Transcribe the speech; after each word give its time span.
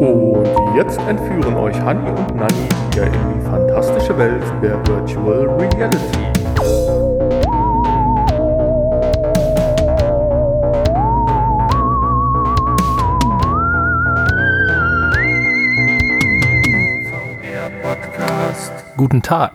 Und 0.00 0.46
jetzt 0.74 0.98
entführen 1.00 1.56
euch 1.56 1.78
Hanni 1.78 2.08
und 2.08 2.34
Nanni 2.34 2.68
wieder 2.90 3.04
in 3.04 3.12
die 3.34 3.40
fantastische 3.44 4.16
Welt 4.16 4.42
der 4.62 4.78
Virtual 4.86 5.46
Reality. 5.58 6.18
Guten 18.96 19.20
Tag 19.20 19.52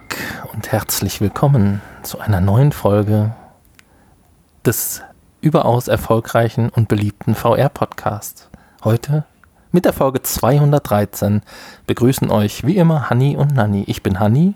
und 0.53 0.71
herzlich 0.71 1.21
willkommen 1.21 1.81
zu 2.03 2.19
einer 2.19 2.39
neuen 2.39 2.71
Folge 2.71 3.33
des 4.63 5.01
überaus 5.41 5.87
erfolgreichen 5.87 6.69
und 6.69 6.87
beliebten 6.87 7.33
VR-Podcasts. 7.33 8.51
Heute 8.83 9.25
mit 9.75 9.83
der 9.83 9.91
Folge 9.91 10.21
213 10.21 11.41
begrüßen 11.85 12.31
euch 12.31 12.65
wie 12.65 12.77
immer 12.77 13.09
Hanni 13.09 13.35
und 13.35 13.53
Nanni. 13.53 13.83
Ich 13.87 14.03
bin 14.03 14.21
Hanni 14.21 14.53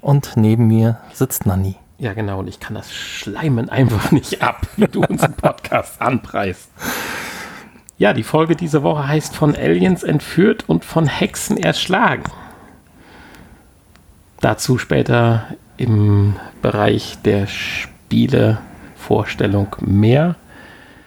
und 0.00 0.36
neben 0.36 0.68
mir 0.68 1.00
sitzt 1.12 1.44
Nanni. 1.44 1.74
Ja, 1.98 2.12
genau. 2.12 2.38
Und 2.38 2.46
ich 2.46 2.60
kann 2.60 2.76
das 2.76 2.94
Schleimen 2.94 3.68
einfach 3.68 4.12
nicht 4.12 4.42
ab, 4.42 4.68
wie 4.76 4.86
du 4.86 5.02
unseren 5.02 5.32
Podcast 5.32 6.00
anpreist. 6.00 6.70
Ja, 7.98 8.12
die 8.12 8.22
Folge 8.22 8.54
diese 8.54 8.84
Woche 8.84 9.08
heißt 9.08 9.34
von 9.34 9.56
Aliens 9.56 10.04
entführt 10.04 10.68
und 10.68 10.84
von 10.84 11.08
Hexen 11.08 11.56
erschlagen. 11.56 12.30
Dazu 14.40 14.78
später 14.78 15.46
im 15.78 16.36
Bereich 16.62 17.18
der 17.24 17.48
Spielevorstellung 17.48 19.74
mehr. 19.80 20.36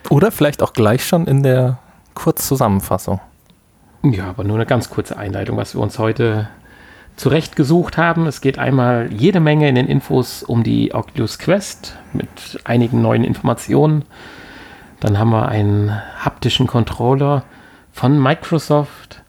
Oder 0.09 0.32
vielleicht 0.32 0.62
auch 0.62 0.73
gleich 0.73 1.08
schon 1.08 1.28
in 1.28 1.44
der 1.44 1.78
Kurzzusammenfassung. 2.14 3.22
Ja, 4.04 4.26
aber 4.26 4.44
nur 4.44 4.58
eine 4.58 4.66
ganz 4.66 4.90
kurze 4.90 5.18
Einleitung, 5.18 5.58
was 5.58 5.76
wir 5.76 5.82
uns 5.82 5.98
heute 5.98 6.50
zurechtgesucht 7.16 7.98
haben. 7.98 8.28
Es 8.28 8.42
geht 8.42 8.60
einmal 8.60 9.10
jede 9.14 9.40
Menge 9.40 9.70
in 9.70 9.76
den 9.76 9.88
Infos 9.88 10.44
um 10.44 10.64
die 10.64 10.94
Oculus 10.94 11.40
Quest 11.40 11.98
mit 12.12 12.28
einigen 12.66 13.02
neuen 13.02 13.23
Informationen. 13.23 14.04
Dann 15.00 15.18
haben 15.18 15.30
wir 15.30 15.48
einen 15.48 15.92
haptischen 16.20 16.68
Controller 16.68 17.44
von 17.92 18.22
Microsoft. 18.22 19.22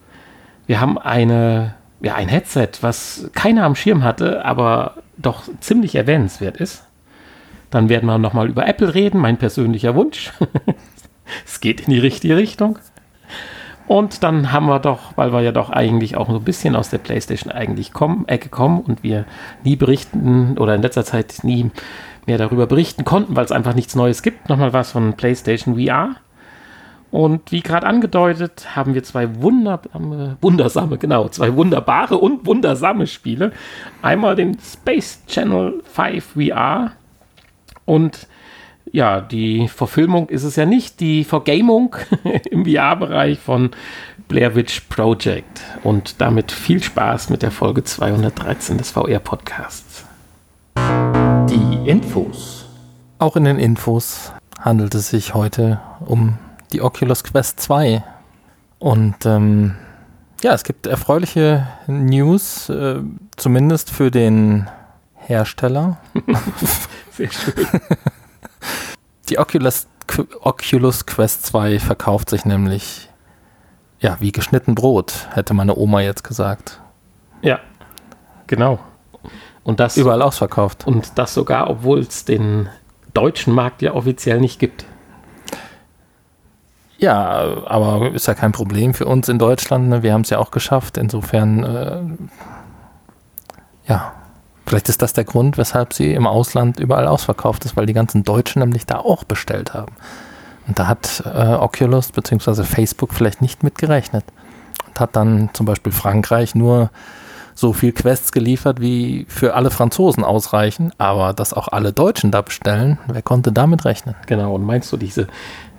Wir 0.67 0.81
haben 0.81 0.99
eine 0.99 1.75
ja, 2.05 2.15
ein 2.15 2.29
Headset, 2.29 2.69
was 2.83 3.31
keiner 3.33 3.65
am 3.65 3.75
Schirm 3.75 4.05
hatte, 4.05 4.45
aber 4.45 4.97
doch 5.17 5.45
ziemlich 5.61 5.95
erwähnenswert 5.95 6.59
ist. 6.59 6.85
Dann 7.71 7.89
werden 7.89 8.07
wir 8.07 8.19
nochmal 8.19 8.49
über 8.49 8.67
Apple 8.67 8.95
reden, 8.95 9.21
mein 9.21 9.39
persönlicher 9.39 9.95
Wunsch. 9.95 10.33
es 11.47 11.61
geht 11.61 11.81
in 11.81 11.91
die 11.93 11.99
richtige 11.99 12.37
Richtung. 12.37 12.79
Und 13.87 14.23
dann 14.23 14.51
haben 14.51 14.67
wir 14.67 14.79
doch, 14.79 15.13
weil 15.17 15.33
wir 15.33 15.43
ja 15.43 15.53
doch 15.53 15.71
eigentlich 15.71 16.17
auch 16.17 16.29
so 16.29 16.37
ein 16.37 16.45
bisschen 16.45 16.75
aus 16.75 16.89
der 16.89 16.99
PlayStation 16.99 17.53
eigentlich 17.53 17.93
kommen, 17.93 18.27
Ecke 18.29 18.49
kommen 18.49 18.81
und 18.81 19.03
wir 19.03 19.27
nie 19.63 19.77
berichten 19.77 20.57
oder 20.59 20.75
in 20.75 20.83
letzter 20.83 21.05
Zeit 21.05 21.41
nie 21.43 21.71
mehr 22.27 22.39
darüber 22.39 22.67
berichten 22.67 23.05
konnten, 23.05 23.37
weil 23.37 23.45
es 23.45 23.53
einfach 23.53 23.75
nichts 23.75 23.95
Neues 23.95 24.23
gibt, 24.23 24.49
nochmal 24.49 24.73
was 24.73 24.93
von 24.93 25.13
PlayStation 25.13 25.77
VR. 25.79 26.17
Und 27.11 27.53
wie 27.53 27.61
gerade 27.61 27.87
angedeutet, 27.87 28.75
haben 28.75 28.95
wir 28.95 29.05
zwei 29.05 29.41
wundersame, 29.41 30.37
wundersame, 30.41 30.99
genau, 30.99 31.29
zwei 31.29 31.55
wunderbare 31.55 32.17
und 32.19 32.45
wundersame 32.45 33.07
Spiele. 33.07 33.53
Einmal 34.03 34.35
den 34.35 34.59
Space 34.59 35.21
Channel 35.29 35.81
5 35.85 36.35
VR 36.35 36.93
und 37.85 38.27
ja, 38.95 39.21
die 39.21 39.67
Verfilmung 39.67 40.29
ist 40.29 40.45
es 40.45 40.55
ja 40.55 40.67
nicht, 40.67 41.01
die 41.01 41.25
Vergamung 41.25 41.97
im 42.51 42.65
VR-Bereich 42.65 43.41
von 43.41 43.73
Blair 44.29 44.55
Witch 44.55 44.83
Project. 44.83 45.63
Und 45.83 46.21
damit 46.21 46.53
viel 46.53 46.81
Spaß 46.81 47.29
mit 47.29 47.43
der 47.43 47.51
Folge 47.51 47.83
213 47.83 48.79
des 48.79 48.93
VR-Podcasts. 48.93 50.05
Die 50.77 51.91
Infos. 51.91 52.67
Auch 53.19 53.35
in 53.35 53.43
den 53.43 53.59
Infos 53.59 54.33
handelt 54.61 54.95
es 54.95 55.09
sich 55.09 55.35
heute 55.35 55.81
um 56.07 56.39
die 56.73 56.81
Oculus 56.81 57.25
Quest 57.25 57.59
2. 57.59 58.05
Und 58.79 59.27
ähm, 59.27 59.75
ja, 60.41 60.55
es 60.55 60.63
gibt 60.63 60.87
erfreuliche 60.87 61.67
News, 61.89 62.69
äh, 62.69 63.01
zumindest 63.35 63.91
für 63.91 64.13
den 64.13 64.71
Hersteller. 65.17 65.97
Sehr 67.11 67.33
schön. 67.33 67.67
Die 69.29 69.39
Oculus, 69.39 69.87
Oculus 70.41 71.07
Quest 71.07 71.47
2 71.47 71.79
verkauft 71.79 72.31
sich 72.31 72.45
nämlich 72.45 73.09
ja, 74.05 74.19
wie 74.21 74.33
geschnitten 74.33 74.75
Brot, 74.75 75.29
hätte 75.33 75.55
meine 75.55 75.77
Oma 75.77 76.03
jetzt 76.03 76.25
gesagt. 76.25 76.79
Ja, 77.41 77.59
genau. 78.47 78.79
Und 79.63 79.81
das 79.81 79.97
überall 79.97 80.21
ausverkauft. 80.21 80.87
Und 80.87 81.19
das 81.19 81.33
sogar, 81.33 81.71
obwohl 81.71 82.01
es 82.01 82.27
den 82.27 82.69
deutschen 83.15 83.55
Markt 83.55 83.81
ja 83.81 83.95
offiziell 83.95 84.41
nicht 84.41 84.59
gibt. 84.59 84.85
Ja, 86.99 87.65
aber 87.65 88.13
ist 88.13 88.27
ja 88.27 88.35
kein 88.35 88.53
Problem 88.53 88.93
für 88.93 89.07
uns 89.07 89.29
in 89.31 89.39
Deutschland. 89.39 89.89
Ne? 89.89 90.03
Wir 90.03 90.13
haben 90.13 90.21
es 90.21 90.31
ja 90.31 90.39
auch 90.39 90.51
geschafft. 90.51 90.99
Insofern, 90.99 91.65
äh, 91.65 92.03
ja, 93.87 94.13
vielleicht 94.67 94.89
ist 94.89 95.03
das 95.03 95.13
der 95.13 95.25
Grund, 95.25 95.59
weshalb 95.59 95.93
sie 95.93 96.13
im 96.13 96.27
Ausland 96.27 96.81
überall 96.81 97.07
ausverkauft 97.07 97.65
ist, 97.65 97.77
weil 97.77 97.87
die 97.87 97.93
ganzen 97.93 98.25
Deutschen 98.25 98.61
nämlich 98.61 98.87
da 98.87 98.99
auch 98.99 99.25
bestellt 99.25 99.75
haben. 99.75 99.93
Und 100.67 100.79
da 100.79 100.87
hat 100.87 101.23
äh, 101.27 101.55
Oculus 101.55 102.13
bzw. 102.13 102.65
Facebook 102.65 103.13
vielleicht 103.13 103.43
nicht 103.43 103.63
mit 103.63 103.77
gerechnet. 103.77 104.25
Und 104.87 105.01
hat 105.01 105.17
dann 105.17 105.51
zum 105.53 105.67
Beispiel 105.67 105.93
Frankreich 105.93 106.55
nur 106.55 106.91
so 107.55 107.73
viel 107.73 107.93
Quests 107.93 108.33
geliefert, 108.33 108.81
wie 108.81 109.27
für 109.29 109.55
alle 109.55 109.71
Franzosen 109.71 110.25
ausreichen, 110.25 110.93
aber 110.99 111.33
dass 111.33 111.55
auch 111.55 111.69
alle 111.69 111.93
Deutschen 111.93 112.31
da 112.31 112.43
bestellen, 112.43 112.99
wer 113.07 113.23
konnte 113.23 113.53
damit 113.53 113.85
rechnen? 113.85 114.17
Genau, 114.27 114.55
und 114.55 114.65
meinst 114.65 114.93
du, 114.93 114.97
diese 114.97 115.29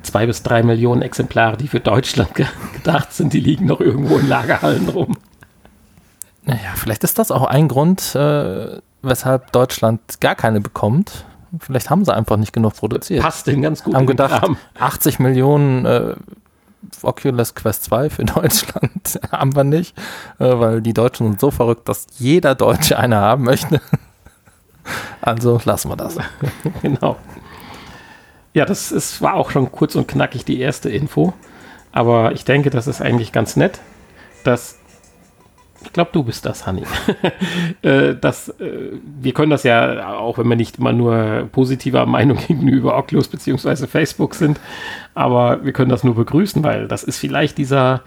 zwei 0.01 0.25
bis 0.25 0.44
drei 0.44 0.63
Millionen 0.63 1.01
Exemplare, 1.01 1.57
die 1.57 1.68
für 1.68 1.79
Deutschland 1.81 2.34
ge 2.35 2.45
gedacht 2.74 3.12
sind, 3.13 3.34
die 3.34 3.40
liegen 3.40 3.66
noch 3.66 3.81
irgendwo 3.81 4.18
in 4.18 4.29
Lagerhallen 4.29 4.88
rum. 4.90 5.18
Naja, 6.45 6.73
vielleicht 6.75 7.03
ist 7.03 7.17
das 7.19 7.31
auch 7.31 7.45
ein 7.45 7.67
Grund, 7.67 8.16
äh, 8.16 8.79
weshalb 9.01 9.51
Deutschland 9.51 10.22
gar 10.22 10.35
keine 10.35 10.61
bekommt. 10.61 11.25
Vielleicht 11.59 11.89
haben 11.89 12.06
sie 12.06 12.13
einfach 12.13 12.38
nicht 12.38 12.53
genug 12.53 12.75
produziert. 12.75 13.23
Passt 13.23 13.47
den 13.47 13.61
ganz 13.61 13.83
gut. 13.83 13.95
Haben 13.95 14.06
gedacht, 14.06 14.47
80 14.79 15.19
Millionen 15.19 15.85
äh, 15.85 16.16
Oculus 17.01 17.56
Quest 17.56 17.85
2 17.85 18.09
für 18.09 18.25
Deutschland 18.25 19.19
haben 19.31 19.56
wir 19.56 19.63
nicht, 19.63 19.97
äh, 20.39 20.59
weil 20.59 20.81
die 20.81 20.94
Deutschen 20.94 21.28
sind 21.28 21.39
so 21.39 21.51
verrückt, 21.51 21.89
dass 21.89 22.07
jeder 22.17 22.56
Deutsche 22.56 22.97
eine 22.97 23.17
haben 23.17 23.44
möchte. 23.44 23.81
Also 25.19 25.59
lassen 25.66 25.89
wir 25.89 25.95
das. 25.95 26.16
genau. 26.83 27.17
Ja, 28.53 28.66
das 28.66 28.91
ist, 28.91 29.19
war 29.19 29.33
auch 29.33 29.50
schon 29.50 29.72
kurz 29.72 29.95
und 29.95 30.07
knackig 30.07 30.45
die 30.45 30.59
erste 30.59 30.91
Info. 30.91 31.33
Aber 31.91 32.33
ich 32.33 32.45
denke, 32.45 32.69
das 32.69 32.85
ist 32.85 33.01
eigentlich 33.01 33.31
ganz 33.31 33.56
nett, 33.56 33.79
dass 34.44 34.77
ich 35.85 35.94
glaube, 35.94 36.09
du 36.13 36.23
bist 36.23 36.46
das, 36.46 36.66
Hanni. 36.66 36.84
äh, 37.81 38.16
das, 38.16 38.50
äh, 38.59 38.91
wir 39.22 39.34
können 39.34 39.51
das 39.51 39.63
ja, 39.63 40.16
auch 40.18 40.38
wenn 40.38 40.47
wir 40.47 40.56
nicht 40.56 40.79
immer 40.79 40.94
nur 40.94 41.47
positiver 41.51 42.06
Meinung 42.06 42.38
gegenüber 42.47 42.97
Oculus 42.97 43.28
bzw. 43.28 43.88
Facebook 43.88 44.35
sind, 44.35 44.59
aber 45.13 45.63
wir 45.63 45.74
können 45.74 45.90
das 45.90 46.03
nur 46.03 46.16
begrüßen, 46.16 46.63
weil 46.63 46.88
das 46.88 47.03
ist 47.03 47.18
vielleicht 47.18 47.57
dieser 47.57 48.01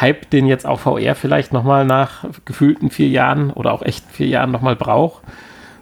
Hype, 0.00 0.30
den 0.30 0.46
jetzt 0.46 0.66
auch 0.66 0.80
VR 0.80 1.14
vielleicht 1.14 1.52
nochmal 1.52 1.84
nach 1.84 2.24
gefühlten 2.44 2.90
vier 2.90 3.08
Jahren 3.08 3.50
oder 3.50 3.72
auch 3.72 3.82
echten 3.82 4.10
vier 4.10 4.26
Jahren 4.26 4.50
nochmal 4.50 4.76
braucht. 4.76 5.22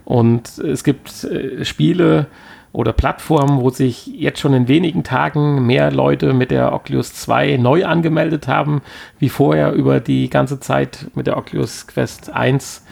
Und 0.05 0.59
es 0.59 0.85
gibt 0.85 1.25
äh, 1.25 1.65
Spiele, 1.65 2.27
oder 2.73 2.93
Plattformen, 2.93 3.61
wo 3.61 3.71
sich 3.71 4.07
jetzt 4.07 4.41
schon 4.41 4.55
in 4.55 4.69
wenigen 4.69 5.05
Tagen 5.05 5.67
mehr 5.67 5.91
Leute 5.91 6.33
mit 6.33 6.51
der 6.51 6.73
Oculus 6.73 7.13
2 7.15 7.59
neu 7.59 7.85
angemeldet 7.85 8.49
haben, 8.49 8.81
wie 9.19 9.29
vorher 9.29 9.73
über 9.73 10.01
die 10.01 10.31
ganze 10.31 10.59
Zeit 10.59 11.07
mit 11.15 11.27
der 11.27 11.37
Oculus 11.37 11.87
Quest 11.87 12.31
1 12.31 12.85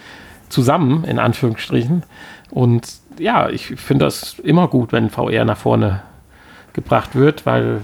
zusammen, 0.50 1.04
in 1.04 1.18
Anführungsstrichen. 1.18 2.02
Und 2.50 2.92
ja, 3.18 3.48
ich 3.48 3.66
finde 3.66 4.04
das 4.04 4.38
immer 4.38 4.68
gut, 4.68 4.92
wenn 4.92 5.08
VR 5.08 5.44
nach 5.44 5.56
vorne 5.56 6.02
gebracht 6.72 7.14
wird, 7.14 7.46
weil 7.46 7.80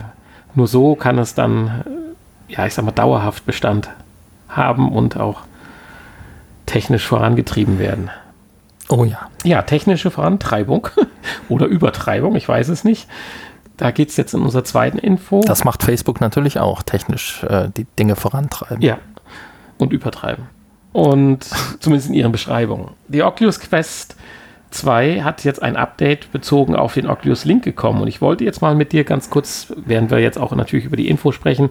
nur 0.55 0.67
so 0.67 0.97
kann 0.97 1.19
es 1.19 1.35
dann, 1.35 1.85
ja, 2.49 2.67
ich 2.67 2.75
sag 2.75 2.85
mal, 2.85 2.91
dauerhaft 2.91 3.47
Bestand 3.47 3.89
haben 4.49 4.93
und 4.93 5.17
auch 5.17 5.43
technisch 6.67 7.07
vorangetrieben 7.07 7.79
werden. 7.79 8.11
Oh 8.89 9.05
ja. 9.05 9.31
Ja, 9.45 9.63
technische 9.63 10.11
Vorantreibung 10.11 10.89
oder 11.49 11.67
Übertreibung, 11.67 12.37
ich 12.37 12.49
weiß 12.49 12.69
es 12.69 12.85
nicht. 12.85 13.09
Da 13.77 13.91
geht 13.91 14.09
es 14.09 14.17
jetzt 14.17 14.33
in 14.33 14.41
unserer 14.41 14.65
zweiten 14.65 14.99
Info. 14.99 15.43
Das 15.47 15.65
macht 15.65 15.83
Facebook 15.83 16.21
natürlich 16.21 16.61
auch, 16.61 16.83
technisch 16.83 17.43
äh, 17.45 17.69
die 17.77 17.87
Dinge 17.99 18.17
vorantreiben. 18.17 18.81
Ja, 18.81 18.99
und 19.79 19.93
übertreiben. 19.93 20.47
Und 20.93 21.47
zumindest 21.81 22.09
in 22.09 22.15
ihren 22.15 22.33
Beschreibungen. 22.33 22.91
Die 23.09 23.23
Oculus 23.23 23.61
Quest 23.61 24.17
2 24.71 25.23
hat 25.23 25.45
jetzt 25.45 25.63
ein 25.63 25.77
Update 25.77 26.33
bezogen 26.33 26.75
auf 26.75 26.95
den 26.95 27.07
Oculus 27.07 27.45
Link 27.45 27.65
gekommen. 27.65 28.01
Und 28.01 28.09
ich 28.09 28.21
wollte 28.21 28.45
jetzt 28.45 28.63
mal 28.63 28.75
mit 28.75 28.93
dir 28.93 29.05
ganz 29.05 29.31
kurz, 29.31 29.73
während 29.77 30.11
wir 30.11 30.19
jetzt 30.19 30.39
auch 30.39 30.55
natürlich 30.55 30.87
über 30.87 30.97
die 30.97 31.09
Info 31.09 31.33
sprechen, 31.33 31.71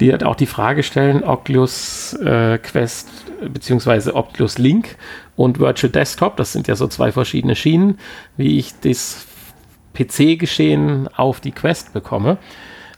die 0.00 0.12
halt 0.12 0.24
auch 0.24 0.34
die 0.34 0.46
Frage 0.46 0.82
stellen, 0.82 1.22
Oculus 1.22 2.14
äh, 2.14 2.58
Quest 2.58 3.08
beziehungsweise 3.52 4.14
Oculus 4.14 4.58
Link 4.58 4.96
und 5.36 5.58
Virtual 5.58 5.90
Desktop, 5.90 6.36
das 6.36 6.52
sind 6.52 6.68
ja 6.68 6.74
so 6.74 6.86
zwei 6.86 7.12
verschiedene 7.12 7.54
Schienen, 7.54 7.98
wie 8.36 8.58
ich 8.58 8.74
das 8.80 9.26
PC-Geschehen 9.94 11.08
auf 11.16 11.40
die 11.40 11.52
Quest 11.52 11.92
bekomme. 11.92 12.38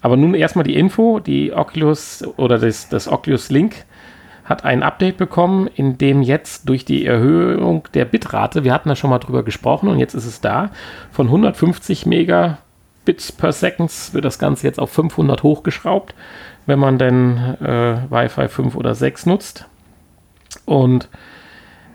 Aber 0.01 0.17
nun 0.17 0.35
erstmal 0.35 0.65
die 0.65 0.75
Info, 0.75 1.21
die 1.21 1.53
Oculus 1.53 2.25
oder 2.37 2.59
das, 2.59 2.89
das 2.89 3.09
Oculus 3.09 3.51
Link 3.51 3.85
hat 4.45 4.65
ein 4.65 4.83
Update 4.83 5.17
bekommen, 5.17 5.69
in 5.69 5.99
dem 5.99 6.23
jetzt 6.23 6.69
durch 6.69 6.85
die 6.85 7.07
Erhöhung 7.07 7.89
der 7.95 8.05
Bitrate, 8.05 8.65
wir 8.65 8.73
hatten 8.73 8.89
da 8.89 8.97
schon 8.97 9.11
mal 9.11 9.21
drüber 9.21 9.45
gesprochen 9.45 9.89
und 9.89 10.01
jetzt 10.01 10.15
ist 10.15 10.27
es 10.27 10.41
da, 10.41 10.71
von 11.13 11.27
150 11.27 12.07
Megabits 12.07 13.31
per 13.31 13.53
Seconds 13.53 14.13
wird 14.13 14.25
das 14.25 14.41
Ganze 14.41 14.67
jetzt 14.67 14.81
auf 14.81 14.91
500 14.91 15.45
hochgeschraubt, 15.45 16.15
wenn 16.67 16.79
man 16.79 16.99
denn 16.99 17.37
äh, 17.61 18.11
Wi-Fi 18.11 18.49
5 18.49 18.75
oder 18.77 18.95
6 18.95 19.27
nutzt. 19.27 19.67
Und 20.65 21.09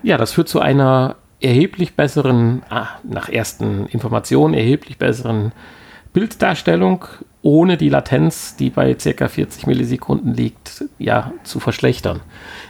ja, 0.03 0.17
das 0.17 0.33
führt 0.33 0.49
zu 0.49 0.59
einer 0.59 1.15
erheblich 1.39 1.95
besseren, 1.95 2.63
ah, 2.69 2.87
nach 3.03 3.29
ersten 3.29 3.85
Informationen, 3.87 4.53
erheblich 4.53 4.97
besseren 4.97 5.51
Bilddarstellung, 6.13 7.05
ohne 7.41 7.77
die 7.77 7.89
Latenz, 7.89 8.55
die 8.55 8.69
bei 8.69 8.93
ca. 8.95 9.27
40 9.27 9.67
Millisekunden 9.67 10.33
liegt, 10.33 10.85
ja, 10.97 11.31
zu 11.43 11.59
verschlechtern. 11.59 12.21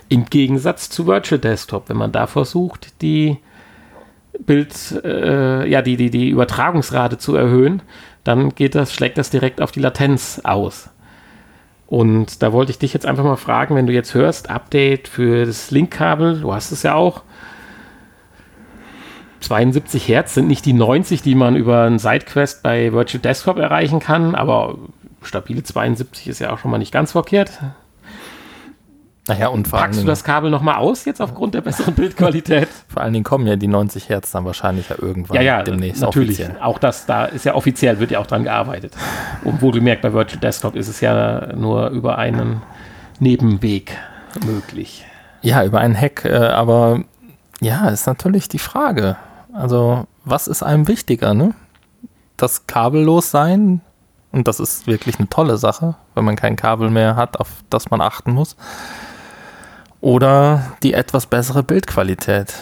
Im 0.09 0.25
Gegensatz 0.25 0.89
zu 0.89 1.07
Virtual 1.07 1.39
Desktop, 1.39 1.89
wenn 1.89 1.97
man 1.97 2.11
da 2.11 2.27
versucht, 2.27 3.01
die 3.01 3.37
Bild, 4.39 5.01
äh, 5.03 5.67
ja, 5.67 5.81
die, 5.81 5.97
die, 5.97 6.09
die 6.09 6.29
Übertragungsrate 6.29 7.17
zu 7.17 7.35
erhöhen, 7.35 7.81
dann 8.23 8.53
geht 8.53 8.75
das, 8.75 8.93
schlägt 8.93 9.17
das 9.17 9.29
direkt 9.29 9.61
auf 9.61 9.71
die 9.71 9.79
Latenz 9.79 10.41
aus. 10.43 10.89
Und 11.87 12.43
da 12.43 12.51
wollte 12.51 12.71
ich 12.71 12.79
dich 12.79 12.93
jetzt 12.93 13.05
einfach 13.05 13.23
mal 13.23 13.37
fragen, 13.37 13.75
wenn 13.75 13.87
du 13.87 13.93
jetzt 13.93 14.13
hörst, 14.13 14.49
Update 14.49 15.07
für 15.07 15.45
das 15.45 15.71
Linkkabel, 15.71 16.41
du 16.41 16.53
hast 16.53 16.71
es 16.71 16.83
ja 16.83 16.93
auch. 16.95 17.23
72 19.39 20.07
Hertz 20.07 20.33
sind 20.33 20.47
nicht 20.47 20.65
die 20.65 20.73
90, 20.73 21.21
die 21.21 21.35
man 21.35 21.55
über 21.55 21.83
ein 21.83 21.99
Sidequest 21.99 22.63
bei 22.63 22.91
Virtual 22.91 23.21
Desktop 23.21 23.57
erreichen 23.57 23.99
kann, 23.99 24.35
aber 24.35 24.77
stabile 25.21 25.63
72 25.63 26.27
ist 26.27 26.39
ja 26.39 26.51
auch 26.51 26.57
schon 26.57 26.71
mal 26.71 26.77
nicht 26.77 26.91
ganz 26.91 27.13
verkehrt. 27.13 27.51
Naja, 29.27 29.49
und 29.49 29.67
vor 29.67 29.79
Packst 29.79 30.01
du 30.01 30.05
das 30.05 30.23
Kabel 30.23 30.49
nochmal 30.49 30.75
aus 30.75 31.03
jetzt 31.03 31.21
aufgrund 31.21 31.53
der 31.53 31.61
besseren 31.61 31.93
Bildqualität? 31.93 32.69
Vor 32.87 33.01
allen 33.01 33.11
Dingen 33.11 33.25
kommen 33.25 33.45
ja 33.45 33.57
die 33.57 33.67
90 33.67 34.07
Hertz 34.07 34.31
dann 34.31 34.45
wahrscheinlich 34.45 34.89
ja 34.89 34.95
irgendwann 34.99 35.35
ja, 35.35 35.41
ja, 35.41 35.63
demnächst 35.63 36.01
natürlich. 36.01 36.39
Offiziell. 36.39 36.61
Auch 36.61 36.79
das, 36.79 37.05
da 37.05 37.25
ist 37.25 37.43
ja 37.43 37.53
offiziell, 37.53 37.99
wird 37.99 38.11
ja 38.11 38.19
auch 38.19 38.27
dran 38.27 38.43
gearbeitet. 38.43 38.93
Und 39.43 39.61
wohlgemerkt, 39.61 40.01
bei 40.01 40.13
Virtual 40.13 40.39
Desktop 40.39 40.75
ist 40.75 40.87
es 40.87 41.01
ja 41.01 41.53
nur 41.55 41.89
über 41.89 42.17
einen 42.17 42.61
Nebenweg 43.19 43.97
möglich. 44.45 45.05
Ja, 45.41 45.63
über 45.65 45.79
einen 45.79 45.99
Hack, 45.99 46.23
äh, 46.23 46.33
aber 46.33 47.03
ja, 47.59 47.89
ist 47.89 48.07
natürlich 48.07 48.47
die 48.47 48.59
Frage. 48.59 49.17
Also, 49.51 50.07
was 50.23 50.47
ist 50.47 50.63
einem 50.63 50.87
wichtiger, 50.87 51.33
ne? 51.33 51.53
Das 52.37 52.67
kabellos 52.67 53.31
sein, 53.31 53.81
und 54.31 54.47
das 54.47 54.59
ist 54.59 54.87
wirklich 54.87 55.19
eine 55.19 55.27
tolle 55.27 55.57
Sache, 55.57 55.95
wenn 56.15 56.23
man 56.23 56.35
kein 56.35 56.55
Kabel 56.55 56.89
mehr 56.89 57.15
hat, 57.15 57.39
auf 57.39 57.49
das 57.69 57.89
man 57.89 58.01
achten 58.01 58.31
muss 58.31 58.55
oder 60.01 60.73
die 60.83 60.93
etwas 60.93 61.25
bessere 61.25 61.63
Bildqualität. 61.63 62.53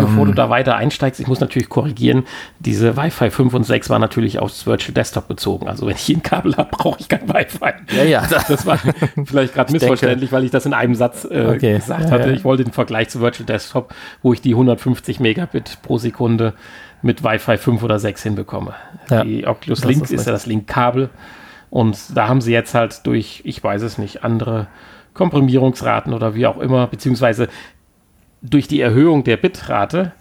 Bevor 0.00 0.24
ähm, 0.24 0.26
du 0.26 0.34
da 0.34 0.50
weiter 0.50 0.76
einsteigst, 0.76 1.20
ich 1.20 1.26
muss 1.26 1.40
natürlich 1.40 1.68
korrigieren, 1.68 2.24
diese 2.58 2.96
Wi-Fi 2.96 3.30
5 3.30 3.54
und 3.54 3.64
6 3.64 3.88
war 3.88 3.98
natürlich 3.98 4.38
aufs 4.38 4.66
Virtual 4.66 4.92
Desktop 4.92 5.26
bezogen. 5.28 5.68
Also 5.68 5.86
wenn 5.86 5.94
ich 5.94 6.02
hier 6.02 6.18
ein 6.18 6.22
Kabel 6.22 6.56
habe, 6.56 6.68
brauche 6.70 7.00
ich 7.00 7.08
kein 7.08 7.28
Wi-Fi. 7.28 7.96
Ja, 7.96 8.04
ja. 8.04 8.26
Das 8.48 8.66
war 8.66 8.78
vielleicht 9.24 9.54
gerade 9.54 9.72
missverständlich, 9.72 10.32
weil 10.32 10.44
ich 10.44 10.50
das 10.50 10.66
in 10.66 10.74
einem 10.74 10.94
Satz 10.94 11.24
äh, 11.24 11.46
okay. 11.54 11.76
gesagt 11.76 12.10
hatte. 12.10 12.24
Ja, 12.24 12.30
ja. 12.30 12.34
Ich 12.34 12.44
wollte 12.44 12.64
den 12.64 12.72
Vergleich 12.72 13.08
zu 13.08 13.20
Virtual 13.20 13.46
Desktop, 13.46 13.94
wo 14.22 14.32
ich 14.32 14.42
die 14.42 14.52
150 14.52 15.20
Megabit 15.20 15.78
pro 15.82 15.98
Sekunde 15.98 16.52
mit 17.00 17.24
Wi-Fi 17.24 17.56
5 17.56 17.82
oder 17.82 17.98
6 17.98 18.22
hinbekomme. 18.22 18.74
Ja, 19.08 19.24
die 19.24 19.46
Oculus 19.46 19.84
Link 19.84 20.02
ist, 20.04 20.10
ist 20.10 20.26
ja 20.26 20.32
das 20.32 20.46
Link-Kabel. 20.46 21.10
Und 21.70 21.98
da 22.14 22.28
haben 22.28 22.40
sie 22.40 22.52
jetzt 22.52 22.74
halt 22.74 23.06
durch, 23.06 23.42
ich 23.44 23.62
weiß 23.62 23.82
es 23.82 23.98
nicht, 23.98 24.24
andere 24.24 24.66
Komprimierungsraten 25.16 26.14
oder 26.14 26.34
wie 26.34 26.46
auch 26.46 26.58
immer, 26.58 26.86
beziehungsweise 26.86 27.48
durch 28.42 28.68
die 28.68 28.80
Erhöhung 28.80 29.24
der 29.24 29.36
Bitrate 29.36 30.12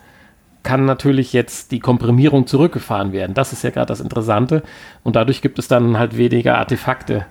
kann 0.64 0.86
natürlich 0.86 1.32
jetzt 1.32 1.72
die 1.72 1.80
Komprimierung 1.80 2.48
zurückgefahren 2.48 3.12
werden. 3.12 3.36
Das 3.36 3.54
ist 3.54 3.64
ja 3.64 3.70
gerade 3.70 3.86
das 3.86 4.02
Interessante. 4.02 4.64
Und 5.04 5.16
dadurch 5.16 5.42
gibt 5.44 5.60
es 5.60 5.68
dann 5.68 6.00
halt 6.00 6.18
weniger 6.18 6.58
Artefakte 6.58 7.28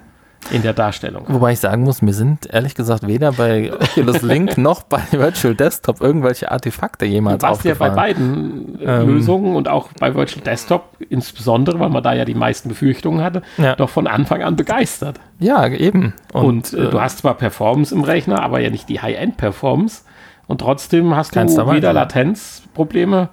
in 0.51 0.63
der 0.63 0.73
Darstellung. 0.73 1.25
Wobei 1.29 1.53
ich 1.53 1.61
sagen 1.61 1.83
muss, 1.85 2.03
mir 2.03 2.13
sind 2.13 2.47
ehrlich 2.53 2.75
gesagt 2.75 3.07
weder 3.07 3.33
bei 3.33 3.73
Oculus 3.73 4.23
Link 4.23 4.59
noch 4.59 4.83
bei 4.83 5.01
Virtual 5.11 5.55
Desktop 5.55 6.01
irgendwelche 6.01 6.51
Artefakte 6.51 7.05
jemals 7.05 7.41
du 7.41 7.47
warst 7.47 7.65
ja 7.65 7.75
bei 7.75 7.91
beiden 7.91 8.81
äh, 8.81 9.01
ähm, 9.01 9.09
Lösungen 9.09 9.57
und 9.57 9.69
auch 9.69 9.89
bei 9.99 10.15
Virtual 10.15 10.43
Desktop 10.45 10.97
insbesondere, 11.09 11.81
weil 11.81 11.91
man 11.91 12.03
da 12.03 12.13
ja 12.13 12.25
die 12.25 12.35
meisten 12.35 12.69
Befürchtungen 12.69 13.23
hatte, 13.23 13.43
ja. 13.59 13.75
doch 13.77 13.91
von 13.91 14.07
Anfang 14.07 14.43
an 14.43 14.57
begeistert. 14.57 15.19
Ja, 15.39 15.67
eben. 15.67 16.15
Und, 16.33 16.45
und 16.45 16.75
äh, 16.75 16.91
du 16.91 17.01
hast 17.01 17.19
zwar 17.19 17.35
Performance 17.35 17.95
im 17.95 18.03
Rechner, 18.03 18.43
aber 18.43 18.61
ja 18.61 18.71
nicht 18.71 18.89
die 18.89 19.01
High-End-Performance. 19.01 20.03
Und 20.47 20.61
trotzdem 20.61 21.17
hast 21.17 21.35
du 21.35 21.41
weder 21.73 21.93
Latenzprobleme, 21.93 23.31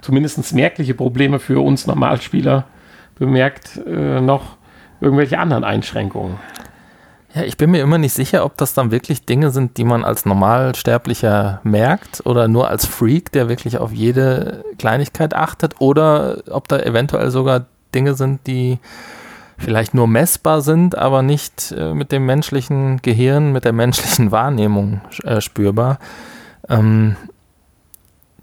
zumindest 0.00 0.54
merkliche 0.54 0.94
Probleme 0.94 1.40
für 1.40 1.60
uns 1.60 1.86
Normalspieler 1.86 2.66
bemerkt, 3.16 3.80
äh, 3.86 4.20
noch 4.20 4.56
irgendwelche 5.02 5.38
anderen 5.38 5.64
Einschränkungen. 5.64 6.38
Ja, 7.34 7.42
ich 7.42 7.56
bin 7.56 7.70
mir 7.70 7.82
immer 7.82 7.98
nicht 7.98 8.12
sicher, 8.12 8.44
ob 8.44 8.58
das 8.58 8.74
dann 8.74 8.90
wirklich 8.90 9.24
Dinge 9.24 9.50
sind, 9.50 9.78
die 9.78 9.84
man 9.84 10.04
als 10.04 10.26
Normalsterblicher 10.26 11.60
merkt 11.64 12.24
oder 12.26 12.46
nur 12.46 12.68
als 12.68 12.84
Freak, 12.84 13.32
der 13.32 13.48
wirklich 13.48 13.78
auf 13.78 13.90
jede 13.92 14.64
Kleinigkeit 14.78 15.34
achtet 15.34 15.80
oder 15.80 16.42
ob 16.50 16.68
da 16.68 16.78
eventuell 16.78 17.30
sogar 17.30 17.66
Dinge 17.94 18.14
sind, 18.14 18.46
die 18.46 18.78
vielleicht 19.56 19.94
nur 19.94 20.08
messbar 20.08 20.60
sind, 20.60 20.96
aber 20.96 21.22
nicht 21.22 21.72
äh, 21.76 21.94
mit 21.94 22.12
dem 22.12 22.26
menschlichen 22.26 23.00
Gehirn, 23.00 23.52
mit 23.52 23.64
der 23.64 23.72
menschlichen 23.72 24.30
Wahrnehmung 24.30 25.00
äh, 25.24 25.40
spürbar. 25.40 25.98
Ähm, 26.68 27.16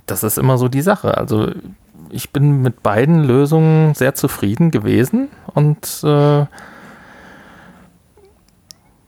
das 0.07 0.23
ist 0.23 0.39
immer 0.39 0.57
so 0.57 0.67
die 0.67 0.81
Sache. 0.81 1.15
Also 1.17 1.51
ich 2.11 2.31
bin 2.31 2.61
mit 2.61 2.83
beiden 2.83 3.23
Lösungen 3.23 3.93
sehr 3.93 4.15
zufrieden 4.15 4.71
gewesen 4.71 5.29
und 5.53 6.01
äh, 6.03 6.45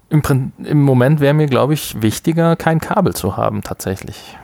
im, 0.09 0.51
im 0.63 0.81
Moment 0.81 1.19
wäre 1.19 1.33
mir, 1.33 1.47
glaube 1.47 1.73
ich, 1.73 2.01
wichtiger, 2.01 2.55
kein 2.55 2.79
Kabel 2.79 3.13
zu 3.15 3.37
haben 3.37 3.61
tatsächlich. 3.61 4.37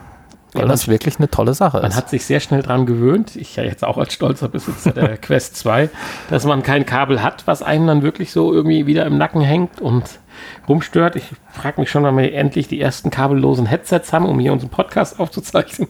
Weil 0.53 0.63
ja, 0.63 0.69
das 0.69 0.87
wirklich 0.87 1.19
eine 1.19 1.29
tolle 1.29 1.53
Sache 1.53 1.77
ist. 1.77 1.83
Man 1.83 1.95
hat 1.95 2.09
sich 2.09 2.25
sehr 2.25 2.39
schnell 2.39 2.61
daran 2.61 2.85
gewöhnt, 2.85 3.35
ich 3.35 3.57
ja 3.57 3.63
jetzt 3.63 3.83
auch 3.83 3.97
als 3.97 4.13
stolzer 4.13 4.47
Besitzer 4.47 4.91
der 4.91 5.17
Quest 5.21 5.57
2, 5.57 5.89
dass 6.29 6.45
man 6.45 6.63
kein 6.63 6.85
Kabel 6.85 7.21
hat, 7.21 7.45
was 7.45 7.61
einem 7.61 7.85
dann 7.85 8.01
wirklich 8.01 8.31
so 8.31 8.53
irgendwie 8.53 8.87
wieder 8.87 9.05
im 9.05 9.17
Nacken 9.17 9.41
hängt 9.41 9.81
und 9.81 10.19
rumstört. 10.67 11.17
Ich 11.17 11.25
frage 11.51 11.81
mich 11.81 11.91
schon, 11.91 12.03
wann 12.03 12.17
wir 12.17 12.33
endlich 12.33 12.69
die 12.69 12.79
ersten 12.79 13.09
kabellosen 13.09 13.65
Headsets 13.65 14.13
haben, 14.13 14.25
um 14.25 14.39
hier 14.39 14.53
unseren 14.53 14.69
Podcast 14.69 15.19
aufzuzeichnen. 15.19 15.89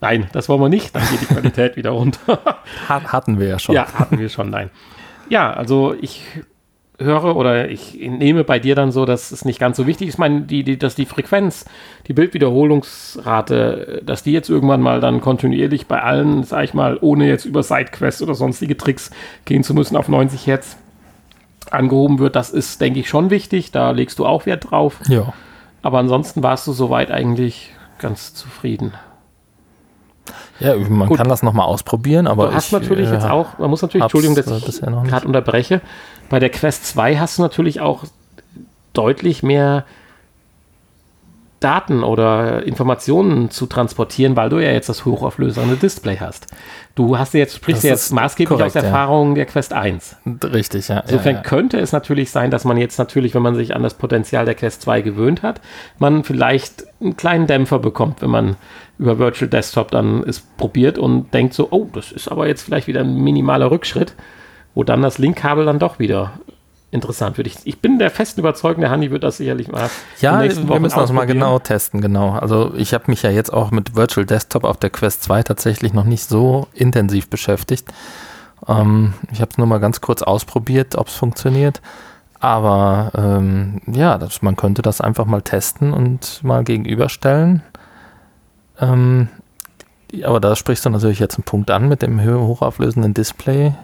Nein, 0.00 0.28
das 0.32 0.48
wollen 0.48 0.60
wir 0.60 0.68
nicht. 0.68 0.94
Dann 0.94 1.02
geht 1.10 1.22
die 1.22 1.26
Qualität 1.26 1.76
wieder 1.76 1.90
runter. 1.90 2.40
hatten 2.88 3.38
wir 3.38 3.48
ja 3.48 3.58
schon. 3.58 3.74
Ja, 3.74 3.86
hatten 3.94 4.18
wir 4.18 4.28
schon, 4.28 4.50
nein. 4.50 4.70
Ja, 5.28 5.52
also 5.52 5.94
ich 6.00 6.22
höre 7.00 7.36
oder 7.36 7.68
ich 7.68 7.94
nehme 7.94 8.42
bei 8.44 8.58
dir 8.58 8.74
dann 8.74 8.90
so, 8.90 9.04
dass 9.04 9.30
es 9.30 9.44
nicht 9.44 9.60
ganz 9.60 9.76
so 9.76 9.86
wichtig 9.86 10.08
ist. 10.08 10.14
Ich 10.14 10.18
meine, 10.18 10.42
die, 10.42 10.64
die, 10.64 10.78
dass 10.78 10.96
die 10.96 11.06
Frequenz, 11.06 11.64
die 12.08 12.12
Bildwiederholungsrate, 12.12 14.02
dass 14.04 14.24
die 14.24 14.32
jetzt 14.32 14.50
irgendwann 14.50 14.80
mal 14.80 15.00
dann 15.00 15.20
kontinuierlich 15.20 15.86
bei 15.86 16.02
allen, 16.02 16.42
sag 16.42 16.64
ich 16.64 16.74
mal, 16.74 16.98
ohne 17.00 17.28
jetzt 17.28 17.44
über 17.44 17.62
Sidequests 17.62 18.20
oder 18.22 18.34
sonstige 18.34 18.76
Tricks 18.76 19.10
gehen 19.44 19.62
zu 19.62 19.74
müssen, 19.74 19.96
auf 19.96 20.08
90 20.08 20.46
Hertz 20.46 20.76
angehoben 21.70 22.18
wird, 22.18 22.34
das 22.34 22.50
ist, 22.50 22.80
denke 22.80 23.00
ich, 23.00 23.08
schon 23.08 23.30
wichtig. 23.30 23.70
Da 23.70 23.92
legst 23.92 24.18
du 24.18 24.26
auch 24.26 24.46
Wert 24.46 24.70
drauf. 24.70 24.98
Ja. 25.08 25.32
Aber 25.82 25.98
ansonsten 25.98 26.42
warst 26.42 26.66
du 26.66 26.72
soweit 26.72 27.10
eigentlich 27.10 27.72
ganz 27.98 28.34
zufrieden. 28.34 28.92
Ja, 30.60 30.76
man 30.76 31.08
Gut. 31.08 31.18
kann 31.18 31.28
das 31.28 31.42
nochmal 31.42 31.66
ausprobieren, 31.66 32.26
aber. 32.26 32.48
Du 32.48 32.54
hast 32.54 32.66
ich, 32.66 32.72
natürlich 32.72 33.08
äh, 33.08 33.14
jetzt 33.14 33.26
auch, 33.26 33.58
man 33.58 33.70
muss 33.70 33.82
natürlich, 33.82 34.02
Entschuldigung, 34.02 34.36
dass 34.36 34.46
ich 34.46 34.80
gerade 34.80 35.26
unterbreche. 35.26 35.80
Bei 36.30 36.38
der 36.38 36.50
Quest 36.50 36.86
2 36.86 37.16
hast 37.16 37.38
du 37.38 37.42
natürlich 37.42 37.80
auch 37.80 38.04
deutlich 38.92 39.42
mehr 39.42 39.84
Daten 41.60 42.04
oder 42.04 42.62
Informationen 42.64 43.50
zu 43.50 43.66
transportieren, 43.66 44.36
weil 44.36 44.48
du 44.48 44.58
ja 44.58 44.70
jetzt 44.70 44.88
das 44.88 45.04
hochauflösende 45.04 45.76
Display 45.76 46.18
hast. 46.18 46.46
Du 46.94 47.18
hast 47.18 47.34
jetzt, 47.34 47.56
sprichst 47.56 47.82
das 47.82 47.90
jetzt 47.90 48.12
maßgeblich 48.12 48.58
korrekt, 48.58 48.76
aus 48.76 48.82
Erfahrungen 48.82 49.32
ja. 49.32 49.44
der 49.44 49.46
Quest 49.46 49.72
1. 49.72 50.16
Richtig, 50.52 50.88
ja. 50.88 51.00
Insofern 51.00 51.32
ja, 51.32 51.38
ja. 51.38 51.42
könnte 51.42 51.78
es 51.78 51.90
natürlich 51.90 52.30
sein, 52.30 52.52
dass 52.52 52.64
man 52.64 52.76
jetzt 52.76 52.98
natürlich, 52.98 53.34
wenn 53.34 53.42
man 53.42 53.56
sich 53.56 53.74
an 53.74 53.82
das 53.82 53.94
Potenzial 53.94 54.44
der 54.44 54.54
Quest 54.54 54.82
2 54.82 55.00
gewöhnt 55.00 55.42
hat, 55.42 55.60
man 55.98 56.22
vielleicht 56.22 56.84
einen 57.00 57.16
kleinen 57.16 57.48
Dämpfer 57.48 57.80
bekommt, 57.80 58.22
wenn 58.22 58.30
man 58.30 58.56
über 58.98 59.18
Virtual 59.18 59.48
Desktop 59.48 59.90
dann 59.90 60.24
es 60.24 60.40
probiert 60.40 60.98
und 60.98 61.32
denkt 61.32 61.54
so, 61.54 61.68
oh, 61.70 61.88
das 61.92 62.12
ist 62.12 62.28
aber 62.28 62.48
jetzt 62.48 62.62
vielleicht 62.62 62.88
wieder 62.88 63.00
ein 63.00 63.14
minimaler 63.16 63.70
Rückschritt, 63.70 64.14
wo 64.74 64.84
dann 64.84 65.02
das 65.02 65.18
Linkkabel 65.18 65.64
dann 65.64 65.78
doch 65.78 65.98
wieder 65.98 66.32
interessant. 66.90 67.36
Würde 67.36 67.48
ich, 67.48 67.56
ich 67.64 67.80
bin 67.80 67.98
der 67.98 68.10
festen 68.10 68.40
Überzeugung, 68.40 68.80
der 68.80 68.90
Hanni 68.90 69.10
wird 69.10 69.22
das 69.22 69.36
sicherlich 69.36 69.68
mal. 69.68 69.90
Ja, 70.20 70.42
wir 70.42 70.80
müssen 70.80 70.98
das 70.98 71.12
mal 71.12 71.26
genau 71.26 71.58
testen, 71.58 72.00
genau. 72.00 72.32
Also 72.32 72.72
ich 72.76 72.94
habe 72.94 73.04
mich 73.08 73.22
ja 73.22 73.30
jetzt 73.30 73.52
auch 73.52 73.70
mit 73.70 73.94
Virtual 73.94 74.26
Desktop 74.26 74.64
auf 74.64 74.78
der 74.78 74.90
Quest 74.90 75.22
2 75.24 75.42
tatsächlich 75.42 75.92
noch 75.92 76.04
nicht 76.04 76.24
so 76.24 76.66
intensiv 76.72 77.28
beschäftigt. 77.28 77.88
Ähm, 78.66 79.14
ich 79.30 79.40
habe 79.40 79.50
es 79.50 79.58
nur 79.58 79.66
mal 79.66 79.78
ganz 79.78 80.00
kurz 80.00 80.22
ausprobiert, 80.22 80.96
ob 80.96 81.08
es 81.08 81.14
funktioniert. 81.14 81.80
Aber 82.40 83.10
ähm, 83.16 83.80
ja, 83.86 84.16
das, 84.16 84.42
man 84.42 84.56
könnte 84.56 84.82
das 84.82 85.00
einfach 85.00 85.26
mal 85.26 85.42
testen 85.42 85.92
und 85.92 86.42
mal 86.42 86.64
gegenüberstellen. 86.64 87.62
Ähm, 88.80 89.28
aber 90.22 90.40
da 90.40 90.56
sprichst 90.56 90.86
du 90.86 90.90
natürlich 90.90 91.18
jetzt 91.18 91.36
einen 91.36 91.44
Punkt 91.44 91.70
an 91.70 91.88
mit 91.88 92.02
dem 92.02 92.22
hochauflösenden 92.22 93.14
Display. 93.14 93.74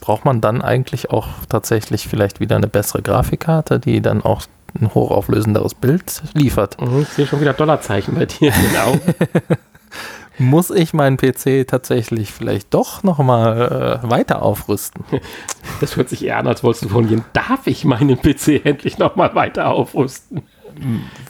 Braucht 0.00 0.24
man 0.24 0.40
dann 0.40 0.62
eigentlich 0.62 1.10
auch 1.10 1.26
tatsächlich 1.48 2.06
vielleicht 2.06 2.40
wieder 2.40 2.56
eine 2.56 2.68
bessere 2.68 3.02
Grafikkarte, 3.02 3.80
die 3.80 4.00
dann 4.00 4.22
auch 4.22 4.42
ein 4.78 4.94
hochauflösenderes 4.94 5.74
Bild 5.74 6.22
liefert? 6.34 6.80
Mhm, 6.80 7.02
ich 7.02 7.08
sehe 7.08 7.26
schon 7.26 7.40
wieder 7.40 7.52
Dollarzeichen 7.52 8.14
bei 8.14 8.26
dir 8.26 8.52
Augen. 8.84 9.00
Muss 10.40 10.70
ich 10.70 10.94
meinen 10.94 11.16
PC 11.16 11.66
tatsächlich 11.66 12.30
vielleicht 12.30 12.72
doch 12.72 13.02
nochmal 13.02 14.00
äh, 14.04 14.10
weiter 14.10 14.42
aufrüsten? 14.42 15.04
Das 15.80 15.96
hört 15.96 16.08
sich 16.08 16.24
eher 16.24 16.38
an, 16.38 16.46
als 16.46 16.62
wolltest 16.62 16.84
du 16.84 16.88
formulieren, 16.88 17.24
darf 17.32 17.66
ich 17.66 17.84
meinen 17.84 18.20
PC 18.22 18.64
endlich 18.64 18.98
nochmal 18.98 19.34
weiter 19.34 19.70
aufrüsten? 19.70 20.42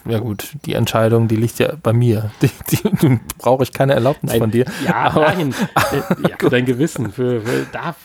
Ja 0.04 0.18
gut, 0.18 0.52
die 0.64 0.74
Entscheidung, 0.74 1.28
die 1.28 1.36
liegt 1.36 1.58
ja 1.58 1.72
bei 1.82 1.92
mir. 1.92 2.30
Die, 2.42 2.50
die, 2.70 3.20
brauche 3.38 3.62
ich 3.62 3.72
keine 3.72 3.94
Erlaubnis 3.94 4.32
nein, 4.32 4.40
von 4.40 4.50
dir. 4.50 4.64
Ja, 4.86 4.94
aber, 5.10 5.32
nein. 5.34 5.54
Äh, 5.92 6.28
ja, 6.28 6.36
für 6.38 6.50
dein 6.50 6.64
Gewissen. 6.64 7.12
Für, 7.12 7.40
für 7.40 7.66
darf 7.72 7.96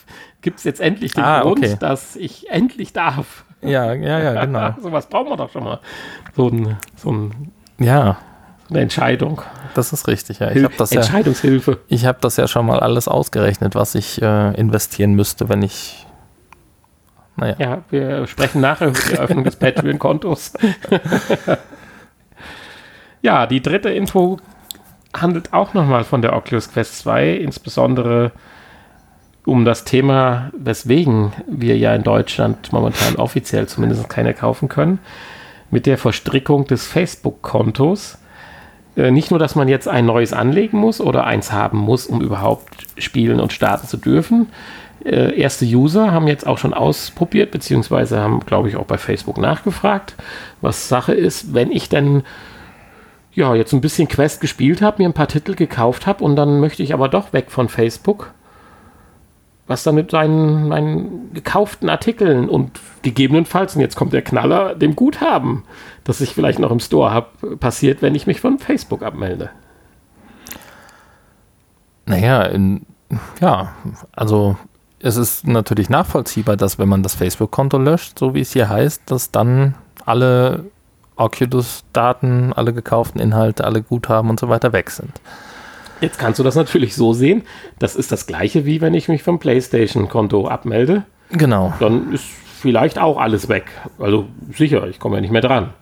gibt 0.41 0.59
es 0.59 0.63
jetzt 0.63 0.79
endlich 0.79 1.13
den 1.13 1.23
ah, 1.23 1.41
Grund, 1.41 1.59
okay. 1.59 1.75
dass 1.79 2.15
ich 2.15 2.49
endlich 2.49 2.93
darf. 2.93 3.45
Ja, 3.61 3.93
ja, 3.93 4.19
ja, 4.19 4.45
genau. 4.45 4.75
so 4.81 4.91
was 4.91 5.07
brauchen 5.07 5.29
wir 5.29 5.37
doch 5.37 5.51
schon 5.51 5.63
mal. 5.63 5.79
So 6.35 6.49
ein, 6.49 6.77
so 6.95 7.11
ein 7.11 7.51
ja. 7.79 8.17
eine 8.69 8.81
Entscheidung. 8.81 9.41
Das 9.73 9.93
ist 9.93 10.07
richtig, 10.07 10.39
ja. 10.39 10.51
Ich 10.51 10.67
das 10.77 10.91
Entscheidungshilfe. 10.91 11.71
Ja, 11.71 11.77
ich 11.87 12.05
habe 12.05 12.19
das 12.21 12.37
ja 12.37 12.47
schon 12.47 12.65
mal 12.65 12.79
alles 12.79 13.07
ausgerechnet, 13.07 13.75
was 13.75 13.95
ich 13.95 14.21
äh, 14.21 14.53
investieren 14.53 15.13
müsste, 15.13 15.49
wenn 15.49 15.63
ich 15.63 16.05
naja. 17.35 17.55
Ja, 17.57 17.83
wir 17.89 18.27
sprechen 18.27 18.61
nachher 18.61 18.89
über 18.89 18.99
die 18.99 19.13
Eröffnung 19.13 19.43
des 19.43 19.55
Patreon-Kontos. 19.55 20.53
ja, 23.21 23.47
die 23.47 23.61
dritte 23.61 23.89
Info 23.89 24.37
handelt 25.15 25.53
auch 25.53 25.73
nochmal 25.73 26.03
von 26.03 26.21
der 26.21 26.35
Oculus 26.35 26.71
Quest 26.71 26.99
2, 26.99 27.31
insbesondere 27.31 28.31
um 29.45 29.65
das 29.65 29.83
Thema, 29.83 30.51
weswegen 30.57 31.33
wir 31.47 31.77
ja 31.77 31.93
in 31.93 32.03
Deutschland 32.03 32.71
momentan 32.71 33.15
offiziell 33.15 33.67
zumindest 33.67 34.09
keine 34.09 34.33
kaufen 34.33 34.69
können, 34.69 34.99
mit 35.69 35.85
der 35.85 35.97
Verstrickung 35.97 36.65
des 36.65 36.87
Facebook-Kontos. 36.87 38.19
Äh, 38.95 39.11
nicht 39.11 39.31
nur, 39.31 39.39
dass 39.39 39.55
man 39.55 39.67
jetzt 39.67 39.87
ein 39.87 40.05
neues 40.05 40.33
anlegen 40.33 40.77
muss 40.77 41.01
oder 41.01 41.25
eins 41.25 41.51
haben 41.51 41.79
muss, 41.79 42.07
um 42.07 42.21
überhaupt 42.21 42.87
spielen 42.97 43.39
und 43.39 43.51
starten 43.51 43.87
zu 43.87 43.97
dürfen, 43.97 44.47
äh, 45.05 45.37
erste 45.39 45.65
User 45.65 46.11
haben 46.11 46.27
jetzt 46.27 46.47
auch 46.47 46.57
schon 46.57 46.73
ausprobiert, 46.73 47.51
beziehungsweise 47.51 48.19
haben, 48.19 48.39
glaube 48.41 48.69
ich, 48.69 48.75
auch 48.75 48.85
bei 48.85 48.97
Facebook 48.97 49.37
nachgefragt, 49.37 50.15
was 50.61 50.87
Sache 50.87 51.13
ist, 51.13 51.53
wenn 51.53 51.71
ich 51.71 51.89
denn 51.89 52.23
ja, 53.33 53.55
jetzt 53.55 53.73
ein 53.73 53.81
bisschen 53.81 54.07
Quest 54.07 54.41
gespielt 54.41 54.81
habe, 54.81 55.01
mir 55.01 55.09
ein 55.09 55.13
paar 55.13 55.27
Titel 55.27 55.55
gekauft 55.55 56.05
habe 56.05 56.23
und 56.23 56.35
dann 56.35 56.59
möchte 56.59 56.83
ich 56.83 56.93
aber 56.93 57.09
doch 57.09 57.33
weg 57.33 57.49
von 57.49 57.67
Facebook. 57.67 58.31
Was 59.65 59.83
dann 59.83 59.95
mit 59.95 60.11
seinen, 60.11 60.67
meinen 60.67 61.33
gekauften 61.33 61.89
Artikeln 61.89 62.49
und 62.49 62.79
gegebenenfalls, 63.01 63.75
und 63.75 63.81
jetzt 63.81 63.95
kommt 63.95 64.13
der 64.13 64.21
Knaller, 64.21 64.75
dem 64.75 64.95
Guthaben, 64.95 65.63
das 66.03 66.21
ich 66.21 66.35
vielleicht 66.35 66.59
noch 66.59 66.69
im 66.69 66.81
Store 66.81 67.11
habe, 67.11 67.57
passiert, 67.57 68.01
wenn 68.01 68.13
ich 68.13 68.27
mich 68.27 68.41
von 68.41 68.59
Facebook 68.59 69.03
abmelde. 69.03 69.49
Naja, 72.05 72.43
in, 72.43 72.85
ja, 73.39 73.73
also 74.11 74.57
es 75.03 75.17
ist 75.17 75.45
natürlich 75.45 75.89
nachvollziehbar, 75.89 76.55
dass 76.55 76.79
wenn 76.79 76.87
man 76.87 77.03
das 77.03 77.13
Facebook-Konto 77.13 77.77
löscht, 77.77 78.17
so 78.17 78.33
wie 78.33 78.39
es 78.39 78.53
hier 78.53 78.69
heißt, 78.69 79.01
dass 79.07 79.31
dann 79.31 79.75
alle 80.05 80.63
Oculus-Daten, 81.17 82.53
alle 82.53 82.73
gekauften 82.73 83.19
Inhalte, 83.19 83.65
alle 83.65 83.81
Guthaben 83.83 84.29
und 84.29 84.39
so 84.39 84.47
weiter 84.47 84.71
weg 84.71 84.89
sind. 84.89 85.11
Jetzt 85.99 86.17
kannst 86.17 86.39
du 86.39 86.43
das 86.43 86.55
natürlich 86.55 86.95
so 86.95 87.13
sehen. 87.13 87.43
Das 87.79 87.95
ist 87.95 88.13
das 88.13 88.27
gleiche, 88.27 88.65
wie 88.65 88.79
wenn 88.79 88.93
ich 88.93 89.09
mich 89.09 89.23
vom 89.23 89.39
PlayStation-Konto 89.39 90.47
abmelde. 90.47 91.03
Genau. 91.31 91.73
Dann 91.79 92.13
ist 92.13 92.23
vielleicht 92.23 92.97
auch 92.97 93.17
alles 93.17 93.49
weg. 93.49 93.65
Also 93.99 94.27
sicher, 94.53 94.87
ich 94.87 94.99
komme 94.99 95.15
ja 95.15 95.21
nicht 95.21 95.31
mehr 95.31 95.41
dran. 95.41 95.73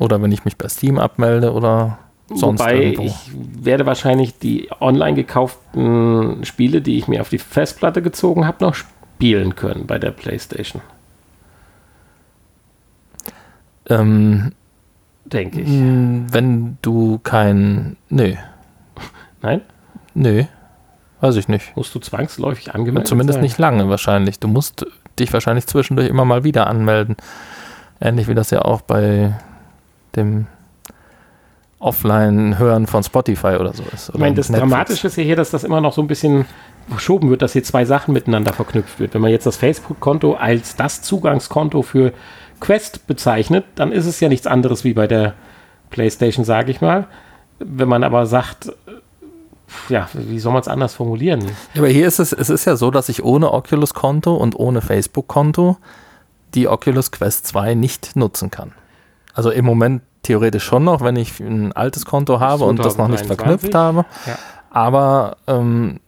Oder 0.00 0.20
wenn 0.20 0.32
ich 0.32 0.44
mich 0.44 0.56
bei 0.56 0.68
Steam 0.68 0.98
abmelde 0.98 1.52
oder 1.52 1.98
Sonst 2.28 2.60
Wobei 2.60 2.76
irgendwo. 2.76 3.02
ich 3.02 3.30
werde 3.34 3.84
wahrscheinlich 3.86 4.38
die 4.38 4.68
online 4.80 5.14
gekauften 5.14 6.44
Spiele, 6.44 6.80
die 6.80 6.96
ich 6.98 7.08
mir 7.08 7.20
auf 7.20 7.28
die 7.28 7.38
Festplatte 7.38 8.00
gezogen 8.00 8.46
habe, 8.46 8.64
noch 8.64 8.74
spielen 8.74 9.54
können 9.54 9.86
bei 9.86 9.98
der 9.98 10.10
PlayStation. 10.12 10.82
Ähm, 13.88 14.52
Denke 15.24 15.60
ich. 15.60 15.68
Wenn 15.70 16.78
du 16.82 17.18
kein. 17.22 17.96
Nö. 18.08 18.34
Nein? 19.40 19.60
Nö. 20.14 20.44
Weiß 21.20 21.36
ich 21.36 21.48
nicht. 21.48 21.76
Musst 21.76 21.94
du 21.94 22.00
zwangsläufig 22.00 22.74
angemeldet 22.74 23.08
Zumindest 23.08 23.36
sein? 23.36 23.42
nicht 23.42 23.58
lange 23.58 23.88
wahrscheinlich. 23.88 24.40
Du 24.40 24.48
musst 24.48 24.86
dich 25.18 25.32
wahrscheinlich 25.32 25.66
zwischendurch 25.66 26.08
immer 26.08 26.24
mal 26.24 26.44
wieder 26.44 26.66
anmelden. 26.66 27.16
Ähnlich 28.00 28.28
wie 28.28 28.34
das 28.34 28.50
ja 28.50 28.62
auch 28.62 28.80
bei 28.82 29.38
dem 30.16 30.46
Offline-Hören 31.82 32.86
von 32.86 33.02
Spotify 33.02 33.56
oder 33.58 33.72
so 33.72 33.82
ist. 33.92 34.08
Oder 34.10 34.16
ich 34.16 34.20
meine, 34.20 34.36
das 34.36 34.48
Netflix. 34.48 34.70
Dramatische 34.70 35.06
ist 35.08 35.16
ja 35.16 35.22
hier, 35.24 35.36
dass 35.36 35.50
das 35.50 35.64
immer 35.64 35.80
noch 35.80 35.92
so 35.92 36.00
ein 36.00 36.06
bisschen 36.06 36.46
verschoben 36.88 37.30
wird, 37.30 37.42
dass 37.42 37.52
hier 37.52 37.64
zwei 37.64 37.84
Sachen 37.84 38.14
miteinander 38.14 38.52
verknüpft 38.52 39.00
wird. 39.00 39.14
Wenn 39.14 39.20
man 39.20 39.30
jetzt 39.30 39.46
das 39.46 39.56
Facebook-Konto 39.56 40.34
als 40.34 40.76
das 40.76 41.02
Zugangskonto 41.02 41.82
für 41.82 42.12
Quest 42.60 43.06
bezeichnet, 43.06 43.64
dann 43.74 43.92
ist 43.92 44.06
es 44.06 44.20
ja 44.20 44.28
nichts 44.28 44.46
anderes 44.46 44.84
wie 44.84 44.94
bei 44.94 45.06
der 45.06 45.34
PlayStation, 45.90 46.44
sage 46.44 46.70
ich 46.70 46.80
mal. 46.80 47.06
Wenn 47.58 47.88
man 47.88 48.04
aber 48.04 48.26
sagt, 48.26 48.72
ja, 49.88 50.08
wie 50.12 50.38
soll 50.38 50.52
man 50.52 50.62
es 50.62 50.68
anders 50.68 50.94
formulieren? 50.94 51.40
Ja, 51.74 51.82
aber 51.82 51.88
hier 51.88 52.06
ist 52.06 52.18
es, 52.18 52.32
es 52.32 52.50
ist 52.50 52.64
ja 52.64 52.76
so, 52.76 52.90
dass 52.90 53.08
ich 53.08 53.24
ohne 53.24 53.52
Oculus-Konto 53.52 54.34
und 54.34 54.58
ohne 54.58 54.80
Facebook-Konto 54.80 55.76
die 56.54 56.68
Oculus 56.68 57.10
Quest 57.10 57.46
2 57.48 57.74
nicht 57.74 58.14
nutzen 58.14 58.50
kann. 58.50 58.72
Also 59.34 59.50
im 59.50 59.64
Moment 59.64 60.02
theoretisch 60.22 60.64
schon 60.64 60.84
noch, 60.84 61.00
wenn 61.00 61.16
ich 61.16 61.40
ein 61.40 61.72
altes 61.72 62.04
Konto 62.04 62.40
habe 62.40 62.64
und 62.64 62.78
das 62.78 62.96
noch 62.96 63.08
nicht 63.08 63.26
verknüpft 63.26 63.74
habe. 63.74 64.04
Ja. 64.26 64.38
Aber 64.70 65.36
ähm, 65.46 66.00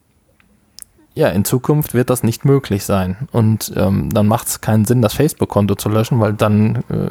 ja, 1.13 1.29
in 1.29 1.45
Zukunft 1.45 1.93
wird 1.93 2.09
das 2.09 2.23
nicht 2.23 2.43
möglich 2.45 2.83
sein. 2.83 3.29
Und 3.31 3.71
ähm, 3.75 4.13
dann 4.13 4.27
macht 4.27 4.47
es 4.47 4.61
keinen 4.61 4.85
Sinn, 4.85 5.01
das 5.01 5.13
Facebook-Konto 5.13 5.75
zu 5.75 5.89
löschen, 5.89 6.19
weil 6.19 6.33
dann 6.33 6.83
äh, 6.89 7.09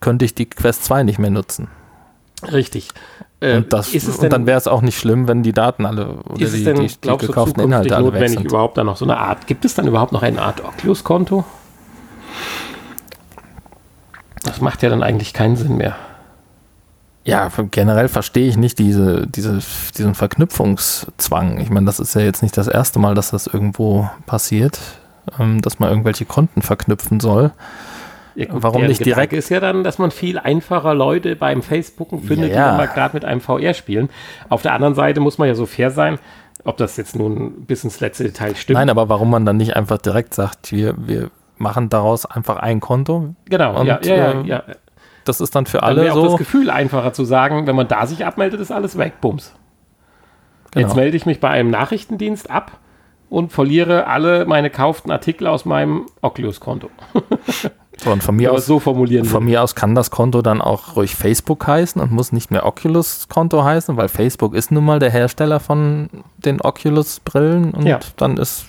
könnte 0.00 0.24
ich 0.24 0.34
die 0.34 0.46
Quest 0.46 0.84
2 0.84 1.04
nicht 1.04 1.18
mehr 1.18 1.30
nutzen. 1.30 1.68
Richtig. 2.52 2.90
Äh, 3.40 3.56
und, 3.56 3.72
das, 3.72 3.94
und 3.94 4.32
dann 4.32 4.46
wäre 4.46 4.58
es 4.58 4.66
auch 4.66 4.82
nicht 4.82 4.98
schlimm, 4.98 5.26
wenn 5.26 5.42
die 5.42 5.52
Daten 5.52 5.86
alle 5.86 6.10
oder 6.24 6.36
die, 6.36 6.64
denn, 6.64 6.80
die, 6.80 6.88
die 6.88 7.16
gekauften 7.16 7.62
Inhalte 7.62 7.96
alle 7.96 8.12
weg 8.12 8.28
sind. 8.28 8.44
überhaupt 8.44 8.76
dann 8.76 8.86
noch 8.86 8.96
so 8.96 9.04
eine 9.04 9.16
Art, 9.18 9.46
gibt 9.46 9.64
es 9.64 9.74
dann 9.74 9.86
überhaupt 9.86 10.12
noch 10.12 10.22
eine 10.22 10.42
Art 10.42 10.62
Oculus-Konto? 10.62 11.44
Das 14.46 14.60
macht 14.60 14.82
ja 14.82 14.88
dann 14.88 15.02
eigentlich 15.02 15.32
keinen 15.32 15.56
Sinn 15.56 15.76
mehr. 15.76 15.96
Ja, 17.24 17.50
generell 17.72 18.08
verstehe 18.08 18.48
ich 18.48 18.56
nicht 18.56 18.78
diese, 18.78 19.26
diese, 19.26 19.58
diesen 19.98 20.14
Verknüpfungszwang. 20.14 21.58
Ich 21.58 21.70
meine, 21.70 21.84
das 21.86 21.98
ist 21.98 22.14
ja 22.14 22.20
jetzt 22.20 22.40
nicht 22.42 22.56
das 22.56 22.68
erste 22.68 23.00
Mal, 23.00 23.16
dass 23.16 23.32
das 23.32 23.48
irgendwo 23.48 24.08
passiert, 24.26 24.78
ähm, 25.40 25.60
dass 25.60 25.80
man 25.80 25.90
irgendwelche 25.90 26.24
Konten 26.24 26.62
verknüpfen 26.62 27.18
soll. 27.18 27.50
Ja, 28.36 28.46
gut, 28.46 28.62
Warum 28.62 28.86
nicht 28.86 29.04
direkt? 29.04 29.32
ist 29.32 29.48
ja 29.48 29.58
dann, 29.58 29.82
dass 29.82 29.98
man 29.98 30.12
viel 30.12 30.38
einfacher 30.38 30.94
Leute 30.94 31.34
beim 31.34 31.62
Facebooken 31.62 32.22
findet, 32.22 32.50
ja, 32.50 32.56
ja. 32.56 32.70
die 32.72 32.76
mal 32.76 32.86
gerade 32.86 33.14
mit 33.14 33.24
einem 33.24 33.40
VR 33.40 33.74
spielen. 33.74 34.08
Auf 34.48 34.62
der 34.62 34.74
anderen 34.74 34.94
Seite 34.94 35.18
muss 35.18 35.38
man 35.38 35.48
ja 35.48 35.56
so 35.56 35.66
fair 35.66 35.90
sein, 35.90 36.20
ob 36.62 36.76
das 36.76 36.96
jetzt 36.96 37.16
nun 37.16 37.64
bis 37.64 37.82
ins 37.82 37.98
letzte 37.98 38.22
Detail 38.22 38.54
stimmt. 38.54 38.78
Nein, 38.78 38.90
aber 38.90 39.08
warum 39.08 39.30
man 39.30 39.44
dann 39.44 39.56
nicht 39.56 39.74
einfach 39.74 39.98
direkt 39.98 40.34
sagt, 40.34 40.70
wir, 40.70 40.94
wir 40.98 41.30
machen 41.58 41.88
daraus 41.88 42.26
einfach 42.26 42.56
ein 42.56 42.80
Konto. 42.80 43.34
Genau, 43.46 43.80
und, 43.80 43.86
ja, 43.86 44.00
ja, 44.02 44.16
ja, 44.16 44.42
ja. 44.42 44.62
Das 45.24 45.40
ist 45.40 45.54
dann 45.54 45.66
für 45.66 45.82
alle 45.82 46.04
dann 46.04 46.14
so. 46.14 46.20
auch 46.20 46.26
das 46.28 46.36
Gefühl 46.36 46.70
einfacher 46.70 47.12
zu 47.12 47.24
sagen, 47.24 47.66
wenn 47.66 47.76
man 47.76 47.88
da 47.88 48.06
sich 48.06 48.24
abmeldet, 48.24 48.60
ist 48.60 48.70
alles 48.70 48.96
weg, 48.96 49.20
bums. 49.20 49.54
Genau. 50.70 50.86
Jetzt 50.86 50.96
melde 50.96 51.16
ich 51.16 51.26
mich 51.26 51.40
bei 51.40 51.48
einem 51.48 51.70
Nachrichtendienst 51.70 52.50
ab 52.50 52.78
und 53.28 53.52
verliere 53.52 54.06
alle 54.06 54.44
meine 54.46 54.70
kauften 54.70 55.10
Artikel 55.10 55.46
aus 55.46 55.64
meinem 55.64 56.06
Oculus-Konto. 56.22 56.90
So, 57.98 58.10
und 58.10 58.22
von 58.22 58.36
mir, 58.36 58.52
aus, 58.52 58.66
so 58.66 58.78
formulieren 58.78 59.24
von 59.24 59.44
mir 59.44 59.62
aus 59.62 59.74
kann 59.74 59.94
das 59.94 60.10
Konto 60.10 60.42
dann 60.42 60.60
auch 60.60 60.96
ruhig 60.96 61.14
Facebook 61.14 61.66
heißen 61.66 62.00
und 62.00 62.12
muss 62.12 62.30
nicht 62.30 62.50
mehr 62.50 62.66
Oculus-Konto 62.66 63.64
heißen, 63.64 63.96
weil 63.96 64.08
Facebook 64.08 64.54
ist 64.54 64.70
nun 64.70 64.84
mal 64.84 64.98
der 64.98 65.10
Hersteller 65.10 65.60
von 65.60 66.10
den 66.36 66.60
Oculus-Brillen 66.60 67.72
und 67.72 67.86
Ja. 67.86 67.98
dann 68.18 68.36
ist 68.36 68.66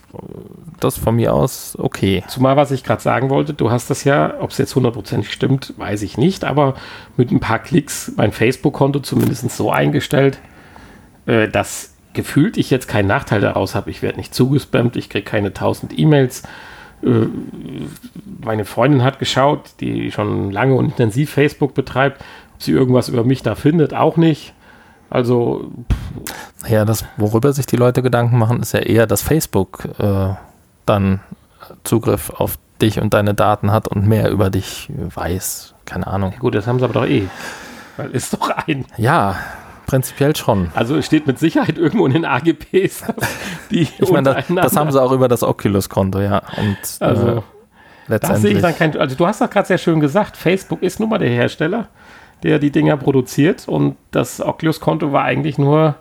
das 0.80 0.98
von 0.98 1.16
mir 1.18 1.34
aus 1.34 1.76
okay. 1.78 2.24
Zumal, 2.30 2.56
was 2.56 2.72
ich 2.72 2.86
gerade 2.86 3.02
sagen 3.02 3.30
wollte, 3.30 3.54
du 3.54 3.70
hast 3.70 3.90
das 3.90 4.06
ja, 4.06 4.34
ob 4.40 4.52
es 4.52 4.58
jetzt 4.60 4.74
hundertprozentig 4.76 5.32
stimmt, 5.34 5.74
weiß 5.78 6.04
ich 6.04 6.18
nicht, 6.18 6.46
aber 6.46 6.76
mit 7.18 7.32
ein 7.32 7.42
paar 7.42 7.60
Klicks 7.60 8.14
mein 8.16 8.32
Facebook-Konto 8.32 9.00
zumindest 9.02 9.50
so 9.52 9.72
eingestellt, 9.72 10.40
äh, 11.26 11.50
dass 11.50 11.94
gefühlt 12.14 12.58
ich 12.58 12.70
jetzt 12.70 12.88
keinen 12.88 13.08
Nachteil 13.08 13.42
daraus 13.42 13.76
habe. 13.76 13.92
Ich 13.92 14.02
werde 14.02 14.18
nicht 14.18 14.34
zugespammt, 14.34 14.96
ich 14.96 15.10
kriege 15.10 15.26
keine 15.26 15.54
tausend 15.54 15.98
E-Mails. 15.98 16.44
Äh, 17.04 17.28
meine 18.44 18.66
Freundin 18.66 19.04
hat 19.04 19.20
geschaut, 19.20 19.72
die 19.80 20.12
schon 20.12 20.52
lange 20.52 20.76
und 20.76 20.86
intensiv 20.86 21.32
Facebook 21.32 21.74
betreibt, 21.74 22.22
ob 22.56 22.64
sie 22.64 22.72
irgendwas 22.72 23.10
über 23.10 23.24
mich 23.24 23.44
da 23.44 23.56
findet, 23.56 23.94
auch 23.94 24.18
nicht. 24.18 24.54
Also, 25.10 25.72
Ja, 26.68 26.84
das, 26.86 27.06
worüber 27.18 27.54
sich 27.54 27.66
die 27.66 27.78
Leute 27.78 28.02
Gedanken 28.02 28.38
machen, 28.38 28.62
ist 28.62 28.74
ja 28.74 28.80
eher, 28.80 29.08
dass 29.08 29.22
Facebook 29.22 29.88
äh, 30.00 30.34
dann 30.86 31.22
Zugriff 31.84 32.30
auf 32.30 32.58
dich 32.82 33.00
und 33.00 33.14
deine 33.14 33.34
Daten 33.34 33.72
hat 33.72 33.88
und 33.88 34.08
mehr 34.08 34.30
über 34.30 34.50
dich 34.50 34.90
weiß. 34.98 35.74
Keine 35.86 36.08
Ahnung. 36.08 36.34
gut, 36.40 36.56
das 36.56 36.68
haben 36.68 36.80
sie 36.80 36.86
aber 36.86 36.94
doch 36.94 37.06
eh. 37.06 37.28
Weil 37.96 38.12
ist 38.12 38.34
doch 38.34 38.50
ein. 38.50 38.86
Ja, 38.98 39.38
prinzipiell 39.88 40.36
schon. 40.36 40.70
Also 40.76 40.96
es 40.96 41.06
steht 41.08 41.26
mit 41.26 41.40
Sicherheit 41.40 41.78
irgendwo 41.78 42.06
in 42.06 42.14
den 42.14 42.26
AGBs, 42.26 43.06
die 43.72 43.88
Ich 44.00 44.12
meine, 44.12 44.36
das, 44.36 44.46
das 44.48 44.76
haben 44.76 44.92
sie 44.92 45.02
auch 45.02 45.12
über 45.12 45.28
das 45.28 45.42
Oculus-Konto, 45.42 46.20
ja. 46.20 46.44
Und 46.58 46.78
Also, 47.00 47.28
äh, 47.28 47.34
Da 47.36 47.40
sehe 47.40 48.10
letztendlich. 48.10 48.54
ich 48.58 48.62
dann 48.62 48.76
kein. 48.78 48.98
Also, 48.98 49.16
du 49.16 49.26
hast 49.26 49.42
das 49.42 49.50
gerade 49.50 49.68
sehr 49.68 49.78
schön 49.80 50.00
gesagt. 50.00 50.38
Facebook 50.38 50.84
ist 50.84 51.00
nun 51.00 51.10
mal 51.10 51.18
der 51.18 51.30
Hersteller, 51.30 51.88
der 52.44 52.60
die 52.60 52.70
Dinger 52.72 52.98
produziert. 52.98 53.68
Und 53.68 53.96
das 54.12 54.40
Oculus-Konto 54.42 55.12
war 55.12 55.24
eigentlich 55.24 55.58
nur 55.58 55.96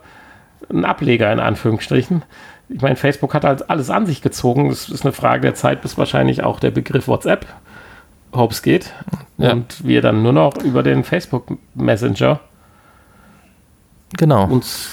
ein 0.69 0.85
Ableger, 0.85 1.31
in 1.33 1.39
Anführungsstrichen. 1.39 2.23
Ich 2.69 2.81
meine, 2.81 2.97
Facebook 2.97 3.33
hat 3.33 3.45
halt 3.45 3.69
alles 3.69 3.89
an 3.89 4.05
sich 4.05 4.21
gezogen. 4.21 4.69
Es 4.69 4.89
ist 4.89 5.05
eine 5.05 5.13
Frage 5.13 5.41
der 5.41 5.55
Zeit, 5.55 5.81
bis 5.81 5.97
wahrscheinlich 5.97 6.43
auch 6.43 6.59
der 6.59 6.71
Begriff 6.71 7.07
WhatsApp 7.07 7.45
hops 8.33 8.61
geht. 8.61 8.91
Ja. 9.37 9.53
Und 9.53 9.85
wir 9.85 10.01
dann 10.01 10.21
nur 10.21 10.33
noch 10.33 10.57
über 10.57 10.83
den 10.83 11.05
Facebook 11.05 11.57
Messenger 11.75 12.41
genau. 14.17 14.45
uns 14.45 14.89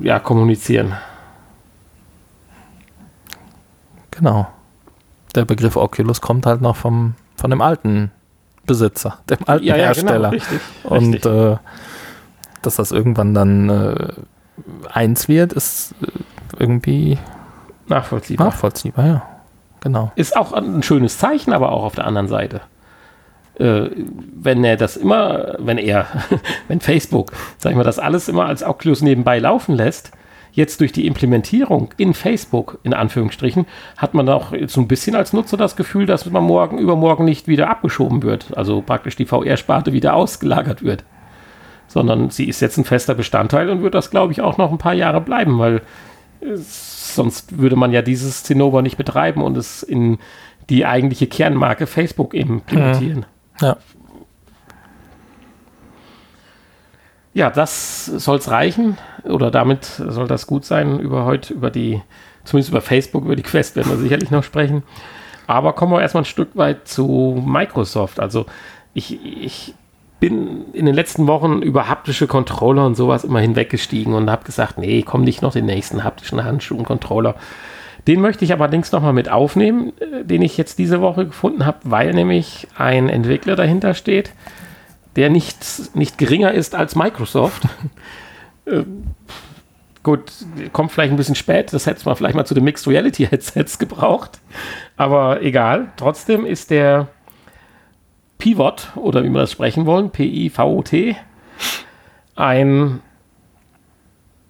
ja, 0.00 0.18
kommunizieren. 0.18 0.96
Genau. 4.10 4.48
Der 5.34 5.44
Begriff 5.44 5.76
Oculus 5.76 6.20
kommt 6.20 6.46
halt 6.46 6.60
noch 6.60 6.76
vom, 6.76 7.14
von 7.36 7.50
dem 7.50 7.60
alten 7.60 8.10
Besitzer, 8.66 9.18
dem 9.30 9.38
alten 9.46 9.64
Hersteller. 9.64 10.14
genau, 10.14 10.28
richtig. 10.30 10.60
Und 10.84 11.14
richtig. 11.14 11.32
äh, 11.32 11.56
dass 12.62 12.76
das 12.76 12.90
irgendwann 12.90 13.34
dann 13.34 13.68
äh, 13.68 14.12
eins 14.92 15.28
wird, 15.28 15.52
ist 15.52 15.94
äh, 16.02 16.06
irgendwie 16.58 17.18
nachvollziehbar. 17.86 18.48
nachvollziehbar, 18.48 19.06
ja. 19.06 19.22
Genau. 19.80 20.10
Ist 20.16 20.36
auch 20.36 20.52
ein 20.52 20.82
schönes 20.82 21.18
Zeichen, 21.18 21.52
aber 21.52 21.70
auch 21.70 21.84
auf 21.84 21.94
der 21.94 22.04
anderen 22.06 22.26
Seite. 22.26 22.62
Äh, 23.58 23.90
wenn 24.40 24.62
er 24.62 24.76
das 24.76 24.96
immer, 24.96 25.56
wenn 25.58 25.78
er, 25.78 26.06
wenn 26.68 26.80
Facebook, 26.80 27.32
sag 27.58 27.70
ich 27.70 27.76
mal, 27.76 27.84
das 27.84 27.98
alles 27.98 28.28
immer 28.28 28.46
als 28.46 28.62
Oculus 28.62 29.02
nebenbei 29.02 29.38
laufen 29.38 29.74
lässt, 29.74 30.12
jetzt 30.52 30.80
durch 30.80 30.92
die 30.92 31.06
Implementierung 31.06 31.90
in 31.96 32.14
Facebook, 32.14 32.78
in 32.82 32.94
Anführungsstrichen, 32.94 33.66
hat 33.96 34.14
man 34.14 34.28
auch 34.28 34.52
so 34.66 34.80
ein 34.80 34.88
bisschen 34.88 35.14
als 35.14 35.32
Nutzer 35.32 35.56
das 35.56 35.76
Gefühl, 35.76 36.06
dass 36.06 36.28
man 36.30 36.44
morgen, 36.44 36.78
übermorgen 36.78 37.24
nicht 37.24 37.48
wieder 37.48 37.70
abgeschoben 37.70 38.22
wird. 38.22 38.56
Also 38.56 38.82
praktisch 38.82 39.16
die 39.16 39.26
VR-Sparte 39.26 39.92
wieder 39.92 40.14
ausgelagert 40.14 40.82
wird. 40.82 41.04
Sondern 41.86 42.30
sie 42.30 42.48
ist 42.48 42.60
jetzt 42.60 42.76
ein 42.76 42.84
fester 42.84 43.14
Bestandteil 43.14 43.70
und 43.70 43.82
wird 43.82 43.94
das, 43.94 44.10
glaube 44.10 44.32
ich, 44.32 44.40
auch 44.40 44.58
noch 44.58 44.70
ein 44.70 44.78
paar 44.78 44.94
Jahre 44.94 45.20
bleiben, 45.20 45.58
weil 45.58 45.76
äh, 46.40 46.56
sonst 46.56 47.58
würde 47.58 47.76
man 47.76 47.92
ja 47.92 48.02
dieses 48.02 48.42
Zinnober 48.42 48.82
nicht 48.82 48.98
betreiben 48.98 49.42
und 49.42 49.56
es 49.56 49.82
in 49.82 50.18
die 50.68 50.84
eigentliche 50.84 51.26
Kernmarke 51.26 51.86
Facebook 51.86 52.34
implementieren. 52.34 53.20
Ja. 53.20 53.37
Ja, 57.34 57.50
das 57.50 58.06
soll 58.06 58.38
es 58.38 58.50
reichen 58.50 58.98
oder 59.24 59.50
damit 59.50 59.84
soll 59.84 60.26
das 60.26 60.46
gut 60.46 60.64
sein 60.64 60.98
über 60.98 61.24
heute, 61.24 61.54
über 61.54 61.70
die, 61.70 62.02
zumindest 62.44 62.70
über 62.70 62.80
Facebook, 62.80 63.24
über 63.24 63.36
die 63.36 63.42
Quest 63.42 63.76
werden 63.76 63.90
wir 63.90 63.98
sicherlich 63.98 64.30
noch 64.30 64.42
sprechen. 64.42 64.82
Aber 65.46 65.72
kommen 65.72 65.92
wir 65.92 66.00
erstmal 66.00 66.22
ein 66.22 66.26
Stück 66.26 66.56
weit 66.56 66.88
zu 66.88 67.42
Microsoft. 67.46 68.18
Also 68.18 68.46
ich, 68.92 69.24
ich 69.24 69.74
bin 70.20 70.72
in 70.72 70.86
den 70.86 70.94
letzten 70.94 71.26
Wochen 71.26 71.62
über 71.62 71.88
haptische 71.88 72.26
Controller 72.26 72.84
und 72.84 72.96
sowas 72.96 73.24
immer 73.24 73.40
hinweggestiegen 73.40 74.14
und 74.14 74.30
habe 74.30 74.44
gesagt, 74.44 74.78
nee, 74.78 75.02
komm 75.02 75.22
nicht 75.22 75.40
noch 75.40 75.52
den 75.52 75.66
nächsten 75.66 76.02
haptischen 76.02 76.42
Handschuh 76.42 76.76
und 76.76 76.84
Controller. 76.84 77.36
Den 78.08 78.22
möchte 78.22 78.42
ich 78.42 78.52
allerdings 78.52 78.90
nochmal 78.90 79.12
mit 79.12 79.28
aufnehmen, 79.28 79.92
äh, 80.00 80.24
den 80.24 80.40
ich 80.40 80.56
jetzt 80.56 80.78
diese 80.78 81.02
Woche 81.02 81.26
gefunden 81.26 81.66
habe, 81.66 81.78
weil 81.84 82.12
nämlich 82.12 82.66
ein 82.76 83.10
Entwickler 83.10 83.54
dahinter 83.54 83.92
steht, 83.92 84.32
der 85.14 85.28
nicht, 85.28 85.94
nicht 85.94 86.16
geringer 86.16 86.52
ist 86.52 86.74
als 86.74 86.96
Microsoft. 86.96 87.64
äh, 88.64 88.84
gut, 90.02 90.32
kommt 90.72 90.90
vielleicht 90.90 91.12
ein 91.12 91.18
bisschen 91.18 91.34
spät, 91.34 91.72
das 91.74 91.84
hätte 91.84 92.02
man 92.06 92.16
vielleicht 92.16 92.34
mal 92.34 92.46
zu 92.46 92.54
den 92.54 92.64
Mixed 92.64 92.88
Reality 92.88 93.26
Headsets 93.26 93.78
gebraucht, 93.78 94.40
aber 94.96 95.42
egal. 95.42 95.92
Trotzdem 95.98 96.46
ist 96.46 96.70
der 96.70 97.08
Pivot, 98.38 98.92
oder 98.94 99.22
wie 99.22 99.28
wir 99.28 99.40
das 99.40 99.52
sprechen 99.52 99.84
wollen, 99.84 100.10
P-I-V-O-T, 100.10 101.14
ein 102.36 103.00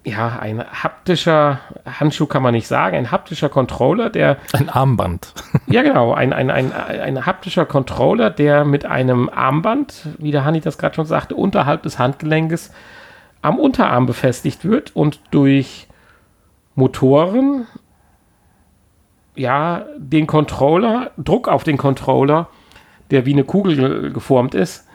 ja, 0.08 0.38
ein 0.38 0.64
haptischer 0.64 1.60
Handschuh 1.98 2.26
kann 2.26 2.42
man 2.42 2.52
nicht 2.54 2.66
sagen, 2.66 2.96
ein 2.96 3.10
haptischer 3.10 3.48
Controller, 3.48 4.10
der 4.10 4.36
Ein 4.52 4.68
Armband. 4.68 5.32
ja, 5.66 5.82
genau. 5.82 6.12
Ein, 6.12 6.32
ein, 6.32 6.50
ein, 6.50 6.72
ein 6.72 7.26
haptischer 7.26 7.66
Controller, 7.66 8.30
der 8.30 8.64
mit 8.64 8.84
einem 8.84 9.28
Armband, 9.28 10.08
wie 10.18 10.30
der 10.30 10.44
Hanni 10.44 10.60
das 10.60 10.78
gerade 10.78 10.94
schon 10.94 11.06
sagte, 11.06 11.34
unterhalb 11.34 11.82
des 11.82 11.98
Handgelenkes 11.98 12.72
am 13.42 13.58
Unterarm 13.58 14.06
befestigt 14.06 14.64
wird 14.64 14.94
und 14.96 15.20
durch 15.30 15.86
Motoren 16.74 17.66
ja 19.36 19.84
den 19.96 20.26
Controller, 20.26 21.12
Druck 21.16 21.48
auf 21.48 21.62
den 21.64 21.76
Controller, 21.76 22.48
der 23.10 23.24
wie 23.26 23.32
eine 23.32 23.44
Kugel 23.44 23.76
ge- 23.76 24.10
geformt 24.12 24.54
ist, 24.54 24.86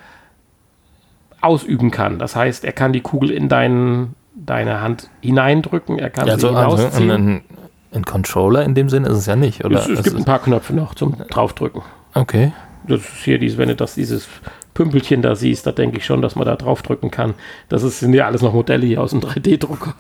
ausüben 1.42 1.92
kann. 1.92 2.20
Das 2.20 2.36
heißt, 2.36 2.64
er 2.66 2.72
kann 2.74 2.94
die 2.94 3.02
Kugel 3.02 3.32
in 3.32 3.50
deinen, 3.50 4.16
deine 4.36 4.82
Hand 4.82 5.10
hineindrücken, 5.22 6.00
er 6.00 6.10
kann 6.10 6.28
Ja, 6.28 6.38
sie 6.38 6.48
also, 6.48 6.58
also 6.58 6.78
hinausziehen. 6.78 7.12
ein, 7.12 7.42
ein 7.94 8.04
Controller 8.06 8.64
in 8.64 8.76
dem 8.76 8.90
Sinne 8.90 9.10
ist 9.10 9.18
es 9.18 9.26
ja 9.26 9.36
nicht, 9.36 9.64
oder? 9.64 9.80
es, 9.80 9.88
es 9.88 10.00
Es 10.00 10.04
gibt 10.06 10.18
ein 10.18 10.26
paar 10.26 10.40
Knöpfe 10.40 10.74
noch 10.74 10.96
zum 10.96 11.16
draufdrücken. 11.30 11.82
okay. 12.14 12.52
Das 12.86 13.00
ist 13.00 13.24
hier 13.24 13.40
dieses, 13.40 13.58
wenn 13.58 13.70
du 13.70 13.76
das, 13.78 13.96
dieses 13.96 14.28
Pümpelchen 14.74 15.22
da 15.22 15.36
siehst, 15.36 15.66
da 15.66 15.72
denke 15.72 15.98
ich 16.00 16.06
schon, 16.06 16.22
dass 16.22 16.36
man 16.36 16.46
da 16.46 16.58
draufdrücken 16.58 17.12
kann. 17.12 17.34
Das 17.70 17.82
ist, 17.82 18.00
sind 18.02 18.14
ja 18.14 18.26
alles 18.26 18.42
noch 18.42 18.54
Modelle 18.54 18.86
hier 18.86 19.02
aus 19.02 19.12
dem 19.12 19.22
3D-Drucker. 19.22 19.94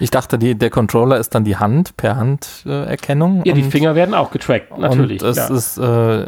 Ich 0.00 0.10
dachte, 0.10 0.38
die, 0.38 0.54
der 0.54 0.70
Controller 0.70 1.18
ist 1.18 1.34
dann 1.34 1.44
die 1.44 1.56
Hand 1.56 1.94
per 1.98 2.16
Handerkennung. 2.16 3.42
Ja, 3.44 3.52
die 3.52 3.62
Finger 3.64 3.94
werden 3.94 4.14
auch 4.14 4.30
getrackt, 4.30 4.78
natürlich. 4.78 5.22
Und 5.22 5.28
es 5.28 5.36
ja. 5.36 5.54
ist, 5.54 5.76
äh, 5.76 6.26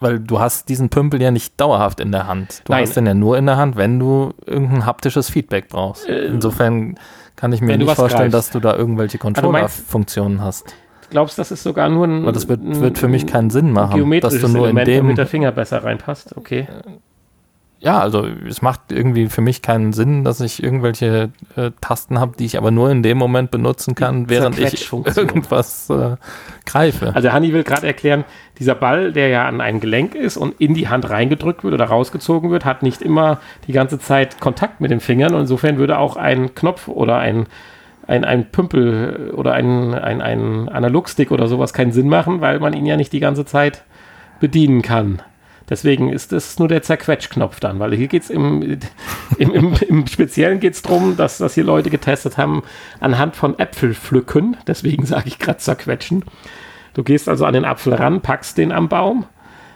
weil 0.00 0.18
du 0.20 0.38
hast 0.40 0.68
diesen 0.68 0.88
Pümpel 0.90 1.20
ja 1.22 1.30
nicht 1.30 1.60
dauerhaft 1.60 2.00
in 2.00 2.12
der 2.12 2.26
Hand. 2.26 2.62
Du 2.66 2.72
Nein. 2.72 2.82
hast 2.82 2.96
den 2.96 3.06
ja 3.06 3.14
nur 3.14 3.38
in 3.38 3.46
der 3.46 3.56
Hand, 3.56 3.76
wenn 3.76 3.98
du 3.98 4.32
irgendein 4.44 4.84
haptisches 4.86 5.30
Feedback 5.30 5.68
brauchst. 5.68 6.06
Insofern 6.08 6.98
kann 7.34 7.52
ich 7.52 7.60
mir 7.60 7.74
Äh, 7.74 7.78
nicht 7.78 7.94
vorstellen, 7.94 8.30
greifst. 8.30 8.34
dass 8.34 8.50
du 8.50 8.60
da 8.60 8.76
irgendwelche 8.76 9.18
meinst- 9.22 9.40
Controller-Funktionen 9.40 10.40
hast. 10.42 10.66
Du 11.02 11.08
glaubst, 11.10 11.38
das 11.38 11.50
ist 11.52 11.62
sogar 11.62 11.88
nur 11.88 12.06
ein. 12.06 12.24
Weil 12.26 12.32
das 12.32 12.48
wird, 12.48 12.60
wird 12.62 12.98
für 12.98 13.08
mich 13.08 13.26
keinen 13.26 13.50
Sinn 13.50 13.70
machen, 13.72 14.10
dass 14.20 14.38
du 14.40 14.48
nur 14.48 14.68
in 14.68 14.76
Element, 14.76 14.88
dem. 14.88 14.96
damit 15.04 15.18
der 15.18 15.26
Finger 15.26 15.52
besser 15.52 15.84
reinpasst. 15.84 16.36
Okay. 16.36 16.66
Ja, 17.78 18.00
also 18.00 18.26
es 18.48 18.62
macht 18.62 18.90
irgendwie 18.90 19.28
für 19.28 19.42
mich 19.42 19.60
keinen 19.60 19.92
Sinn, 19.92 20.24
dass 20.24 20.40
ich 20.40 20.62
irgendwelche 20.62 21.30
äh, 21.56 21.72
Tasten 21.82 22.18
habe, 22.18 22.34
die 22.38 22.46
ich 22.46 22.56
aber 22.56 22.70
nur 22.70 22.90
in 22.90 23.02
dem 23.02 23.18
Moment 23.18 23.50
benutzen 23.50 23.94
kann, 23.94 24.30
während 24.30 24.58
ich 24.58 24.90
irgendwas 24.90 25.90
äh, 25.90 26.16
greife. 26.64 27.14
Also 27.14 27.32
Hanni 27.32 27.52
will 27.52 27.64
gerade 27.64 27.86
erklären, 27.86 28.24
dieser 28.58 28.74
Ball, 28.74 29.12
der 29.12 29.28
ja 29.28 29.46
an 29.46 29.60
ein 29.60 29.80
Gelenk 29.80 30.14
ist 30.14 30.38
und 30.38 30.58
in 30.58 30.72
die 30.72 30.88
Hand 30.88 31.10
reingedrückt 31.10 31.64
wird 31.64 31.74
oder 31.74 31.84
rausgezogen 31.84 32.50
wird, 32.50 32.64
hat 32.64 32.82
nicht 32.82 33.02
immer 33.02 33.40
die 33.66 33.72
ganze 33.72 33.98
Zeit 33.98 34.40
Kontakt 34.40 34.80
mit 34.80 34.90
den 34.90 35.00
Fingern. 35.00 35.34
Und 35.34 35.42
insofern 35.42 35.76
würde 35.76 35.98
auch 35.98 36.16
ein 36.16 36.54
Knopf 36.54 36.88
oder 36.88 37.18
ein, 37.18 37.46
ein, 38.06 38.24
ein 38.24 38.50
Pümpel 38.50 39.32
oder 39.36 39.52
ein, 39.52 39.92
ein, 39.92 40.22
ein 40.22 40.70
Analogstick 40.70 41.30
oder 41.30 41.46
sowas 41.46 41.74
keinen 41.74 41.92
Sinn 41.92 42.08
machen, 42.08 42.40
weil 42.40 42.58
man 42.58 42.72
ihn 42.72 42.86
ja 42.86 42.96
nicht 42.96 43.12
die 43.12 43.20
ganze 43.20 43.44
Zeit 43.44 43.84
bedienen 44.40 44.80
kann. 44.80 45.20
Deswegen 45.68 46.12
ist 46.12 46.32
das 46.32 46.58
nur 46.58 46.68
der 46.68 46.82
Zerquetschknopf 46.82 47.58
dann, 47.58 47.80
weil 47.80 47.94
hier 47.94 48.06
geht 48.06 48.22
es 48.22 48.30
im, 48.30 48.62
im, 49.38 49.52
im, 49.52 49.74
im 49.88 50.06
Speziellen 50.06 50.60
geht 50.60 50.74
es 50.74 50.82
darum, 50.82 51.16
dass 51.16 51.38
das 51.38 51.54
hier 51.54 51.64
Leute 51.64 51.90
getestet 51.90 52.36
haben 52.36 52.62
anhand 53.00 53.36
von 53.36 53.58
Äpfelpflücken, 53.58 54.56
deswegen 54.66 55.06
sage 55.06 55.28
ich 55.28 55.38
gerade 55.38 55.58
zerquetschen, 55.58 56.24
Du 56.96 57.04
gehst 57.04 57.28
also 57.28 57.44
an 57.44 57.52
den 57.52 57.66
Apfel 57.66 57.92
ran, 57.92 58.22
packst 58.22 58.56
den 58.56 58.72
am 58.72 58.88
Baum. 58.88 59.26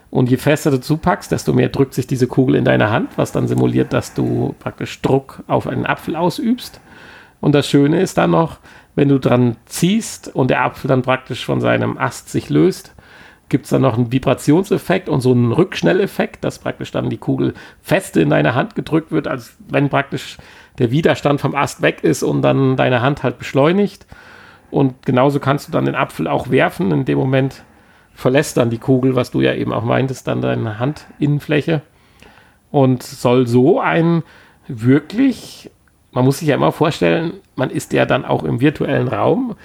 Und 0.08 0.30
je 0.30 0.38
fester 0.38 0.70
du 0.70 0.80
zupackst, 0.80 1.30
desto 1.30 1.52
mehr 1.52 1.68
drückt 1.68 1.92
sich 1.92 2.06
diese 2.06 2.26
Kugel 2.26 2.54
in 2.54 2.64
deine 2.64 2.90
Hand, 2.90 3.10
was 3.16 3.30
dann 3.30 3.46
simuliert, 3.46 3.92
dass 3.92 4.14
du 4.14 4.54
praktisch 4.58 5.02
Druck 5.02 5.42
auf 5.46 5.66
einen 5.66 5.84
Apfel 5.84 6.16
ausübst. 6.16 6.80
Und 7.42 7.54
das 7.54 7.68
Schöne 7.68 8.00
ist 8.00 8.16
dann 8.16 8.30
noch, 8.30 8.56
wenn 8.94 9.10
du 9.10 9.18
dran 9.18 9.56
ziehst 9.66 10.34
und 10.34 10.48
der 10.48 10.64
Apfel 10.64 10.88
dann 10.88 11.02
praktisch 11.02 11.44
von 11.44 11.60
seinem 11.60 11.98
Ast 11.98 12.30
sich 12.30 12.48
löst, 12.48 12.94
gibt 13.50 13.64
es 13.64 13.70
dann 13.70 13.82
noch 13.82 13.98
einen 13.98 14.12
Vibrationseffekt 14.12 15.08
und 15.08 15.20
so 15.20 15.32
einen 15.32 15.52
Rückschnelleffekt, 15.52 16.42
dass 16.42 16.58
praktisch 16.58 16.90
dann 16.90 17.10
die 17.10 17.18
Kugel 17.18 17.54
feste 17.82 18.20
in 18.20 18.30
deine 18.30 18.54
Hand 18.54 18.74
gedrückt 18.74 19.12
wird, 19.12 19.28
als 19.28 19.56
wenn 19.68 19.90
praktisch 19.90 20.38
der 20.78 20.90
Widerstand 20.90 21.40
vom 21.40 21.54
Ast 21.54 21.82
weg 21.82 22.02
ist 22.02 22.22
und 22.22 22.42
dann 22.42 22.76
deine 22.76 23.02
Hand 23.02 23.22
halt 23.22 23.38
beschleunigt. 23.38 24.06
Und 24.70 25.04
genauso 25.04 25.40
kannst 25.40 25.68
du 25.68 25.72
dann 25.72 25.84
den 25.84 25.94
Apfel 25.94 26.28
auch 26.28 26.50
werfen. 26.50 26.92
In 26.92 27.04
dem 27.04 27.18
Moment 27.18 27.64
verlässt 28.14 28.56
dann 28.56 28.70
die 28.70 28.78
Kugel, 28.78 29.16
was 29.16 29.30
du 29.30 29.40
ja 29.40 29.52
eben 29.54 29.72
auch 29.72 29.84
meintest, 29.84 30.28
dann 30.28 30.40
deine 30.40 30.78
Handinnenfläche. 30.78 31.82
Und 32.70 33.02
soll 33.02 33.46
so 33.46 33.80
ein 33.80 34.22
wirklich, 34.68 35.70
man 36.12 36.24
muss 36.24 36.38
sich 36.38 36.48
ja 36.48 36.54
immer 36.54 36.72
vorstellen, 36.72 37.34
man 37.56 37.70
ist 37.70 37.92
ja 37.92 38.06
dann 38.06 38.24
auch 38.24 38.44
im 38.44 38.60
virtuellen 38.60 39.08
Raum 39.08 39.56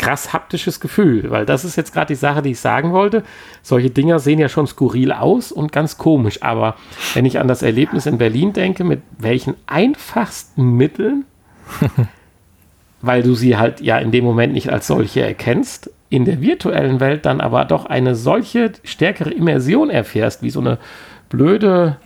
krass 0.00 0.32
haptisches 0.32 0.80
Gefühl, 0.80 1.30
weil 1.30 1.44
das 1.44 1.64
ist 1.64 1.76
jetzt 1.76 1.92
gerade 1.92 2.06
die 2.06 2.14
Sache, 2.16 2.40
die 2.40 2.52
ich 2.52 2.60
sagen 2.60 2.92
wollte. 2.92 3.22
Solche 3.62 3.90
Dinger 3.90 4.18
sehen 4.18 4.38
ja 4.38 4.48
schon 4.48 4.66
skurril 4.66 5.12
aus 5.12 5.52
und 5.52 5.72
ganz 5.72 5.98
komisch, 5.98 6.42
aber 6.42 6.76
wenn 7.12 7.26
ich 7.26 7.38
an 7.38 7.48
das 7.48 7.62
Erlebnis 7.62 8.06
in 8.06 8.16
Berlin 8.16 8.54
denke, 8.54 8.82
mit 8.82 9.02
welchen 9.18 9.54
einfachsten 9.66 10.72
Mitteln, 10.76 11.26
weil 13.02 13.22
du 13.22 13.34
sie 13.34 13.58
halt 13.58 13.82
ja 13.82 13.98
in 13.98 14.10
dem 14.10 14.24
Moment 14.24 14.54
nicht 14.54 14.72
als 14.72 14.86
solche 14.86 15.20
erkennst, 15.20 15.90
in 16.08 16.24
der 16.24 16.40
virtuellen 16.40 16.98
Welt 16.98 17.26
dann 17.26 17.42
aber 17.42 17.66
doch 17.66 17.84
eine 17.84 18.14
solche 18.14 18.72
stärkere 18.82 19.30
Immersion 19.30 19.90
erfährst, 19.90 20.42
wie 20.42 20.50
so 20.50 20.60
eine 20.60 20.78
blöde 21.28 21.98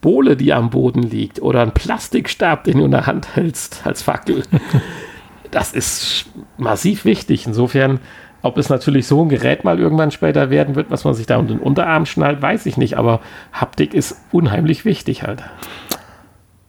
Bohle, 0.00 0.36
die 0.36 0.52
am 0.52 0.70
Boden 0.70 1.02
liegt 1.02 1.40
oder 1.40 1.62
ein 1.62 1.72
Plastikstab, 1.72 2.64
den 2.64 2.78
du 2.78 2.84
in 2.84 2.90
der 2.90 3.06
Hand 3.06 3.36
hältst 3.36 3.86
als 3.86 4.02
Fackel. 4.02 4.42
das 5.50 5.72
ist 5.72 6.26
massiv 6.56 7.04
wichtig. 7.04 7.46
Insofern, 7.46 8.00
ob 8.42 8.58
es 8.58 8.68
natürlich 8.68 9.06
so 9.06 9.22
ein 9.22 9.28
Gerät 9.28 9.64
mal 9.64 9.78
irgendwann 9.78 10.10
später 10.10 10.50
werden 10.50 10.74
wird, 10.74 10.90
was 10.90 11.04
man 11.04 11.14
sich 11.14 11.26
da 11.26 11.36
um 11.36 11.48
den 11.48 11.58
Unterarm 11.58 12.06
schnallt, 12.06 12.40
weiß 12.42 12.66
ich 12.66 12.76
nicht. 12.76 12.96
Aber 12.96 13.20
Haptik 13.52 13.94
ist 13.94 14.16
unheimlich 14.32 14.84
wichtig 14.84 15.22
halt. 15.22 15.42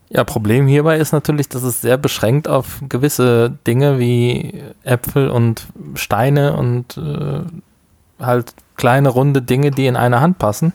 Ja, 0.09 0.23
Problem 0.23 0.65
hierbei 0.65 0.97
ist 0.97 1.11
natürlich, 1.11 1.49
dass 1.49 1.61
es 1.61 1.81
sehr 1.81 1.97
beschränkt 1.97 2.47
auf 2.47 2.81
gewisse 2.89 3.51
Dinge 3.67 3.99
wie 3.99 4.63
Äpfel 4.83 5.29
und 5.29 5.67
Steine 5.93 6.57
und 6.57 6.97
äh, 6.97 8.23
halt 8.23 8.53
kleine 8.75 9.09
runde 9.09 9.43
Dinge, 9.43 9.69
die 9.69 9.85
in 9.85 9.95
eine 9.95 10.19
Hand 10.19 10.39
passen. 10.39 10.73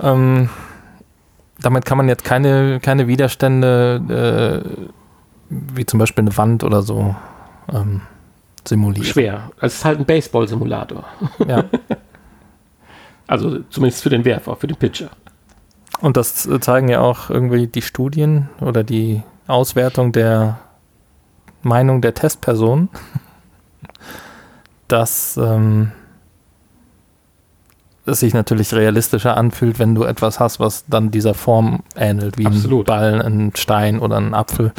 Ähm, 0.00 0.48
damit 1.60 1.84
kann 1.84 1.98
man 1.98 2.08
jetzt 2.08 2.24
keine, 2.24 2.80
keine 2.80 3.06
Widerstände 3.06 4.64
äh, 4.64 5.01
wie 5.74 5.86
zum 5.86 5.98
Beispiel 5.98 6.22
eine 6.22 6.36
Wand 6.36 6.64
oder 6.64 6.82
so 6.82 7.14
ähm, 7.72 8.02
simulieren. 8.66 9.06
Schwer. 9.06 9.50
Es 9.60 9.74
ist 9.74 9.84
halt 9.84 9.98
ein 9.98 10.06
Baseball-Simulator. 10.06 11.04
Ja. 11.46 11.64
also 13.26 13.60
zumindest 13.70 14.02
für 14.02 14.10
den 14.10 14.24
Werfer, 14.24 14.56
für 14.56 14.66
den 14.66 14.76
Pitcher. 14.76 15.10
Und 16.00 16.16
das 16.16 16.48
zeigen 16.60 16.88
ja 16.88 17.00
auch 17.00 17.30
irgendwie 17.30 17.66
die 17.66 17.82
Studien 17.82 18.48
oder 18.60 18.82
die 18.82 19.22
Auswertung 19.46 20.12
der 20.12 20.58
Meinung 21.62 22.00
der 22.00 22.14
Testperson, 22.14 22.88
dass 24.88 25.36
ähm, 25.36 25.92
es 28.04 28.20
sich 28.20 28.34
natürlich 28.34 28.74
realistischer 28.74 29.36
anfühlt, 29.36 29.78
wenn 29.78 29.94
du 29.94 30.02
etwas 30.02 30.40
hast, 30.40 30.58
was 30.58 30.84
dann 30.86 31.10
dieser 31.10 31.34
Form 31.34 31.82
ähnelt, 31.94 32.36
wie 32.36 32.46
Absolut. 32.46 32.90
ein 32.90 32.96
Ball, 32.96 33.22
ein 33.22 33.52
Stein 33.54 34.00
oder 34.00 34.16
ein 34.16 34.34
Apfel. 34.34 34.72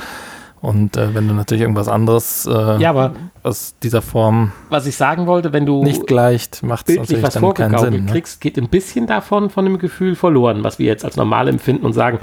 Und 0.64 0.96
äh, 0.96 1.14
wenn 1.14 1.28
du 1.28 1.34
natürlich 1.34 1.60
irgendwas 1.60 1.90
anderes 1.90 2.46
äh, 2.46 2.78
ja, 2.78 2.92
aber 2.92 3.12
aus 3.44 3.76
dieser 3.84 4.02
Form 4.02 4.54
was 4.70 4.86
ich 4.86 4.96
sagen 4.96 5.28
wollte, 5.28 5.52
wenn 5.52 5.66
du 5.66 5.84
nicht 5.84 6.08
gleicht, 6.08 6.64
macht 6.64 6.88
es 6.88 6.96
natürlich 6.96 7.22
was 7.22 7.34
dann 7.34 7.54
keinen 7.54 7.78
Sinn. 7.78 8.06
Ne? 8.06 8.12
kriegst, 8.14 8.40
geht 8.40 8.58
ein 8.58 8.70
bisschen 8.70 9.06
davon 9.06 9.50
von 9.50 9.66
dem 9.66 9.78
Gefühl 9.78 10.16
verloren, 10.16 10.64
was 10.64 10.80
wir 10.80 10.86
jetzt 10.86 11.04
als 11.04 11.18
normal 11.18 11.50
empfinden 11.50 11.86
und 11.86 11.92
sagen, 11.92 12.20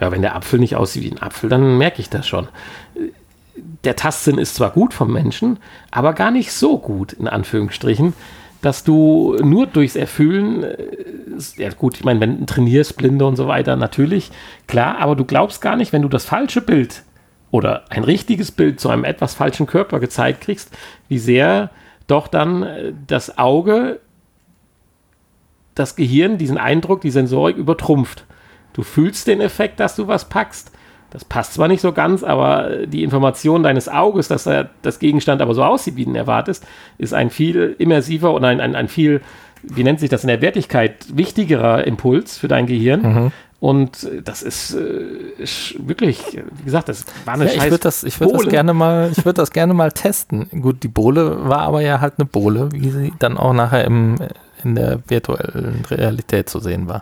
ja, 0.00 0.10
wenn 0.10 0.22
der 0.22 0.34
Apfel 0.34 0.58
nicht 0.58 0.74
aussieht 0.74 1.04
wie 1.04 1.12
ein 1.12 1.22
Apfel, 1.22 1.48
dann 1.48 1.78
merke 1.78 2.00
ich 2.00 2.10
das 2.10 2.26
schon. 2.26 2.48
Der 3.84 3.94
Tastsinn 3.94 4.38
ist 4.38 4.56
zwar 4.56 4.70
gut 4.70 4.92
vom 4.92 5.12
Menschen, 5.12 5.58
aber 5.92 6.14
gar 6.14 6.32
nicht 6.32 6.50
so 6.50 6.78
gut, 6.78 7.12
in 7.12 7.28
Anführungsstrichen, 7.28 8.12
dass 8.60 8.82
du 8.82 9.36
nur 9.40 9.68
durchs 9.68 9.94
Erfüllen, 9.94 10.64
äh, 10.64 10.76
ja 11.58 11.70
gut, 11.70 11.94
ich 11.94 12.02
meine, 12.02 12.18
wenn 12.18 12.40
du 12.40 12.46
trainierst, 12.46 12.96
Blinde 12.96 13.24
und 13.24 13.36
so 13.36 13.46
weiter, 13.46 13.76
natürlich, 13.76 14.32
klar, 14.66 14.98
aber 14.98 15.14
du 15.14 15.24
glaubst 15.24 15.60
gar 15.60 15.76
nicht, 15.76 15.92
wenn 15.92 16.02
du 16.02 16.08
das 16.08 16.24
falsche 16.24 16.60
Bild 16.60 17.04
oder 17.54 17.84
ein 17.88 18.02
richtiges 18.02 18.50
Bild 18.50 18.80
zu 18.80 18.88
einem 18.88 19.04
etwas 19.04 19.34
falschen 19.34 19.68
Körper 19.68 20.00
gezeigt 20.00 20.40
kriegst, 20.40 20.76
wie 21.08 21.20
sehr 21.20 21.70
doch 22.08 22.26
dann 22.26 22.64
äh, 22.64 22.92
das 23.06 23.38
Auge 23.38 24.00
das 25.76 25.94
Gehirn 25.94 26.36
diesen 26.36 26.58
Eindruck, 26.58 27.00
die 27.00 27.12
Sensorik 27.12 27.56
übertrumpft. 27.56 28.24
Du 28.72 28.82
fühlst 28.82 29.28
den 29.28 29.40
Effekt, 29.40 29.78
dass 29.78 29.94
du 29.94 30.08
was 30.08 30.28
packst. 30.28 30.72
Das 31.10 31.24
passt 31.24 31.54
zwar 31.54 31.68
nicht 31.68 31.80
so 31.80 31.92
ganz, 31.92 32.24
aber 32.24 32.72
äh, 32.72 32.88
die 32.88 33.04
Information 33.04 33.62
deines 33.62 33.88
Auges, 33.88 34.26
dass 34.26 34.46
er 34.46 34.70
das 34.82 34.98
Gegenstand 34.98 35.40
aber 35.40 35.54
so 35.54 35.62
aussieht, 35.62 35.94
wie 35.94 36.06
du 36.06 36.10
ihn 36.10 36.16
erwartest, 36.16 36.66
ist 36.98 37.14
ein 37.14 37.30
viel 37.30 37.76
immersiver 37.78 38.34
und 38.34 38.44
ein, 38.44 38.60
ein, 38.60 38.74
ein 38.74 38.88
viel, 38.88 39.20
wie 39.62 39.84
nennt 39.84 40.00
sich 40.00 40.10
das 40.10 40.24
in 40.24 40.28
der 40.28 40.42
Wertigkeit, 40.42 41.06
wichtigerer 41.16 41.86
Impuls 41.86 42.36
für 42.36 42.48
dein 42.48 42.66
Gehirn, 42.66 43.02
mhm. 43.02 43.32
Und 43.64 44.06
das 44.22 44.42
ist, 44.42 44.74
äh, 44.74 45.06
wirklich, 45.78 46.20
wie 46.34 46.64
gesagt, 46.64 46.90
das 46.90 47.06
war 47.24 47.32
eine 47.32 47.46
ja, 47.46 47.64
Ich 47.64 47.70
würde 47.70 47.78
das, 47.78 48.04
ich 48.04 48.20
würd 48.20 48.34
das 48.34 48.48
gerne 48.48 48.74
mal, 48.74 49.10
ich 49.10 49.24
würde 49.24 49.40
das 49.40 49.52
gerne 49.52 49.72
mal 49.72 49.90
testen. 49.90 50.50
Gut, 50.60 50.82
die 50.82 50.88
Bohle 50.88 51.48
war 51.48 51.60
aber 51.60 51.80
ja 51.80 51.98
halt 51.98 52.18
eine 52.18 52.26
Bohle, 52.26 52.68
wie 52.72 52.90
sie 52.90 53.14
dann 53.20 53.38
auch 53.38 53.54
nachher 53.54 53.86
im, 53.86 54.16
in 54.62 54.74
der 54.74 54.98
virtuellen 55.08 55.82
Realität 55.90 56.50
zu 56.50 56.58
sehen 56.58 56.88
war. 56.88 57.00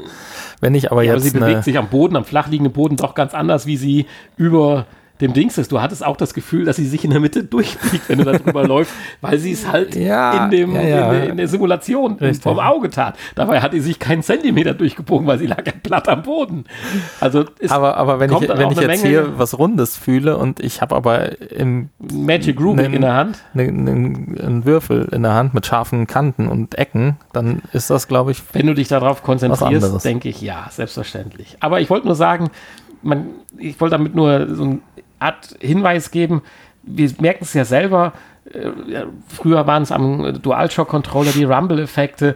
Wenn 0.61 0.77
ich 0.77 0.93
aber 0.93 1.03
ja, 1.03 1.15
jetzt. 1.15 1.23
Aber 1.23 1.31
sie 1.33 1.37
bewegt 1.37 1.65
sich 1.65 1.77
am 1.77 1.89
Boden, 1.89 2.15
am 2.15 2.25
flach 2.25 2.47
liegenden 2.47 2.73
Boden 2.73 2.97
doch 2.97 3.17
ganz 3.17 3.35
anders, 3.35 3.67
wie 3.67 3.77
sie 3.77 4.07
über 4.37 4.87
dem 5.21 5.33
Dings 5.33 5.59
ist. 5.59 5.71
Du 5.73 5.81
hattest 5.81 6.05
auch 6.05 6.17
das 6.17 6.35
Gefühl, 6.35 6.65
dass 6.65 6.77
sie 6.77 6.87
sich 6.87 7.05
in 7.05 7.11
der 7.11 7.21
Mitte 7.21 7.45
durchbiegt, 7.53 8.09
wenn 8.09 8.19
du 8.19 8.25
da 8.25 8.33
drüber 8.39 8.67
läufst, 8.67 8.93
weil 9.21 9.39
sie 9.39 9.53
es 9.53 9.71
halt 9.71 9.95
ja, 9.95 10.45
in, 10.45 10.51
dem, 10.51 10.75
ja, 10.75 10.83
ja. 10.83 11.05
In, 11.07 11.13
der, 11.13 11.31
in, 11.31 11.37
der, 11.37 11.49
Simulation 11.49 12.15
Richtig. 12.15 12.43
vom 12.43 12.59
Auge 12.59 12.91
tat. 12.91 13.17
Dabei 13.35 13.61
hat 13.61 13.73
sie 13.73 13.81
sich 13.81 13.99
keinen 13.99 14.23
Zentimeter 14.23 14.75
durchgebogen, 14.75 15.27
weil 15.27 15.39
sie 15.39 15.47
lag 15.47 15.67
ja 15.67 15.73
platt 15.83 16.09
am 16.09 16.23
Boden. 16.23 16.65
Also 17.21 17.45
aber, 17.69 17.97
aber 17.97 18.21
wenn 18.21 18.33
ich, 18.33 18.49
wenn 18.49 18.71
ich 18.71 18.81
jetzt 18.81 19.03
Menge 19.03 19.09
hier 19.09 19.39
was 19.39 19.59
Rundes 19.59 19.97
fühle 19.97 20.37
und 20.37 20.61
ich 20.61 20.81
habe 20.81 20.95
aber 20.95 21.41
im 21.53 21.91
Magic 21.99 22.61
Rubik 22.61 22.93
in 22.93 23.03
der 23.03 23.15
Hand 23.15 23.39
einen 23.55 24.65
Würfel 24.65 25.09
in 25.13 25.23
der 25.23 25.35
Hand 25.35 25.55
mit 25.55 25.67
scharfen 25.67 26.07
Kanten 26.07 26.49
und 26.49 26.77
Ecken, 26.77 27.17
dann 27.33 27.63
ist 27.73 27.91
das, 27.91 28.09
glaube 28.09 28.33
ich, 28.33 28.43
wenn 28.53 28.67
du 28.67 28.75
dich 28.75 28.89
darauf 28.89 29.23
konzentrierst, 29.23 30.05
denke 30.05 30.29
ich, 30.29 30.41
ja, 30.41 30.67
selbstverständlich. 30.71 31.57
Aber 31.61 31.81
ich 31.81 31.91
wollte 31.91 32.07
nur 32.07 32.17
sagen, 32.17 32.51
man, 33.03 33.27
ich 33.59 33.81
wollte 33.81 33.97
damit 33.97 34.15
nur 34.15 34.55
so 34.55 34.65
ein 34.65 34.83
Art 35.19 35.57
Hinweis 35.61 36.11
geben. 36.11 36.43
Wir 36.83 37.11
merken 37.21 37.45
es 37.45 37.55
ja 37.55 37.65
selber. 37.65 38.13
Äh, 38.45 38.71
früher 39.29 39.67
waren 39.67 39.83
es 39.83 39.93
am 39.93 40.41
DualShock-Controller 40.43 41.33
die 41.33 41.45
Rumble-Effekte. 41.45 42.35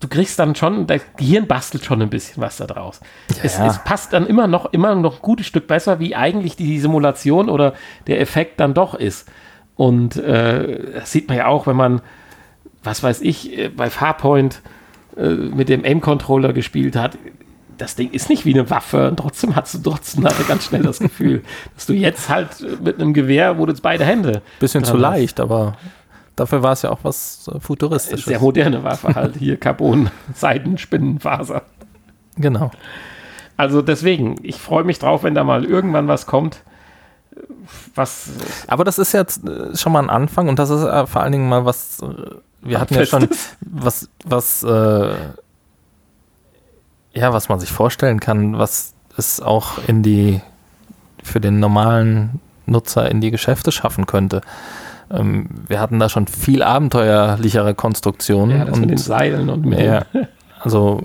Du 0.00 0.08
kriegst 0.08 0.38
dann 0.38 0.54
schon, 0.54 0.86
das 0.86 1.00
Gehirn 1.16 1.46
bastelt 1.46 1.84
schon 1.84 2.02
ein 2.02 2.10
bisschen 2.10 2.42
was 2.42 2.58
da 2.58 2.66
draus. 2.66 3.00
Ja, 3.30 3.36
es, 3.42 3.56
ja. 3.56 3.66
es, 3.66 3.82
passt 3.84 4.12
dann 4.12 4.26
immer 4.26 4.46
noch, 4.46 4.72
immer 4.72 4.94
noch 4.94 5.16
ein 5.16 5.22
gutes 5.22 5.46
Stück 5.46 5.66
besser, 5.66 5.98
wie 6.00 6.14
eigentlich 6.14 6.56
die 6.56 6.78
Simulation 6.78 7.48
oder 7.48 7.72
der 8.06 8.20
Effekt 8.20 8.60
dann 8.60 8.74
doch 8.74 8.94
ist. 8.94 9.30
Und 9.76 10.16
äh, 10.16 10.92
das 10.92 11.10
sieht 11.10 11.28
man 11.28 11.38
ja 11.38 11.46
auch, 11.46 11.66
wenn 11.66 11.76
man, 11.76 12.02
was 12.82 13.02
weiß 13.02 13.22
ich, 13.22 13.56
äh, 13.58 13.68
bei 13.70 13.88
Farpoint 13.88 14.60
äh, 15.16 15.28
mit 15.28 15.68
dem 15.68 15.84
Aim-Controller 15.84 16.52
gespielt 16.52 16.96
hat 16.96 17.16
das 17.78 17.96
Ding 17.96 18.10
ist 18.10 18.28
nicht 18.28 18.44
wie 18.44 18.54
eine 18.54 18.70
Waffe 18.70 19.08
und 19.08 19.16
trotzdem 19.16 19.56
hast 19.56 19.74
du 19.74 19.78
trotzdem 19.78 20.24
hatte 20.24 20.44
ganz 20.44 20.64
schnell 20.64 20.82
das 20.82 20.98
Gefühl, 20.98 21.42
dass 21.74 21.86
du 21.86 21.92
jetzt 21.92 22.28
halt 22.28 22.48
mit 22.82 23.00
einem 23.00 23.14
Gewehr, 23.14 23.58
wo 23.58 23.66
du 23.66 23.72
jetzt 23.72 23.82
beide 23.82 24.04
Hände. 24.04 24.42
Bisschen 24.60 24.84
zu 24.84 24.96
leicht, 24.96 25.40
aber 25.40 25.76
dafür 26.36 26.62
war 26.62 26.72
es 26.72 26.82
ja 26.82 26.90
auch 26.90 27.00
was 27.02 27.50
äh, 27.52 27.60
Futuristisches. 27.60 28.24
Sehr 28.24 28.40
moderne 28.40 28.84
Waffe 28.84 29.14
halt. 29.14 29.36
Hier 29.36 29.56
Carbon, 29.56 30.10
Seiden, 30.34 30.78
Spinnenfaser. 30.78 31.62
Genau. 32.36 32.70
Also 33.56 33.82
deswegen, 33.82 34.36
ich 34.42 34.56
freue 34.56 34.84
mich 34.84 34.98
drauf, 34.98 35.22
wenn 35.22 35.34
da 35.34 35.44
mal 35.44 35.64
irgendwann 35.64 36.08
was 36.08 36.26
kommt. 36.26 36.62
Was. 37.94 38.30
Aber 38.66 38.84
das 38.84 38.98
ist 38.98 39.12
jetzt 39.12 39.46
äh, 39.46 39.76
schon 39.76 39.92
mal 39.92 40.02
ein 40.02 40.10
Anfang 40.10 40.48
und 40.48 40.58
das 40.58 40.70
ist 40.70 40.82
äh, 40.82 41.06
vor 41.06 41.22
allen 41.22 41.32
Dingen 41.32 41.48
mal 41.48 41.64
was. 41.64 42.02
Wir 42.62 42.80
hatten 42.80 42.94
ja 42.94 43.04
schon 43.04 43.28
was, 43.60 44.08
was 44.24 44.62
äh, 44.62 45.14
ja, 47.14 47.32
was 47.32 47.48
man 47.48 47.60
sich 47.60 47.70
vorstellen 47.70 48.20
kann, 48.20 48.58
was 48.58 48.94
es 49.16 49.40
auch 49.40 49.78
in 49.86 50.02
die, 50.02 50.40
für 51.22 51.40
den 51.40 51.60
normalen 51.60 52.40
Nutzer 52.66 53.10
in 53.10 53.20
die 53.20 53.30
Geschäfte 53.30 53.72
schaffen 53.72 54.06
könnte. 54.06 54.40
ähm, 55.10 55.48
wir 55.68 55.80
hatten 55.80 55.98
da 55.98 56.08
schon 56.08 56.26
viel 56.26 56.62
abenteuerlichere 56.62 57.74
Konstruktionen. 57.74 58.58
Ja, 58.58 58.64
das 58.64 58.74
und, 58.74 58.80
mit 58.80 58.90
den 58.90 58.98
Seilen 58.98 59.50
und 59.50 59.64
mit 59.64 59.80
ja, 59.80 60.04
also 60.60 61.02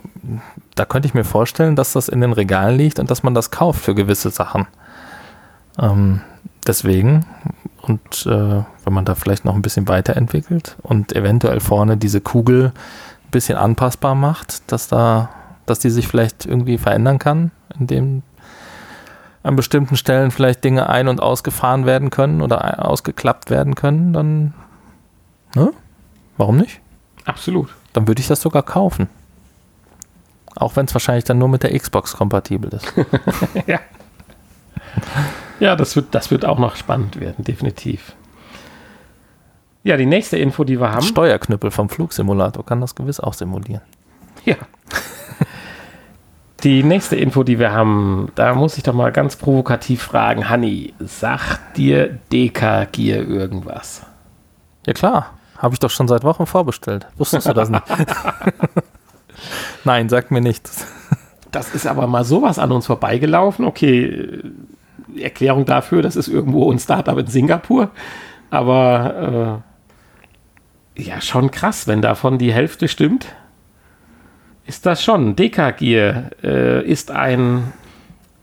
da 0.76 0.86
könnte 0.86 1.08
ich 1.08 1.14
mir 1.14 1.26
vorstellen, 1.26 1.76
dass 1.76 1.94
das 1.94 2.08
in 2.08 2.22
den 2.22 2.34
Regalen 2.34 2.78
liegt 2.78 3.00
und 3.00 3.12
dass 3.12 3.24
man 3.24 3.34
das 3.34 3.52
kauft 3.52 3.82
für 3.82 3.94
gewisse 3.94 4.30
Sachen. 4.30 4.68
Ähm, 5.78 6.22
deswegen, 6.66 7.26
und 7.82 8.26
äh, 8.26 8.64
wenn 8.84 8.94
man 8.94 9.06
da 9.06 9.16
vielleicht 9.16 9.46
noch 9.46 9.56
ein 9.56 9.62
bisschen 9.62 9.88
weiterentwickelt 9.88 10.78
und 10.82 11.16
eventuell 11.16 11.60
vorne 11.60 11.98
diese 11.98 12.22
Kugel 12.22 12.72
ein 13.26 13.32
bisschen 13.32 13.58
anpassbar 13.58 14.16
macht, 14.16 14.72
dass 14.72 14.88
da, 14.88 15.30
dass 15.70 15.80
die 15.80 15.90
sich 15.90 16.08
vielleicht 16.08 16.46
irgendwie 16.46 16.78
verändern 16.78 17.20
kann, 17.20 17.52
indem 17.78 18.24
an 19.44 19.56
bestimmten 19.56 19.96
Stellen 19.96 20.32
vielleicht 20.32 20.64
Dinge 20.64 20.90
ein- 20.90 21.08
und 21.08 21.22
ausgefahren 21.22 21.86
werden 21.86 22.10
können 22.10 22.42
oder 22.42 22.86
ausgeklappt 22.86 23.50
werden 23.50 23.76
können, 23.76 24.14
dann 24.14 24.54
ne? 25.56 25.72
warum 26.38 26.58
nicht? 26.58 26.82
Absolut. 27.26 27.70
Dann 27.94 28.08
würde 28.08 28.22
ich 28.22 28.28
das 28.28 28.42
sogar 28.42 28.64
kaufen. 28.64 29.08
Auch 30.56 30.76
wenn 30.76 30.86
es 30.86 30.94
wahrscheinlich 30.94 31.24
dann 31.24 31.38
nur 31.38 31.48
mit 31.48 31.64
der 31.64 31.78
Xbox 31.78 32.18
kompatibel 32.18 32.74
ist. 32.74 32.94
ja. 33.68 33.80
Ja, 35.60 35.76
das 35.76 35.96
wird, 35.96 36.14
das 36.16 36.32
wird 36.32 36.46
auch 36.46 36.60
noch 36.60 36.76
spannend 36.76 37.20
werden, 37.20 37.44
definitiv. 37.44 38.14
Ja, 39.84 39.96
die 39.96 40.06
nächste 40.06 40.38
Info, 40.38 40.64
die 40.64 40.80
wir 40.80 40.92
haben. 40.92 41.06
Steuerknüppel 41.06 41.72
vom 41.72 41.90
Flugsimulator 41.90 42.66
kann 42.66 42.82
das 42.82 42.96
gewiss 42.96 43.20
auch 43.20 43.34
simulieren. 43.34 43.82
Ja. 44.46 44.56
Die 46.64 46.84
nächste 46.84 47.16
Info, 47.16 47.44
die 47.44 47.58
wir 47.58 47.72
haben, 47.72 48.32
da 48.36 48.54
muss 48.54 48.78
ich 48.78 48.84
doch 48.84 48.94
mal 48.94 49.12
ganz 49.12 49.38
provokativ 49.38 50.02
fragen. 50.02 50.50
Hanni, 50.50 50.94
sagt 51.00 51.78
dir 51.78 52.20
DK 52.32 52.92
Gear 52.92 53.22
irgendwas? 53.24 54.06
Ja 54.86 54.94
klar, 54.94 55.34
habe 55.58 55.74
ich 55.74 55.80
doch 55.80 55.90
schon 55.90 56.08
seit 56.08 56.24
Wochen 56.24 56.46
vorbestellt. 56.46 57.08
Wusstest 57.18 57.48
du 57.48 57.54
das 57.54 57.70
nicht? 57.70 57.84
Nein, 59.86 60.10
sagt 60.10 60.32
mir 60.32 60.42
nichts. 60.42 60.86
Das 61.52 61.74
ist 61.74 61.88
aber 61.88 62.08
mal 62.08 62.26
sowas 62.26 62.60
an 62.60 62.72
uns 62.72 62.88
vorbeigelaufen. 62.88 63.66
Okay, 63.66 64.42
Erklärung 65.18 65.66
dafür, 65.66 66.02
das 66.02 66.16
ist 66.16 66.28
irgendwo 66.28 66.72
ein 66.72 66.80
Startup 66.80 67.18
in 67.18 67.28
Singapur. 67.28 67.90
Aber 68.50 69.62
äh, 70.98 71.04
ja, 71.04 71.22
schon 71.22 71.52
krass, 71.52 71.88
wenn 71.88 72.02
davon 72.02 72.38
die 72.38 72.52
Hälfte 72.52 72.88
stimmt. 72.88 73.28
Ist 74.70 74.86
das 74.86 75.04
schon. 75.04 75.36
Dekagier 75.36 76.30
äh, 76.44 76.86
ist 76.86 77.10
ein 77.10 77.74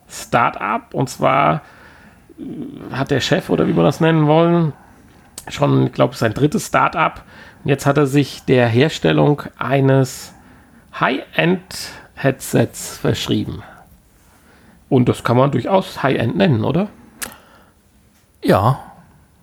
Startup 0.08 0.92
und 0.92 1.08
zwar 1.08 1.62
äh, 2.36 2.92
hat 2.92 3.12
der 3.12 3.20
Chef 3.20 3.48
oder 3.48 3.68
wie 3.68 3.76
wir 3.76 3.84
das 3.84 4.00
nennen 4.00 4.26
wollen, 4.26 4.72
schon, 5.46 5.86
ich 5.86 5.92
glaube, 5.92 6.16
sein 6.16 6.34
drittes 6.34 6.66
Startup. 6.66 7.22
Und 7.62 7.70
jetzt 7.70 7.86
hat 7.86 7.96
er 7.96 8.08
sich 8.08 8.44
der 8.44 8.66
Herstellung 8.66 9.42
eines 9.56 10.34
High-End-Headsets 10.98 12.98
verschrieben. 12.98 13.62
Und 14.88 15.08
das 15.08 15.22
kann 15.22 15.36
man 15.36 15.52
durchaus 15.52 16.02
High-End 16.02 16.36
nennen, 16.36 16.64
oder? 16.64 16.88
Ja, 18.42 18.80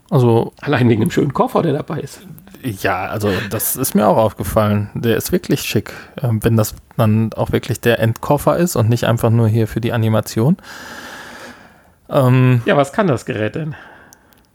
also. 0.09 0.51
Allein 0.59 0.89
wegen 0.89 0.99
dem 0.99 1.11
schönen 1.11 1.33
Koffer, 1.33 1.61
der 1.61 1.71
dabei 1.71 2.01
ist. 2.01 2.27
Ja, 2.63 3.07
also 3.07 3.29
das 3.49 3.75
ist 3.75 3.93
mir 3.93 4.07
auch 4.07 4.15
aufgefallen. 4.15 4.89
Der 4.93 5.17
ist 5.17 5.33
wirklich 5.33 5.61
schick, 5.61 5.93
ähm, 6.21 6.43
wenn 6.43 6.55
das 6.55 6.75
dann 6.95 7.33
auch 7.33 7.51
wirklich 7.51 7.81
der 7.81 7.99
Endkoffer 7.99 8.55
ist 8.57 8.75
und 8.77 8.89
nicht 8.89 9.03
einfach 9.03 9.29
nur 9.29 9.49
hier 9.49 9.67
für 9.67 9.81
die 9.81 9.91
Animation. 9.91 10.57
Ähm, 12.09 12.61
ja, 12.65 12.77
was 12.77 12.93
kann 12.93 13.07
das 13.07 13.25
Gerät 13.25 13.55
denn? 13.55 13.75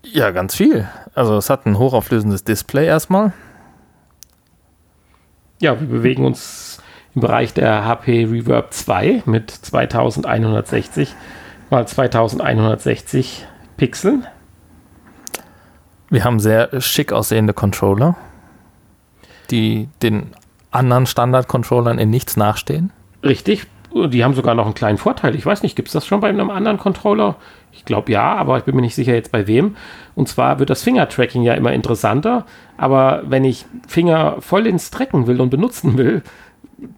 Ja, 0.03 0.31
ganz 0.31 0.55
viel. 0.55 0.89
Also 1.15 1.37
es 1.37 1.51
hat 1.51 1.67
ein 1.67 1.79
hochauflösendes 1.79 2.45
Display 2.45 2.87
erstmal. 2.87 3.33
Ja, 5.61 5.79
wir 5.79 5.89
bewegen 5.89 6.25
uns 6.25 6.81
im 7.15 7.21
Bereich 7.21 7.53
der 7.53 7.85
HP 7.85 8.25
Reverb 8.25 8.73
2 8.73 9.25
mit 9.27 9.51
2160 9.51 11.15
mal 11.69 11.87
2160 11.87 13.47
Pixeln. 13.77 14.27
Wir 16.11 16.25
haben 16.25 16.41
sehr 16.41 16.81
schick 16.81 17.13
aussehende 17.13 17.53
Controller, 17.53 18.17
die 19.51 19.89
den 20.03 20.29
anderen 20.71 21.07
Standard-Controllern 21.07 21.99
in 21.99 22.11
nichts 22.11 22.37
nachstehen. 22.37 22.91
Richtig. 23.23 23.67
Die 23.95 24.23
haben 24.23 24.35
sogar 24.35 24.55
noch 24.55 24.67
einen 24.67 24.75
kleinen 24.75 24.99
Vorteil. 24.99 25.35
Ich 25.35 25.45
weiß 25.45 25.63
nicht, 25.63 25.75
gibt 25.75 25.89
es 25.89 25.93
das 25.93 26.07
schon 26.07 26.21
bei 26.21 26.29
einem 26.29 26.51
anderen 26.51 26.79
Controller? 26.79 27.37
Ich 27.73 27.85
glaube 27.85 28.13
ja, 28.13 28.35
aber 28.35 28.59
ich 28.59 28.65
bin 28.65 28.75
mir 28.77 28.83
nicht 28.83 28.95
sicher 28.95 29.15
jetzt 29.15 29.33
bei 29.33 29.47
wem. 29.47 29.77
Und 30.15 30.29
zwar 30.29 30.59
wird 30.59 30.71
das 30.71 30.83
Finger-Tracking 30.83 31.43
ja 31.43 31.55
immer 31.55 31.73
interessanter. 31.73 32.45
Aber 32.77 33.23
wenn 33.27 33.45
ich 33.45 33.65
Finger 33.87 34.37
voll 34.41 34.67
ins 34.67 34.89
Strecken 34.89 35.27
will 35.27 35.41
und 35.41 35.51
benutzen 35.51 35.97
will, 35.97 36.23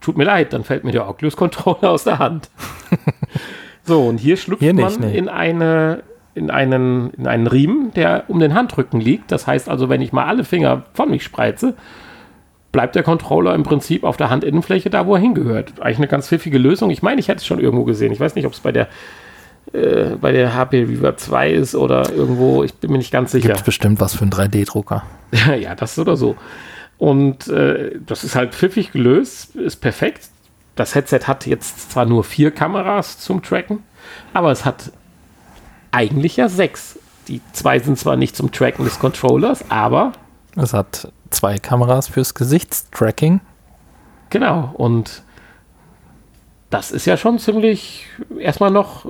tut 0.00 0.16
mir 0.16 0.24
leid, 0.24 0.52
dann 0.52 0.64
fällt 0.64 0.84
mir 0.84 0.92
der 0.92 1.08
Oculus-Controller 1.08 1.90
aus 1.90 2.04
der 2.04 2.18
Hand. 2.18 2.50
so, 3.84 4.02
und 4.02 4.18
hier 4.18 4.36
schlüpft 4.36 4.62
hier 4.62 4.74
nicht, 4.74 5.00
man 5.00 5.10
nee. 5.10 5.16
in 5.16 5.28
eine 5.28 6.02
in 6.34 6.50
einen, 6.50 7.10
in 7.14 7.26
einen 7.26 7.46
Riemen, 7.46 7.92
der 7.94 8.24
um 8.28 8.38
den 8.38 8.54
Handrücken 8.54 9.00
liegt. 9.00 9.32
Das 9.32 9.46
heißt 9.46 9.68
also, 9.68 9.88
wenn 9.88 10.00
ich 10.00 10.12
mal 10.12 10.26
alle 10.26 10.44
Finger 10.44 10.84
von 10.94 11.10
mich 11.10 11.24
spreize, 11.24 11.74
bleibt 12.72 12.94
der 12.94 13.02
Controller 13.02 13.54
im 13.54 13.62
Prinzip 13.62 14.04
auf 14.04 14.16
der 14.16 14.30
Handinnenfläche 14.30 14.90
da, 14.90 15.06
wo 15.06 15.14
er 15.14 15.20
hingehört. 15.20 15.80
Eigentlich 15.80 15.98
eine 15.98 16.08
ganz 16.08 16.28
pfiffige 16.28 16.58
Lösung. 16.58 16.90
Ich 16.90 17.02
meine, 17.02 17.20
ich 17.20 17.28
hätte 17.28 17.38
es 17.38 17.46
schon 17.46 17.58
irgendwo 17.58 17.84
gesehen. 17.84 18.12
Ich 18.12 18.20
weiß 18.20 18.34
nicht, 18.34 18.46
ob 18.46 18.52
es 18.52 18.60
bei 18.60 18.72
der 18.72 18.88
äh, 19.72 20.16
bei 20.20 20.32
der 20.32 20.54
HP 20.54 20.82
Reverb 20.84 21.20
2 21.20 21.50
ist 21.52 21.74
oder 21.74 22.10
irgendwo, 22.10 22.64
ich 22.64 22.74
bin 22.74 22.90
mir 22.90 22.98
nicht 22.98 23.12
ganz 23.12 23.32
sicher. 23.32 23.48
Gibt 23.48 23.64
bestimmt 23.64 24.00
was 24.00 24.14
für 24.14 24.22
einen 24.22 24.32
3D-Drucker. 24.32 25.04
ja, 25.60 25.74
das 25.74 25.98
oder 25.98 26.16
so. 26.16 26.36
Und 26.98 27.48
äh, 27.48 27.98
das 28.04 28.24
ist 28.24 28.34
halt 28.34 28.54
pfiffig 28.54 28.92
gelöst, 28.92 29.56
ist 29.56 29.76
perfekt. 29.76 30.28
Das 30.76 30.94
Headset 30.94 31.20
hat 31.26 31.46
jetzt 31.46 31.92
zwar 31.92 32.04
nur 32.04 32.24
vier 32.24 32.50
Kameras 32.50 33.18
zum 33.18 33.42
Tracken, 33.42 33.80
aber 34.32 34.50
es 34.50 34.64
hat 34.64 34.92
eigentlich 35.92 36.36
ja 36.36 36.48
sechs. 36.48 36.98
Die 37.28 37.40
zwei 37.52 37.78
sind 37.78 37.98
zwar 37.98 38.16
nicht 38.16 38.36
zum 38.36 38.50
Tracken 38.50 38.84
des 38.84 38.98
Controllers, 38.98 39.70
aber. 39.70 40.12
Es 40.56 40.72
hat 40.72 41.12
zwei 41.30 41.58
Kameras 41.58 42.08
fürs 42.08 42.34
Gesichtstracking. 42.34 43.40
Genau, 44.30 44.72
und 44.74 45.22
das 46.70 46.90
ist 46.92 47.06
ja 47.06 47.16
schon 47.16 47.38
ziemlich 47.38 48.06
erstmal 48.38 48.70
noch. 48.70 49.06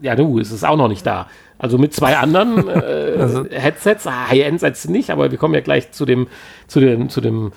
Ja, 0.00 0.16
du, 0.16 0.38
es 0.38 0.50
ist 0.50 0.64
auch 0.64 0.76
noch 0.76 0.88
nicht 0.88 1.04
da. 1.04 1.26
Also 1.58 1.76
mit 1.76 1.92
zwei 1.92 2.16
anderen 2.16 2.68
äh, 2.68 3.16
also, 3.18 3.44
Headsets, 3.50 4.06
High-End-Sets 4.06 4.88
nicht, 4.88 5.10
aber 5.10 5.30
wir 5.30 5.38
kommen 5.38 5.54
ja 5.54 5.60
gleich 5.60 5.92
zu 5.92 6.06
dem, 6.06 6.26
zu 6.66 6.80
dem, 6.80 7.10
zu 7.10 7.20
dem 7.20 7.52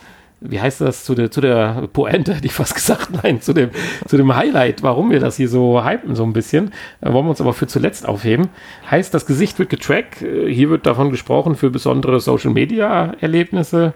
wie 0.45 0.59
heißt 0.59 0.81
das, 0.81 1.05
zu 1.05 1.15
der, 1.15 1.31
zu 1.31 1.41
der 1.41 1.87
Pointe, 1.93 2.33
hätte 2.33 2.45
ich 2.45 2.53
fast 2.53 2.75
gesagt, 2.75 3.09
nein, 3.23 3.41
zu 3.41 3.53
dem, 3.53 3.69
zu 4.07 4.17
dem 4.17 4.35
Highlight, 4.35 4.83
warum 4.83 5.09
wir 5.09 5.19
das 5.19 5.37
hier 5.37 5.47
so 5.47 5.83
hypen, 5.83 6.15
so 6.15 6.23
ein 6.23 6.33
bisschen, 6.33 6.73
wollen 7.01 7.25
wir 7.25 7.29
uns 7.29 7.41
aber 7.41 7.53
für 7.53 7.67
zuletzt 7.67 8.07
aufheben. 8.07 8.49
Heißt, 8.89 9.13
das 9.13 9.25
Gesicht 9.25 9.57
wird 9.59 9.69
getrackt, 9.69 10.21
äh, 10.21 10.53
hier 10.53 10.69
wird 10.69 10.85
davon 10.85 11.11
gesprochen 11.11 11.55
für 11.55 11.69
besondere 11.69 12.19
Social-Media-Erlebnisse. 12.19 13.93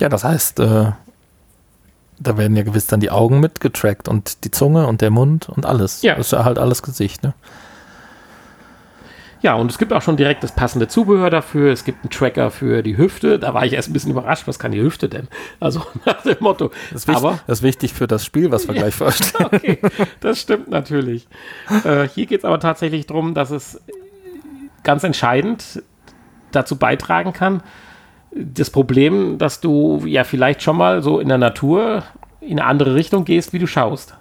Ja, 0.00 0.08
das 0.08 0.24
heißt, 0.24 0.60
äh, 0.60 0.92
da 2.20 2.36
werden 2.36 2.56
ja 2.56 2.62
gewiss 2.62 2.86
dann 2.86 3.00
die 3.00 3.10
Augen 3.10 3.40
mitgetrackt 3.40 4.08
und 4.08 4.44
die 4.44 4.50
Zunge 4.50 4.86
und 4.86 5.00
der 5.00 5.10
Mund 5.10 5.48
und 5.48 5.66
alles. 5.66 6.02
Ja. 6.02 6.14
Das 6.14 6.26
ist 6.26 6.32
ja 6.32 6.44
halt 6.44 6.58
alles 6.58 6.82
Gesicht, 6.82 7.22
ne? 7.22 7.34
Ja, 9.40 9.54
und 9.54 9.70
es 9.70 9.78
gibt 9.78 9.92
auch 9.92 10.02
schon 10.02 10.16
direkt 10.16 10.42
das 10.42 10.52
passende 10.52 10.88
Zubehör 10.88 11.30
dafür. 11.30 11.72
Es 11.72 11.84
gibt 11.84 12.02
einen 12.02 12.10
Tracker 12.10 12.50
für 12.50 12.82
die 12.82 12.96
Hüfte. 12.96 13.38
Da 13.38 13.54
war 13.54 13.64
ich 13.64 13.72
erst 13.72 13.88
ein 13.88 13.92
bisschen 13.92 14.10
überrascht, 14.10 14.46
was 14.46 14.58
kann 14.58 14.72
die 14.72 14.82
Hüfte 14.82 15.08
denn? 15.08 15.28
Also 15.60 15.82
nach 16.04 16.22
dem 16.22 16.36
Motto. 16.40 16.70
Das 16.92 17.04
ist, 17.04 17.16
Aber, 17.16 17.38
das 17.46 17.60
ist 17.60 17.62
wichtig 17.62 17.92
für 17.94 18.06
das 18.06 18.24
Spiel, 18.24 18.50
was 18.50 18.66
wir 18.66 18.74
ja, 18.76 18.82
gleich 18.82 18.94
vorstellen. 18.94 19.50
Okay, 19.52 19.78
das 20.20 20.40
stimmt 20.40 20.68
natürlich. 20.68 21.28
Äh, 21.84 22.08
hier 22.08 22.26
geht 22.26 22.40
es 22.40 22.44
aber 22.44 22.58
tatsächlich 22.58 23.06
darum, 23.06 23.34
dass 23.34 23.50
es 23.50 23.80
ganz 24.82 25.04
entscheidend 25.04 25.82
dazu 26.50 26.76
beitragen 26.76 27.32
kann, 27.32 27.62
das 28.30 28.70
Problem, 28.70 29.38
dass 29.38 29.60
du 29.60 30.02
ja 30.04 30.24
vielleicht 30.24 30.62
schon 30.62 30.76
mal 30.76 31.02
so 31.02 31.18
in 31.20 31.28
der 31.28 31.38
Natur 31.38 32.02
in 32.40 32.58
eine 32.58 32.68
andere 32.68 32.94
Richtung 32.94 33.24
gehst, 33.24 33.52
wie 33.52 33.58
du 33.58 33.66
schaust. 33.66 34.17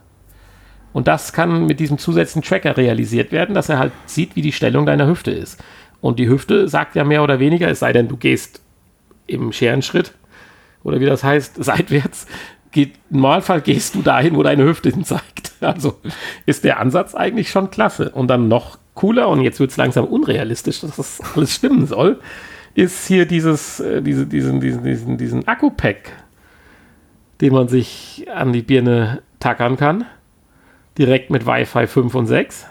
Und 0.93 1.07
das 1.07 1.33
kann 1.33 1.65
mit 1.65 1.79
diesem 1.79 1.97
zusätzlichen 1.97 2.41
Tracker 2.41 2.77
realisiert 2.77 3.31
werden, 3.31 3.53
dass 3.53 3.69
er 3.69 3.79
halt 3.79 3.91
sieht, 4.05 4.35
wie 4.35 4.41
die 4.41 4.51
Stellung 4.51 4.85
deiner 4.85 5.07
Hüfte 5.07 5.31
ist. 5.31 5.63
Und 6.01 6.19
die 6.19 6.29
Hüfte 6.29 6.67
sagt 6.67 6.95
ja 6.95 7.03
mehr 7.03 7.23
oder 7.23 7.39
weniger, 7.39 7.69
es 7.69 7.79
sei 7.79 7.93
denn, 7.93 8.07
du 8.07 8.17
gehst 8.17 8.61
im 9.25 9.51
Scherenschritt 9.51 10.13
oder 10.83 10.99
wie 10.99 11.05
das 11.05 11.23
heißt, 11.23 11.55
seitwärts. 11.63 12.27
Geht, 12.71 12.95
Im 13.09 13.21
Normalfall 13.21 13.61
gehst 13.61 13.95
du 13.95 14.01
dahin, 14.01 14.35
wo 14.35 14.43
deine 14.43 14.63
Hüfte 14.63 14.89
hin 14.89 15.03
zeigt. 15.03 15.23
Also 15.59 15.99
ist 16.45 16.63
der 16.63 16.79
Ansatz 16.79 17.15
eigentlich 17.15 17.49
schon 17.49 17.71
klasse. 17.71 18.11
Und 18.11 18.27
dann 18.27 18.47
noch 18.47 18.77
cooler, 18.93 19.27
und 19.27 19.41
jetzt 19.41 19.59
wird 19.59 19.71
es 19.71 19.77
langsam 19.77 20.05
unrealistisch, 20.05 20.81
dass 20.81 20.97
das 20.97 21.19
alles 21.35 21.55
stimmen 21.55 21.87
soll, 21.87 22.19
ist 22.75 23.07
hier 23.07 23.25
dieses, 23.25 23.79
äh, 23.79 24.03
diese, 24.03 24.27
diesen, 24.27 24.59
diesen, 24.61 24.83
diesen, 24.83 25.17
diesen 25.17 25.47
Akku-Pack, 25.47 26.11
den 27.41 27.53
man 27.53 27.67
sich 27.67 28.27
an 28.31 28.53
die 28.53 28.61
Birne 28.61 29.23
tackern 29.39 29.77
kann 29.77 30.05
direkt 30.97 31.29
mit 31.29 31.45
Wi-Fi 31.45 31.87
5 31.87 32.15
und 32.15 32.27
6. 32.27 32.65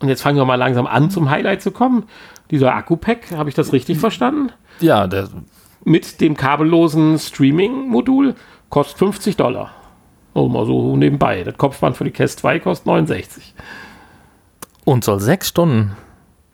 Und 0.00 0.08
jetzt 0.08 0.22
fangen 0.22 0.36
wir 0.36 0.44
mal 0.44 0.56
langsam 0.56 0.86
an, 0.86 1.10
zum 1.10 1.30
Highlight 1.30 1.62
zu 1.62 1.70
kommen. 1.70 2.04
Dieser 2.50 2.74
Akku-Pack, 2.74 3.32
habe 3.36 3.48
ich 3.48 3.54
das 3.54 3.72
richtig 3.72 3.98
verstanden? 3.98 4.50
Ja, 4.80 5.06
der, 5.06 5.28
Mit 5.84 6.20
dem 6.20 6.36
kabellosen 6.36 7.18
Streaming-Modul 7.18 8.34
kostet 8.68 8.98
50 8.98 9.36
Dollar. 9.36 9.70
Oh, 10.34 10.48
mal 10.48 10.66
so 10.66 10.96
nebenbei. 10.96 11.44
Das 11.44 11.56
Kopfband 11.56 11.96
für 11.96 12.04
die 12.04 12.10
Quest 12.10 12.40
2 12.40 12.58
kostet 12.58 12.86
69. 12.86 13.54
und 14.84 15.04
soll 15.04 15.20
sechs 15.20 15.48
Stunden 15.48 15.96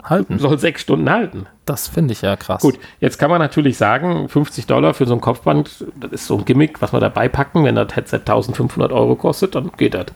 halten. 0.03 0.39
Soll 0.39 0.59
sechs 0.59 0.83
Stunden 0.83 1.11
halten. 1.11 1.47
Das 1.65 1.89
finde 1.89 2.13
ich 2.13 2.23
ja 2.23 2.37
krass. 2.37 2.63
Gut, 2.63 2.79
jetzt 3.01 3.19
kann 3.19 3.31
man 3.31 3.41
natürlich 3.41 3.77
sagen, 3.77 4.29
50 4.29 4.67
Dollar 4.67 4.95
für 4.95 5.07
so 5.07 5.15
ein 5.15 5.21
Kopfband, 5.21 5.85
das 5.97 6.13
ist 6.13 6.27
so 6.27 6.39
ein 6.39 6.45
Gimmick, 6.45 6.81
was 6.81 6.93
wir 6.93 7.01
dabei 7.01 7.29
packen. 7.29 7.65
Wenn 7.65 7.75
das 7.75 7.95
Headset 7.95 8.21
1500 8.21 8.93
Euro 8.93 9.17
kostet, 9.17 9.55
dann 9.55 9.71
geht 9.77 9.95
das. 9.95 10.07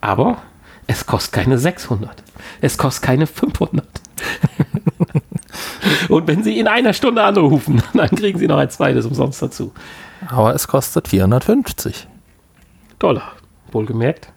Aber 0.00 0.38
es 0.86 1.06
kostet 1.06 1.32
keine 1.32 1.58
600. 1.58 2.22
Es 2.60 2.76
kostet 2.76 3.04
keine 3.04 3.26
500. 3.26 3.84
Und 6.08 6.26
wenn 6.26 6.42
Sie 6.42 6.58
in 6.58 6.68
einer 6.68 6.92
Stunde 6.92 7.22
anrufen, 7.22 7.82
dann 7.94 8.08
kriegen 8.10 8.38
Sie 8.38 8.46
noch 8.46 8.58
ein 8.58 8.70
zweites 8.70 9.06
umsonst 9.06 9.42
dazu. 9.42 9.72
Aber 10.28 10.54
es 10.54 10.68
kostet 10.68 11.08
450. 11.08 12.06
Dollar, 12.98 13.32
wohlgemerkt. 13.72 14.32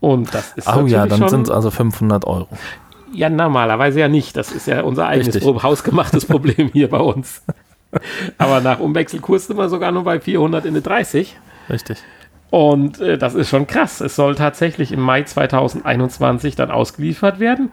Und 0.00 0.32
das 0.34 0.52
ist 0.54 0.68
Oh 0.68 0.86
ja, 0.86 1.06
dann 1.06 1.28
sind 1.28 1.44
es 1.44 1.50
also 1.50 1.70
500 1.70 2.26
Euro. 2.26 2.48
Ja, 3.12 3.28
normalerweise 3.28 4.00
ja 4.00 4.08
nicht. 4.08 4.36
Das 4.36 4.52
ist 4.52 4.66
ja 4.66 4.82
unser 4.82 5.06
eigenes 5.06 5.34
Richtig. 5.34 5.62
Hausgemachtes 5.62 6.26
Problem 6.26 6.70
hier 6.72 6.88
bei 6.88 6.98
uns. 6.98 7.42
Aber 8.38 8.60
nach 8.60 8.80
Umwechselkurs 8.80 9.46
sind 9.46 9.58
wir 9.58 9.68
sogar 9.68 9.92
nur 9.92 10.04
bei 10.04 10.18
400 10.18 10.64
in 10.64 10.74
der 10.74 10.82
30. 10.82 11.36
Richtig. 11.68 11.98
Und 12.50 13.00
äh, 13.00 13.18
das 13.18 13.34
ist 13.34 13.48
schon 13.48 13.66
krass. 13.66 14.00
Es 14.00 14.16
soll 14.16 14.34
tatsächlich 14.34 14.92
im 14.92 15.00
Mai 15.00 15.22
2021 15.22 16.54
dann 16.54 16.70
ausgeliefert 16.70 17.38
werden. 17.40 17.70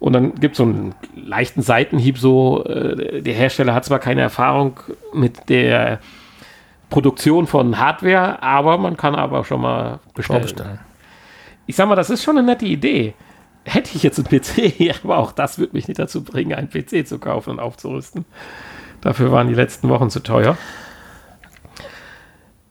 Und 0.00 0.12
dann 0.12 0.34
gibt 0.36 0.52
es 0.52 0.58
so 0.58 0.64
einen 0.64 0.94
leichten 1.16 1.62
Seitenhieb, 1.62 2.18
so 2.18 2.64
äh, 2.64 3.20
der 3.20 3.34
Hersteller 3.34 3.74
hat 3.74 3.84
zwar 3.84 3.98
keine 3.98 4.20
Erfahrung 4.20 4.78
mit 5.12 5.48
der 5.48 5.98
Produktion 6.88 7.46
von 7.46 7.78
Hardware, 7.78 8.42
aber 8.42 8.78
man 8.78 8.96
kann 8.96 9.14
aber 9.14 9.44
schon 9.44 9.60
mal 9.60 9.98
bestellen. 10.14 10.40
Vorbestellen. 10.40 10.78
Ich 11.66 11.76
sag 11.76 11.88
mal, 11.88 11.96
das 11.96 12.10
ist 12.10 12.22
schon 12.22 12.38
eine 12.38 12.46
nette 12.46 12.64
Idee. 12.64 13.14
Hätte 13.68 13.90
ich 13.94 14.02
jetzt 14.02 14.18
einen 14.18 14.28
PC, 14.28 14.94
aber 15.04 15.18
auch 15.18 15.32
das 15.32 15.58
würde 15.58 15.74
mich 15.74 15.88
nicht 15.88 15.98
dazu 15.98 16.22
bringen, 16.24 16.54
einen 16.54 16.70
PC 16.70 17.06
zu 17.06 17.18
kaufen 17.18 17.50
und 17.50 17.60
aufzurüsten. 17.60 18.24
Dafür 19.00 19.30
waren 19.30 19.48
die 19.48 19.54
letzten 19.54 19.88
Wochen 19.88 20.10
zu 20.10 20.20
teuer. 20.20 20.56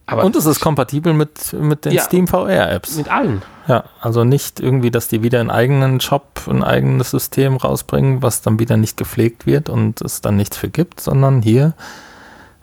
Aber 0.09 0.23
Und 0.23 0.35
es 0.37 0.45
ist 0.45 0.61
kompatibel 0.61 1.13
mit, 1.13 1.51
mit 1.53 1.83
den 1.83 1.91
Ja. 1.91 2.01
Steam 2.01 2.27
VR-Apps. 2.27 2.95
mit 2.95 3.09
allen. 3.11 3.41
Ja, 3.67 3.83
also 3.99 4.23
nicht 4.23 4.61
irgendwie, 4.61 4.89
dass 4.89 5.09
die 5.09 5.21
wieder 5.21 5.41
einen 5.41 5.49
eigenen 5.51 5.99
Shop, 5.99 6.41
ein 6.47 6.63
eigenes 6.63 7.11
System 7.11 7.57
rausbringen, 7.57 8.21
was 8.21 8.41
dann 8.41 8.57
wieder 8.57 8.77
nicht 8.77 8.95
gepflegt 8.95 9.45
wird 9.45 9.69
und 9.69 9.99
es 10.01 10.21
dann 10.21 10.37
nichts 10.37 10.55
für 10.55 10.69
gibt, 10.69 11.01
sondern 11.01 11.41
hier 11.41 11.73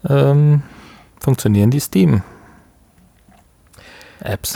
ähm, 0.08 0.62
funktionieren 1.20 1.70
die 1.70 1.80
Steam-Apps. 1.80 2.24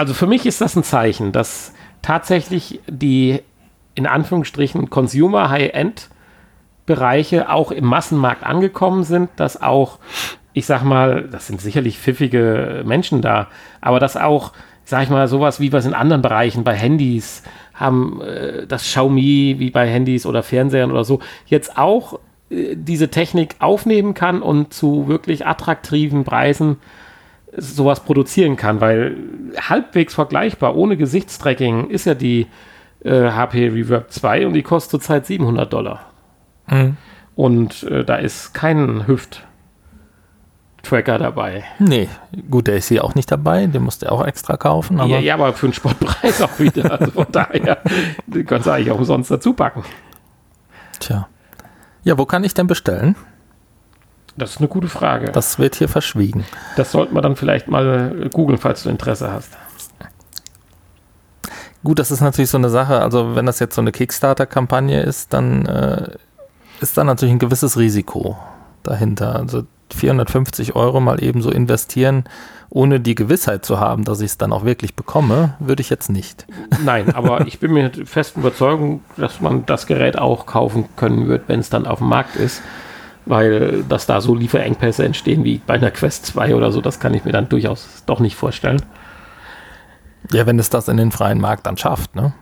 Also 0.00 0.14
für 0.14 0.26
mich 0.26 0.46
ist 0.46 0.62
das 0.62 0.74
ein 0.74 0.82
Zeichen, 0.82 1.32
dass 1.32 1.72
tatsächlich 2.00 2.80
die 2.86 3.42
in 3.98 4.06
Anführungsstrichen 4.06 4.90
Consumer 4.90 5.50
High-End 5.50 6.08
Bereiche 6.87 7.50
auch 7.50 7.72
im 7.72 7.84
Massenmarkt 7.84 8.44
angekommen 8.44 9.02
sind, 9.02 9.28
dass 9.37 9.61
auch, 9.61 9.98
ich 10.52 10.66
sag 10.66 10.84
mal, 10.84 11.28
das 11.30 11.48
sind 11.48 11.61
sicherlich 11.61 11.98
pfiffige 11.98 12.84
Menschen 12.87 13.20
da, 13.20 13.48
aber 13.80 13.98
dass 13.98 14.16
auch, 14.16 14.52
sag 14.84 15.02
ich 15.02 15.11
mal, 15.11 15.26
sowas 15.26 15.58
wie 15.58 15.68
es 15.70 15.84
in 15.84 15.94
anderen 15.94 16.22
Bereichen 16.22 16.62
bei 16.62 16.74
Handys 16.74 17.42
haben, 17.74 18.22
äh, 18.22 18.68
das 18.68 18.84
Xiaomi 18.84 19.56
wie 19.58 19.70
bei 19.70 19.88
Handys 19.88 20.24
oder 20.26 20.44
Fernsehern 20.44 20.92
oder 20.92 21.04
so, 21.04 21.18
jetzt 21.46 21.76
auch 21.76 22.20
äh, 22.50 22.76
diese 22.76 23.08
Technik 23.08 23.56
aufnehmen 23.58 24.14
kann 24.14 24.42
und 24.42 24.72
zu 24.72 25.08
wirklich 25.08 25.44
attraktiven 25.44 26.22
Preisen 26.24 26.76
sowas 27.56 28.00
produzieren 28.00 28.56
kann, 28.56 28.80
weil 28.80 29.16
halbwegs 29.61 30.14
vergleichbar, 30.14 30.76
ohne 30.76 30.96
Gesichtstracking, 30.96 31.90
ist 31.90 32.06
ja 32.06 32.14
die 32.14 32.46
äh, 33.04 33.30
HP 33.30 33.68
Reverb 33.68 34.11
2 34.11 34.46
und 34.46 34.54
die 34.54 34.62
kostet 34.62 34.90
zurzeit 34.90 35.26
700 35.26 35.72
Dollar. 35.72 36.00
Mhm. 36.68 36.96
Und 37.34 37.82
äh, 37.84 38.04
da 38.04 38.16
ist 38.16 38.52
kein 38.52 39.06
Hüft-Tracker 39.06 41.18
dabei. 41.18 41.64
Nee, 41.78 42.08
gut, 42.50 42.66
der 42.66 42.76
ist 42.76 42.88
hier 42.88 43.04
auch 43.04 43.14
nicht 43.14 43.30
dabei, 43.30 43.66
den 43.66 43.82
musst 43.82 44.02
du 44.02 44.11
auch 44.11 44.26
extra 44.26 44.56
kaufen, 44.56 44.98
aber 45.00 45.11
ja, 45.11 45.18
ja, 45.20 45.34
aber 45.34 45.52
für 45.52 45.66
einen 45.66 45.72
Spottpreis 45.74 46.42
auch 46.42 46.58
wieder. 46.58 46.90
Also 46.98 47.12
von 47.12 47.26
daher, 47.30 47.78
den 48.26 48.46
kannst 48.46 48.66
du 48.66 48.72
eigentlich 48.72 48.90
auch 48.90 48.98
umsonst 48.98 49.30
dazu 49.30 49.52
packen. 49.54 49.84
tja. 50.98 51.28
Ja, 52.04 52.16
wo 52.16 52.24
kann 52.26 52.44
ich 52.44 52.54
denn 52.54 52.66
bestellen? 52.68 53.16
Das 54.37 54.52
ist 54.52 54.58
eine 54.58 54.68
gute 54.68 54.88
Frage. 54.88 55.26
Das, 55.26 55.34
Das 55.34 55.58
wird 55.58 55.74
hier 55.74 55.88
verschwiegen. 55.88 56.44
sollten 56.76 57.14
wir 57.14 57.20
dann 57.22 57.37
vielleicht 57.37 57.68
mal 57.68 58.22
äh, 58.24 58.28
googeln, 58.30 58.58
falls 58.58 58.84
du 58.84 58.88
Interesse 58.88 59.30
hast. 59.32 59.56
Gut, 61.84 61.98
das 61.98 62.10
ist 62.10 62.20
natürlich 62.20 62.50
so 62.50 62.58
eine 62.58 62.70
Sache, 62.70 63.00
also 63.00 63.36
wenn 63.36 63.46
das 63.46 63.60
jetzt 63.60 63.74
so 63.74 63.80
eine 63.80 63.92
Kickstarter-Kampagne 63.92 65.00
ist, 65.00 65.32
dann 65.32 65.66
äh, 65.66 66.10
ist 66.80 66.98
da 66.98 67.04
natürlich 67.04 67.34
ein 67.34 67.38
gewisses 67.38 67.78
Risiko 67.78 68.36
dahinter. 68.82 69.36
Also 69.36 69.64
450 69.94 70.76
Euro 70.76 71.00
mal 71.00 71.22
eben 71.22 71.40
so 71.40 71.50
investieren, 71.50 72.24
ohne 72.70 73.00
die 73.00 73.14
Gewissheit 73.14 73.64
zu 73.64 73.80
haben, 73.80 74.04
dass 74.04 74.20
ich 74.20 74.32
es 74.32 74.38
dann 74.38 74.52
auch 74.52 74.64
wirklich 74.64 74.94
bekomme, 74.94 75.54
würde 75.58 75.80
ich 75.80 75.88
jetzt 75.88 76.10
nicht. 76.10 76.46
Nein, 76.84 77.14
aber 77.14 77.46
ich 77.46 77.58
bin 77.60 77.72
mir 77.72 77.90
festen 78.04 78.40
Überzeugung, 78.40 79.02
dass 79.16 79.40
man 79.40 79.64
das 79.64 79.86
Gerät 79.86 80.18
auch 80.18 80.46
kaufen 80.46 80.86
können 80.96 81.28
wird, 81.28 81.48
wenn 81.48 81.60
es 81.60 81.70
dann 81.70 81.86
auf 81.86 81.98
dem 81.98 82.08
Markt 82.08 82.36
ist. 82.36 82.62
Weil, 83.24 83.84
dass 83.86 84.06
da 84.06 84.22
so 84.22 84.34
Lieferengpässe 84.34 85.04
entstehen 85.04 85.44
wie 85.44 85.60
bei 85.66 85.74
einer 85.74 85.90
Quest 85.90 86.24
2 86.26 86.54
oder 86.54 86.72
so, 86.72 86.80
das 86.80 86.98
kann 86.98 87.12
ich 87.12 87.26
mir 87.26 87.32
dann 87.32 87.48
durchaus 87.48 88.02
doch 88.06 88.20
nicht 88.20 88.36
vorstellen. 88.36 88.80
Ja, 90.32 90.46
wenn 90.46 90.58
es 90.58 90.70
das 90.70 90.88
in 90.88 90.96
den 90.96 91.10
freien 91.12 91.40
Markt 91.40 91.66
dann 91.66 91.76
schafft, 91.76 92.14
ne? 92.14 92.32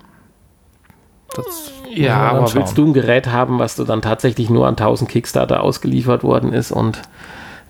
Das 1.34 1.72
Ja, 1.92 2.30
aber 2.30 2.46
schauen. 2.46 2.56
willst 2.56 2.78
du 2.78 2.86
ein 2.86 2.92
Gerät 2.92 3.28
haben, 3.28 3.58
was 3.58 3.76
du 3.76 3.84
dann 3.84 4.02
tatsächlich 4.02 4.50
nur 4.50 4.66
an 4.66 4.74
1000 4.74 5.10
Kickstarter 5.10 5.62
ausgeliefert 5.62 6.22
worden 6.22 6.52
ist 6.52 6.72
und 6.72 7.02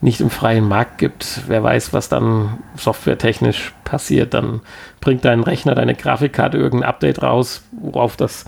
nicht 0.00 0.20
im 0.20 0.30
freien 0.30 0.68
Markt 0.68 0.98
gibt, 0.98 1.42
wer 1.46 1.62
weiß, 1.62 1.92
was 1.92 2.08
dann 2.08 2.58
softwaretechnisch 2.76 3.72
passiert, 3.84 4.34
dann 4.34 4.60
bringt 5.00 5.24
dein 5.24 5.42
Rechner, 5.42 5.74
deine 5.74 5.94
Grafikkarte 5.94 6.58
irgendein 6.58 6.88
Update 6.88 7.22
raus, 7.22 7.62
worauf 7.72 8.16
das 8.16 8.44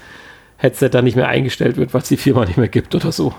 Headset 0.59 0.90
dann 0.90 1.04
nicht 1.04 1.16
mehr 1.16 1.28
eingestellt 1.28 1.76
wird, 1.76 1.94
weil 1.94 2.02
es 2.02 2.09
die 2.09 2.16
Firma 2.18 2.44
nicht 2.44 2.59
mehr 2.59 2.68
gibt 2.68 2.94
oder 2.94 3.12
so. 3.12 3.33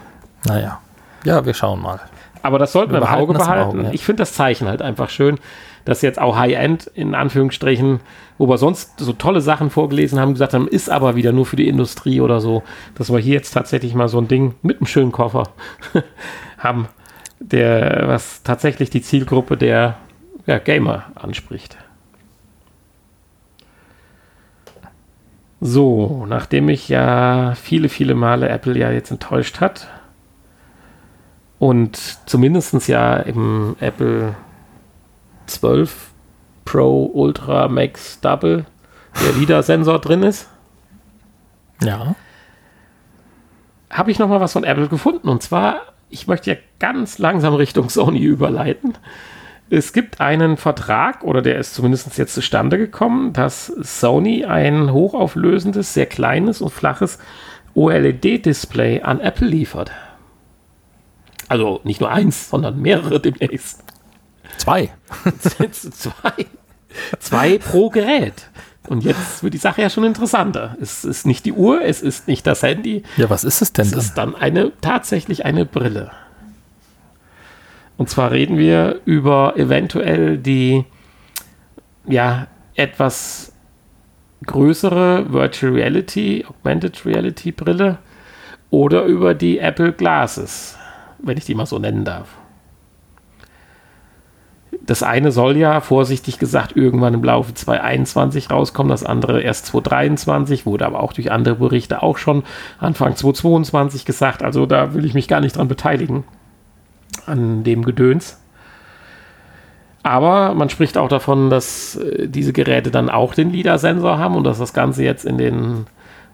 Naja. 0.46 0.80
Ja, 1.24 1.46
wir 1.46 1.54
schauen 1.54 1.82
mal. 1.82 2.00
Aber 2.42 2.58
das 2.58 2.72
sollten 2.72 2.94
wir, 2.94 3.02
Wir 3.02 3.08
im 3.08 3.14
Auge 3.14 3.34
behalten 3.34 3.72
im. 3.72 3.80
Auge, 3.80 3.88
ja. 3.90 3.94
Ich 3.94 4.06
finde 4.06 4.22
das 4.22 4.34
Zeichen 4.34 4.68
halt 4.68 4.82
einfach 4.82 5.10
schön, 5.10 5.38
dass 5.86 6.02
jetzt 6.02 6.20
auch 6.20 6.38
High-End 6.38 6.88
in 6.94 7.16
Anführungsstrichen, 7.16 8.00
wo 8.38 8.48
wir 8.48 8.58
sonst 8.58 9.00
so 9.00 9.14
tolle 9.14 9.42
Sachen 9.42 9.70
vorgelesen 9.70 10.20
haben, 10.20 10.34
gesagt 10.34 10.54
haben, 10.54 10.68
ist 10.68 10.90
aber 10.90 11.16
wieder 11.16 11.32
nur 11.32 11.46
für 11.46 11.56
die 11.56 11.68
Industrie 11.68 12.22
oder 12.22 12.42
so, 12.42 12.64
dass 12.96 13.12
wir 13.12 13.20
hier 13.20 13.34
jetzt 13.34 13.52
tatsächlich 13.52 13.94
mal 13.96 14.08
so 14.08 14.20
ein 14.20 14.28
Ding 14.28 14.56
mit 14.62 14.78
einem 14.78 14.88
schönen 14.88 15.12
Koffer 15.12 15.44
haben, 16.58 16.88
der 17.40 18.04
was 18.08 18.44
tatsächlich 18.44 18.90
die 18.90 19.02
Zielgruppe 19.02 19.58
der 19.58 19.98
ja, 20.46 20.58
Gamer 20.58 21.06
anspricht. 21.16 21.78
So, 25.62 26.26
nachdem 26.28 26.68
mich 26.68 26.88
ja 26.88 27.54
viele, 27.56 27.90
viele 27.90 28.16
Male 28.16 28.48
Apple 28.48 28.78
ja 28.78 28.92
jetzt 28.92 29.12
enttäuscht 29.12 29.60
hat, 29.60 29.90
und 31.60 31.98
zumindestens 32.26 32.88
ja 32.88 33.18
im 33.18 33.76
Apple 33.82 34.36
12 35.50 36.12
Pro 36.66 37.06
Ultra 37.06 37.68
Max 37.68 38.20
Double 38.22 38.66
der 39.24 39.34
LIDAR-Sensor 39.34 40.00
drin 40.00 40.24
ist, 40.24 40.48
Ja. 41.84 42.16
habe 43.90 44.12
ich 44.12 44.20
noch 44.20 44.30
mal 44.30 44.40
was 44.40 44.54
von 44.54 44.64
Apple 44.64 44.88
gefunden. 44.88 45.30
Und 45.30 45.42
zwar, 45.42 45.82
ich 46.10 46.28
möchte 46.28 46.52
ja 46.52 46.58
ganz 46.80 47.18
langsam 47.18 47.56
Richtung 47.56 47.90
Sony 47.90 48.20
überleiten. 48.20 48.98
Es 49.72 49.94
gibt 49.94 50.20
einen 50.22 50.58
Vertrag, 50.58 51.24
oder 51.24 51.42
der 51.42 51.58
ist 51.60 51.74
zumindest 51.76 52.18
jetzt 52.18 52.34
zustande 52.34 52.78
gekommen, 52.78 53.34
dass 53.34 53.68
Sony 53.68 54.46
ein 54.46 54.92
hochauflösendes, 54.94 55.94
sehr 55.94 56.08
kleines 56.08 56.62
und 56.62 56.72
flaches 56.72 57.20
OLED-Display 57.76 59.02
an 59.02 59.20
Apple 59.20 59.48
liefert. 59.48 59.92
Also 61.48 61.82
nicht 61.84 62.00
nur 62.02 62.12
eins, 62.12 62.50
sondern 62.50 62.80
mehrere 62.82 63.20
demnächst. 63.20 63.84
Zwei. 64.60 64.92
zwei, 65.42 66.46
zwei 67.20 67.58
pro 67.58 67.90
Gerät. 67.90 68.50
Und 68.88 69.04
jetzt 69.04 69.44
wird 69.44 69.54
die 69.54 69.58
Sache 69.60 69.82
ja 69.84 69.90
schon 69.90 70.04
interessanter. 70.04 70.76
Es 70.82 71.04
ist 71.06 71.26
nicht 71.28 71.46
die 71.46 71.54
Uhr, 71.54 71.82
es 71.84 72.02
ist 72.02 72.28
nicht 72.28 72.48
das 72.48 72.64
Handy, 72.64 73.04
Ja, 73.18 73.30
was 73.30 73.44
ist 73.44 73.62
es 73.62 73.72
denn 73.74 73.86
es 73.86 73.92
dann? 73.92 74.00
ist 74.00 74.14
dann 74.16 74.36
eine 74.36 74.72
tatsächlich 74.82 75.46
eine 75.46 75.66
Brille. 75.66 76.12
Und 77.98 78.10
zwar 78.10 78.32
reden 78.32 78.58
wir 78.58 79.02
über 79.06 79.54
eventuell 79.58 80.38
die 80.38 80.86
ja 82.08 82.48
etwas 82.76 83.52
größere 84.46 85.32
Virtual 85.34 85.74
Reality, 85.74 86.46
Augmented 86.48 87.06
Reality 87.06 87.52
Brille 87.52 87.98
oder 88.72 89.04
über 89.04 89.34
die 89.36 89.60
Apple 89.60 89.92
Glasses, 89.92 90.78
wenn 91.22 91.38
ich 91.38 91.46
die 91.46 91.56
mal 91.56 91.66
so 91.66 91.78
nennen 91.78 92.06
darf. 92.06 92.30
Das 94.90 95.04
eine 95.04 95.32
soll 95.32 95.56
ja, 95.56 95.82
vorsichtig 95.82 96.40
gesagt, 96.40 96.76
irgendwann 96.76 97.14
im 97.14 97.24
Laufe 97.24 97.54
2021 97.54 98.50
rauskommen, 98.50 98.90
das 98.90 99.04
andere 99.04 99.40
erst 99.40 99.68
2023, 99.68 100.66
wurde 100.66 100.88
aber 100.88 101.04
auch 101.04 101.14
durch 101.14 101.32
andere 101.32 101.58
Berichte 101.58 102.02
auch 102.02 102.18
schon 102.18 102.42
Anfang 102.80 103.16
2022 103.16 104.04
gesagt. 104.04 104.42
Also 104.42 104.66
da 104.66 104.96
will 104.96 105.06
ich 105.06 105.14
mich 105.14 105.28
gar 105.28 105.42
nicht 105.42 105.58
dran 105.58 105.68
beteiligen, 105.68 106.24
an 107.28 107.64
dem 107.64 107.86
Gedöns. 107.86 108.42
Aber 110.02 110.56
man 110.56 110.72
spricht 110.72 110.98
auch 110.98 111.08
davon, 111.08 111.52
dass 111.52 111.96
äh, 111.98 112.28
diese 112.28 112.52
Geräte 112.52 112.90
dann 112.90 113.12
auch 113.12 113.36
den 113.36 113.52
LIDAR-Sensor 113.52 114.18
haben 114.18 114.36
und 114.36 114.44
dass 114.44 114.58
das 114.58 114.74
Ganze 114.74 115.04
jetzt 115.04 115.24
in 115.24 115.38
den 115.38 115.86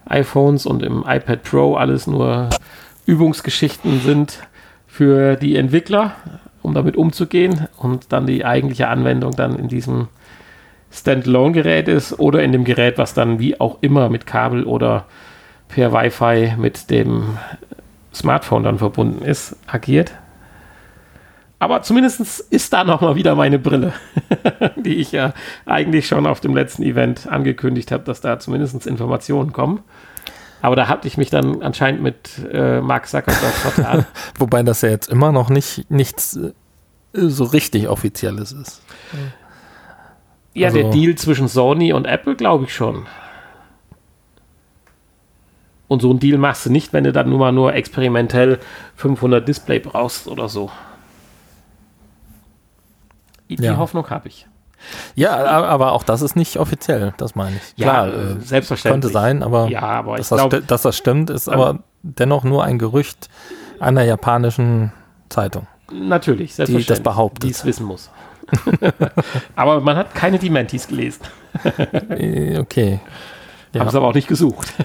iPhones 0.06 0.64
und 0.64 0.82
im 0.82 1.04
iPad 1.06 1.42
Pro 1.42 1.74
alles 1.74 2.06
nur 2.06 2.48
Übungsgeschichten 3.04 4.00
sind 4.00 4.48
für 4.86 5.36
die 5.36 5.56
Entwickler, 5.56 6.12
um 6.66 6.74
damit 6.74 6.96
umzugehen 6.96 7.68
und 7.78 8.12
dann 8.12 8.26
die 8.26 8.44
eigentliche 8.44 8.88
Anwendung 8.88 9.36
dann 9.36 9.56
in 9.56 9.68
diesem 9.68 10.08
Standalone-Gerät 10.90 11.86
ist 11.86 12.18
oder 12.18 12.42
in 12.42 12.50
dem 12.50 12.64
Gerät, 12.64 12.98
was 12.98 13.14
dann 13.14 13.38
wie 13.38 13.60
auch 13.60 13.78
immer 13.82 14.08
mit 14.08 14.26
Kabel 14.26 14.64
oder 14.64 15.04
per 15.68 15.92
Wi-Fi 15.92 16.54
mit 16.58 16.90
dem 16.90 17.38
Smartphone 18.12 18.64
dann 18.64 18.78
verbunden 18.78 19.24
ist, 19.24 19.56
agiert. 19.68 20.12
Aber 21.60 21.82
zumindest 21.82 22.20
ist 22.50 22.72
da 22.72 22.82
nochmal 22.82 23.14
wieder 23.14 23.36
meine 23.36 23.60
Brille, 23.60 23.92
die 24.76 24.96
ich 24.96 25.12
ja 25.12 25.34
eigentlich 25.66 26.08
schon 26.08 26.26
auf 26.26 26.40
dem 26.40 26.54
letzten 26.54 26.82
Event 26.82 27.28
angekündigt 27.28 27.92
habe, 27.92 28.02
dass 28.02 28.20
da 28.20 28.40
zumindest 28.40 28.86
Informationen 28.86 29.52
kommen. 29.52 29.80
Aber 30.66 30.74
da 30.74 30.88
hatte 30.88 31.06
ich 31.06 31.16
mich 31.16 31.30
dann 31.30 31.62
anscheinend 31.62 32.02
mit 32.02 32.40
äh, 32.52 32.80
Mark 32.80 33.06
Zuckerberg 33.06 33.54
vertan. 33.54 34.04
Wobei 34.36 34.64
das 34.64 34.82
ja 34.82 34.88
jetzt 34.88 35.08
immer 35.08 35.30
noch 35.30 35.48
nicht 35.48 35.88
nichts 35.92 36.34
äh, 36.34 36.50
so 37.12 37.44
richtig 37.44 37.86
Offizielles 37.86 38.50
ist. 38.50 38.82
Ja, 40.54 40.66
also, 40.66 40.82
der 40.82 40.90
Deal 40.90 41.14
zwischen 41.14 41.46
Sony 41.46 41.92
und 41.92 42.04
Apple 42.04 42.34
glaube 42.34 42.64
ich 42.64 42.74
schon. 42.74 43.06
Und 45.86 46.02
so 46.02 46.10
einen 46.10 46.18
Deal 46.18 46.36
machst 46.36 46.66
du 46.66 46.70
nicht, 46.70 46.92
wenn 46.92 47.04
du 47.04 47.12
dann 47.12 47.30
nur 47.30 47.38
mal 47.38 47.52
nur 47.52 47.72
experimentell 47.72 48.58
500 48.96 49.46
Display 49.46 49.78
brauchst 49.78 50.26
oder 50.26 50.48
so. 50.48 50.72
Die 53.48 53.54
ja. 53.54 53.76
Hoffnung 53.76 54.10
habe 54.10 54.26
ich. 54.26 54.48
Ja, 55.14 55.36
aber 55.36 55.92
auch 55.92 56.02
das 56.02 56.22
ist 56.22 56.36
nicht 56.36 56.58
offiziell, 56.58 57.14
das 57.16 57.34
meine 57.34 57.56
ich. 57.56 57.76
Klar, 57.76 58.08
ja, 58.08 58.14
äh, 58.14 58.40
selbstverständlich. 58.40 59.02
Könnte 59.02 59.08
sein, 59.08 59.42
aber, 59.42 59.68
ja, 59.68 59.82
aber 59.82 60.16
dass, 60.16 60.28
das 60.28 60.48
glaub, 60.48 60.66
dass, 60.66 60.82
das 60.82 60.96
stimmt, 60.96 61.30
ist 61.30 61.48
aber 61.48 61.80
dennoch 62.02 62.44
nur 62.44 62.64
ein 62.64 62.78
Gerücht 62.78 63.28
einer 63.80 64.02
japanischen 64.04 64.92
Zeitung. 65.28 65.66
Natürlich, 65.92 66.54
selbstverständlich. 66.54 66.86
Die 66.86 66.92
das 66.92 67.00
behauptet. 67.00 67.44
Die 67.44 67.50
es 67.50 67.64
wissen 67.64 67.86
muss. 67.86 68.10
aber 69.56 69.80
man 69.80 69.96
hat 69.96 70.14
keine 70.14 70.38
Dementis 70.38 70.88
gelesen. 70.88 71.22
Äh, 72.10 72.58
okay. 72.58 73.00
Ja. 73.72 73.80
Haben 73.80 73.88
es 73.88 73.94
aber 73.94 74.08
auch 74.08 74.14
nicht 74.14 74.28
gesucht. 74.28 74.72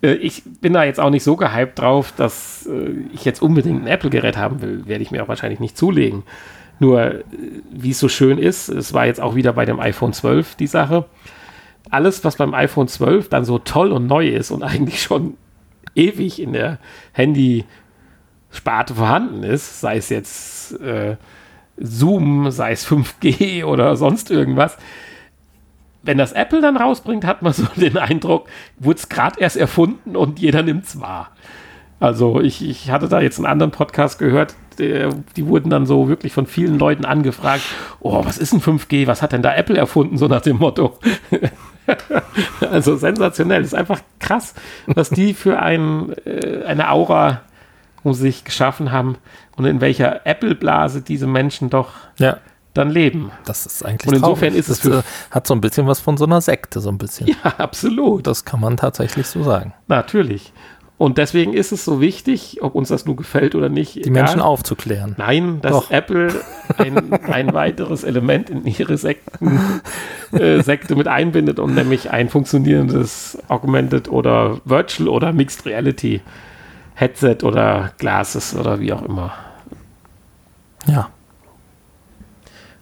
Äh, 0.00 0.12
ich 0.12 0.44
bin 0.44 0.74
da 0.74 0.84
jetzt 0.84 1.00
auch 1.00 1.10
nicht 1.10 1.24
so 1.24 1.34
gehypt 1.34 1.80
drauf, 1.80 2.12
dass 2.16 2.68
ich 3.12 3.24
jetzt 3.24 3.42
unbedingt 3.42 3.82
ein 3.82 3.88
Apple-Gerät 3.88 4.36
haben 4.36 4.62
will. 4.62 4.86
Werde 4.86 5.02
ich 5.02 5.10
mir 5.10 5.24
auch 5.24 5.26
wahrscheinlich 5.26 5.58
nicht 5.58 5.76
zulegen. 5.76 6.22
Nur, 6.78 7.00
äh, 7.00 7.24
wie 7.70 7.90
es 7.90 7.98
so 7.98 8.08
schön 8.08 8.38
ist, 8.38 8.68
es 8.68 8.92
war 8.92 9.06
jetzt 9.06 9.20
auch 9.20 9.34
wieder 9.34 9.52
bei 9.52 9.64
dem 9.64 9.80
iPhone 9.80 10.12
12 10.12 10.54
die 10.56 10.66
Sache. 10.66 11.06
Alles, 11.90 12.24
was 12.24 12.36
beim 12.36 12.54
iPhone 12.54 12.88
12 12.88 13.28
dann 13.28 13.44
so 13.44 13.58
toll 13.58 13.92
und 13.92 14.06
neu 14.06 14.28
ist 14.28 14.50
und 14.50 14.62
eigentlich 14.64 15.02
schon 15.02 15.36
ewig 15.94 16.40
in 16.40 16.52
der 16.52 16.78
Handy-Sparte 17.12 18.94
vorhanden 18.94 19.42
ist, 19.42 19.80
sei 19.80 19.96
es 19.96 20.08
jetzt 20.08 20.80
äh, 20.80 21.16
Zoom, 21.76 22.50
sei 22.50 22.72
es 22.72 22.86
5G 22.86 23.64
oder 23.66 23.96
sonst 23.96 24.30
irgendwas, 24.30 24.76
wenn 26.02 26.18
das 26.18 26.32
Apple 26.32 26.60
dann 26.60 26.76
rausbringt, 26.76 27.24
hat 27.24 27.42
man 27.42 27.52
so 27.52 27.64
den 27.76 27.98
Eindruck, 27.98 28.48
wurde 28.78 28.98
es 28.98 29.08
gerade 29.08 29.40
erst 29.40 29.56
erfunden 29.56 30.16
und 30.16 30.38
jeder 30.38 30.62
nimmt 30.62 30.84
es 30.84 31.00
wahr. 31.00 31.32
Also 32.00 32.40
ich, 32.40 32.66
ich 32.68 32.90
hatte 32.90 33.08
da 33.08 33.20
jetzt 33.20 33.38
einen 33.38 33.46
anderen 33.46 33.72
Podcast 33.72 34.18
gehört, 34.18 34.54
der, 34.78 35.10
die 35.36 35.46
wurden 35.46 35.70
dann 35.70 35.86
so 35.86 36.08
wirklich 36.08 36.32
von 36.32 36.46
vielen 36.46 36.78
Leuten 36.78 37.04
angefragt, 37.04 37.62
oh, 38.00 38.24
was 38.24 38.38
ist 38.38 38.52
ein 38.52 38.60
5G, 38.60 39.06
was 39.06 39.22
hat 39.22 39.32
denn 39.32 39.42
da 39.42 39.54
Apple 39.54 39.76
erfunden, 39.76 40.16
so 40.16 40.28
nach 40.28 40.40
dem 40.40 40.58
Motto. 40.58 40.96
also 42.70 42.96
sensationell, 42.96 43.62
das 43.62 43.72
ist 43.72 43.78
einfach 43.78 44.00
krass, 44.20 44.54
was 44.86 45.10
die 45.10 45.34
für 45.34 45.58
ein, 45.60 46.14
äh, 46.24 46.64
eine 46.64 46.90
Aura 46.90 47.42
um 48.04 48.14
sich 48.14 48.44
geschaffen 48.44 48.92
haben 48.92 49.16
und 49.56 49.64
in 49.64 49.80
welcher 49.80 50.24
Apple-Blase 50.24 51.02
diese 51.02 51.26
Menschen 51.26 51.68
doch 51.68 51.90
ja. 52.18 52.38
dann 52.74 52.90
leben. 52.90 53.32
Das 53.44 53.66
ist 53.66 53.84
eigentlich 53.84 54.06
Und 54.06 54.14
insofern 54.14 54.50
traurig. 54.50 54.58
ist 54.58 54.68
es. 54.68 54.80
Das, 54.80 55.04
äh, 55.04 55.08
hat 55.32 55.46
so 55.48 55.54
ein 55.54 55.60
bisschen 55.60 55.88
was 55.88 55.98
von 55.98 56.16
so 56.16 56.24
einer 56.24 56.40
Sekte, 56.40 56.80
so 56.80 56.90
ein 56.90 56.98
bisschen. 56.98 57.26
Ja, 57.26 57.54
absolut. 57.58 58.26
Das 58.28 58.44
kann 58.44 58.60
man 58.60 58.76
tatsächlich 58.76 59.26
so 59.26 59.42
sagen. 59.42 59.74
Natürlich. 59.88 60.52
Und 60.98 61.16
deswegen 61.16 61.54
ist 61.54 61.70
es 61.70 61.84
so 61.84 62.00
wichtig, 62.00 62.58
ob 62.60 62.74
uns 62.74 62.88
das 62.88 63.06
nun 63.06 63.16
gefällt 63.16 63.54
oder 63.54 63.68
nicht. 63.68 63.94
Die 63.94 64.00
egal. 64.00 64.24
Menschen 64.24 64.40
aufzuklären. 64.40 65.14
Nein, 65.16 65.60
dass 65.62 65.70
Doch. 65.70 65.90
Apple 65.92 66.28
ein, 66.76 67.12
ein 67.32 67.54
weiteres 67.54 68.02
Element 68.02 68.50
in 68.50 68.66
ihre 68.66 68.98
Sekten, 68.98 69.80
äh, 70.32 70.60
Sekte 70.62 70.96
mit 70.96 71.06
einbindet 71.06 71.60
und 71.60 71.76
nämlich 71.76 72.10
ein 72.10 72.28
funktionierendes 72.28 73.38
Augmented 73.46 74.08
oder 74.08 74.60
Virtual 74.64 75.08
oder 75.08 75.32
Mixed 75.32 75.64
Reality 75.66 76.20
Headset 76.94 77.38
oder 77.44 77.92
Glasses 77.98 78.56
oder 78.56 78.80
wie 78.80 78.92
auch 78.92 79.02
immer. 79.02 79.32
Ja. 80.86 81.10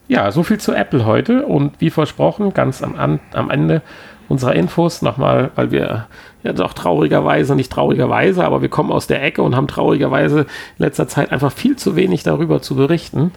Ja, 0.07 0.31
so 0.31 0.41
viel 0.41 0.59
zu 0.59 0.73
Apple 0.73 1.05
heute 1.05 1.45
und 1.45 1.79
wie 1.81 1.91
versprochen, 1.91 2.53
ganz 2.53 2.81
am, 2.81 3.19
am 3.31 3.49
Ende 3.51 3.83
unserer 4.29 4.55
Infos 4.55 5.01
nochmal, 5.01 5.51
weil 5.55 5.71
wir 5.71 6.07
ja 6.43 6.53
doch 6.53 6.73
traurigerweise, 6.73 7.55
nicht 7.55 7.71
traurigerweise, 7.71 8.43
aber 8.43 8.61
wir 8.61 8.69
kommen 8.69 8.91
aus 8.91 9.07
der 9.07 9.23
Ecke 9.23 9.41
und 9.41 9.55
haben 9.55 9.67
traurigerweise 9.67 10.41
in 10.41 10.45
letzter 10.77 11.07
Zeit 11.07 11.31
einfach 11.31 11.51
viel 11.51 11.75
zu 11.75 11.95
wenig 11.95 12.23
darüber 12.23 12.61
zu 12.61 12.75
berichten. 12.75 13.31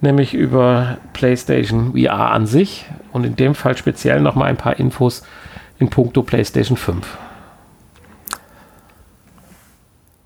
Nämlich 0.00 0.34
über 0.34 0.98
PlayStation 1.12 1.92
VR 1.92 2.30
an 2.32 2.46
sich 2.46 2.86
und 3.12 3.24
in 3.24 3.36
dem 3.36 3.54
Fall 3.54 3.76
speziell 3.76 4.20
nochmal 4.20 4.48
ein 4.48 4.56
paar 4.56 4.78
Infos 4.78 5.24
in 5.78 5.88
puncto 5.88 6.22
PlayStation 6.22 6.76
5. 6.76 7.18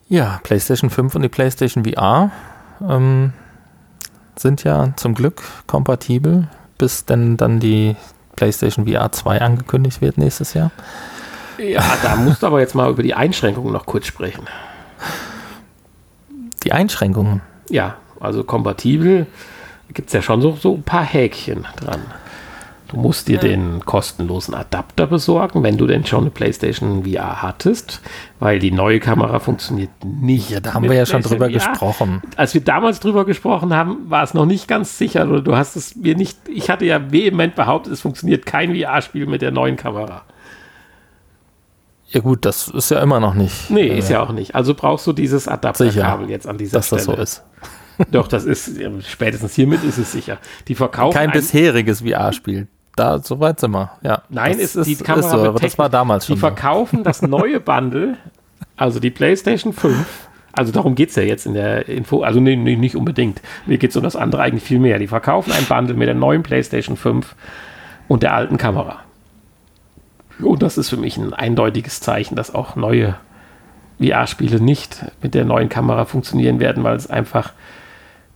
Ja, 0.09 0.41
PlayStation 0.43 0.91
5 0.91 1.15
und 1.17 1.23
die 1.23 1.29
PlayStation 1.29 1.85
VR 1.85 2.31
ähm, 2.81 3.33
sind 4.37 4.65
ja 4.65 4.93
zum 4.97 5.15
Glück 5.15 5.43
kompatibel, 5.67 6.49
bis 6.79 7.05
denn 7.05 7.37
dann 7.37 7.61
die 7.61 7.95
PlayStation 8.39 8.87
VR 8.87 9.11
2 9.11 9.41
angekündigt 9.41 10.01
wird 10.01 10.17
nächstes 10.17 10.55
Jahr. 10.55 10.71
Ja, 11.59 11.83
da 12.05 12.15
musst 12.15 12.45
du 12.45 12.47
aber 12.47 12.61
jetzt 12.61 12.77
mal 12.77 12.89
über 12.89 13.03
die 13.03 13.15
Einschränkungen 13.15 13.73
noch 13.73 13.85
kurz 13.85 14.07
sprechen. 14.07 14.45
Die 16.63 16.71
Einschränkungen? 16.71 17.43
Ja, 17.69 17.97
also 18.21 18.45
kompatibel 18.45 19.27
gibt 19.93 20.11
es 20.11 20.13
ja 20.13 20.23
schon 20.23 20.41
so, 20.41 20.53
so 20.53 20.75
ein 20.75 20.85
paar 20.85 21.03
Häkchen 21.03 21.67
dran. 21.77 22.01
Du 22.89 22.97
musst 22.97 23.29
dir 23.29 23.37
den 23.37 23.85
kostenlosen 23.85 24.55
Adapter 24.55 25.07
besorgen, 25.07 25.63
wenn 25.63 25.77
du 25.77 25.87
denn 25.87 26.07
schon 26.07 26.23
eine 26.23 26.31
PlayStation 26.31 27.05
VR 27.05 27.43
hattest, 27.43 28.01
weil 28.41 28.59
die 28.59 28.71
neue 28.71 28.99
Kamera 28.99 29.41
funktioniert 29.41 29.91
nicht. 30.03 30.49
Ja, 30.49 30.61
da 30.61 30.73
haben 30.73 30.89
wir 30.89 30.95
ja 30.95 31.05
schon 31.05 31.21
drüber 31.21 31.47
VR. 31.47 31.53
gesprochen. 31.53 32.23
Als 32.37 32.55
wir 32.55 32.63
damals 32.63 33.01
drüber 33.01 33.27
gesprochen 33.27 33.75
haben, 33.75 34.09
war 34.09 34.23
es 34.23 34.33
noch 34.33 34.47
nicht 34.47 34.69
ganz 34.69 34.97
sicher 34.97 35.29
oder 35.29 35.43
du 35.43 35.55
hast 35.55 35.77
es 35.77 35.97
mir 35.97 36.17
nicht. 36.17 36.39
Ich 36.49 36.71
hatte 36.71 36.87
ja 36.87 37.13
vehement 37.13 37.55
behauptet, 37.55 37.93
es 37.93 38.01
funktioniert 38.01 38.47
kein 38.47 38.75
VR-Spiel 38.75 39.27
mit 39.27 39.43
der 39.43 39.51
neuen 39.51 39.77
Kamera. 39.77 40.23
Ja 42.07 42.21
gut, 42.21 42.47
das 42.47 42.69
ist 42.69 42.91
ja 42.91 43.03
immer 43.03 43.21
noch 43.21 43.35
nicht. 43.35 43.69
Nee, 43.69 43.89
äh, 43.89 43.99
ist 43.99 44.09
ja 44.09 44.23
auch 44.23 44.33
nicht. 44.33 44.55
Also 44.55 44.73
brauchst 44.73 45.07
du 45.07 45.13
dieses 45.13 45.47
Adapterkabel 45.47 46.31
jetzt 46.31 46.47
an 46.47 46.57
dieser 46.57 46.79
dass 46.79 46.87
Stelle. 46.87 47.05
Dass 47.05 47.17
das 47.17 47.35
so 47.35 47.43
ist. 48.01 48.11
Doch, 48.13 48.29
das 48.29 48.47
ist, 48.47 48.81
spätestens 49.07 49.55
hiermit 49.55 49.85
ist 49.85 49.99
es 49.99 50.13
sicher. 50.13 50.39
Die 50.69 50.75
verkaufen. 50.75 51.15
Kein 51.15 51.33
bisheriges 51.33 52.01
VR-Spiel 52.01 52.69
da, 52.99 53.19
so 53.19 53.41
weit 53.41 53.61
sind 53.61 53.73
wir. 53.73 53.91
Ja, 54.03 54.23
Nein, 54.29 54.59
ist, 54.59 54.77
ist 54.77 54.87
die 54.87 54.97
Kamera 54.97 55.27
ist 55.27 55.33
so, 55.33 55.49
aber 55.49 55.61
das 55.61 55.79
war 55.79 55.89
damals 55.89 56.27
schon. 56.27 56.37
Die 56.37 56.41
verkaufen 56.41 56.99
so. 56.99 57.05
das 57.05 57.23
neue 57.23 57.61
Bundle, 57.61 58.17
also 58.77 59.01
die 59.01 59.11
PlayStation 59.11 59.73
5. 59.73 60.29
Also 60.53 60.73
darum 60.73 60.95
geht 60.95 61.11
es 61.11 61.17
ja 61.17 61.23
jetzt 61.23 61.47
in 61.47 61.55
der 61.55 61.89
Info. 61.89 62.23
Also 62.23 62.41
nee, 62.41 62.57
nee, 62.57 62.75
nicht 62.75 62.97
unbedingt. 62.97 63.41
Mir 63.67 63.79
geht 63.79 63.91
es 63.91 63.97
um 63.97 64.03
das 64.03 64.17
andere 64.17 64.43
eigentlich 64.43 64.65
viel 64.65 64.81
mehr. 64.81 64.99
Die 64.99 65.07
verkaufen 65.07 65.53
ein 65.53 65.65
Bundle 65.67 65.95
mit 65.95 66.09
der 66.09 66.15
neuen 66.15 66.43
PlayStation 66.43 66.97
5 66.97 67.37
und 68.09 68.25
der 68.25 68.35
alten 68.35 68.57
Kamera. 68.57 69.01
Und 70.41 70.63
das 70.63 70.79
ist 70.79 70.89
für 70.89 70.97
mich 70.97 71.17
ein 71.17 71.33
eindeutiges 71.33 72.01
Zeichen, 72.01 72.35
dass 72.35 72.55
auch 72.55 72.77
neue 72.77 73.15
VR-Spiele 74.01 74.61
nicht 74.61 75.05
mit 75.23 75.35
der 75.35 75.45
neuen 75.45 75.69
Kamera 75.69 76.05
funktionieren 76.05 76.61
werden, 76.61 76.85
weil 76.85 76.97
es 76.97 77.09
einfach 77.09 77.53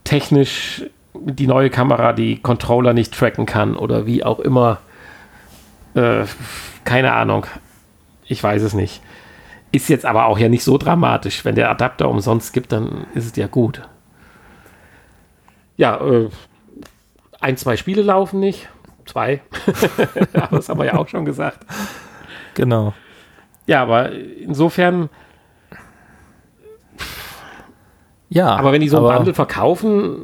technisch 0.03 0.83
die 1.13 1.47
neue 1.47 1.69
Kamera 1.69 2.13
die 2.13 2.41
Controller 2.41 2.93
nicht 2.93 3.13
tracken 3.13 3.45
kann 3.45 3.75
oder 3.75 4.05
wie 4.05 4.23
auch 4.23 4.39
immer 4.39 4.79
Äh, 5.95 6.25
keine 6.85 7.13
Ahnung. 7.13 7.45
Ich 8.25 8.43
weiß 8.43 8.63
es 8.63 8.73
nicht. 8.73 9.01
Ist 9.71 9.89
jetzt 9.89 10.05
aber 10.05 10.25
auch 10.25 10.37
ja 10.37 10.49
nicht 10.49 10.63
so 10.63 10.77
dramatisch. 10.77 11.45
Wenn 11.45 11.55
der 11.55 11.69
Adapter 11.69 12.09
umsonst 12.09 12.53
gibt, 12.53 12.71
dann 12.71 13.07
ist 13.13 13.25
es 13.25 13.35
ja 13.35 13.47
gut. 13.47 13.81
Ja, 15.77 15.99
äh, 16.01 16.29
ein, 17.39 17.57
zwei 17.57 17.77
Spiele 17.77 18.01
laufen 18.01 18.39
nicht. 18.39 18.69
Zwei. 19.05 19.41
das 20.51 20.69
haben 20.69 20.79
wir 20.79 20.85
ja 20.85 20.95
auch 20.95 21.07
schon 21.07 21.25
gesagt. 21.25 21.65
Genau. 22.53 22.93
Ja, 23.65 23.81
aber 23.81 24.11
insofern. 24.11 25.09
Ja. 28.29 28.55
Aber 28.55 28.71
wenn 28.71 28.81
die 28.81 28.89
so 28.89 28.97
ein 29.05 29.15
Bundle 29.15 29.33
verkaufen, 29.33 30.17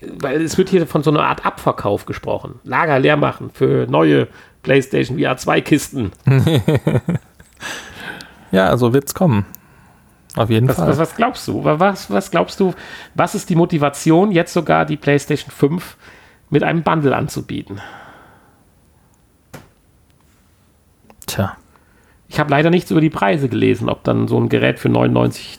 weil 0.00 0.42
es 0.42 0.58
wird 0.58 0.68
hier 0.68 0.86
von 0.86 1.02
so 1.02 1.10
einer 1.10 1.24
Art 1.24 1.44
Abverkauf 1.46 2.06
gesprochen. 2.06 2.60
Lager 2.64 2.98
leer 2.98 3.16
machen 3.16 3.50
für 3.52 3.86
neue 3.86 4.28
PlayStation 4.62 5.18
VR 5.18 5.36
2 5.36 5.60
Kisten. 5.60 6.12
ja, 8.50 8.68
also 8.68 8.92
wird's 8.92 9.14
kommen. 9.14 9.46
Auf 10.34 10.50
jeden 10.50 10.68
was, 10.68 10.76
Fall. 10.76 10.88
Was, 10.88 10.98
was, 10.98 11.14
glaubst 11.16 11.48
du? 11.48 11.64
Was, 11.64 12.10
was 12.10 12.30
glaubst 12.30 12.60
du? 12.60 12.74
Was 13.14 13.34
ist 13.34 13.48
die 13.48 13.54
Motivation, 13.54 14.32
jetzt 14.32 14.52
sogar 14.52 14.84
die 14.84 14.96
PlayStation 14.96 15.50
5 15.50 15.96
mit 16.50 16.62
einem 16.62 16.82
Bundle 16.82 17.16
anzubieten? 17.16 17.80
Tja. 21.26 21.56
Ich 22.28 22.38
habe 22.38 22.50
leider 22.50 22.70
nichts 22.70 22.90
über 22.90 23.00
die 23.00 23.10
Preise 23.10 23.48
gelesen, 23.48 23.88
ob 23.88 24.04
dann 24.04 24.28
so 24.28 24.38
ein 24.38 24.48
Gerät 24.48 24.78
für 24.78 24.88
99 24.88 25.58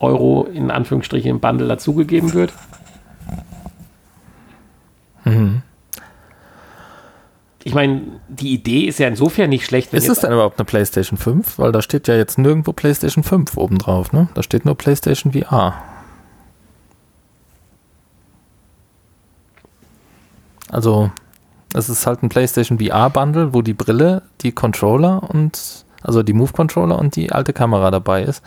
Euro 0.00 0.44
in 0.44 0.70
Anführungsstrichen 0.70 1.30
im 1.30 1.40
Bundle 1.40 1.68
dazugegeben 1.68 2.32
wird. 2.32 2.52
Mhm. 5.24 5.62
Ich 7.66 7.74
meine, 7.74 8.02
die 8.28 8.52
Idee 8.52 8.84
ist 8.84 8.98
ja 8.98 9.08
insofern 9.08 9.48
nicht 9.48 9.64
schlecht. 9.64 9.94
ist 9.94 10.08
es 10.10 10.20
denn 10.20 10.32
überhaupt 10.32 10.58
eine 10.58 10.66
PlayStation 10.66 11.18
5? 11.18 11.58
Weil 11.58 11.72
da 11.72 11.80
steht 11.80 12.06
ja 12.08 12.14
jetzt 12.14 12.36
nirgendwo 12.36 12.74
PlayStation 12.74 13.24
5 13.24 13.56
obendrauf, 13.56 14.12
ne? 14.12 14.28
Da 14.34 14.42
steht 14.42 14.66
nur 14.66 14.76
PlayStation 14.76 15.32
VR. 15.32 15.74
Also, 20.70 21.10
es 21.72 21.88
ist 21.88 22.06
halt 22.06 22.22
ein 22.22 22.28
PlayStation 22.28 22.78
VR-Bundle, 22.78 23.54
wo 23.54 23.62
die 23.62 23.74
Brille, 23.74 24.22
die 24.42 24.52
Controller 24.52 25.22
und, 25.30 25.86
also 26.02 26.22
die 26.22 26.32
Move-Controller 26.34 26.98
und 26.98 27.16
die 27.16 27.32
alte 27.32 27.54
Kamera 27.54 27.90
dabei 27.90 28.24
ist. 28.24 28.42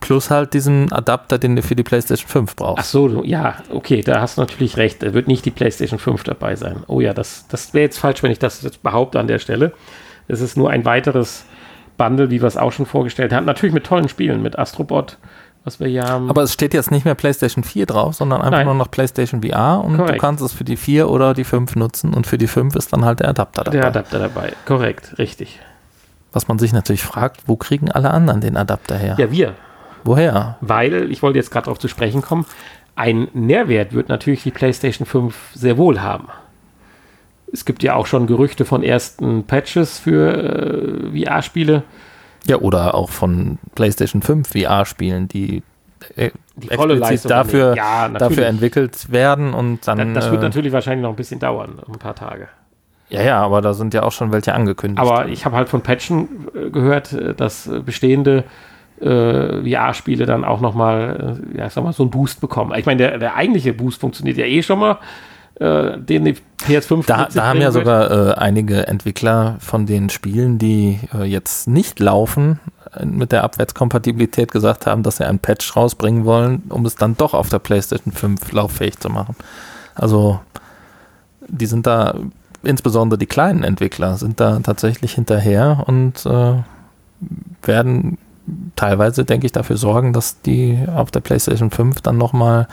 Plus 0.00 0.30
halt 0.30 0.54
diesen 0.54 0.90
Adapter, 0.92 1.38
den 1.38 1.56
du 1.56 1.62
für 1.62 1.76
die 1.76 1.82
PlayStation 1.82 2.28
5 2.28 2.56
brauchst. 2.56 2.80
Ach 2.80 2.84
so, 2.84 3.22
ja, 3.24 3.56
okay, 3.70 4.00
da 4.00 4.20
hast 4.20 4.38
du 4.38 4.40
natürlich 4.40 4.76
recht. 4.76 5.02
Da 5.02 5.12
wird 5.12 5.28
nicht 5.28 5.44
die 5.44 5.50
PlayStation 5.50 5.98
5 5.98 6.24
dabei 6.24 6.56
sein. 6.56 6.82
Oh 6.86 7.00
ja, 7.00 7.12
das, 7.12 7.46
das 7.48 7.74
wäre 7.74 7.84
jetzt 7.84 7.98
falsch, 7.98 8.22
wenn 8.22 8.30
ich 8.30 8.38
das 8.38 8.62
jetzt 8.62 8.82
behaupte 8.82 9.20
an 9.20 9.26
der 9.26 9.38
Stelle. 9.38 9.72
Es 10.26 10.40
ist 10.40 10.56
nur 10.56 10.70
ein 10.70 10.84
weiteres 10.84 11.44
Bundle, 11.98 12.30
wie 12.30 12.40
wir 12.40 12.48
es 12.48 12.56
auch 12.56 12.72
schon 12.72 12.86
vorgestellt 12.86 13.32
haben. 13.32 13.44
Natürlich 13.44 13.74
mit 13.74 13.84
tollen 13.84 14.08
Spielen, 14.08 14.42
mit 14.42 14.58
Astrobot, 14.58 15.18
was 15.64 15.80
wir 15.80 15.88
hier 15.88 16.04
haben. 16.04 16.30
Aber 16.30 16.42
es 16.42 16.52
steht 16.54 16.72
jetzt 16.72 16.90
nicht 16.90 17.04
mehr 17.04 17.14
PlayStation 17.14 17.62
4 17.62 17.84
drauf, 17.84 18.14
sondern 18.14 18.40
einfach 18.40 18.58
Nein. 18.58 18.66
nur 18.66 18.74
noch 18.74 18.90
PlayStation 18.90 19.42
VR 19.42 19.84
und 19.84 19.96
Korrekt. 19.98 20.14
du 20.14 20.20
kannst 20.20 20.42
es 20.42 20.52
für 20.54 20.64
die 20.64 20.76
4 20.76 21.10
oder 21.10 21.34
die 21.34 21.44
5 21.44 21.76
nutzen 21.76 22.14
und 22.14 22.26
für 22.26 22.38
die 22.38 22.46
5 22.46 22.74
ist 22.74 22.92
dann 22.92 23.04
halt 23.04 23.20
der 23.20 23.28
Adapter 23.28 23.64
dabei. 23.64 23.76
Der 23.76 23.86
Adapter 23.88 24.18
dabei, 24.18 24.52
korrekt, 24.64 25.18
richtig. 25.18 25.60
Was 26.32 26.48
man 26.48 26.58
sich 26.58 26.72
natürlich 26.72 27.02
fragt, 27.02 27.42
wo 27.46 27.56
kriegen 27.56 27.90
alle 27.90 28.10
anderen 28.12 28.40
den 28.40 28.56
Adapter 28.56 28.96
her? 28.96 29.16
Ja, 29.18 29.30
wir. 29.30 29.54
Woher? 30.04 30.56
Weil, 30.60 31.10
ich 31.10 31.22
wollte 31.22 31.38
jetzt 31.38 31.50
gerade 31.50 31.66
darauf 31.66 31.78
zu 31.78 31.88
sprechen 31.88 32.22
kommen, 32.22 32.46
ein 32.96 33.28
Nährwert 33.32 33.92
wird 33.94 34.08
natürlich 34.08 34.42
die 34.42 34.50
PlayStation 34.50 35.06
5 35.06 35.34
sehr 35.54 35.78
wohl 35.78 36.02
haben. 36.02 36.28
Es 37.52 37.64
gibt 37.64 37.82
ja 37.82 37.94
auch 37.94 38.06
schon 38.06 38.26
Gerüchte 38.26 38.64
von 38.64 38.82
ersten 38.82 39.44
Patches 39.44 39.98
für 39.98 41.12
äh, 41.14 41.24
VR-Spiele. 41.24 41.82
Ja, 42.46 42.58
oder 42.58 42.94
auch 42.94 43.10
von 43.10 43.58
PlayStation 43.74 44.22
5 44.22 44.48
VR-Spielen, 44.48 45.28
die, 45.28 45.62
äh, 46.16 46.30
die 46.56 46.68
volle 46.68 46.94
Leistung 46.94 47.30
dafür, 47.30 47.74
ja, 47.74 48.08
dafür 48.08 48.46
entwickelt 48.46 49.10
werden 49.10 49.52
und 49.54 49.86
dann. 49.88 50.14
Das, 50.14 50.24
das 50.24 50.32
wird 50.32 50.42
äh, 50.42 50.46
natürlich 50.46 50.72
wahrscheinlich 50.72 51.02
noch 51.02 51.10
ein 51.10 51.16
bisschen 51.16 51.40
dauern, 51.40 51.80
ein 51.86 51.98
paar 51.98 52.14
Tage. 52.14 52.48
Ja, 53.08 53.22
ja, 53.22 53.42
aber 53.42 53.60
da 53.60 53.74
sind 53.74 53.92
ja 53.92 54.04
auch 54.04 54.12
schon 54.12 54.30
welche 54.30 54.54
angekündigt. 54.54 55.00
Aber 55.00 55.26
ich 55.26 55.44
habe 55.44 55.56
halt 55.56 55.68
von 55.68 55.80
Patchen 55.80 56.48
äh, 56.54 56.70
gehört, 56.70 57.16
dass 57.38 57.68
bestehende 57.84 58.44
äh, 59.00 59.62
VR-Spiele 59.62 60.26
dann 60.26 60.44
auch 60.44 60.60
nochmal, 60.60 61.38
äh, 61.54 61.58
ja, 61.58 61.70
sag 61.70 61.84
mal, 61.84 61.92
so 61.92 62.02
einen 62.02 62.10
Boost 62.10 62.40
bekommen. 62.40 62.72
Ich 62.76 62.86
meine, 62.86 62.98
der, 62.98 63.18
der 63.18 63.34
eigentliche 63.34 63.72
Boost 63.72 64.00
funktioniert 64.00 64.36
ja 64.36 64.44
eh 64.44 64.62
schon 64.62 64.78
mal, 64.78 64.98
äh, 65.60 65.98
den 65.98 66.24
die 66.24 66.36
PS5 66.66 67.06
Da, 67.06 67.28
da 67.32 67.46
haben 67.46 67.60
ja 67.60 67.70
sogar 67.70 68.10
äh, 68.10 68.34
einige 68.34 68.86
Entwickler 68.86 69.56
von 69.60 69.86
den 69.86 70.10
Spielen, 70.10 70.58
die 70.58 71.00
äh, 71.14 71.24
jetzt 71.24 71.68
nicht 71.68 72.00
laufen, 72.00 72.60
äh, 72.94 73.04
mit 73.04 73.32
der 73.32 73.44
Abwärtskompatibilität 73.44 74.52
gesagt 74.52 74.86
haben, 74.86 75.02
dass 75.02 75.18
sie 75.18 75.26
einen 75.26 75.38
Patch 75.38 75.76
rausbringen 75.76 76.24
wollen, 76.24 76.62
um 76.70 76.86
es 76.86 76.96
dann 76.96 77.16
doch 77.16 77.34
auf 77.34 77.48
der 77.48 77.58
PlayStation 77.58 78.12
5 78.12 78.52
lauffähig 78.52 78.98
zu 78.98 79.10
machen. 79.10 79.36
Also, 79.94 80.40
die 81.46 81.66
sind 81.66 81.86
da, 81.86 82.14
insbesondere 82.62 83.18
die 83.18 83.26
kleinen 83.26 83.62
Entwickler, 83.62 84.16
sind 84.16 84.40
da 84.40 84.60
tatsächlich 84.60 85.12
hinterher 85.12 85.84
und 85.86 86.24
äh, 86.26 86.54
werden 87.62 88.18
teilweise, 88.76 89.24
denke 89.24 89.46
ich, 89.46 89.52
dafür 89.52 89.76
sorgen, 89.76 90.12
dass 90.12 90.40
die 90.42 90.78
auf 90.92 91.10
der 91.10 91.20
PlayStation 91.20 91.70
5 91.70 92.00
dann 92.00 92.18
nochmal 92.18 92.68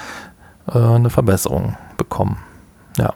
äh, 0.68 0.78
eine 0.78 1.10
Verbesserung 1.10 1.78
bekommen. 1.98 2.38
Ja. 2.98 3.14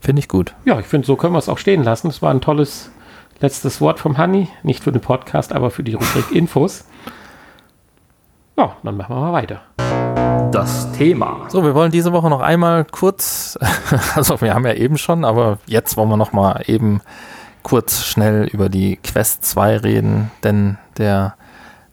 Finde 0.00 0.20
ich 0.20 0.28
gut. 0.28 0.54
Ja, 0.64 0.78
ich 0.78 0.86
finde, 0.86 1.06
so 1.06 1.16
können 1.16 1.34
wir 1.34 1.38
es 1.38 1.48
auch 1.48 1.58
stehen 1.58 1.82
lassen. 1.82 2.08
Es 2.08 2.22
war 2.22 2.30
ein 2.30 2.40
tolles 2.40 2.90
letztes 3.40 3.80
Wort 3.80 3.98
vom 3.98 4.18
Honey. 4.18 4.48
Nicht 4.62 4.84
für 4.84 4.92
den 4.92 5.00
Podcast, 5.00 5.52
aber 5.52 5.70
für 5.70 5.82
die 5.82 5.94
Rubrik 5.94 6.30
Infos. 6.32 6.84
Ja, 8.56 8.76
dann 8.82 8.96
machen 8.96 9.14
wir 9.14 9.20
mal 9.20 9.32
weiter. 9.32 9.60
Das 10.52 10.90
Thema. 10.92 11.46
So, 11.48 11.62
wir 11.62 11.74
wollen 11.74 11.92
diese 11.92 12.12
Woche 12.12 12.30
noch 12.30 12.40
einmal 12.40 12.84
kurz, 12.84 13.58
also 14.14 14.40
wir 14.40 14.54
haben 14.54 14.66
ja 14.66 14.72
eben 14.74 14.98
schon, 14.98 15.24
aber 15.24 15.58
jetzt 15.66 15.96
wollen 15.96 16.08
wir 16.08 16.16
noch 16.16 16.32
mal 16.32 16.62
eben 16.66 17.00
kurz 17.62 18.04
schnell 18.04 18.44
über 18.44 18.68
die 18.68 18.96
Quest 18.96 19.44
2 19.44 19.78
reden, 19.78 20.30
denn 20.42 20.78
der 20.96 21.34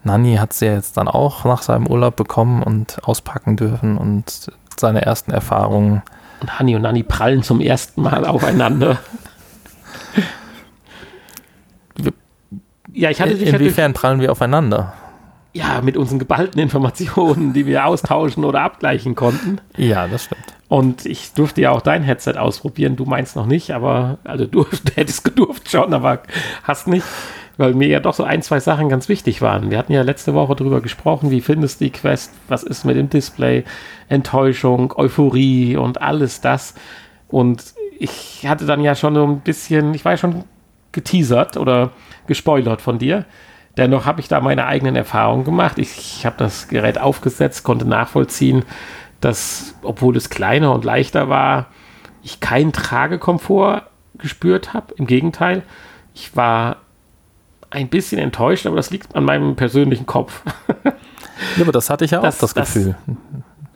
Nanny 0.03 0.35
hat 0.35 0.53
sie 0.53 0.67
ja 0.67 0.73
jetzt 0.73 0.97
dann 0.97 1.07
auch 1.07 1.45
nach 1.45 1.61
seinem 1.61 1.87
Urlaub 1.87 2.15
bekommen 2.15 2.63
und 2.63 3.03
auspacken 3.03 3.57
dürfen 3.57 3.97
und 3.97 4.51
seine 4.79 5.01
ersten 5.01 5.31
Erfahrungen. 5.31 6.03
Und 6.41 6.59
Hanni 6.59 6.75
und 6.75 6.83
Nanny 6.83 7.03
prallen 7.03 7.43
zum 7.43 7.59
ersten 7.59 8.01
Mal 8.01 8.25
aufeinander. 8.25 8.99
ja, 12.93 13.09
ich 13.09 13.19
hatte 13.19 13.35
dich 13.35 13.49
Inwiefern 13.49 13.93
prallen 13.93 14.19
wir 14.19 14.31
aufeinander? 14.31 14.93
Ja, 15.55 15.79
mit 15.81 15.95
unseren 15.95 16.19
geballten 16.19 16.59
Informationen, 16.59 17.53
die 17.53 17.65
wir 17.65 17.85
austauschen 17.85 18.43
oder 18.43 18.59
abgleichen 18.59 19.15
konnten. 19.15 19.61
Ja, 19.77 20.05
das 20.05 20.25
stimmt. 20.25 20.43
Und 20.67 21.05
ich 21.05 21.31
durfte 21.31 21.61
ja 21.61 21.71
auch 21.71 21.79
dein 21.79 22.03
Headset 22.03 22.33
ausprobieren. 22.33 22.97
Du 22.97 23.05
meinst 23.05 23.37
noch 23.37 23.45
nicht, 23.45 23.71
aber 23.71 24.17
also 24.25 24.47
du 24.47 24.65
hättest 24.95 25.23
gedurft 25.23 25.71
schon, 25.71 25.93
aber 25.93 26.23
hast 26.63 26.89
nicht, 26.89 27.05
weil 27.55 27.73
mir 27.73 27.87
ja 27.87 28.01
doch 28.01 28.13
so 28.13 28.25
ein, 28.25 28.41
zwei 28.41 28.59
Sachen 28.59 28.89
ganz 28.89 29.07
wichtig 29.07 29.41
waren. 29.41 29.71
Wir 29.71 29.77
hatten 29.77 29.93
ja 29.93 30.01
letzte 30.01 30.33
Woche 30.33 30.57
darüber 30.57 30.81
gesprochen, 30.81 31.31
wie 31.31 31.39
findest 31.39 31.79
du 31.79 31.85
die 31.85 31.91
Quest, 31.91 32.33
was 32.49 32.63
ist 32.63 32.83
mit 32.83 32.97
dem 32.97 33.09
Display, 33.09 33.63
Enttäuschung, 34.09 34.91
Euphorie 34.97 35.77
und 35.77 36.01
alles 36.01 36.41
das. 36.41 36.73
Und 37.29 37.63
ich 37.97 38.45
hatte 38.45 38.65
dann 38.65 38.81
ja 38.81 38.93
schon 38.95 39.15
so 39.15 39.25
ein 39.25 39.39
bisschen, 39.39 39.93
ich 39.93 40.03
war 40.03 40.11
ja 40.11 40.17
schon 40.17 40.43
geteasert 40.91 41.55
oder 41.55 41.91
gespoilert 42.27 42.81
von 42.81 42.99
dir. 42.99 43.23
Dennoch 43.77 44.05
habe 44.05 44.21
ich 44.21 44.27
da 44.27 44.39
meine 44.39 44.65
eigenen 44.65 44.95
Erfahrungen 44.95 45.43
gemacht. 45.43 45.77
Ich, 45.77 45.97
ich 45.97 46.25
habe 46.25 46.35
das 46.37 46.67
Gerät 46.67 46.97
aufgesetzt, 46.97 47.63
konnte 47.63 47.85
nachvollziehen, 47.85 48.63
dass, 49.19 49.75
obwohl 49.81 50.15
es 50.15 50.29
kleiner 50.29 50.73
und 50.73 50.85
leichter 50.85 51.29
war, 51.29 51.67
ich 52.23 52.39
keinen 52.39 52.71
Tragekomfort 52.73 53.83
gespürt 54.17 54.73
habe. 54.73 54.93
Im 54.95 55.07
Gegenteil, 55.07 55.63
ich 56.13 56.35
war 56.35 56.77
ein 57.69 57.89
bisschen 57.89 58.19
enttäuscht, 58.19 58.65
aber 58.65 58.77
das 58.77 58.91
liegt 58.91 59.15
an 59.15 59.25
meinem 59.25 59.55
persönlichen 59.55 60.05
Kopf. 60.05 60.41
ja, 60.85 61.63
aber 61.63 61.71
das 61.73 61.89
hatte 61.89 62.05
ich 62.05 62.11
ja 62.11 62.19
auch, 62.19 62.23
das, 62.23 62.37
das 62.37 62.55
Gefühl. 62.55 62.95
Das 63.05 63.15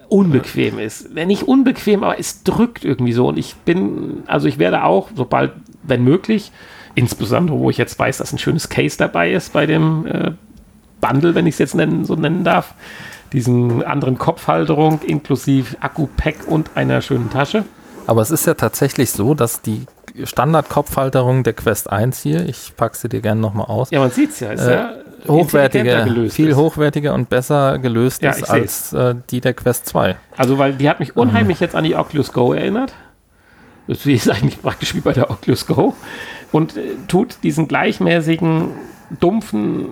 unbequem 0.09 0.79
ist. 0.79 1.13
Wenn 1.15 1.27
nicht 1.27 1.43
unbequem, 1.43 2.03
aber 2.03 2.19
es 2.19 2.43
drückt 2.43 2.83
irgendwie 2.83 3.13
so. 3.13 3.27
Und 3.27 3.37
ich 3.37 3.55
bin, 3.55 4.23
also 4.25 4.47
ich 4.47 4.57
werde 4.57 4.83
auch, 4.83 5.09
sobald, 5.15 5.53
wenn 5.83 6.03
möglich, 6.03 6.51
insbesondere 6.99 7.57
wo 7.57 7.69
ich 7.69 7.77
jetzt 7.77 7.97
weiß, 7.97 8.17
dass 8.17 8.33
ein 8.33 8.37
schönes 8.37 8.67
Case 8.67 8.97
dabei 8.97 9.31
ist 9.31 9.53
bei 9.53 9.65
dem 9.65 10.05
äh, 10.05 10.31
Bundle, 10.99 11.33
wenn 11.33 11.47
ich 11.47 11.55
es 11.55 11.59
jetzt 11.59 11.75
nennen, 11.75 12.03
so 12.03 12.15
nennen 12.15 12.43
darf, 12.43 12.73
diesen 13.31 13.83
anderen 13.83 14.17
Kopfhalterung 14.17 15.01
inklusive 15.01 15.77
Akku-Pack 15.79 16.47
und 16.47 16.71
einer 16.75 17.01
schönen 17.01 17.29
Tasche. 17.29 17.63
Aber 18.05 18.21
es 18.21 18.31
ist 18.31 18.45
ja 18.45 18.55
tatsächlich 18.55 19.11
so, 19.11 19.33
dass 19.33 19.61
die 19.61 19.85
Standard-Kopfhalterung 20.21 21.43
der 21.43 21.53
Quest 21.53 21.89
1 21.89 22.19
hier, 22.21 22.49
ich 22.49 22.73
packe 22.75 22.97
sie 22.97 23.07
dir 23.07 23.21
gerne 23.21 23.39
nochmal 23.39 23.67
aus. 23.67 23.91
Ja, 23.91 23.99
man 23.99 24.11
sieht 24.11 24.31
es 24.31 24.41
ja, 24.41 24.51
ist 24.51 24.61
äh, 24.61 24.73
ja 24.73 24.93
hochwertiger, 25.27 26.29
viel 26.29 26.49
ist. 26.49 26.57
hochwertiger 26.57 27.13
und 27.13 27.29
besser 27.29 27.79
gelöst 27.79 28.23
ja, 28.23 28.31
ist 28.31 28.49
als 28.49 28.91
äh, 28.91 29.15
die 29.29 29.39
der 29.39 29.53
Quest 29.53 29.85
2. 29.85 30.17
Also, 30.35 30.57
weil 30.57 30.73
die 30.73 30.89
hat 30.89 30.99
mich 30.99 31.15
unheimlich 31.15 31.59
mhm. 31.59 31.63
jetzt 31.63 31.75
an 31.75 31.83
die 31.85 31.95
Oculus 31.95 32.33
Go 32.33 32.53
erinnert. 32.53 32.93
Das 33.87 34.05
ist 34.05 34.29
eigentlich 34.29 34.61
praktisch 34.61 34.93
wie 34.95 35.01
bei 35.01 35.13
der 35.13 35.31
Oculus 35.31 35.65
Go. 35.65 35.95
Und 36.51 36.77
äh, 36.77 36.95
tut 37.07 37.37
diesen 37.43 37.67
gleichmäßigen, 37.67 38.69
dumpfen 39.19 39.89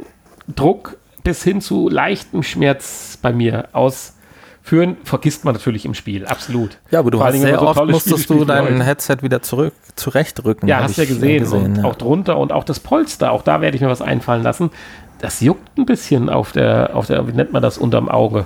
Druck 0.54 0.98
bis 1.24 1.44
hin 1.44 1.62
zu 1.62 1.90
leichtem 1.90 2.42
Schmerz 2.42 3.20
bei 3.22 3.34
mir 3.34 3.68
ausführen, 3.74 4.98
vergisst 5.04 5.44
man 5.44 5.54
natürlich 5.56 5.86
im 5.86 5.94
Spiel, 5.94 6.26
absolut. 6.26 6.78
Ja, 6.90 7.00
aber 7.00 7.12
du 7.12 7.22
hast 7.22 7.40
sehr 7.40 7.60
so 7.60 7.68
oft 7.68 7.86
musstest 7.86 8.24
Spiele 8.24 8.40
du 8.40 8.46
dein. 8.46 8.82
Headset 8.82 9.18
wieder 9.22 9.42
zurück 9.42 9.74
zurechtrücken. 9.98 10.70
Ja, 10.70 10.82
hast 10.82 10.98
ja 10.98 11.04
ich, 11.04 11.10
gesehen. 11.10 11.44
äh, 11.44 11.56
und 11.56 11.78
ja. 11.78 11.84
auch 11.84 11.96
drunter 11.96 12.38
und 12.38 12.52
auch 12.52 12.64
das 12.64 12.80
Polster, 12.80 13.32
auch 13.32 13.44
da 13.44 13.62
werde 13.62 13.76
ich 13.76 13.82
mir 13.82 13.90
was 13.90 14.02
einfallen 14.02 14.44
lassen. 14.44 14.72
Das 15.20 15.42
juckt 15.42 15.78
ein 15.78 15.86
bisschen 15.86 16.30
auf 16.30 16.52
der, 16.52 16.96
auf 16.96 17.08
der, 17.08 17.28
wie 17.28 17.34
nennt 17.34 17.52
man 17.52 17.62
das, 17.62 17.78
unterm 17.78 18.08
Auge. 18.08 18.46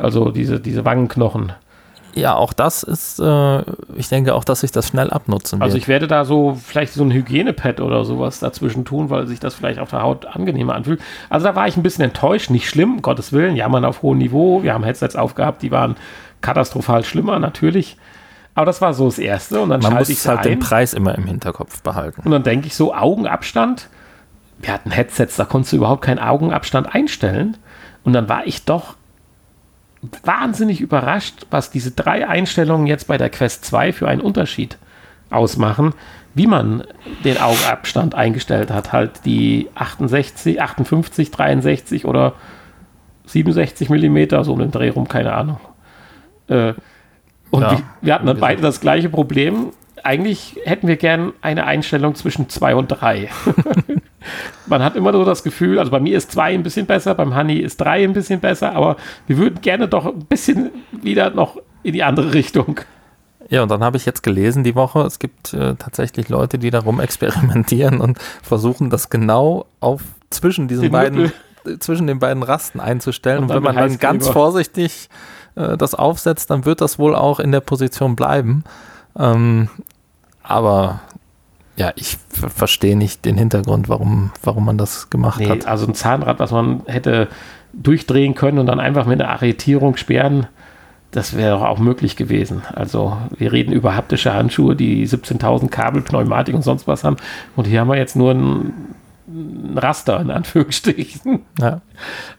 Also 0.00 0.30
diese, 0.30 0.60
diese 0.60 0.84
Wangenknochen. 0.84 1.52
Ja, 2.14 2.34
auch 2.34 2.52
das 2.52 2.82
ist, 2.82 3.18
äh, 3.18 3.62
ich 3.96 4.08
denke 4.08 4.34
auch, 4.34 4.44
dass 4.44 4.60
sich 4.60 4.70
das 4.72 4.88
schnell 4.88 5.10
abnutzen 5.10 5.58
wird. 5.58 5.62
Also 5.64 5.76
ich 5.76 5.88
werde 5.88 6.06
da 6.06 6.24
so 6.24 6.58
vielleicht 6.62 6.92
so 6.92 7.02
ein 7.02 7.10
Hygienepad 7.10 7.80
oder 7.80 8.04
sowas 8.04 8.38
dazwischen 8.38 8.84
tun, 8.84 9.08
weil 9.10 9.26
sich 9.26 9.40
das 9.40 9.54
vielleicht 9.54 9.78
auf 9.78 9.90
der 9.90 10.02
Haut 10.02 10.26
angenehmer 10.26 10.74
anfühlt. 10.74 11.00
Also 11.30 11.46
da 11.46 11.54
war 11.54 11.68
ich 11.68 11.76
ein 11.76 11.82
bisschen 11.82 12.04
enttäuscht, 12.04 12.50
nicht 12.50 12.68
schlimm, 12.68 12.94
um 12.96 13.02
Gottes 13.02 13.32
Willen, 13.32 13.56
jammern 13.56 13.84
auf 13.84 14.02
hohem 14.02 14.18
Niveau. 14.18 14.62
Wir 14.62 14.74
haben 14.74 14.84
Headsets 14.84 15.16
aufgehabt, 15.16 15.62
die 15.62 15.70
waren 15.70 15.96
katastrophal 16.42 17.04
schlimmer, 17.04 17.38
natürlich. 17.38 17.96
Aber 18.54 18.66
das 18.66 18.82
war 18.82 18.92
so 18.92 19.06
das 19.06 19.18
Erste 19.18 19.60
und 19.60 19.70
dann 19.70 19.80
Man 19.80 19.92
schalte 19.92 20.12
ich 20.12 20.18
muss 20.18 20.24
es 20.24 20.28
halt 20.28 20.40
ein. 20.40 20.48
den 20.48 20.58
Preis 20.60 20.92
immer 20.92 21.14
im 21.14 21.24
Hinterkopf 21.24 21.82
behalten. 21.82 22.20
Und 22.24 22.30
dann 22.30 22.42
denke 22.42 22.66
ich 22.66 22.74
so, 22.74 22.94
Augenabstand. 22.94 23.88
Wir 24.58 24.72
hatten 24.72 24.90
Headsets, 24.90 25.36
da 25.36 25.44
konntest 25.44 25.72
du 25.72 25.78
überhaupt 25.78 26.02
keinen 26.02 26.18
Augenabstand 26.18 26.94
einstellen. 26.94 27.56
Und 28.04 28.12
dann 28.12 28.28
war 28.28 28.46
ich 28.46 28.64
doch 28.64 28.96
wahnsinnig 30.24 30.80
überrascht, 30.80 31.46
was 31.50 31.70
diese 31.70 31.92
drei 31.92 32.28
Einstellungen 32.28 32.86
jetzt 32.86 33.06
bei 33.06 33.18
der 33.18 33.30
Quest 33.30 33.64
2 33.64 33.92
für 33.92 34.08
einen 34.08 34.20
Unterschied 34.20 34.76
ausmachen, 35.30 35.94
wie 36.34 36.46
man 36.46 36.84
den 37.24 37.38
Augenabstand 37.38 38.14
eingestellt 38.14 38.70
hat. 38.70 38.92
Halt 38.92 39.24
die 39.24 39.68
68, 39.74 40.60
58, 40.60 41.30
63 41.30 42.04
oder 42.04 42.34
67 43.26 43.90
Millimeter, 43.90 44.42
so 44.44 44.52
um 44.52 44.58
den 44.58 44.70
Dreh 44.70 44.88
rum, 44.90 45.08
keine 45.08 45.32
Ahnung. 45.32 45.60
Äh, 46.48 46.74
und 47.50 47.62
Ja. 47.62 47.70
wir, 47.72 47.82
wir 48.00 48.14
hatten 48.14 48.26
dann 48.26 48.38
beide 48.40 48.60
das 48.62 48.80
gleiche 48.80 49.08
Problem. 49.08 49.68
Eigentlich 50.02 50.56
hätten 50.64 50.88
wir 50.88 50.96
gern 50.96 51.32
eine 51.42 51.64
Einstellung 51.64 52.14
zwischen 52.16 52.48
2 52.48 52.74
und 52.74 52.88
3. 52.88 53.28
Man 54.66 54.82
hat 54.82 54.96
immer 54.96 55.12
so 55.12 55.24
das 55.24 55.42
Gefühl, 55.42 55.78
also 55.78 55.90
bei 55.90 56.00
mir 56.00 56.16
ist 56.16 56.32
2 56.32 56.54
ein 56.54 56.62
bisschen 56.62 56.86
besser, 56.86 57.14
beim 57.14 57.34
Honey 57.36 57.58
ist 57.58 57.80
3 57.80 58.04
ein 58.04 58.12
bisschen 58.12 58.40
besser, 58.40 58.74
aber 58.74 58.96
wir 59.26 59.38
würden 59.38 59.60
gerne 59.60 59.88
doch 59.88 60.06
ein 60.06 60.24
bisschen 60.26 60.70
wieder 60.90 61.30
noch 61.30 61.58
in 61.82 61.92
die 61.92 62.02
andere 62.02 62.34
Richtung. 62.34 62.80
Ja, 63.48 63.62
und 63.62 63.70
dann 63.70 63.82
habe 63.84 63.96
ich 63.96 64.06
jetzt 64.06 64.22
gelesen 64.22 64.64
die 64.64 64.74
Woche, 64.74 65.00
es 65.02 65.18
gibt 65.18 65.52
äh, 65.52 65.74
tatsächlich 65.74 66.28
Leute, 66.28 66.58
die 66.58 66.70
darum 66.70 67.00
experimentieren 67.00 68.00
und 68.00 68.18
versuchen, 68.42 68.88
das 68.88 69.10
genau 69.10 69.66
auf 69.80 70.02
zwischen 70.30 70.68
diesen 70.68 70.84
Den 70.84 70.92
beiden, 70.92 71.22
Nippel. 71.22 71.74
äh, 71.74 71.78
zwischen 71.78 72.06
den 72.06 72.18
beiden 72.18 72.42
Rasten 72.42 72.80
einzustellen. 72.80 73.40
Und 73.40 73.50
Und, 73.50 73.56
wenn 73.56 73.62
man 73.62 73.76
dann 73.76 73.98
ganz 73.98 74.28
vorsichtig 74.28 75.10
äh, 75.54 75.76
das 75.76 75.94
aufsetzt, 75.94 76.50
dann 76.50 76.64
wird 76.64 76.80
das 76.80 76.98
wohl 76.98 77.14
auch 77.14 77.40
in 77.40 77.52
der 77.52 77.60
Position 77.60 78.16
bleiben. 78.16 78.64
Ähm, 79.18 79.68
aber 80.42 81.00
ja, 81.82 81.92
ich 81.96 82.16
ver- 82.28 82.48
verstehe 82.48 82.96
nicht 82.96 83.24
den 83.24 83.36
Hintergrund, 83.36 83.88
warum, 83.88 84.30
warum 84.44 84.64
man 84.64 84.78
das 84.78 85.10
gemacht 85.10 85.40
Nee, 85.40 85.48
hat. 85.48 85.66
also 85.66 85.86
ein 85.86 85.94
Zahnrad, 85.94 86.38
was 86.38 86.52
man 86.52 86.82
hätte 86.86 87.26
durchdrehen 87.72 88.34
können 88.36 88.58
und 88.58 88.66
dann 88.66 88.78
einfach 88.78 89.04
mit 89.06 89.20
einer 89.20 89.30
Arretierung 89.30 89.96
sperren, 89.96 90.46
das 91.10 91.36
wäre 91.36 91.58
doch 91.58 91.64
auch 91.66 91.78
möglich 91.80 92.14
gewesen. 92.16 92.62
Also 92.72 93.16
wir 93.36 93.52
reden 93.52 93.72
über 93.72 93.96
haptische 93.96 94.32
Handschuhe, 94.32 94.76
die 94.76 95.06
17.000 95.08 95.68
Kabel, 95.70 96.02
Pneumatik 96.02 96.54
und 96.54 96.62
sonst 96.62 96.86
was 96.86 97.02
haben. 97.04 97.16
Und 97.56 97.66
hier 97.66 97.80
haben 97.80 97.88
wir 97.88 97.96
jetzt 97.98 98.14
nur 98.16 98.30
ein, 98.32 98.72
ein 99.26 99.76
Raster 99.76 100.20
in 100.20 100.30
Anführungsstrichen. 100.30 101.40
Ja. 101.60 101.80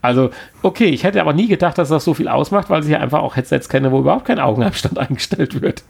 Also 0.01 0.29
okay, 0.61 0.85
ich 0.87 1.03
hätte 1.03 1.19
aber 1.21 1.33
nie 1.33 1.47
gedacht, 1.49 1.77
dass 1.77 1.89
das 1.89 2.03
so 2.05 2.13
viel 2.13 2.27
ausmacht, 2.29 2.69
weil 2.69 2.83
ich 2.83 2.89
ja 2.89 2.99
einfach 2.99 3.19
auch 3.21 3.35
Headsets 3.35 3.67
kenne, 3.69 3.91
wo 3.91 3.99
überhaupt 3.99 4.25
kein 4.25 4.39
Augenabstand 4.39 4.97
eingestellt 5.03 5.61
wird. 5.61 5.83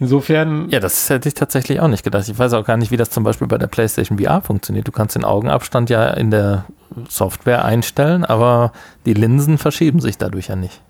Insofern, 0.00 0.68
Ja, 0.70 0.80
das 0.80 1.08
hätte 1.08 1.28
ich 1.28 1.34
tatsächlich 1.34 1.78
auch 1.80 1.88
nicht 1.88 2.02
gedacht. 2.02 2.28
Ich 2.28 2.36
weiß 2.38 2.52
auch 2.54 2.64
gar 2.64 2.76
nicht, 2.76 2.90
wie 2.90 2.96
das 2.96 3.10
zum 3.10 3.22
Beispiel 3.24 3.46
bei 3.46 3.58
der 3.58 3.68
PlayStation 3.68 4.18
VR 4.18 4.40
funktioniert. 4.40 4.88
Du 4.88 4.92
kannst 4.92 5.14
den 5.14 5.24
Augenabstand 5.24 5.88
ja 5.88 6.08
in 6.10 6.30
der 6.32 6.64
Software 7.08 7.64
einstellen, 7.64 8.24
aber 8.24 8.72
die 9.06 9.14
Linsen 9.14 9.56
verschieben 9.58 10.00
sich 10.00 10.18
dadurch 10.18 10.48
ja 10.48 10.56
nicht. 10.56 10.80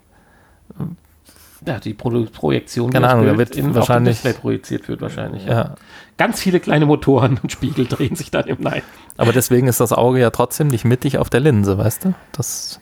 ja, 1.67 1.79
die 1.81 1.95
Pro 1.95 2.11
Projektion, 2.33 2.91
Keine 2.91 3.09
Ahnung, 3.09 3.27
da 3.27 3.39
wird 3.39 3.57
in, 3.57 3.67
auf 3.67 3.71
dem 3.73 3.75
wahrscheinlich- 3.77 4.15
Display 4.23 4.33
projiziert 4.41 4.89
wird 4.89 5.01
wahrscheinlich. 5.01 5.45
Ja. 5.47 5.53
Ja. 5.53 5.75
Ganz 6.17 6.41
viele 6.41 6.61
kleine 6.61 6.87
Motoren 6.87 7.39
und 7.43 7.51
Spiegel 7.53 7.87
drehen 7.89 8.17
sich 8.17 8.31
dann 8.31 8.47
im 8.47 8.59
Nein. 8.61 8.83
Aber 9.17 9.33
deswegen 9.33 9.67
ist 9.69 9.81
das 9.81 9.93
Auge 9.93 10.19
ja 10.21 10.31
trotzdem 10.31 10.69
nicht 10.69 10.85
mittig 10.85 11.19
auf 11.19 11.31
der 11.31 11.41
Linse, 11.41 11.79
weißt 11.79 12.07
du? 12.07 12.15
Das 12.33 12.81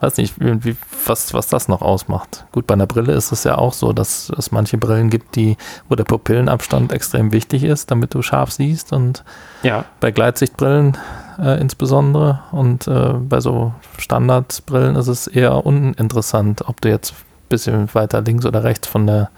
weiß 0.00 0.18
nicht, 0.18 0.34
wie, 0.38 0.76
was, 1.06 1.32
was 1.32 1.48
das 1.48 1.68
noch 1.68 1.80
ausmacht. 1.80 2.44
Gut, 2.52 2.66
bei 2.66 2.74
einer 2.74 2.86
Brille 2.86 3.12
ist 3.14 3.32
es 3.32 3.44
ja 3.44 3.56
auch 3.56 3.72
so, 3.72 3.92
dass 3.92 4.30
es 4.36 4.52
manche 4.52 4.76
Brillen 4.76 5.08
gibt, 5.08 5.36
die, 5.36 5.56
wo 5.88 5.94
der 5.94 6.04
Pupillenabstand 6.04 6.92
extrem 6.92 7.32
wichtig 7.32 7.64
ist, 7.64 7.90
damit 7.90 8.14
du 8.14 8.22
scharf 8.22 8.52
siehst 8.52 8.92
und 8.92 9.24
Ja, 9.62 9.84
bei 10.00 10.10
Gleitsichtbrillen 10.10 10.98
äh, 11.38 11.60
insbesondere 11.60 12.40
und 12.52 12.86
äh, 12.86 13.14
bei 13.14 13.40
so 13.40 13.72
Standardbrillen 13.98 14.96
ist 14.96 15.08
es 15.08 15.26
eher 15.26 15.64
uninteressant, 15.64 16.68
ob 16.68 16.80
du 16.80 16.88
jetzt 16.90 17.12
ein 17.12 17.48
bisschen 17.48 17.94
weiter 17.94 18.20
links 18.20 18.44
oder 18.44 18.64
rechts 18.64 18.86
von 18.86 19.06
der 19.06 19.30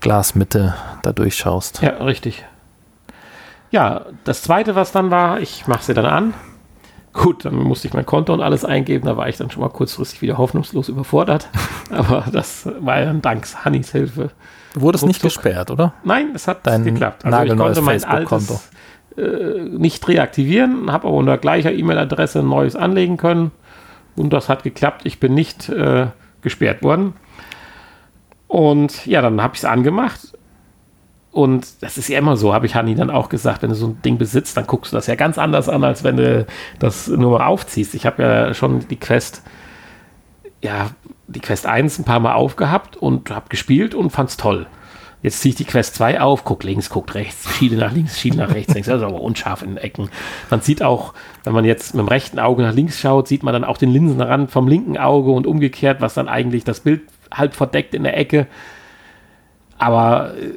Glasmitte 0.00 0.74
da 1.02 1.12
durchschaust. 1.12 1.82
ja, 1.82 1.90
richtig. 2.02 2.44
Ja, 3.70 4.06
das 4.24 4.42
zweite, 4.42 4.74
was 4.74 4.92
dann 4.92 5.10
war, 5.10 5.40
ich 5.40 5.66
mache 5.66 5.84
sie 5.84 5.92
dann 5.94 6.06
an. 6.06 6.34
Gut, 7.18 7.44
dann 7.44 7.56
musste 7.56 7.88
ich 7.88 7.94
mein 7.94 8.06
Konto 8.06 8.32
und 8.32 8.40
alles 8.40 8.64
eingeben. 8.64 9.06
Da 9.06 9.16
war 9.16 9.28
ich 9.28 9.36
dann 9.36 9.50
schon 9.50 9.60
mal 9.60 9.70
kurzfristig 9.70 10.22
wieder 10.22 10.38
hoffnungslos 10.38 10.88
überfordert. 10.88 11.48
Aber 11.90 12.24
das 12.30 12.68
war 12.78 13.00
ja 13.00 13.06
dann 13.06 13.20
dank 13.20 13.44
Hannis 13.64 13.90
Hilfe. 13.90 14.30
Du 14.74 14.82
wurdest 14.82 15.04
nicht 15.04 15.20
gesperrt, 15.20 15.72
oder? 15.72 15.94
Nein, 16.04 16.30
es 16.34 16.46
hat 16.46 16.64
Dein 16.64 16.84
geklappt. 16.84 17.24
Also 17.24 17.42
ich 17.42 17.58
konnte 17.58 17.82
mein 17.82 18.04
altes 18.04 18.70
äh, 19.16 19.62
nicht 19.64 20.06
reaktivieren, 20.06 20.92
habe 20.92 21.08
aber 21.08 21.16
unter 21.16 21.38
gleicher 21.38 21.72
E-Mail-Adresse 21.72 22.38
ein 22.38 22.48
neues 22.48 22.76
anlegen 22.76 23.16
können. 23.16 23.50
Und 24.14 24.32
das 24.32 24.48
hat 24.48 24.62
geklappt. 24.62 25.00
Ich 25.04 25.18
bin 25.18 25.34
nicht 25.34 25.68
äh, 25.68 26.06
gesperrt 26.42 26.84
worden. 26.84 27.14
Und 28.46 29.06
ja, 29.06 29.22
dann 29.22 29.42
habe 29.42 29.54
ich 29.54 29.60
es 29.60 29.64
angemacht. 29.64 30.37
Und 31.38 31.84
das 31.84 31.98
ist 31.98 32.08
ja 32.08 32.18
immer 32.18 32.36
so, 32.36 32.52
habe 32.52 32.66
ich 32.66 32.74
Hanni 32.74 32.96
dann 32.96 33.10
auch 33.10 33.28
gesagt, 33.28 33.62
wenn 33.62 33.68
du 33.68 33.76
so 33.76 33.86
ein 33.86 34.02
Ding 34.02 34.18
besitzt, 34.18 34.56
dann 34.56 34.66
guckst 34.66 34.90
du 34.90 34.96
das 34.96 35.06
ja 35.06 35.14
ganz 35.14 35.38
anders 35.38 35.68
an, 35.68 35.84
als 35.84 36.02
wenn 36.02 36.16
du 36.16 36.44
das 36.80 37.06
nur 37.06 37.38
mal 37.38 37.46
aufziehst. 37.46 37.94
Ich 37.94 38.06
habe 38.06 38.20
ja 38.20 38.54
schon 38.54 38.88
die 38.88 38.96
Quest, 38.96 39.44
ja, 40.60 40.90
die 41.28 41.38
Quest 41.38 41.64
1 41.64 42.00
ein 42.00 42.04
paar 42.04 42.18
Mal 42.18 42.32
aufgehabt 42.32 42.96
und 42.96 43.30
habe 43.30 43.50
gespielt 43.50 43.94
und 43.94 44.10
fand's 44.10 44.36
toll. 44.36 44.66
Jetzt 45.22 45.40
ziehe 45.40 45.50
ich 45.50 45.56
die 45.56 45.64
Quest 45.64 45.94
2 45.94 46.20
auf, 46.20 46.42
guck 46.42 46.64
links, 46.64 46.90
guck 46.90 47.14
rechts, 47.14 47.48
schiele 47.56 47.76
nach 47.76 47.92
links, 47.92 48.18
schiele 48.18 48.38
nach 48.38 48.52
rechts, 48.52 48.72
denkst, 48.72 48.88
das 48.88 49.00
ist 49.00 49.06
aber 49.06 49.20
unscharf 49.20 49.62
in 49.62 49.68
den 49.68 49.78
Ecken. 49.78 50.10
Man 50.50 50.60
sieht 50.60 50.82
auch, 50.82 51.14
wenn 51.44 51.52
man 51.52 51.64
jetzt 51.64 51.94
mit 51.94 52.04
dem 52.04 52.08
rechten 52.08 52.40
Auge 52.40 52.64
nach 52.64 52.74
links 52.74 52.98
schaut, 52.98 53.28
sieht 53.28 53.44
man 53.44 53.52
dann 53.52 53.62
auch 53.62 53.78
den 53.78 53.90
Linsenrand 53.92 54.50
vom 54.50 54.66
linken 54.66 54.98
Auge 54.98 55.30
und 55.30 55.46
umgekehrt, 55.46 56.00
was 56.00 56.14
dann 56.14 56.28
eigentlich 56.28 56.64
das 56.64 56.80
Bild 56.80 57.02
halb 57.32 57.54
verdeckt 57.54 57.94
in 57.94 58.02
der 58.02 58.16
Ecke. 58.18 58.48
Aber 59.78 60.34
äh, 60.34 60.50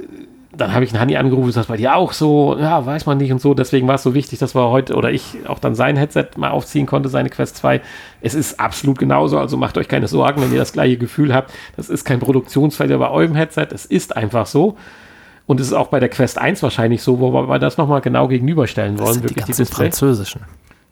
dann 0.53 0.73
habe 0.73 0.83
ich 0.83 0.91
einen 0.91 0.99
Hanni 0.99 1.15
angerufen, 1.15 1.49
ist 1.49 1.55
das 1.55 1.67
bei 1.67 1.77
dir 1.77 1.95
auch 1.95 2.11
so? 2.11 2.57
Ja, 2.59 2.85
weiß 2.85 3.05
man 3.05 3.17
nicht 3.17 3.31
und 3.31 3.39
so. 3.39 3.53
Deswegen 3.53 3.87
war 3.87 3.95
es 3.95 4.03
so 4.03 4.13
wichtig, 4.13 4.39
dass 4.39 4.53
wir 4.53 4.69
heute 4.69 4.95
oder 4.95 5.11
ich 5.11 5.37
auch 5.47 5.59
dann 5.59 5.75
sein 5.75 5.95
Headset 5.95 6.27
mal 6.35 6.51
aufziehen 6.51 6.85
konnte, 6.85 7.07
seine 7.07 7.29
Quest 7.29 7.55
2. 7.57 7.81
Es 8.21 8.33
ist 8.33 8.59
absolut 8.59 8.99
genauso, 8.99 9.39
also 9.39 9.55
macht 9.55 9.77
euch 9.77 9.87
keine 9.87 10.07
Sorgen, 10.07 10.41
wenn 10.41 10.51
ihr 10.51 10.59
das 10.59 10.73
gleiche 10.73 10.97
Gefühl 10.97 11.33
habt. 11.33 11.53
Das 11.77 11.89
ist 11.89 12.03
kein 12.03 12.19
Produktionsfehler 12.19 12.97
bei 12.97 13.09
eurem 13.09 13.35
Headset, 13.35 13.67
es 13.71 13.85
ist 13.85 14.15
einfach 14.15 14.45
so. 14.45 14.77
Und 15.47 15.59
es 15.59 15.67
ist 15.67 15.73
auch 15.73 15.87
bei 15.87 15.99
der 15.99 16.09
Quest 16.09 16.37
1 16.37 16.61
wahrscheinlich 16.63 17.01
so, 17.01 17.19
wo 17.19 17.31
wir 17.31 17.59
das 17.59 17.77
nochmal 17.77 18.01
genau 18.01 18.27
gegenüberstellen 18.27 18.99
wollen. 18.99 19.07
Das 19.07 19.13
sind 19.15 19.23
die 19.23 19.29
wirklich 19.29 19.45
die 19.45 19.49
ganzen 19.51 19.61
Displays. 19.63 19.99
französischen. 19.99 20.41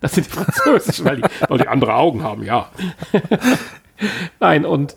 Das 0.02 0.14
sind 0.14 0.28
die 0.28 0.32
französischen, 0.32 1.06
weil 1.06 1.18
die, 1.18 1.24
weil 1.48 1.58
die 1.58 1.68
andere 1.68 1.96
Augen 1.96 2.24
haben, 2.24 2.44
ja. 2.44 2.70
Nein, 4.40 4.66
und 4.66 4.96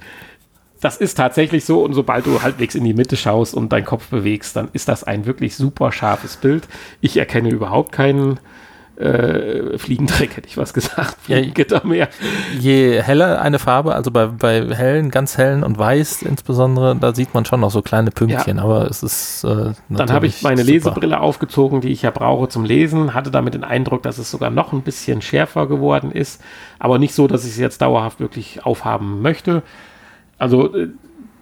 das 0.83 0.97
ist 0.97 1.15
tatsächlich 1.15 1.65
so. 1.65 1.83
Und 1.83 1.95
sobald 1.95 2.27
du 2.27 2.43
halbwegs 2.43 2.75
in 2.75 2.85
die 2.85 2.93
Mitte 2.93 3.17
schaust 3.17 3.55
und 3.55 3.73
deinen 3.73 3.87
Kopf 3.87 4.09
bewegst, 4.09 4.57
dann 4.57 4.69
ist 4.73 4.89
das 4.89 5.05
ein 5.05 5.25
wirklich 5.25 5.57
super 5.57 5.93
scharfes 5.93 6.37
Bild. 6.37 6.69
Ich 7.01 7.17
erkenne 7.17 7.51
überhaupt 7.51 7.93
keinen 7.93 8.41
äh, 8.97 9.79
Fliegendreck, 9.79 10.37
hätte 10.37 10.49
ich 10.49 10.57
was 10.57 10.75
gesagt. 10.75 11.17
Ja, 11.29 11.37
Fliegengitter 11.37 11.87
mehr. 11.87 12.09
Je 12.59 13.01
heller 13.01 13.41
eine 13.41 13.61
Farbe, 13.61 13.95
also 13.95 14.11
bei, 14.11 14.27
bei 14.27 14.75
hellen, 14.75 15.11
ganz 15.11 15.39
hellen 15.39 15.63
und 15.63 15.79
weiß 15.79 16.23
insbesondere, 16.23 16.97
da 16.97 17.15
sieht 17.15 17.33
man 17.33 17.45
schon 17.45 17.61
noch 17.61 17.71
so 17.71 17.81
kleine 17.81 18.11
Pünktchen, 18.11 18.59
aber 18.59 18.91
es 18.91 19.05
ist 19.05 19.45
äh, 19.45 19.73
Dann 19.89 20.13
habe 20.13 20.27
ich 20.27 20.43
meine 20.43 20.63
super. 20.63 20.73
Lesebrille 20.73 21.21
aufgezogen, 21.21 21.81
die 21.81 21.89
ich 21.89 22.03
ja 22.03 22.11
brauche 22.11 22.49
zum 22.49 22.65
Lesen, 22.65 23.15
hatte 23.15 23.31
damit 23.31 23.55
den 23.55 23.65
Eindruck, 23.65 24.03
dass 24.03 24.19
es 24.19 24.31
sogar 24.31 24.51
noch 24.51 24.73
ein 24.73 24.83
bisschen 24.83 25.23
schärfer 25.23 25.69
geworden 25.69 26.11
ist, 26.11 26.43
aber 26.81 26.99
nicht 26.99 27.15
so, 27.15 27.29
dass 27.29 27.45
ich 27.45 27.53
es 27.53 27.59
jetzt 27.59 27.81
dauerhaft 27.83 28.19
wirklich 28.19 28.67
aufhaben 28.67 29.23
möchte. 29.23 29.63
Also 30.43 30.75
äh, 30.75 30.89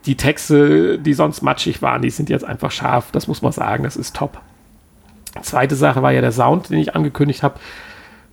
die 0.04 0.16
Texte, 0.16 0.98
die 0.98 1.14
sonst 1.14 1.42
matschig 1.42 1.80
waren, 1.82 2.02
die 2.02 2.10
sind 2.10 2.28
jetzt 2.28 2.44
einfach 2.44 2.70
scharf. 2.70 3.10
Das 3.12 3.28
muss 3.28 3.40
man 3.42 3.52
sagen, 3.52 3.82
das 3.84 3.96
ist 3.96 4.14
top. 4.14 4.40
Zweite 5.42 5.74
Sache 5.74 6.02
war 6.02 6.12
ja 6.12 6.20
der 6.20 6.32
Sound, 6.32 6.70
den 6.70 6.78
ich 6.78 6.94
angekündigt 6.94 7.42
habe. 7.42 7.58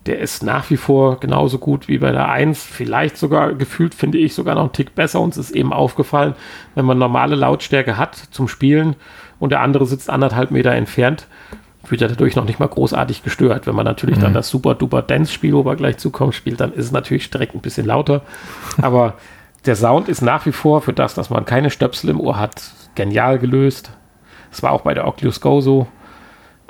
Der 0.06 0.20
ist 0.20 0.44
nach 0.44 0.70
wie 0.70 0.78
vor 0.78 1.20
genauso 1.20 1.58
gut 1.58 1.88
wie 1.88 1.98
bei 1.98 2.12
der 2.12 2.30
1. 2.30 2.64
Vielleicht 2.64 3.18
sogar 3.18 3.54
gefühlt, 3.54 3.96
finde 3.96 4.18
ich, 4.18 4.34
sogar 4.34 4.56
noch 4.56 4.64
einen 4.64 4.72
Tick 4.74 4.94
besser. 4.94 5.22
Uns 5.22 5.38
ist 5.38 5.52
eben 5.52 5.74
aufgefallen, 5.74 6.36
wenn 6.76 6.86
man 6.86 6.98
normale 6.98 7.36
Lautstärke 7.36 7.98
hat 7.98 8.16
zum 8.32 8.48
Spielen 8.48 8.96
und 9.40 9.52
der 9.52 9.62
andere 9.62 9.86
sitzt 9.86 10.10
anderthalb 10.10 10.52
Meter 10.52 10.72
entfernt, 10.72 11.28
wird 11.88 12.02
er 12.02 12.10
dadurch 12.10 12.36
noch 12.36 12.46
nicht 12.46 12.60
mal 12.60 12.68
großartig 12.68 13.24
gestört. 13.24 13.68
Wenn 13.68 13.76
man 13.76 13.86
natürlich 13.86 14.18
mhm. 14.18 14.22
dann 14.22 14.34
das 14.34 14.50
super 14.50 14.76
duper 14.76 15.02
Dance-Spiel, 15.02 15.54
wo 15.54 15.66
wir 15.66 15.76
gleich 15.76 15.98
zukommen, 15.98 16.34
spielt, 16.34 16.60
dann 16.60 16.74
ist 16.74 16.86
es 16.86 16.92
natürlich 16.92 17.30
direkt 17.30 17.56
ein 17.56 17.62
bisschen 17.62 17.86
lauter. 17.86 18.22
Aber 18.82 19.16
der 19.66 19.76
Sound 19.76 20.08
ist 20.08 20.22
nach 20.22 20.46
wie 20.46 20.52
vor 20.52 20.82
für 20.82 20.94
das, 20.94 21.14
dass 21.14 21.30
man 21.30 21.46
keine 21.46 21.70
Stöpsel 21.70 22.10
im 22.10 22.20
Ohr 22.20 22.38
hat, 22.38 22.72
genial 22.96 23.40
gelöst. 23.40 23.92
Das 24.50 24.64
war 24.64 24.72
auch 24.72 24.82
bei 24.82 24.94
der 24.94 25.08
Oculus 25.08 25.42
Go 25.42 25.62
so. 25.62 25.88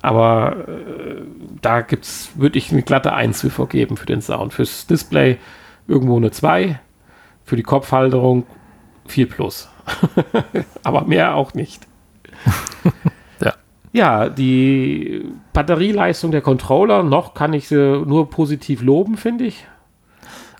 Aber 0.01 0.67
äh, 0.67 1.21
da 1.61 1.81
gibt's, 1.81 2.31
würde 2.35 2.57
ich 2.57 2.71
eine 2.71 2.83
glatte 2.83 3.13
1 3.13 3.47
für 3.49 3.67
geben 3.67 3.97
für 3.97 4.05
den 4.05 4.21
Sound. 4.21 4.53
Fürs 4.53 4.87
Display 4.87 5.37
irgendwo 5.87 6.17
eine 6.17 6.31
2. 6.31 6.79
Für 7.43 7.55
die 7.55 7.63
Kopfhalterung 7.63 8.45
4 9.07 9.29
plus. 9.29 9.69
Aber 10.83 11.05
mehr 11.05 11.35
auch 11.35 11.53
nicht. 11.53 11.87
ja. 13.41 13.53
Ja, 13.93 14.29
die 14.29 15.25
Batterieleistung 15.53 16.31
der 16.31 16.41
Controller, 16.41 17.03
noch 17.03 17.33
kann 17.33 17.53
ich 17.53 17.67
sie 17.67 18.03
nur 18.05 18.29
positiv 18.29 18.81
loben, 18.81 19.17
finde 19.17 19.45
ich. 19.45 19.65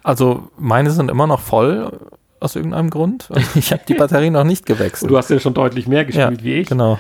Also 0.04 0.50
meine 0.58 0.90
sind 0.90 1.12
immer 1.12 1.28
noch 1.28 1.42
voll 1.42 1.92
aus 2.40 2.56
irgendeinem 2.56 2.90
Grund. 2.90 3.30
Ich 3.56 3.72
habe 3.72 3.84
die 3.88 3.94
Batterie 3.94 4.30
noch 4.30 4.44
nicht 4.44 4.66
gewechselt. 4.66 5.04
Und 5.04 5.10
du 5.10 5.18
hast 5.18 5.30
ja 5.30 5.40
schon 5.40 5.54
deutlich 5.54 5.88
mehr 5.88 6.06
gespielt 6.06 6.42
ja, 6.42 6.44
wie 6.44 6.54
ich. 6.54 6.70
Genau. 6.70 7.00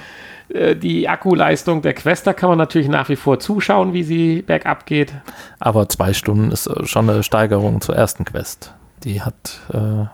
Äh, 0.49 0.75
die 0.75 1.07
Akkuleistung 1.07 1.81
der 1.81 1.93
Quester 1.93 2.33
kann 2.33 2.49
man 2.49 2.57
natürlich 2.57 2.87
nach 2.87 3.09
wie 3.09 3.15
vor 3.15 3.39
zuschauen, 3.39 3.93
wie 3.93 4.03
sie 4.03 4.41
bergab 4.41 4.85
geht. 4.85 5.13
Aber 5.59 5.89
zwei 5.89 6.13
Stunden 6.13 6.51
ist 6.51 6.67
äh, 6.67 6.85
schon 6.85 7.09
eine 7.09 7.23
Steigerung 7.23 7.81
zur 7.81 7.95
ersten 7.95 8.25
Quest. 8.25 8.73
Die 9.03 9.21
hat 9.21 9.59
äh, 9.73 10.05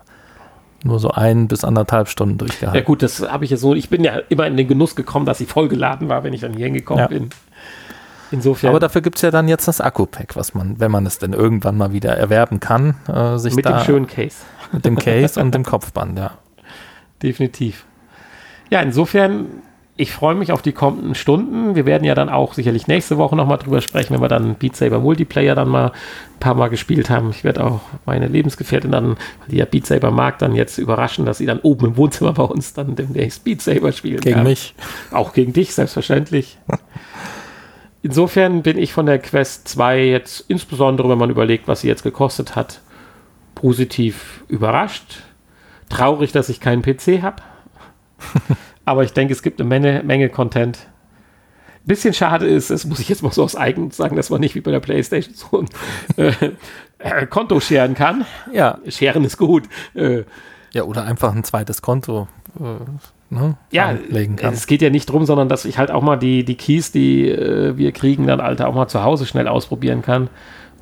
nur 0.83 0.99
so 0.99 1.11
ein 1.11 1.47
bis 1.47 1.63
anderthalb 1.63 2.09
Stunden 2.09 2.37
durchgehalten. 2.37 2.77
Ja 2.77 2.83
gut, 2.83 3.01
das 3.01 3.21
habe 3.21 3.45
ich 3.45 3.51
ja 3.51 3.57
so. 3.57 3.73
Ich 3.73 3.89
bin 3.89 4.03
ja 4.03 4.17
immer 4.29 4.47
in 4.47 4.57
den 4.57 4.67
Genuss 4.67 4.95
gekommen, 4.95 5.25
dass 5.25 5.37
sie 5.37 5.45
vollgeladen 5.45 6.09
war, 6.09 6.23
wenn 6.23 6.33
ich 6.33 6.41
dann 6.41 6.53
hier 6.53 6.65
hingekommen 6.65 7.01
ja. 7.01 7.07
bin. 7.07 7.29
Insofern. 8.31 8.71
Aber 8.71 8.79
dafür 8.79 9.01
gibt 9.01 9.17
es 9.17 9.21
ja 9.21 9.29
dann 9.29 9.47
jetzt 9.47 9.67
das 9.67 9.79
Akku-Pack, 9.79 10.35
was 10.35 10.55
man, 10.55 10.79
wenn 10.79 10.91
man 10.91 11.05
es 11.05 11.19
denn 11.19 11.33
irgendwann 11.33 11.77
mal 11.77 11.93
wieder 11.93 12.17
erwerben 12.17 12.59
kann, 12.59 12.95
äh, 13.07 13.37
sich 13.37 13.55
Mit 13.55 13.65
da, 13.65 13.77
dem 13.77 13.85
schönen 13.85 14.07
Case. 14.07 14.37
Mit 14.73 14.85
dem 14.85 14.97
Case 14.97 15.39
und 15.39 15.55
dem 15.55 15.63
Kopfband, 15.63 16.17
ja. 16.17 16.37
Definitiv. 17.21 17.85
Ja, 18.69 18.81
insofern 18.81 19.61
ich 19.95 20.11
freue 20.11 20.33
mich 20.33 20.51
auf 20.51 20.63
die 20.63 20.71
kommenden 20.71 21.13
Stunden. 21.13 21.75
Wir 21.75 21.85
werden 21.85 22.03
ja 22.03 22.15
dann 22.15 22.29
auch 22.29 22.53
sicherlich 22.53 22.87
nächste 22.87 23.17
Woche 23.19 23.35
nochmal 23.35 23.59
drüber 23.59 23.79
sprechen, 23.79 24.13
wenn 24.13 24.21
wir 24.21 24.27
dann 24.27 24.55
Beat 24.55 24.75
Saber 24.75 24.99
Multiplayer 24.99 25.53
dann 25.53 25.69
mal 25.69 25.87
ein 25.89 26.39
paar 26.39 26.55
Mal 26.55 26.69
gespielt 26.69 27.11
haben. 27.11 27.29
Ich 27.29 27.43
werde 27.43 27.63
auch 27.63 27.81
meine 28.05 28.27
Lebensgefährtin 28.27 28.91
dann, 28.91 29.09
weil 29.09 29.49
die 29.49 29.57
ja 29.57 29.65
Beat 29.65 29.85
Saber 29.85 30.09
mag, 30.09 30.39
dann 30.39 30.55
jetzt 30.55 30.79
überraschen, 30.79 31.25
dass 31.25 31.37
sie 31.37 31.45
dann 31.45 31.59
oben 31.59 31.87
im 31.87 31.97
Wohnzimmer 31.97 32.33
bei 32.33 32.43
uns 32.43 32.73
dann 32.73 32.95
demnächst 32.95 33.43
Beat 33.43 33.61
Saber 33.61 33.91
spielen 33.91 34.21
Gegen 34.21 34.37
kann. 34.37 34.43
mich. 34.45 34.73
Auch 35.11 35.33
gegen 35.33 35.53
dich, 35.53 35.75
selbstverständlich. 35.75 36.57
Insofern 38.01 38.63
bin 38.63 38.79
ich 38.79 38.93
von 38.93 39.05
der 39.05 39.19
Quest 39.19 39.67
2 39.67 40.05
jetzt 40.05 40.45
insbesondere, 40.47 41.07
wenn 41.07 41.19
man 41.19 41.29
überlegt, 41.29 41.67
was 41.67 41.81
sie 41.81 41.87
jetzt 41.87 42.03
gekostet 42.03 42.55
hat, 42.55 42.81
positiv 43.63 44.43
überrascht. 44.49 45.21
Traurig, 45.87 46.33
dass 46.33 46.49
ich 46.49 46.59
keinen 46.59 46.81
PC 46.81 47.21
habe. 47.21 47.41
Aber 48.85 49.05
ich 49.05 49.13
denke, 49.13 49.31
es 49.31 49.41
gibt 49.41 49.61
eine 49.61 49.69
Menge, 49.69 50.03
Menge 50.03 50.27
Content. 50.27 50.79
Bisschen 51.85 52.13
schade 52.13 52.45
ist, 52.45 52.71
das 52.71 52.83
muss 52.83 52.99
ich 52.99 53.07
jetzt 53.07 53.23
mal 53.23 53.31
so 53.31 53.41
aus 53.41 53.55
eigen 53.55 53.89
sagen, 53.91 54.17
dass 54.17 54.29
man 54.29 54.41
nicht 54.41 54.55
wie 54.55 54.59
bei 54.59 54.71
der 54.71 54.81
PlayStation 54.81 55.33
so 55.33 55.61
ein 55.61 55.69
äh, 56.17 56.33
äh, 56.99 57.25
Konto 57.25 57.61
scheren 57.61 57.93
kann. 57.93 58.25
Ja. 58.51 58.79
Scheren 58.89 59.23
ist 59.23 59.37
gut. 59.37 59.63
Äh, 59.93 60.23
ja, 60.73 60.83
oder 60.83 61.05
einfach 61.05 61.33
ein 61.33 61.45
zweites 61.45 61.81
Konto 61.81 62.27
äh, 62.59 63.33
ne, 63.33 63.55
ja. 63.71 63.95
Es 64.41 64.67
geht 64.67 64.81
ja 64.81 64.89
nicht 64.89 65.05
drum, 65.05 65.25
sondern 65.25 65.47
dass 65.47 65.63
ich 65.63 65.77
halt 65.77 65.89
auch 65.89 66.01
mal 66.01 66.17
die, 66.17 66.43
die 66.43 66.55
Keys, 66.55 66.91
die 66.91 67.29
äh, 67.29 67.77
wir 67.77 67.93
kriegen, 67.93 68.27
dann 68.27 68.41
Alter 68.41 68.67
auch 68.67 68.75
mal 68.75 68.89
zu 68.89 69.03
Hause 69.03 69.25
schnell 69.25 69.47
ausprobieren 69.47 70.01
kann, 70.01 70.29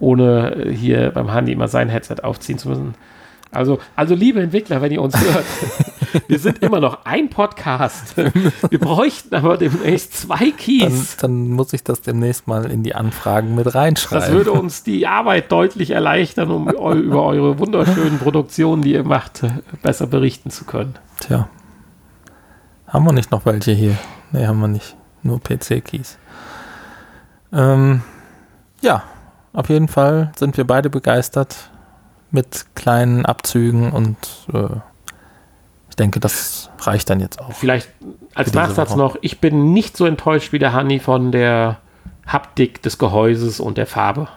ohne 0.01 0.55
äh, 0.55 0.73
hier 0.73 1.11
beim 1.11 1.31
Handy 1.31 1.53
immer 1.53 1.67
sein 1.67 1.89
Headset 1.89 2.17
aufziehen 2.23 2.57
zu 2.57 2.69
müssen. 2.69 2.95
Also, 3.51 3.79
also 3.97 4.15
liebe 4.15 4.41
Entwickler, 4.41 4.81
wenn 4.81 4.93
ihr 4.93 5.01
uns 5.01 5.19
hört, 5.19 5.43
wir 6.27 6.39
sind 6.39 6.59
immer 6.59 6.79
noch 6.79 7.05
ein 7.05 7.29
Podcast. 7.29 8.15
Wir 8.15 8.79
bräuchten 8.79 9.35
aber 9.35 9.57
demnächst 9.57 10.13
zwei 10.13 10.51
Keys. 10.51 11.17
Dann, 11.17 11.31
dann, 11.31 11.49
muss 11.49 11.73
ich 11.73 11.83
das 11.83 12.01
demnächst 12.01 12.47
mal 12.47 12.71
in 12.71 12.81
die 12.83 12.95
Anfragen 12.95 13.53
mit 13.55 13.75
reinschreiben. 13.75 14.25
Das 14.25 14.31
würde 14.31 14.53
uns 14.53 14.83
die 14.83 15.05
Arbeit 15.05 15.51
deutlich 15.51 15.91
erleichtern, 15.91 16.49
um 16.49 16.69
über 16.69 17.23
eure 17.25 17.59
wunderschönen 17.59 18.19
Produktionen, 18.19 18.83
die 18.83 18.93
ihr 18.93 19.03
macht, 19.03 19.41
besser 19.81 20.07
berichten 20.07 20.49
zu 20.49 20.63
können. 20.63 20.95
Tja. 21.19 21.49
Haben 22.87 23.05
wir 23.05 23.13
nicht 23.13 23.31
noch 23.31 23.45
welche 23.45 23.73
hier? 23.73 23.97
Nee, 24.31 24.47
haben 24.47 24.59
wir 24.59 24.67
nicht. 24.69 24.95
Nur 25.23 25.41
PC-Keys. 25.41 26.17
Ähm, 27.53 28.01
ja, 28.81 29.03
auf 29.53 29.69
jeden 29.69 29.87
Fall 29.87 30.31
sind 30.35 30.57
wir 30.57 30.65
beide 30.65 30.89
begeistert 30.89 31.69
mit 32.31 32.65
kleinen 32.75 33.25
Abzügen 33.25 33.91
und 33.91 34.17
äh, 34.53 34.77
ich 35.89 35.95
denke, 35.97 36.21
das 36.21 36.69
reicht 36.79 37.09
dann 37.09 37.19
jetzt 37.19 37.39
auch. 37.39 37.51
Vielleicht 37.51 37.89
als 38.33 38.53
Nachsatz 38.53 38.95
noch, 38.95 39.17
ich 39.21 39.41
bin 39.41 39.73
nicht 39.73 39.97
so 39.97 40.05
enttäuscht 40.05 40.53
wie 40.53 40.59
der 40.59 40.71
Hanni 40.71 40.99
von 40.99 41.33
der 41.33 41.79
Haptik 42.25 42.81
des 42.81 42.97
Gehäuses 42.97 43.59
und 43.59 43.77
der 43.77 43.87
Farbe. 43.87 44.29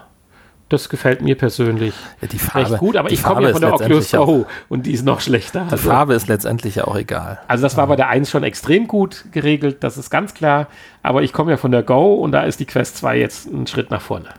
Das 0.68 0.88
gefällt 0.88 1.22
mir 1.22 1.36
persönlich 1.36 1.94
ja, 2.20 2.26
die 2.26 2.38
Farbe, 2.38 2.70
recht 2.70 2.80
gut, 2.80 2.96
aber 2.96 3.12
ich 3.12 3.22
komme 3.22 3.42
ja 3.42 3.52
von 3.52 3.60
der 3.60 3.74
Oculus 3.74 4.10
Go 4.10 4.46
und 4.68 4.86
die 4.86 4.92
ist 4.92 5.04
noch 5.04 5.20
schlechter. 5.20 5.66
Die 5.66 5.72
also, 5.72 5.90
Farbe 5.90 6.14
ist 6.14 6.26
letztendlich 6.26 6.74
ja 6.74 6.88
auch 6.88 6.96
egal. 6.96 7.38
Also 7.46 7.62
das 7.62 7.76
war 7.76 7.86
bei 7.86 7.94
der 7.94 8.08
1 8.08 8.28
schon 8.28 8.42
extrem 8.42 8.88
gut 8.88 9.26
geregelt, 9.30 9.84
das 9.84 9.96
ist 9.96 10.10
ganz 10.10 10.34
klar. 10.34 10.66
Aber 11.04 11.22
ich 11.22 11.32
komme 11.32 11.52
ja 11.52 11.56
von 11.56 11.70
der 11.70 11.84
Go 11.84 12.14
und 12.14 12.32
da 12.32 12.42
ist 12.42 12.58
die 12.58 12.64
Quest 12.64 12.96
2 12.96 13.18
jetzt 13.18 13.46
einen 13.46 13.68
Schritt 13.68 13.92
nach 13.92 14.00
vorne. 14.00 14.30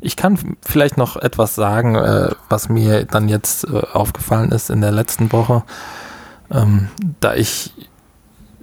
Ich 0.00 0.16
kann 0.16 0.56
vielleicht 0.62 0.96
noch 0.96 1.16
etwas 1.16 1.54
sagen, 1.54 1.94
äh, 1.94 2.30
was 2.48 2.68
mir 2.68 3.04
dann 3.04 3.28
jetzt 3.28 3.64
äh, 3.64 3.82
aufgefallen 3.92 4.50
ist 4.52 4.70
in 4.70 4.80
der 4.80 4.92
letzten 4.92 5.30
Woche. 5.32 5.62
Ähm, 6.50 6.88
da 7.20 7.34
ich 7.34 7.72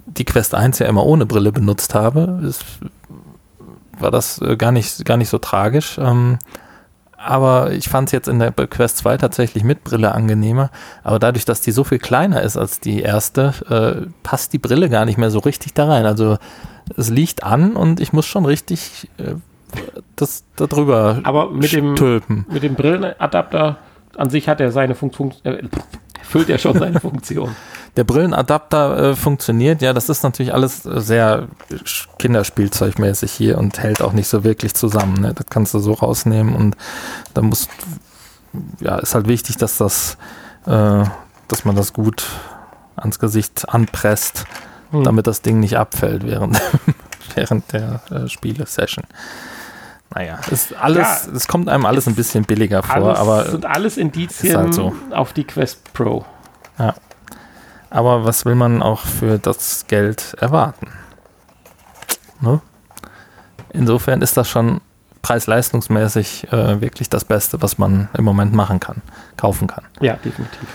die 0.06 0.24
Quest 0.24 0.54
1 0.54 0.78
ja 0.80 0.86
immer 0.86 1.06
ohne 1.06 1.26
Brille 1.26 1.52
benutzt 1.52 1.94
habe, 1.94 2.40
ist, 2.42 2.64
war 3.98 4.10
das 4.10 4.40
äh, 4.40 4.56
gar, 4.56 4.72
nicht, 4.72 5.04
gar 5.04 5.16
nicht 5.16 5.28
so 5.28 5.38
tragisch. 5.38 5.98
Ähm, 5.98 6.38
aber 7.16 7.72
ich 7.72 7.88
fand 7.88 8.08
es 8.08 8.12
jetzt 8.12 8.28
in 8.28 8.38
der 8.38 8.52
Quest 8.52 8.98
2 8.98 9.16
tatsächlich 9.16 9.64
mit 9.64 9.82
Brille 9.84 10.12
angenehmer. 10.12 10.70
Aber 11.02 11.18
dadurch, 11.18 11.44
dass 11.44 11.60
die 11.60 11.72
so 11.72 11.82
viel 11.82 11.98
kleiner 11.98 12.42
ist 12.42 12.56
als 12.56 12.78
die 12.80 13.00
erste, 13.00 13.54
äh, 13.68 14.08
passt 14.22 14.52
die 14.52 14.58
Brille 14.58 14.88
gar 14.88 15.04
nicht 15.04 15.18
mehr 15.18 15.30
so 15.30 15.40
richtig 15.40 15.74
da 15.74 15.86
rein. 15.86 16.06
Also 16.06 16.38
es 16.96 17.10
liegt 17.10 17.42
an 17.42 17.74
und 17.74 18.00
ich 18.00 18.12
muss 18.12 18.26
schon 18.26 18.46
richtig 18.46 19.10
äh, 19.18 19.34
das 20.16 20.44
darüber 20.56 21.20
Aber 21.22 21.50
mit 21.50 21.72
dem, 21.72 21.96
stülpen. 21.96 22.46
mit 22.50 22.62
dem 22.62 22.74
Brillenadapter 22.74 23.78
an 24.16 24.30
sich 24.30 24.48
hat 24.48 24.60
er 24.60 24.72
seine 24.72 24.94
Funktion, 24.94 25.32
äh, 25.44 25.62
erfüllt 26.18 26.48
er 26.50 26.58
schon 26.58 26.78
seine 26.78 27.00
Funktion. 27.00 27.54
Der 27.96 28.04
Brillenadapter 28.04 29.10
äh, 29.10 29.16
funktioniert, 29.16 29.82
ja, 29.82 29.92
das 29.92 30.08
ist 30.08 30.22
natürlich 30.22 30.52
alles 30.52 30.82
sehr 30.82 31.48
Kinderspielzeugmäßig 32.18 33.32
hier 33.32 33.58
und 33.58 33.78
hält 33.78 34.02
auch 34.02 34.12
nicht 34.12 34.28
so 34.28 34.44
wirklich 34.44 34.74
zusammen. 34.74 35.20
Ne? 35.20 35.34
Das 35.34 35.46
kannst 35.48 35.74
du 35.74 35.78
so 35.78 35.94
rausnehmen 35.94 36.54
und 36.54 36.76
da 37.34 37.42
muss, 37.42 37.68
ja, 38.80 38.98
ist 38.98 39.14
halt 39.14 39.26
wichtig, 39.26 39.56
dass 39.56 39.78
das, 39.78 40.18
äh, 40.66 41.04
dass 41.48 41.64
man 41.64 41.76
das 41.76 41.92
gut 41.92 42.26
ans 42.96 43.18
Gesicht 43.18 43.68
anpresst, 43.68 44.44
hm. 44.90 45.04
damit 45.04 45.26
das 45.26 45.42
Ding 45.42 45.60
nicht 45.60 45.78
abfällt 45.78 46.26
während, 46.26 46.60
während 47.34 47.72
der 47.72 48.00
äh, 48.10 48.28
Spiele-Session. 48.28 49.04
Naja, 50.14 50.38
es, 50.50 50.72
alles, 50.72 51.26
ja, 51.26 51.32
es 51.34 51.46
kommt 51.48 51.68
einem 51.68 51.84
alles 51.84 52.06
ein 52.08 52.14
bisschen 52.14 52.44
billiger 52.44 52.82
vor, 52.82 52.96
alles, 52.96 53.18
aber. 53.18 53.44
sind 53.50 53.66
alles 53.66 53.96
Indizien 53.98 54.56
halt 54.56 54.74
so. 54.74 54.94
auf 55.10 55.32
die 55.32 55.44
Quest 55.44 55.92
Pro. 55.92 56.24
Ja. 56.78 56.94
Aber 57.90 58.24
was 58.24 58.44
will 58.44 58.54
man 58.54 58.82
auch 58.82 59.00
für 59.00 59.38
das 59.38 59.86
Geld 59.86 60.34
erwarten? 60.40 60.88
Ne? 62.40 62.60
Insofern 63.72 64.22
ist 64.22 64.36
das 64.36 64.48
schon 64.48 64.80
preis-leistungsmäßig 65.22 66.52
äh, 66.52 66.80
wirklich 66.80 67.10
das 67.10 67.24
Beste, 67.24 67.60
was 67.60 67.76
man 67.78 68.08
im 68.16 68.24
Moment 68.24 68.54
machen 68.54 68.80
kann, 68.80 69.02
kaufen 69.36 69.66
kann. 69.66 69.84
Ja, 70.00 70.14
definitiv. 70.14 70.68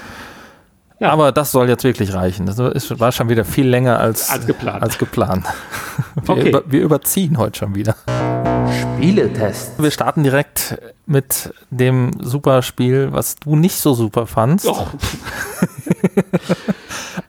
Ja. 0.99 1.09
Aber 1.09 1.31
das 1.31 1.51
soll 1.51 1.69
jetzt 1.69 1.83
wirklich 1.83 2.13
reichen. 2.13 2.45
Das 2.45 2.59
ist, 2.59 2.99
war 2.99 3.11
schon 3.11 3.29
wieder 3.29 3.45
viel 3.45 3.67
länger 3.67 3.99
als, 3.99 4.29
als 4.29 4.45
geplant. 4.45 4.83
Als 4.83 4.97
geplant. 4.97 5.45
Wir, 6.15 6.29
okay. 6.29 6.49
über, 6.49 6.63
wir 6.65 6.81
überziehen 6.81 7.37
heute 7.37 7.59
schon 7.59 7.75
wieder. 7.75 7.95
Spieletest. 8.73 9.81
Wir 9.81 9.91
starten 9.91 10.23
direkt 10.23 10.77
mit 11.05 11.53
dem 11.69 12.11
super 12.19 12.61
Spiel, 12.61 13.09
was 13.11 13.35
du 13.35 13.55
nicht 13.55 13.77
so 13.77 13.93
super 13.93 14.27
fandst. 14.27 14.67
Oh. 14.67 14.87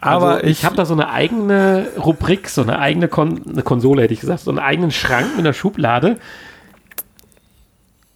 Aber 0.01 0.35
also 0.35 0.45
ich, 0.45 0.59
ich 0.59 0.65
habe 0.65 0.77
da 0.77 0.85
so 0.85 0.95
eine 0.95 1.11
eigene 1.11 1.89
Rubrik, 1.99 2.49
so 2.49 2.63
eine 2.63 2.79
eigene 2.79 3.09
Kon 3.09 3.43
eine 3.49 3.63
Konsole, 3.63 4.03
hätte 4.03 4.15
ich 4.15 4.21
gesagt, 4.21 4.41
so 4.41 4.51
einen 4.51 4.59
eigenen 4.59 4.91
Schrank 4.91 5.29
mit 5.37 5.41
einer 5.41 5.53
Schublade. 5.53 6.19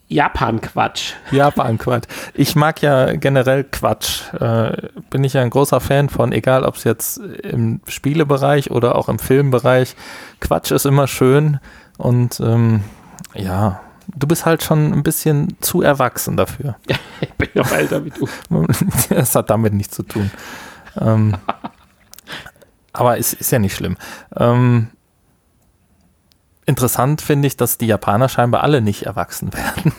Japan-Quatsch. 0.08 1.12
Japan-Quatsch. 1.30 2.06
Ich 2.32 2.56
mag 2.56 2.80
ja 2.80 3.12
generell 3.14 3.64
Quatsch. 3.64 4.32
Äh, 4.32 4.88
bin 5.10 5.22
ich 5.22 5.34
ja 5.34 5.42
ein 5.42 5.50
großer 5.50 5.80
Fan 5.80 6.08
von, 6.08 6.32
egal 6.32 6.64
ob 6.64 6.76
es 6.76 6.84
jetzt 6.84 7.18
im 7.18 7.80
Spielebereich 7.86 8.70
oder 8.70 8.96
auch 8.96 9.08
im 9.10 9.18
Filmbereich. 9.18 9.96
Quatsch 10.40 10.70
ist 10.70 10.86
immer 10.86 11.06
schön 11.06 11.60
und 11.98 12.40
ähm, 12.40 12.84
ja, 13.34 13.80
du 14.14 14.26
bist 14.26 14.46
halt 14.46 14.62
schon 14.62 14.92
ein 14.92 15.02
bisschen 15.02 15.56
zu 15.60 15.82
erwachsen 15.82 16.36
dafür. 16.36 16.76
ich 17.20 17.32
bin 17.34 17.48
noch 17.54 17.70
älter 17.70 18.04
wie 18.04 18.10
du. 18.10 18.28
das 19.10 19.34
hat 19.34 19.50
damit 19.50 19.74
nichts 19.74 19.96
zu 19.96 20.02
tun. 20.02 20.30
Ähm, 21.00 21.36
aber 22.92 23.18
es 23.18 23.32
ist, 23.32 23.42
ist 23.42 23.52
ja 23.52 23.58
nicht 23.58 23.74
schlimm. 23.74 23.96
Ähm, 24.36 24.88
interessant 26.66 27.20
finde 27.20 27.48
ich, 27.48 27.56
dass 27.56 27.78
die 27.78 27.86
Japaner 27.86 28.28
scheinbar 28.28 28.62
alle 28.62 28.80
nicht 28.80 29.04
erwachsen 29.04 29.52
werden. 29.54 29.92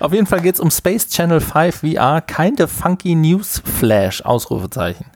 Auf 0.00 0.12
jeden 0.12 0.26
Fall 0.26 0.40
geht 0.40 0.56
es 0.56 0.60
um 0.60 0.70
Space 0.70 1.08
Channel 1.08 1.40
5 1.40 1.80
VR, 1.80 2.20
Kinda 2.20 2.66
Funky 2.66 3.14
News 3.14 3.62
Flash, 3.64 4.22
Ausrufezeichen 4.22 5.06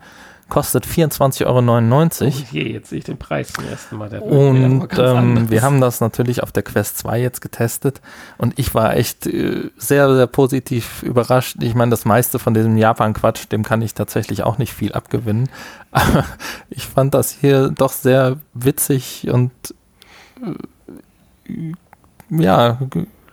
kostet 0.49 0.87
24,99 0.87 1.47
Euro. 1.47 1.59
Oh 1.61 2.45
je, 2.51 2.73
jetzt 2.73 2.91
sehe 2.91 2.99
ich 2.99 3.05
den 3.05 3.19
Preis 3.19 3.53
zum 3.53 3.65
ersten 3.65 3.97
Mal. 3.97 4.09
Der 4.09 4.23
und 4.23 4.89
ähm, 4.99 5.51
wir 5.51 5.63
haben 5.63 5.81
das 5.81 6.01
natürlich 6.01 6.43
auf 6.43 6.53
der 6.53 6.63
Quest 6.63 6.99
2 6.99 7.21
jetzt 7.21 7.41
getestet 7.41 8.01
und 8.39 8.59
ich 8.59 8.75
war 8.75 8.97
echt 8.97 9.27
äh, 9.27 9.71
sehr, 9.77 10.15
sehr 10.15 10.27
positiv 10.27 11.03
überrascht. 11.03 11.57
Ich 11.61 11.75
meine, 11.75 11.91
das 11.91 12.05
meiste 12.05 12.39
von 12.39 12.55
diesem 12.55 12.77
Japan-Quatsch, 12.77 13.47
dem 13.53 13.63
kann 13.63 13.83
ich 13.83 13.95
tatsächlich 13.95 14.43
auch 14.43 14.59
nicht 14.59 14.73
viel 14.73 14.93
abgewinnen. 14.93 15.49
Aber 15.91 16.25
ich 16.71 16.87
fand 16.87 17.15
das 17.15 17.33
hier 17.33 17.69
doch 17.69 17.93
sehr 17.93 18.39
witzig 18.55 19.29
und 19.31 19.53
äh, 21.47 21.73
ja, 22.31 22.79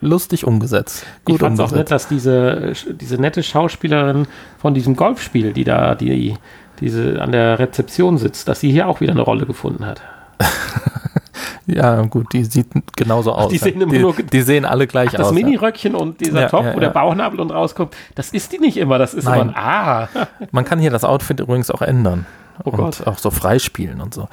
lustig 0.02 0.46
umgesetzt. 0.46 1.06
Gut 1.26 1.36
ich 1.36 1.42
fand 1.42 1.60
auch 1.60 1.72
nett, 1.72 1.92
dass 1.92 2.08
diese, 2.08 2.74
diese 2.88 3.16
nette 3.16 3.44
Schauspielerin 3.44 4.28
von 4.58 4.74
diesem 4.74 4.96
Golfspiel, 4.96 5.54
die 5.54 5.64
da 5.64 5.96
die 5.96 6.36
diese 6.80 7.22
an 7.22 7.32
der 7.32 7.60
Rezeption 7.60 8.18
sitzt, 8.18 8.48
dass 8.48 8.60
sie 8.60 8.72
hier 8.72 8.88
auch 8.88 9.02
wieder 9.02 9.12
eine 9.12 9.22
Rolle 9.22 9.46
gefunden 9.46 9.86
hat. 9.86 10.02
ja, 11.66 12.02
gut, 12.04 12.34
die 12.34 12.44
sieht 12.44 12.68
genauso 12.96 13.32
aus. 13.32 13.52
Die 13.52 13.58
sehen, 13.58 13.90
die, 13.90 14.24
die 14.24 14.42
sehen 14.42 14.66
alle 14.66 14.88
gleich 14.88 15.10
ach, 15.10 15.14
das 15.14 15.22
aus. 15.22 15.28
Das 15.28 15.36
Mini-Röckchen 15.36 15.94
ja. 15.94 16.00
und 16.00 16.20
dieser 16.20 16.42
ja, 16.42 16.50
Top, 16.50 16.66
ja, 16.66 16.76
wo 16.76 16.80
der 16.80 16.90
Bauchnabel 16.90 17.40
und 17.40 17.52
rauskommt, 17.52 17.96
das 18.16 18.30
ist 18.30 18.52
die 18.52 18.60
nicht 18.60 18.78
immer, 18.78 18.98
das 18.98 19.14
ist 19.14 19.26
Nein. 19.26 19.42
immer 19.42 19.50
ein 19.50 19.56
Ah. 19.56 20.10
Man 20.52 20.66
kann 20.66 20.80
hier 20.80 20.92
das 20.92 21.04
Outfit 21.04 21.40
übrigens 21.40 21.72
auch 21.72 21.82
ändern. 21.82 22.26
Oh 22.64 22.70
und 22.70 22.78
Gott. 22.78 23.08
auch 23.08 23.18
so 23.18 23.32
freispielen 23.32 24.02
und 24.02 24.14
so. 24.14 24.28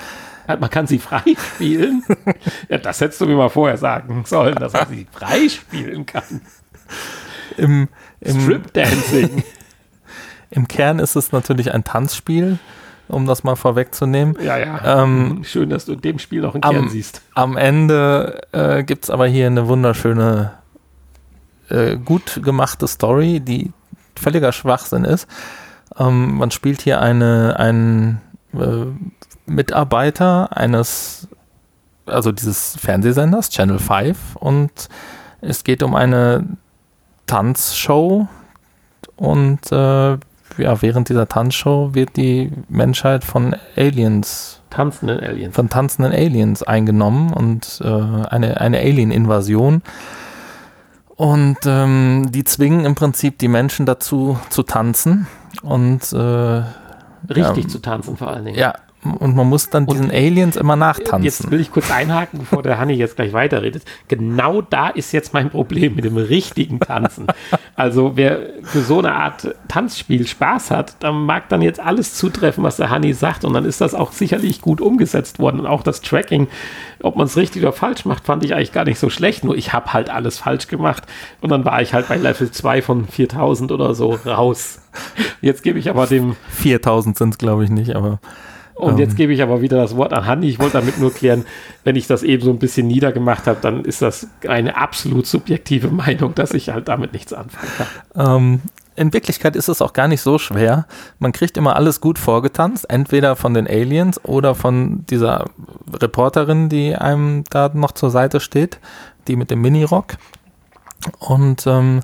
Man 0.47 0.71
kann 0.71 0.87
sie 0.87 0.99
freispielen? 0.99 2.05
ja, 2.69 2.79
das 2.79 3.01
hättest 3.01 3.21
du 3.21 3.27
mir 3.27 3.37
mal 3.37 3.49
vorher 3.49 3.77
sagen 3.77 4.25
sollen, 4.27 4.57
dass 4.57 4.73
man 4.73 4.89
sie 4.89 5.07
freispielen 5.11 6.07
kann. 6.07 6.41
Im, 7.57 7.89
im 8.21 8.41
Strip 8.41 8.73
Dancing. 8.73 9.43
Im 10.53 10.69
Kern 10.69 10.99
ist 10.99 11.17
es 11.17 11.33
natürlich 11.33 11.73
ein 11.73 11.83
Tanzspiel, 11.83 12.59
um 13.09 13.27
das 13.27 13.43
mal 13.43 13.57
vorwegzunehmen. 13.57 14.37
Ja, 14.43 14.59
ja. 14.59 15.03
Ähm, 15.03 15.43
Schön, 15.45 15.71
dass 15.71 15.87
du 15.87 15.95
in 15.95 16.03
dem 16.03 16.19
Spiel 16.19 16.45
auch 16.45 16.55
einen 16.55 16.63
am, 16.63 16.75
Kern 16.75 16.89
siehst. 16.91 17.23
Am 17.35 17.57
Ende 17.57 18.43
äh, 18.53 18.85
gibt 18.85 19.05
es 19.05 19.11
aber 19.11 19.27
hier 19.27 19.47
eine 19.47 19.67
wunderschöne, 19.67 20.53
äh, 21.71 21.97
gut 21.97 22.41
gemachte 22.45 22.87
Story, 22.87 23.41
die 23.41 23.73
völliger 24.15 24.53
Schwachsinn 24.53 25.05
ist. 25.05 25.27
Ähm, 25.99 26.37
man 26.37 26.51
spielt 26.51 26.83
hier 26.83 27.01
eine, 27.01 27.59
einen 27.59 28.21
äh, 28.53 28.87
Mitarbeiter 29.47 30.55
eines, 30.55 31.29
also 32.05 32.31
dieses 32.31 32.77
Fernsehsenders, 32.77 33.49
Channel 33.49 33.79
5, 33.79 34.37
und 34.37 34.91
es 35.41 35.65
geht 35.65 35.83
um 35.83 35.95
eine 35.95 36.45
Tanzshow 37.27 38.29
und 39.17 39.73
äh, 39.73 40.19
ja, 40.59 40.81
während 40.83 41.09
dieser 41.09 41.29
Tanzshow 41.29 41.95
wird 41.95 42.17
die 42.17 42.51
Menschheit 42.69 43.25
von 43.25 43.57
Aliens, 43.77 44.61
tanzenden 44.71 45.21
Aliens, 45.21 45.55
von 45.55 45.69
tanzenden 45.69 46.13
Aliens 46.13 46.63
eingenommen 46.63 47.33
und 47.33 47.81
äh, 47.85 47.89
eine, 47.89 48.61
eine 48.61 48.79
Alien-Invasion. 48.79 49.83
Und 51.15 51.59
ähm, 51.67 52.31
die 52.33 52.45
zwingen 52.45 52.85
im 52.85 52.95
Prinzip 52.95 53.39
die 53.39 53.49
Menschen 53.49 53.87
dazu 53.87 54.39
zu 54.49 54.63
tanzen 54.63 55.27
und 55.63 56.13
äh, 56.13 56.63
richtig 57.33 57.65
ja, 57.65 57.69
zu 57.69 57.79
tanzen 57.81 58.17
vor 58.17 58.29
allen 58.29 58.47
Dingen. 58.47 58.59
Ja, 58.59 58.75
und 59.05 59.35
man 59.35 59.49
muss 59.49 59.69
dann 59.69 59.87
diesen 59.87 60.07
und 60.07 60.13
Aliens 60.13 60.57
immer 60.57 60.77
nachtanzen. 60.77 61.25
Jetzt 61.25 61.51
will 61.51 61.61
ich 61.61 61.73
kurz 61.73 61.91
einhaken, 61.91 62.39
bevor 62.39 62.63
der 62.63 62.79
Hanni 62.79 62.95
jetzt 62.95 63.17
gleich 63.17 63.33
weiterredet. 63.33 63.83
Genau 64.07 64.63
da 64.63 64.89
ist 64.89 65.11
jetzt 65.11 65.35
mein 65.35 65.51
Problem 65.51 65.97
mit 65.97 66.05
dem 66.05 66.17
richtigen 66.17 66.79
Tanzen. 66.79 67.27
also 67.75 68.13
wer 68.15 68.39
für 68.63 68.81
so 68.81 69.01
eine 69.01 69.13
Art 69.13 69.57
Tanzspiel 69.67 70.27
Spaß 70.27 70.71
hat, 70.71 71.03
dann 71.03 71.27
mag 71.27 71.49
dann 71.49 71.63
jetzt 71.63 71.81
alles 71.81 72.15
zutreffen, 72.15 72.63
was 72.63 72.77
der 72.77 72.91
Hanni 72.91 73.13
sagt. 73.13 73.45
Und 73.45 73.55
dann 73.55 73.65
ist 73.65 73.81
das 73.81 73.95
auch 73.95 74.13
sicherlich 74.13 74.61
gut 74.61 74.81
umgesetzt 74.81 75.41
worden. 75.41 75.59
Und 75.59 75.67
auch 75.67 75.83
das 75.83 76.01
Tracking, 76.01 76.47
ob 77.03 77.17
man 77.17 77.27
es 77.27 77.37
richtig 77.37 77.63
oder 77.63 77.73
falsch 77.73 78.05
macht, 78.05 78.27
fand 78.27 78.45
ich 78.45 78.55
eigentlich 78.55 78.73
gar 78.73 78.85
nicht 78.85 79.01
so 79.01 79.11
schlecht. 79.11 79.43
Nur 79.43 79.57
ich 79.57 79.73
habe 79.73 79.93
halt 79.93 80.11
alles 80.11 80.39
falsch 80.39 80.69
gemacht. 80.69 81.03
Und 81.41 81.51
dann 81.51 81.65
war 81.65 81.83
ich 81.83 81.93
halt 81.93 82.09
bei 82.09 82.17
Level 82.19 82.53
2 82.53 82.83
von 82.83 83.09
4000 83.09 83.73
oder 83.73 83.95
so 83.95 84.17
raus. 84.25 84.81
Jetzt 85.41 85.65
gebe 85.65 85.81
ich 85.81 85.91
aber 85.91 86.07
dem... 86.07 86.37
4000 86.51 87.19
sind 87.19 87.31
es 87.31 87.39
glaube 87.39 87.65
ich 87.65 87.71
nicht, 87.71 87.97
aber... 87.97 88.21
Und 88.83 88.99
jetzt 88.99 89.13
ähm. 89.13 89.17
gebe 89.17 89.33
ich 89.33 89.43
aber 89.43 89.61
wieder 89.61 89.77
das 89.77 89.97
Wort 89.97 90.13
an 90.13 90.27
Hanni. 90.27 90.49
Ich 90.49 90.59
wollte 90.59 90.79
damit 90.79 90.99
nur 90.99 91.15
klären, 91.15 91.45
wenn 91.85 91.95
ich 91.95 92.07
das 92.07 92.23
eben 92.23 92.43
so 92.43 92.51
ein 92.51 92.59
bisschen 92.59 92.89
niedergemacht 92.89 93.47
habe, 93.47 93.59
dann 93.63 93.85
ist 93.85 94.03
das 94.03 94.27
eine 94.49 94.77
absolut 94.77 95.27
subjektive 95.27 95.89
Meinung, 95.89 96.35
dass 96.35 96.53
ich 96.53 96.71
halt 96.71 96.89
damit 96.89 97.13
nichts 97.13 97.33
anfangen 97.33 97.69
kann. 97.77 97.87
Ähm, 98.37 98.61
in 98.97 99.13
Wirklichkeit 99.13 99.57
ist 99.57 99.69
es 99.69 99.81
auch 99.81 99.93
gar 99.93 100.09
nicht 100.09 100.21
so 100.21 100.39
schwer. 100.39 100.87
Man 101.19 101.33
kriegt 101.33 101.57
immer 101.57 101.77
alles 101.77 102.01
gut 102.01 102.19
vorgetanzt, 102.19 102.91
entweder 102.91 103.37
von 103.37 103.55
den 103.55 103.69
Aliens 103.69 104.23
oder 104.25 104.55
von 104.55 105.07
dieser 105.07 105.47
Reporterin, 105.93 106.69
die 106.69 106.95
einem 106.97 107.45
da 107.51 107.71
noch 107.73 107.93
zur 107.93 108.11
Seite 108.11 108.41
steht, 108.41 108.81
die 109.29 109.37
mit 109.37 109.51
dem 109.51 109.63
Minirock. 109.63 110.15
Und 111.21 111.67
ähm, 111.67 112.01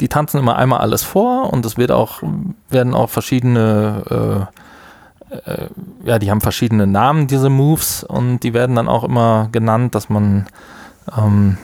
die 0.00 0.08
tanzen 0.08 0.38
immer 0.38 0.56
einmal 0.56 0.80
alles 0.80 1.04
vor 1.04 1.52
und 1.52 1.64
es 1.64 1.78
wird 1.78 1.90
auch, 1.92 2.22
werden 2.68 2.94
auch 2.94 3.10
verschiedene 3.10 4.48
äh, 4.50 4.65
äh, 5.30 5.68
ja, 6.04 6.18
die 6.18 6.30
haben 6.30 6.40
verschiedene 6.40 6.86
Namen, 6.86 7.26
diese 7.26 7.50
Moves, 7.50 8.04
und 8.04 8.40
die 8.40 8.54
werden 8.54 8.76
dann 8.76 8.88
auch 8.88 9.04
immer 9.04 9.48
genannt, 9.52 9.94
dass 9.94 10.08
man 10.08 10.46
ähm, 11.16 11.58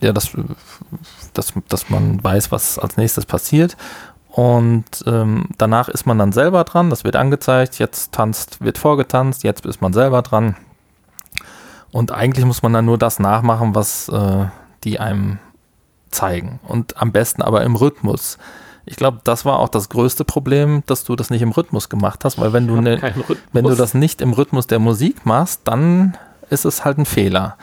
ja, 0.00 0.12
dass, 0.12 0.36
dass, 1.32 1.52
dass 1.68 1.90
man 1.90 2.22
weiß, 2.22 2.52
was 2.52 2.78
als 2.78 2.96
nächstes 2.96 3.26
passiert. 3.26 3.76
Und 4.30 4.84
ähm, 5.06 5.46
danach 5.56 5.88
ist 5.88 6.06
man 6.06 6.18
dann 6.18 6.32
selber 6.32 6.64
dran, 6.64 6.90
das 6.90 7.04
wird 7.04 7.16
angezeigt, 7.16 7.78
jetzt 7.78 8.12
tanzt, 8.12 8.60
wird 8.60 8.76
vorgetanzt, 8.76 9.44
jetzt 9.44 9.64
ist 9.64 9.80
man 9.80 9.94
selber 9.94 10.20
dran. 10.20 10.56
Und 11.90 12.12
eigentlich 12.12 12.44
muss 12.44 12.62
man 12.62 12.74
dann 12.74 12.84
nur 12.84 12.98
das 12.98 13.18
nachmachen, 13.18 13.74
was 13.74 14.08
äh, 14.10 14.46
die 14.84 15.00
einem 15.00 15.38
zeigen. 16.10 16.60
Und 16.64 17.00
am 17.00 17.12
besten 17.12 17.40
aber 17.40 17.64
im 17.64 17.76
Rhythmus. 17.76 18.36
Ich 18.88 18.96
glaube, 18.96 19.18
das 19.24 19.44
war 19.44 19.58
auch 19.58 19.68
das 19.68 19.88
größte 19.88 20.24
Problem, 20.24 20.84
dass 20.86 21.02
du 21.02 21.16
das 21.16 21.28
nicht 21.28 21.42
im 21.42 21.50
Rhythmus 21.50 21.88
gemacht 21.88 22.24
hast, 22.24 22.40
weil 22.40 22.52
wenn 22.52 22.68
du, 22.68 22.80
ne, 22.80 23.00
wenn 23.52 23.64
du 23.64 23.74
das 23.74 23.94
nicht 23.94 24.20
im 24.20 24.32
Rhythmus 24.32 24.68
der 24.68 24.78
Musik 24.78 25.26
machst, 25.26 25.62
dann 25.64 26.16
ist 26.50 26.64
es 26.64 26.84
halt 26.84 26.98
ein 26.98 27.04
Fehler. 27.04 27.56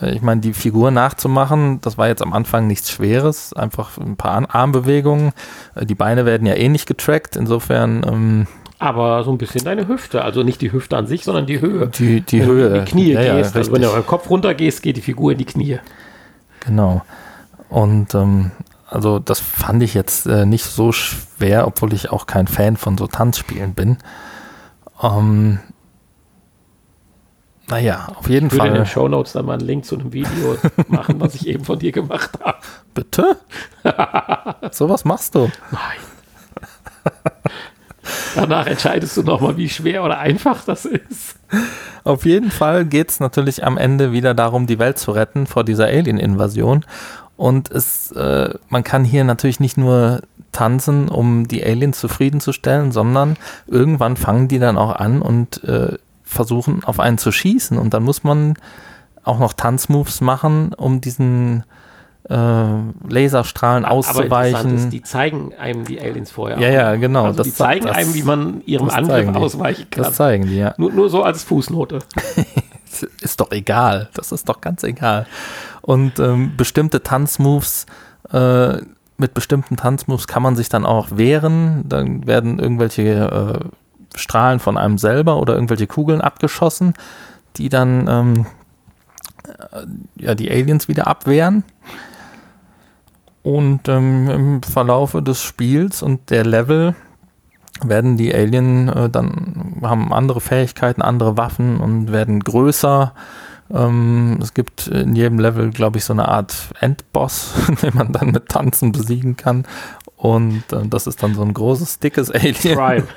Äh, 0.00 0.14
ich 0.14 0.22
meine, 0.22 0.40
die 0.40 0.52
Figur 0.52 0.92
nachzumachen, 0.92 1.80
das 1.80 1.98
war 1.98 2.06
jetzt 2.06 2.22
am 2.22 2.32
Anfang 2.32 2.68
nichts 2.68 2.90
Schweres, 2.90 3.52
einfach 3.52 3.98
ein 3.98 4.16
paar 4.16 4.54
Armbewegungen. 4.54 5.32
Äh, 5.74 5.86
die 5.86 5.96
Beine 5.96 6.24
werden 6.24 6.46
ja 6.46 6.54
eh 6.54 6.68
nicht 6.68 6.86
getrackt, 6.86 7.34
insofern. 7.34 8.04
Ähm, 8.06 8.46
aber 8.78 9.24
so 9.24 9.30
ein 9.30 9.38
bisschen 9.38 9.64
deine 9.64 9.88
Hüfte, 9.88 10.24
also 10.24 10.42
nicht 10.42 10.62
die 10.62 10.72
Hüfte 10.72 10.96
an 10.96 11.06
sich, 11.06 11.24
sondern 11.24 11.46
die 11.46 11.60
Höhe. 11.60 11.88
Die, 11.88 12.22
die 12.22 12.40
wenn 12.40 12.46
Höhe. 12.46 12.80
Die 12.80 12.90
Knie 12.90 13.12
ja, 13.12 13.36
gehst, 13.36 13.54
ja, 13.54 13.58
also 13.58 13.72
wenn 13.72 13.82
du 13.82 13.88
den 13.88 14.06
Kopf 14.06 14.30
runter 14.30 14.54
gehst, 14.54 14.82
geht 14.82 14.96
die 14.96 15.02
Figur 15.02 15.32
in 15.32 15.38
die 15.38 15.44
Knie. 15.44 15.80
Genau. 16.60 17.02
Und 17.68 18.14
ähm, 18.14 18.52
also 18.90 19.18
das 19.20 19.38
fand 19.38 19.82
ich 19.82 19.94
jetzt 19.94 20.26
äh, 20.26 20.44
nicht 20.44 20.64
so 20.64 20.92
schwer, 20.92 21.66
obwohl 21.66 21.92
ich 21.92 22.10
auch 22.10 22.26
kein 22.26 22.48
Fan 22.48 22.76
von 22.76 22.98
so 22.98 23.06
Tanzspielen 23.06 23.74
bin. 23.74 23.98
Ähm, 25.02 25.60
naja, 27.68 28.08
auf 28.16 28.28
jeden 28.28 28.48
ich 28.48 28.54
Fall. 28.54 28.66
Ich 28.66 28.72
würde 28.72 28.78
in 28.78 28.84
den 28.84 28.90
Show 28.90 29.08
Notes 29.08 29.32
dann 29.32 29.46
mal 29.46 29.52
einen 29.54 29.66
Link 29.66 29.84
zu 29.84 29.96
einem 29.96 30.12
Video 30.12 30.56
machen, 30.88 31.20
was 31.20 31.36
ich 31.36 31.46
eben 31.46 31.64
von 31.64 31.78
dir 31.78 31.92
gemacht 31.92 32.32
habe. 32.42 32.58
Bitte? 32.92 33.36
Sowas 34.72 35.04
machst 35.04 35.36
du? 35.36 35.50
Nein. 35.70 36.00
Danach 38.34 38.66
entscheidest 38.66 39.16
du 39.16 39.22
nochmal, 39.22 39.56
wie 39.56 39.68
schwer 39.68 40.02
oder 40.04 40.18
einfach 40.18 40.64
das 40.64 40.84
ist. 40.84 41.36
Auf 42.04 42.24
jeden 42.24 42.50
Fall 42.50 42.84
geht 42.84 43.10
es 43.10 43.20
natürlich 43.20 43.64
am 43.64 43.76
Ende 43.76 44.12
wieder 44.12 44.34
darum, 44.34 44.66
die 44.66 44.78
Welt 44.78 44.98
zu 44.98 45.12
retten 45.12 45.46
vor 45.46 45.64
dieser 45.64 45.86
Alien-Invasion. 45.86 46.84
Und 47.40 47.70
es, 47.70 48.12
äh, 48.12 48.52
man 48.68 48.84
kann 48.84 49.02
hier 49.02 49.24
natürlich 49.24 49.60
nicht 49.60 49.78
nur 49.78 50.20
tanzen, 50.52 51.08
um 51.08 51.48
die 51.48 51.64
Aliens 51.64 51.98
zufriedenzustellen, 51.98 52.92
sondern 52.92 53.38
irgendwann 53.66 54.18
fangen 54.18 54.46
die 54.48 54.58
dann 54.58 54.76
auch 54.76 54.94
an 54.94 55.22
und 55.22 55.64
äh, 55.64 55.96
versuchen 56.22 56.84
auf 56.84 57.00
einen 57.00 57.16
zu 57.16 57.32
schießen 57.32 57.78
und 57.78 57.94
dann 57.94 58.02
muss 58.02 58.24
man 58.24 58.56
auch 59.24 59.38
noch 59.38 59.54
Tanzmoves 59.54 60.20
machen, 60.20 60.74
um 60.74 61.00
diesen 61.00 61.64
äh, 62.28 62.34
Laserstrahlen 63.08 63.86
auszuweichen. 63.86 64.74
Ist, 64.76 64.90
die 64.90 65.02
zeigen 65.02 65.54
einem 65.54 65.86
die 65.86 65.98
Aliens 65.98 66.30
vorher. 66.30 66.58
Ja, 66.58 66.68
ja, 66.68 66.96
genau. 66.96 67.24
Also 67.24 67.42
die 67.42 67.54
zeigen 67.54 67.86
das, 67.86 67.96
einem, 67.96 68.12
wie 68.12 68.22
man 68.22 68.60
ihrem 68.66 68.90
Angriff 68.90 69.34
ausweichen 69.34 69.86
kann. 69.90 70.04
Das 70.04 70.14
zeigen 70.14 70.46
die, 70.46 70.58
ja. 70.58 70.74
Nur, 70.76 70.92
nur 70.92 71.08
so 71.08 71.22
als 71.22 71.42
Fußnote. 71.42 72.00
ist 73.20 73.40
doch 73.40 73.50
egal. 73.52 74.08
Das 74.14 74.32
ist 74.32 74.48
doch 74.48 74.60
ganz 74.60 74.82
egal. 74.82 75.26
Und 75.82 76.18
ähm, 76.18 76.56
bestimmte 76.56 77.02
Tanzmoves, 77.02 77.86
äh, 78.32 78.78
mit 79.16 79.34
bestimmten 79.34 79.76
Tanzmoves 79.76 80.26
kann 80.26 80.42
man 80.42 80.56
sich 80.56 80.68
dann 80.68 80.86
auch 80.86 81.08
wehren. 81.12 81.84
Dann 81.88 82.26
werden 82.26 82.58
irgendwelche 82.58 83.02
äh, 83.62 84.18
Strahlen 84.18 84.60
von 84.60 84.76
einem 84.76 84.98
selber 84.98 85.36
oder 85.36 85.54
irgendwelche 85.54 85.86
Kugeln 85.86 86.20
abgeschossen, 86.20 86.94
die 87.56 87.68
dann 87.68 88.08
ähm, 88.08 88.46
äh, 89.72 89.86
ja, 90.16 90.34
die 90.34 90.50
Aliens 90.50 90.88
wieder 90.88 91.06
abwehren. 91.06 91.64
Und 93.42 93.88
ähm, 93.88 94.28
im 94.28 94.62
Verlaufe 94.62 95.22
des 95.22 95.42
Spiels 95.42 96.02
und 96.02 96.30
der 96.30 96.44
Level 96.44 96.94
werden 97.84 98.16
die 98.16 98.34
Alien 98.34 98.88
äh, 98.88 99.08
dann 99.10 99.80
haben 99.82 100.12
andere 100.12 100.40
Fähigkeiten, 100.40 101.02
andere 101.02 101.36
Waffen 101.36 101.80
und 101.80 102.12
werden 102.12 102.40
größer. 102.40 103.14
Ähm, 103.72 104.38
es 104.42 104.54
gibt 104.54 104.88
in 104.88 105.14
jedem 105.14 105.38
Level, 105.38 105.70
glaube 105.70 105.98
ich, 105.98 106.04
so 106.04 106.12
eine 106.12 106.28
Art 106.28 106.54
Endboss, 106.80 107.54
den 107.82 107.94
man 107.94 108.12
dann 108.12 108.30
mit 108.30 108.48
Tanzen 108.48 108.92
besiegen 108.92 109.36
kann. 109.36 109.66
Und 110.16 110.64
äh, 110.72 110.86
das 110.86 111.06
ist 111.06 111.22
dann 111.22 111.34
so 111.34 111.42
ein 111.42 111.54
großes, 111.54 111.98
dickes 111.98 112.30
Alien. 112.30 112.76
Prime. 112.76 113.08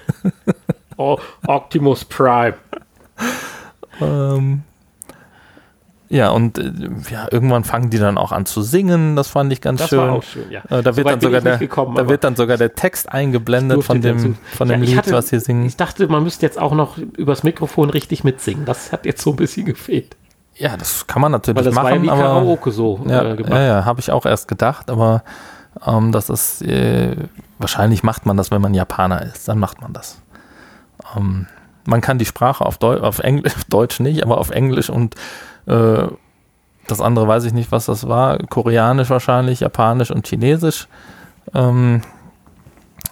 oh, 0.98 1.18
Optimus 1.48 2.06
Prime. 2.06 2.56
ähm, 4.00 4.64
ja, 6.14 6.30
und 6.30 6.60
äh, 6.60 6.72
ja, 7.10 7.28
irgendwann 7.32 7.64
fangen 7.64 7.90
die 7.90 7.98
dann 7.98 8.20
auch 8.20 8.32
an 8.32 8.46
zu 8.46 8.62
singen. 8.62 9.16
Das 9.16 9.30
fand 9.30 9.52
ich 9.52 9.62
ganz 9.62 9.80
das 9.80 9.90
schön. 9.90 9.98
War 9.98 10.12
auch 10.12 10.22
schön 10.22 10.44
ja. 10.52 10.62
äh, 10.70 10.84
da 10.84 10.96
wird 10.96 11.08
dann 11.08 11.20
sogar 11.20 11.42
der, 11.42 11.58
da 11.58 12.08
wird 12.08 12.24
dann 12.24 12.36
sogar 12.36 12.58
der 12.58 12.76
Text 12.76 13.12
eingeblendet 13.12 13.84
von 13.84 14.00
dem, 14.00 14.36
von 14.56 14.68
dem 14.68 14.84
ja, 14.84 14.90
Lied, 14.90 14.98
hatte, 14.98 15.14
was 15.14 15.30
sie 15.30 15.40
singen. 15.40 15.66
Ich 15.66 15.76
dachte, 15.76 16.08
man 16.08 16.24
müsste 16.24 16.46
jetzt 16.46 16.62
auch 16.62 16.76
noch 16.76 17.00
übers 17.00 17.42
Mikrofon 17.42 17.90
richtig 17.90 18.24
mitsingen. 18.24 18.64
Das 18.66 18.92
hat 18.92 19.08
jetzt 19.08 19.24
so 19.24 19.32
ein 19.32 19.38
bisschen 19.38 19.66
gefehlt. 19.66 20.16
Ja, 20.54 20.78
das 20.78 21.08
kann 21.08 21.20
man 21.20 21.32
natürlich 21.32 21.58
Weil 21.58 21.64
das 21.64 21.74
machen. 21.74 21.86
War 21.86 21.96
ja 21.96 22.02
wie 22.04 22.10
aber, 22.12 22.22
Karaoke 22.22 22.72
so 22.72 23.04
ja, 23.08 23.32
äh, 23.32 23.36
gemacht. 23.36 23.54
Ja, 23.54 23.64
ja, 23.64 23.86
habe 23.86 24.00
ich 24.00 24.12
auch 24.12 24.28
erst 24.28 24.48
gedacht, 24.48 24.92
aber 24.92 25.24
ähm, 25.84 26.12
das 26.12 26.30
ist 26.30 26.62
äh, 26.62 27.16
wahrscheinlich 27.58 28.04
macht 28.04 28.28
man 28.28 28.38
das, 28.38 28.52
wenn 28.52 28.62
man 28.62 28.76
Japaner 28.76 29.24
ist. 29.24 29.48
Dann 29.48 29.58
macht 29.58 29.82
man 29.82 29.94
das. 29.94 30.22
Ähm, 31.18 31.48
man 31.86 32.02
kann 32.02 32.20
die 32.20 32.26
Sprache 32.26 32.64
auf, 32.64 32.78
Deu 32.78 33.00
auf 33.00 33.18
Englisch, 33.18 33.54
Deutsch 33.68 34.00
nicht, 34.00 34.22
aber 34.22 34.38
auf 34.38 34.52
Englisch 34.52 34.92
und 34.92 35.16
äh, 35.66 36.08
das 36.88 37.02
andere 37.02 37.28
weiß 37.28 37.46
ich 37.46 37.54
nicht, 37.54 37.72
was 37.72 37.86
das 37.86 38.08
war. 38.08 38.38
Koreanisch 38.40 39.10
wahrscheinlich, 39.10 39.62
Japanisch 39.62 40.12
und 40.12 40.28
Chinesisch 40.28 40.88
ähm, 41.54 42.02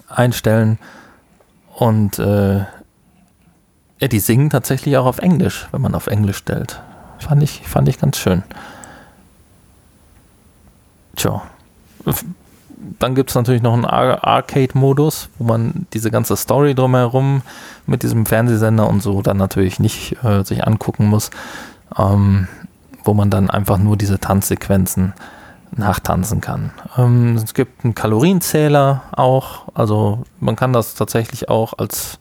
einstellen. 0.09 0.77
Und 1.75 2.19
äh, 2.19 2.65
die 4.07 4.19
singen 4.19 4.49
tatsächlich 4.49 4.97
auch 4.97 5.05
auf 5.05 5.19
Englisch, 5.19 5.67
wenn 5.71 5.81
man 5.81 5.95
auf 5.95 6.07
Englisch 6.07 6.37
stellt. 6.37 6.81
Fand 7.19 7.43
ich, 7.43 7.61
fand 7.67 7.87
ich 7.87 7.99
ganz 7.99 8.17
schön. 8.17 8.43
Tja. 11.15 11.43
Dann 12.97 13.13
gibt 13.13 13.29
es 13.29 13.35
natürlich 13.35 13.61
noch 13.61 13.73
einen 13.73 13.85
Ar 13.85 14.23
Arcade-Modus, 14.23 15.29
wo 15.37 15.43
man 15.43 15.85
diese 15.93 16.09
ganze 16.09 16.35
Story 16.35 16.73
drumherum 16.73 17.43
mit 17.85 18.01
diesem 18.01 18.25
Fernsehsender 18.25 18.89
und 18.89 19.03
so 19.03 19.21
dann 19.21 19.37
natürlich 19.37 19.79
nicht 19.79 20.17
äh, 20.23 20.43
sich 20.43 20.65
angucken 20.65 21.07
muss. 21.07 21.29
Ähm, 21.97 22.47
wo 23.03 23.13
man 23.13 23.29
dann 23.29 23.49
einfach 23.49 23.77
nur 23.77 23.97
diese 23.97 24.19
Tanzsequenzen 24.19 25.13
nachtanzen 25.75 26.41
kann. 26.41 26.71
Ähm, 26.97 27.35
es 27.35 27.53
gibt 27.53 27.83
einen 27.83 27.95
Kalorienzähler 27.95 29.03
auch, 29.13 29.63
also 29.73 30.23
man 30.39 30.55
kann 30.55 30.73
das 30.73 30.95
tatsächlich 30.95 31.49
auch 31.49 31.73
als 31.77 32.19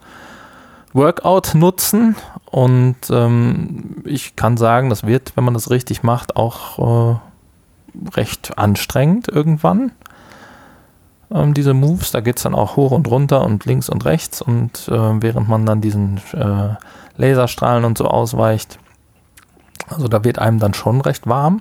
Workout 0.92 1.54
nutzen 1.54 2.16
und 2.46 2.96
ähm, 3.10 4.02
ich 4.04 4.36
kann 4.36 4.56
sagen, 4.56 4.90
das 4.90 5.04
wird, 5.04 5.32
wenn 5.36 5.44
man 5.44 5.54
das 5.54 5.70
richtig 5.70 6.02
macht, 6.02 6.36
auch 6.36 7.12
äh, 7.14 7.16
recht 8.14 8.56
anstrengend 8.58 9.28
irgendwann. 9.28 9.92
Ähm, 11.32 11.54
diese 11.54 11.74
Moves, 11.74 12.12
da 12.12 12.20
geht 12.20 12.36
es 12.36 12.44
dann 12.44 12.54
auch 12.54 12.76
hoch 12.76 12.92
und 12.92 13.08
runter 13.08 13.44
und 13.44 13.64
links 13.66 13.88
und 13.88 14.04
rechts 14.04 14.42
und 14.42 14.88
äh, 14.88 15.22
während 15.22 15.48
man 15.48 15.66
dann 15.66 15.80
diesen 15.80 16.20
äh, 16.32 16.74
Laserstrahlen 17.16 17.84
und 17.84 17.98
so 17.98 18.06
ausweicht, 18.06 18.78
also 19.90 20.08
da 20.08 20.24
wird 20.24 20.38
einem 20.38 20.58
dann 20.58 20.74
schon 20.74 21.00
recht 21.00 21.26
warm. 21.26 21.60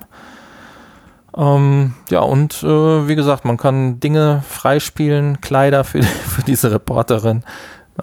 Ähm, 1.35 1.93
ja, 2.09 2.21
und 2.21 2.63
äh, 2.63 3.07
wie 3.07 3.15
gesagt, 3.15 3.45
man 3.45 3.57
kann 3.57 3.99
Dinge 3.99 4.43
freispielen, 4.47 5.41
Kleider 5.41 5.83
für, 5.83 6.03
für 6.03 6.43
diese 6.43 6.71
Reporterin 6.71 7.43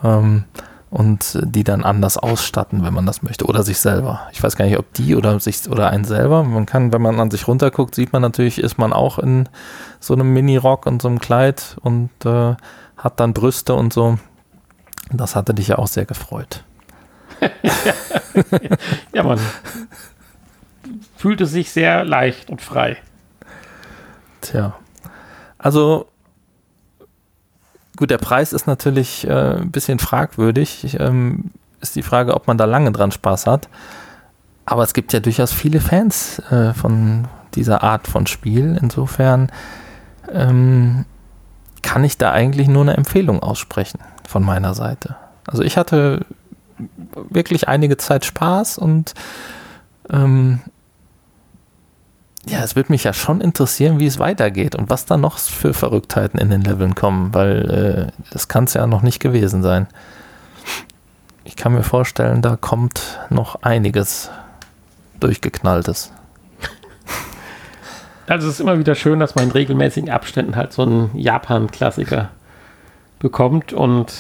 ähm, 0.03 0.45
und 0.91 1.39
die 1.43 1.65
dann 1.65 1.85
anders 1.85 2.17
ausstatten, 2.17 2.85
wenn 2.85 2.95
man 2.95 3.07
das 3.07 3.23
möchte. 3.23 3.47
Oder 3.47 3.63
sich 3.63 3.79
selber. 3.79 4.21
Ich 4.33 4.43
weiß 4.43 4.57
gar 4.57 4.65
nicht, 4.65 4.79
ob 4.79 4.93
die 4.95 5.17
oder 5.17 5.41
sich 5.41 5.69
oder 5.69 5.91
einen 5.91 6.05
selber. 6.05 6.45
Man 6.45 6.67
kann, 6.67 6.93
wenn 6.93 7.03
man 7.03 7.19
an 7.19 7.31
sich 7.31 7.49
runterguckt, 7.49 7.95
sieht 7.95 8.13
man 8.13 8.23
natürlich, 8.23 8.59
ist 8.59 8.79
man 8.79 8.93
auch 8.93 9.19
in 9.19 9.49
so 10.01 10.15
einem 10.15 10.33
Mini-Rock 10.33 10.87
und 10.87 11.03
so 11.03 11.09
einem 11.09 11.19
Kleid 11.19 11.77
und 11.83 12.11
äh, 12.25 12.55
hat 12.97 13.21
dann 13.21 13.35
Brüste 13.35 13.75
und 13.75 13.93
so. 13.93 14.19
Das 15.13 15.37
hatte 15.37 15.55
dich 15.55 15.69
ja 15.69 15.79
auch 15.79 15.89
sehr 15.89 16.05
gefreut. 16.05 16.65
ja, 19.13 19.23
man 19.23 19.39
fühlte 21.17 21.47
sich 21.47 21.71
sehr 21.71 22.05
leicht 22.05 22.51
und 22.51 22.61
frei. 22.61 22.97
Tja. 24.41 24.77
Also, 25.59 26.09
gut, 27.97 28.11
der 28.11 28.19
Preis 28.19 28.53
ist 28.53 28.67
natürlich 28.67 29.27
äh, 29.27 29.57
ein 29.57 29.71
bisschen 29.71 29.99
fragwürdig. 29.99 30.97
Ähm, 31.01 31.51
ist 31.81 31.97
die 31.97 32.03
Frage, 32.03 32.35
ob 32.35 32.47
man 32.47 32.59
da 32.59 32.65
lange 32.65 32.93
dran 32.93 33.11
Spaß 33.11 33.47
hat. 33.47 33.69
Aber 34.65 34.83
es 34.83 34.95
gibt 34.95 35.13
ja 35.13 35.21
durchaus 35.21 35.53
viele 35.53 35.81
Fans 35.81 36.41
äh, 36.51 36.75
von 36.75 37.29
dieser 37.55 37.83
Art 37.83 38.09
von 38.09 38.27
Spiel. 38.27 38.79
Insofern 38.81 39.51
ähm, 40.33 41.05
kann 41.83 42.05
ich 42.05 42.19
da 42.19 42.33
eigentlich 42.33 42.69
nur 42.69 42.83
eine 42.83 42.97
Empfehlung 42.97 43.41
aussprechen 43.41 44.01
von 44.29 44.43
meiner 44.43 44.75
Seite. 44.75 45.17
Also 45.47 45.63
ich 45.63 45.77
hatte 45.77 46.27
wirklich 47.31 47.69
einige 47.69 47.97
Zeit 47.97 48.25
Spaß 48.25 48.79
und 48.79 49.15
ähm, 50.11 50.61
ja, 52.49 52.63
es 52.63 52.77
würde 52.77 52.93
mich 52.93 53.05
ja 53.05 53.13
schon 53.13 53.41
interessieren, 53.41 53.99
wie 53.99 54.07
es 54.07 54.19
weitergeht 54.19 54.77
und 54.77 54.89
was 54.89 55.05
da 55.05 55.17
noch 55.17 55.39
für 55.39 55.75
Verrücktheiten 55.75 56.39
in 56.39 56.51
den 56.51 56.63
Leveln 56.63 56.95
kommen, 56.95 57.35
weil 57.35 58.11
äh, 58.11 58.23
das 58.31 58.49
kann 58.49 58.65
es 58.65 58.75
ja 58.75 58.87
noch 58.87 59.03
nicht 59.03 59.19
gewesen 59.19 59.63
sein. 59.63 59.89
Ich 61.45 61.57
kann 61.57 61.73
mir 61.73 61.83
vorstellen, 61.83 62.43
da 62.43 62.57
kommt 62.57 63.21
noch 63.31 63.63
einiges 63.63 64.31
durchgeknalltes. 65.21 66.13
Also 68.29 68.49
es 68.49 68.55
ist 68.55 68.61
immer 68.61 68.79
wieder 68.79 68.97
schön, 68.97 69.21
dass 69.21 69.37
man 69.37 69.45
in 69.45 69.51
regelmäßigen 69.53 70.11
Abständen 70.11 70.57
halt 70.57 70.73
so 70.73 70.83
einen 70.83 71.17
Japan-Klassiker 71.17 72.31
bekommt 73.21 73.73
und 73.73 74.13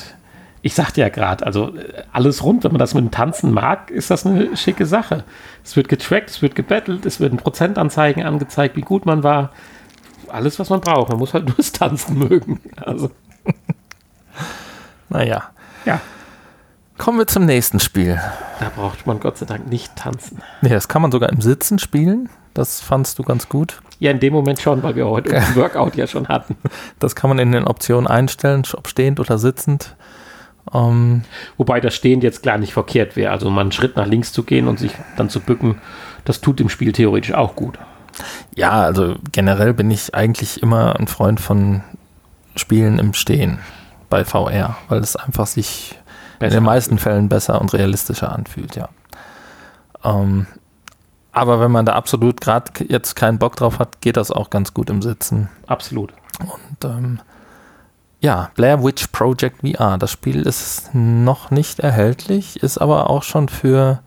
ich 0.67 0.75
sagte 0.75 1.01
ja 1.01 1.11
gerade, 1.11 1.47
also 1.47 1.73
alles 2.13 2.43
rund, 2.43 2.65
wenn 2.65 2.73
man 2.73 2.81
das 2.81 2.93
mit 2.93 3.05
dem 3.05 3.13
Tanzen 3.13 3.53
mag, 3.53 3.89
ist 3.93 4.11
das 4.11 4.27
eine 4.27 4.57
schicke 4.57 4.85
Sache. 4.85 5.23
Es 5.63 5.77
wird 5.77 5.89
getrackt, 5.89 6.29
es 6.29 6.43
wird 6.43 6.57
gebettelt, 6.57 7.07
es 7.07 7.21
werden 7.21 7.39
Prozentanzeigen 7.39 8.25
angezeigt, 8.25 8.75
wie 8.75 8.81
gut 8.81 9.07
man 9.07 9.23
war. 9.23 9.53
Alles, 10.27 10.59
was 10.59 10.69
man 10.69 10.81
braucht. 10.81 11.11
Man 11.11 11.21
muss 11.21 11.35
halt 11.35 11.45
nur 11.47 11.57
das 11.57 11.71
Tanzen 11.71 12.19
mögen. 12.19 12.61
Also. 12.85 13.13
naja. 15.09 15.45
Ja. 15.85 16.01
Kommen 16.99 17.19
wir 17.19 17.29
zum 17.29 17.45
nächsten 17.45 17.79
Spiel. 17.79 18.21
Da 18.59 18.73
braucht 18.75 19.07
man 19.07 19.21
Gott 19.21 19.39
sei 19.39 19.47
Dank 19.47 19.69
nicht 19.69 19.95
tanzen. 19.95 20.43
Nee, 20.63 20.71
das 20.71 20.89
kann 20.89 21.01
man 21.01 21.13
sogar 21.13 21.31
im 21.31 21.43
Sitzen 21.43 21.79
spielen. 21.79 22.29
Das 22.55 22.81
fandst 22.81 23.21
du 23.21 23.23
ganz 23.23 23.49
gut. 23.49 23.81
Ja, 24.01 24.11
in 24.11 24.19
dem 24.19 24.33
Moment 24.33 24.61
schon, 24.61 24.83
weil 24.83 24.97
wir 24.97 25.07
heute 25.07 25.33
ein 25.33 25.45
Workout 25.55 25.95
ja 25.95 26.09
schon 26.09 26.27
hatten. 26.27 26.57
Das 26.99 27.15
kann 27.15 27.31
man 27.31 27.39
in 27.39 27.53
den 27.53 27.69
Optionen 27.69 28.09
einstellen, 28.09 28.65
ob 28.77 28.89
stehend 28.89 29.21
oder 29.21 29.39
sitzend. 29.39 29.95
Ähm, 30.73 31.23
Wobei 31.57 31.81
das 31.81 31.95
Stehend 31.95 32.23
jetzt 32.23 32.43
klar 32.43 32.59
nicht 32.59 32.73
verkehrt 32.73 33.17
wäre. 33.17 33.33
Also 33.33 33.51
mal 33.51 33.61
einen 33.61 33.73
Schritt 33.73 33.97
nach 33.97 34.07
links 34.07 34.33
zu 34.33 34.43
gehen 34.43 34.69
und 34.69 34.79
sich 34.79 34.93
dann 35.17 35.31
zu 35.31 35.41
bücken, 35.41 35.81
das 36.25 36.41
tut 36.41 36.59
dem 36.61 36.69
Spiel 36.69 36.93
theoretisch 36.93 37.35
auch 37.35 37.55
gut. 37.55 37.79
Ja, 38.55 38.83
also 38.83 39.17
generell 39.33 39.75
bin 39.75 39.91
ich 39.91 40.15
eigentlich 40.15 40.63
immer 40.63 40.99
ein 40.99 41.07
Freund 41.07 41.41
von 41.41 41.83
Spielen 42.57 42.99
im 42.99 43.13
Stehen 43.13 43.59
bei 44.09 44.25
VR, 44.25 44.77
weil 44.89 45.01
es 45.01 45.17
einfach 45.17 45.47
sich 45.47 45.99
besser 46.39 46.57
in 46.57 46.63
den 46.63 46.65
meisten 46.65 46.95
anfühlt. 46.95 47.03
Fällen 47.03 47.29
besser 47.29 47.61
und 47.61 47.73
realistischer 47.75 48.33
anfühlt, 48.33 48.77
ja. 48.77 48.89
Ähm, 50.03 50.47
aber 51.33 51.61
wenn 51.61 51.71
man 51.71 51.85
da 51.85 51.93
absolut 51.93 52.41
gerade 52.41 52.73
jetzt 52.89 53.15
keinen 53.15 53.39
Bock 53.39 53.57
drauf 53.57 53.79
hat, 53.79 54.01
geht 54.01 54.17
das 54.17 54.31
auch 54.31 54.49
ganz 54.49 54.73
gut 54.73 54.89
im 54.89 55.03
Sitzen. 55.03 55.51
Absolut. 55.67 56.15
Und 56.41 56.85
ähm, 56.85 57.21
ja, 58.21 58.51
Blair 58.55 58.83
Witch 58.83 59.09
Project 59.09 59.61
VR. 59.61 59.99
Das 59.99 60.11
Spiel 60.11 60.43
ist 60.43 60.91
noch 60.95 61.51
nicht 61.51 61.81
erhältlich, 61.81 62.63
ist 62.63 62.79
aber 62.79 63.11
auch 63.11 63.23
schon 63.23 63.49
für 63.49 64.01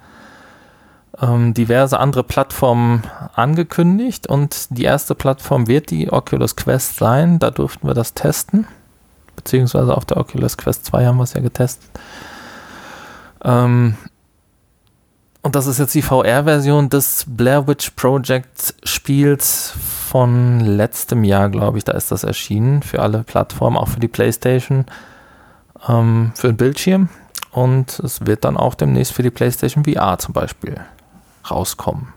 ähm, 1.21 1.53
diverse 1.53 1.99
andere 1.99 2.23
Plattformen 2.23 3.03
angekündigt 3.35 4.27
und 4.27 4.67
die 4.71 4.83
erste 4.83 5.15
Plattform 5.15 5.67
wird 5.67 5.91
die 5.91 6.11
Oculus 6.11 6.55
Quest 6.55 6.97
sein. 6.97 7.39
Da 7.39 7.51
durften 7.51 7.87
wir 7.87 7.93
das 7.93 8.13
testen. 8.13 8.67
Beziehungsweise 9.35 9.95
auf 9.95 10.05
der 10.05 10.17
Oculus 10.17 10.57
Quest 10.57 10.85
2 10.85 11.05
haben 11.05 11.17
wir 11.17 11.23
es 11.23 11.33
ja 11.33 11.41
getestet. 11.41 11.89
Ähm, 13.43 13.95
und 15.41 15.55
das 15.55 15.67
ist 15.67 15.79
jetzt 15.79 15.95
die 15.95 16.01
VR-Version 16.01 16.89
des 16.89 17.25
Blair 17.27 17.65
Witch 17.67 17.91
Project 17.91 18.75
Spiels 18.83 19.73
von 20.09 20.59
letztem 20.59 21.23
Jahr, 21.23 21.49
glaube 21.49 21.77
ich. 21.77 21.83
Da 21.83 21.91
ist 21.91 22.11
das 22.11 22.23
erschienen 22.23 22.81
für 22.81 22.99
alle 23.01 23.23
Plattformen, 23.23 23.77
auch 23.77 23.89
für 23.89 23.99
die 23.99 24.07
PlayStation, 24.07 24.85
ähm, 25.87 26.31
für 26.33 26.47
den 26.47 26.57
Bildschirm. 26.57 27.09
Und 27.51 27.99
es 27.99 28.25
wird 28.25 28.43
dann 28.43 28.57
auch 28.57 28.73
demnächst 28.73 29.13
für 29.13 29.21
die 29.21 29.29
PlayStation 29.29 29.85
VR 29.85 30.17
zum 30.17 30.33
Beispiel 30.33 30.77
rauskommen. 31.49 32.07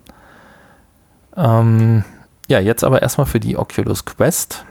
Ähm, 1.36 2.05
ja, 2.49 2.61
jetzt 2.61 2.82
aber 2.82 3.03
erstmal 3.03 3.26
für 3.26 3.40
die 3.40 3.59
Oculus 3.59 4.07
Quest. 4.07 4.64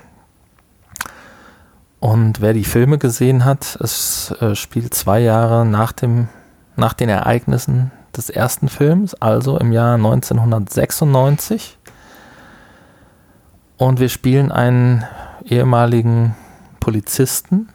Und 2.00 2.42
wer 2.42 2.54
die 2.54 2.64
Filme 2.64 2.98
gesehen 2.98 3.46
hat, 3.46 3.78
es 3.82 4.32
äh, 4.42 4.56
spielt 4.56 4.96
zwei 4.96 5.20
Jahre 5.20 5.64
nach, 5.64 5.92
dem, 5.92 6.28
nach 6.76 6.94
den 6.94 7.10
Ereignissen 7.10 7.92
des 8.18 8.32
ersten 8.32 8.68
Films, 8.68 9.14
also 9.14 9.60
im 9.60 9.72
Jahr 9.72 9.94
1996. 9.96 11.78
Und 13.82 14.00
wir 14.00 14.10
spielen 14.10 14.52
einen 14.52 15.06
ehemaligen 15.44 16.36
Polizisten, 16.80 17.70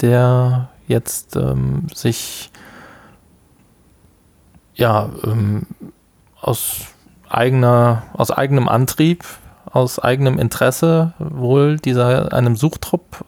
der 0.00 0.68
jetzt 0.86 1.34
ähm, 1.34 1.88
sich 1.92 2.52
ja 4.76 5.10
ähm, 5.24 5.66
aus 6.40 6.82
eigener, 7.28 8.04
aus 8.12 8.30
eigenem 8.30 8.68
Antrieb, 8.68 9.24
aus 9.64 9.98
eigenem 9.98 10.38
Interesse 10.38 11.14
wohl 11.18 11.78
dieser 11.78 12.32
einem 12.32 12.54
Suchtrupp 12.54 13.24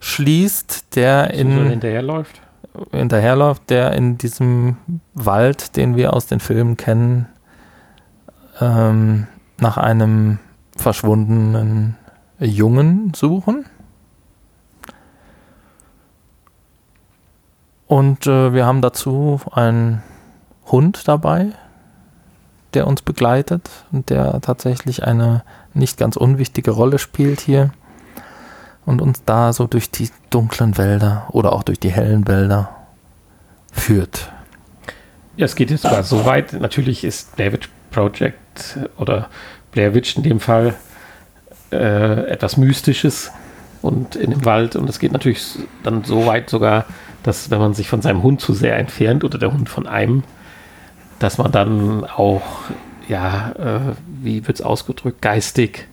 anschließt, 0.00 0.96
der 0.96 1.30
in 1.30 1.56
so 1.56 1.62
hinterherläuft. 1.70 2.40
Hinterherläuft, 2.90 3.70
der 3.70 3.92
in 3.92 4.18
diesem 4.18 4.76
Wald, 5.14 5.76
den 5.76 5.94
wir 5.94 6.14
aus 6.14 6.26
den 6.26 6.40
Filmen 6.40 6.76
kennen, 6.76 7.28
ähm, 8.60 9.28
nach 9.56 9.76
einem 9.76 10.40
verschwundenen 10.80 11.96
Jungen 12.38 13.12
suchen. 13.14 13.66
Und 17.86 18.26
äh, 18.26 18.52
wir 18.52 18.66
haben 18.66 18.82
dazu 18.82 19.40
einen 19.52 20.02
Hund 20.66 21.08
dabei, 21.08 21.48
der 22.74 22.86
uns 22.86 23.02
begleitet 23.02 23.68
und 23.90 24.10
der 24.10 24.40
tatsächlich 24.40 25.04
eine 25.04 25.42
nicht 25.74 25.98
ganz 25.98 26.16
unwichtige 26.16 26.70
Rolle 26.70 26.98
spielt 26.98 27.40
hier 27.40 27.72
und 28.86 29.02
uns 29.02 29.24
da 29.24 29.52
so 29.52 29.66
durch 29.66 29.90
die 29.90 30.08
dunklen 30.30 30.78
Wälder 30.78 31.26
oder 31.30 31.52
auch 31.52 31.64
durch 31.64 31.80
die 31.80 31.90
hellen 31.90 32.28
Wälder 32.28 32.70
führt. 33.72 34.32
Ja, 35.36 35.46
es 35.46 35.56
geht 35.56 35.70
jetzt 35.70 35.82
sogar 35.82 36.02
so 36.02 36.24
weit. 36.24 36.52
Natürlich 36.52 37.04
ist 37.04 37.38
David 37.38 37.68
Project 37.90 38.78
oder 38.98 39.28
Blair 39.72 39.94
Witch 39.94 40.16
in 40.16 40.22
dem 40.22 40.40
Fall 40.40 40.74
äh, 41.72 42.26
etwas 42.28 42.56
Mystisches 42.56 43.30
und 43.82 44.16
in 44.16 44.30
dem 44.30 44.44
Wald. 44.44 44.76
Und 44.76 44.88
es 44.88 44.98
geht 44.98 45.12
natürlich 45.12 45.44
dann 45.82 46.04
so 46.04 46.26
weit 46.26 46.50
sogar, 46.50 46.86
dass 47.22 47.50
wenn 47.50 47.58
man 47.58 47.74
sich 47.74 47.88
von 47.88 48.02
seinem 48.02 48.22
Hund 48.22 48.40
zu 48.40 48.52
sehr 48.52 48.76
entfernt 48.76 49.24
oder 49.24 49.38
der 49.38 49.52
Hund 49.52 49.68
von 49.68 49.86
einem, 49.86 50.22
dass 51.18 51.38
man 51.38 51.52
dann 51.52 52.04
auch, 52.04 52.42
ja, 53.08 53.52
äh, 53.58 53.94
wie 54.22 54.46
wird 54.46 54.58
es 54.58 54.64
ausgedrückt, 54.64 55.22
geistig 55.22 55.86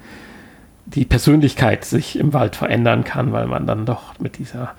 die 0.86 1.06
Persönlichkeit 1.06 1.84
sich 1.84 2.18
im 2.18 2.34
Wald 2.34 2.56
verändern 2.56 3.04
kann, 3.04 3.34
weil 3.34 3.46
man 3.48 3.68
dann 3.68 3.86
doch 3.86 4.18
mit 4.20 4.38
dieser 4.38 4.72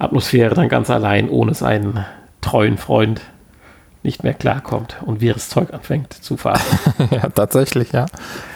Atmosphäre 0.00 0.54
dann 0.54 0.68
ganz 0.68 0.90
allein 0.90 1.28
ohne 1.28 1.54
seinen 1.54 2.04
treuen 2.40 2.76
Freund 2.76 3.20
nicht 4.04 4.22
mehr 4.22 4.34
klarkommt 4.34 4.96
und 5.04 5.20
wirres 5.20 5.48
Zeug 5.48 5.72
anfängt 5.72 6.12
zu 6.12 6.36
fahren. 6.36 6.60
ja, 7.10 7.28
tatsächlich, 7.30 7.92
ja. 7.92 8.06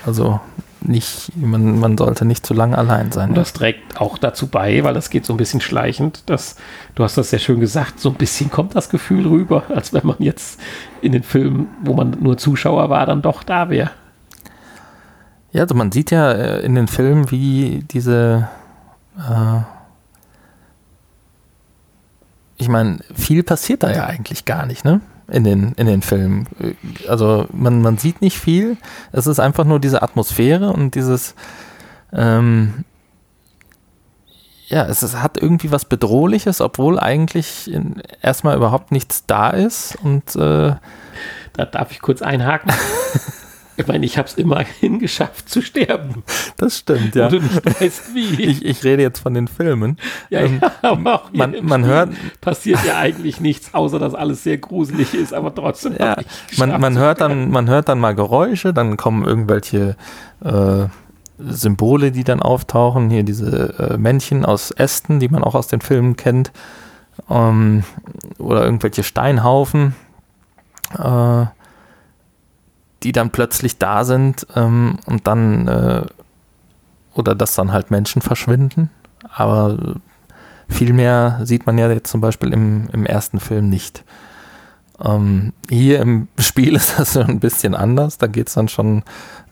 Also 0.07 0.41
nicht, 0.81 1.33
man, 1.37 1.81
man 1.81 1.99
sollte 1.99 2.25
nicht 2.25 2.47
zu 2.47 2.55
lange 2.55 2.79
allein 2.79 3.11
sein. 3.11 3.31
Und 3.31 3.35
das 3.35 3.53
trägt 3.53 4.01
auch 4.01 4.19
dazu 4.19 4.47
bei, 4.47 4.85
weil 4.85 4.95
das 4.95 5.11
geht 5.11 5.27
so 5.27 5.33
ein 5.33 5.37
bisschen 5.37 5.61
schleichend, 5.61 6.23
dass, 6.31 6.57
du 6.95 7.03
hast 7.03 7.19
das 7.19 7.31
sehr 7.31 7.41
schön 7.41 7.59
gesagt, 7.59 7.99
so 7.99 8.11
ein 8.11 8.15
bisschen 8.15 8.51
kommt 8.51 8.77
das 8.77 8.89
Gefühl 8.89 9.27
rüber, 9.27 9.65
als 9.75 9.93
wenn 9.93 10.07
man 10.07 10.17
jetzt 10.21 10.61
in 11.01 11.13
den 11.13 11.23
Filmen, 11.25 11.69
wo 11.83 11.95
man 11.95 12.17
nur 12.21 12.39
Zuschauer 12.39 12.91
war, 12.91 13.07
dann 13.07 13.23
doch 13.23 13.43
da 13.43 13.71
wäre. 13.71 13.91
Ja, 15.51 15.63
also 15.63 15.75
man 15.75 15.91
sieht 15.91 16.11
ja 16.11 16.31
äh, 16.31 16.61
in 16.61 16.75
den 16.75 16.89
Filmen, 16.89 17.31
wie 17.31 17.83
diese 17.91 18.49
äh, 19.19 19.61
ich 22.59 22.69
meine, 22.69 22.99
viel 23.15 23.45
passiert 23.45 23.85
da 23.85 23.91
ja 23.91 24.05
eigentlich 24.05 24.45
gar 24.45 24.67
nicht, 24.67 24.85
ne? 24.85 25.01
In 25.29 25.45
den, 25.45 25.73
in 25.77 25.87
den 25.87 26.03
Filmen. 26.03 26.47
Also 27.09 27.47
man, 27.53 27.83
man 27.83 27.99
sieht 27.99 28.23
nicht 28.23 28.39
viel. 28.39 28.77
Es 29.13 29.27
ist 29.27 29.41
einfach 29.41 29.65
nur 29.65 29.79
diese 29.79 30.03
Atmosphäre 30.03 30.73
und 30.73 30.95
dieses, 30.95 31.35
ähm, 32.13 32.85
ja, 34.69 34.85
es, 34.87 35.03
es 35.03 35.17
hat 35.17 35.37
irgendwie 35.41 35.71
was 35.71 35.85
Bedrohliches, 35.85 36.61
obwohl 36.61 36.99
eigentlich 36.99 37.71
in, 37.73 38.03
erstmal 38.23 38.57
überhaupt 38.57 38.93
nichts 38.93 39.25
da 39.27 39.51
ist. 39.51 39.97
Und 40.03 40.35
äh, 40.37 40.75
da 41.53 41.65
darf 41.65 41.91
ich 41.91 42.01
kurz 42.01 42.23
einhaken. 42.23 42.73
Ich 43.79 43.87
meine, 43.87 44.05
ich 44.05 44.19
habe 44.19 44.27
es 44.27 44.35
immerhin 44.35 44.99
geschafft 44.99 45.49
zu 45.49 45.63
sterben. 45.63 46.25
Das 46.57 46.79
stimmt, 46.79 47.15
ja. 47.15 47.27
Und 47.27 47.35
du 47.35 47.41
nicht 47.41 47.81
weißt 47.81 48.13
wie. 48.13 48.43
Ich, 48.43 48.65
ich 48.65 48.83
rede 48.83 49.03
jetzt 49.03 49.21
von 49.21 49.35
den 49.35 49.47
Filmen. 49.47 49.99
Ja, 50.31 50.41
ähm, 50.41 50.59
ja 50.61 50.73
aber 50.83 51.15
auch 51.15 51.33
man, 51.33 51.55
man 51.63 51.85
hört 51.85 52.11
passiert 52.41 52.85
ja 52.85 52.99
eigentlich 52.99 53.41
nichts, 53.41 53.73
außer 53.75 54.01
dass 54.01 54.17
alles 54.17 54.43
sehr 54.43 54.59
gruselig 54.59 55.15
ist, 55.15 55.33
aber 55.33 55.55
trotzdem. 55.55 55.95
Ja, 55.97 56.17
man, 56.57 56.81
man 56.81 56.99
hört 56.99 57.21
dann, 57.21 57.51
man 57.51 57.69
hört 57.69 57.89
dann 57.89 58.01
mal 58.01 58.17
Geräusche, 58.17 58.75
dann 58.75 58.97
kommen 58.97 59.25
irgendwelche 59.25 59.97
äh, 60.45 60.87
Symbole, 61.39 62.11
die 62.11 62.25
dann 62.25 62.43
auftauchen. 62.43 63.11
Hier 63.11 63.23
diese 63.23 63.79
äh, 63.79 63.97
Männchen 63.97 64.45
aus 64.45 64.73
Ästen, 64.73 65.21
die 65.21 65.29
man 65.29 65.45
auch 65.45 65.55
aus 65.55 65.69
den 65.69 65.81
Filmen 65.81 66.17
kennt, 66.17 66.51
ähm, 67.31 67.85
oder 68.39 68.65
irgendwelche 68.65 69.05
Steinhaufen. 69.05 69.95
Äh, 70.99 71.47
die 73.03 73.13
dann 73.13 73.31
plötzlich 73.31 73.79
da 73.79 74.05
sind 74.05 74.47
ähm, 74.57 74.99
und 75.07 75.27
dann 75.27 75.69
äh, 75.69 76.07
oder 77.15 77.35
dass 77.35 77.55
dann 77.55 77.73
halt 77.73 77.91
Menschen 77.91 78.23
verschwinden. 78.23 78.91
Aber 79.31 79.99
viel 80.69 80.93
mehr 80.93 81.41
sieht 81.43 81.67
man 81.67 81.79
ja 81.79 81.91
jetzt 81.91 82.11
zum 82.11 82.21
Beispiel 82.21 82.53
im, 82.53 82.89
im 82.93 83.07
ersten 83.07 83.41
Film 83.41 83.69
nicht. 83.69 84.05
Ähm, 85.01 85.53
hier 85.69 86.01
im 86.01 86.29
Spiel 86.39 86.77
ist 86.77 86.99
das 86.99 87.17
ein 87.17 87.41
bisschen 87.41 87.75
anders. 87.75 88.19
Da 88.19 88.27
geht 88.27 88.49
es 88.49 88.55
dann 88.55 88.69
schon 88.69 89.03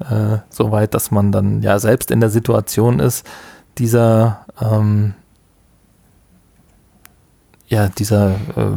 äh, 0.01 0.39
so 0.51 0.70
weit, 0.70 0.94
dass 0.94 1.10
man 1.10 1.32
dann 1.32 1.62
ja 1.62 1.78
selbst 1.78 2.10
in 2.10 2.20
der 2.20 2.31
Situation 2.31 3.01
ist, 3.01 3.27
dieser 3.78 4.47
ähm, 4.60 5.14
ja, 7.68 7.89
dieser 7.89 8.31
äh, 8.56 8.77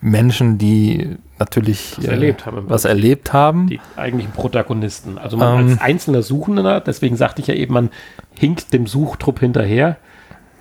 Menschen, 0.00 0.58
die 0.58 1.16
natürlich 1.38 1.96
was, 1.98 2.04
äh, 2.04 2.10
erlebt, 2.10 2.46
haben 2.46 2.64
was 2.68 2.84
erlebt 2.84 3.32
haben. 3.32 3.68
Die 3.68 3.80
eigentlichen 3.96 4.32
Protagonisten. 4.32 5.18
Also 5.18 5.36
man 5.36 5.60
ähm, 5.60 5.68
als 5.70 5.80
einzelner 5.80 6.22
Suchender, 6.22 6.80
deswegen 6.80 7.16
sagte 7.16 7.42
ich 7.42 7.48
ja 7.48 7.54
eben, 7.54 7.74
man 7.74 7.90
hinkt 8.38 8.72
dem 8.72 8.86
Suchtrupp 8.86 9.40
hinterher, 9.40 9.96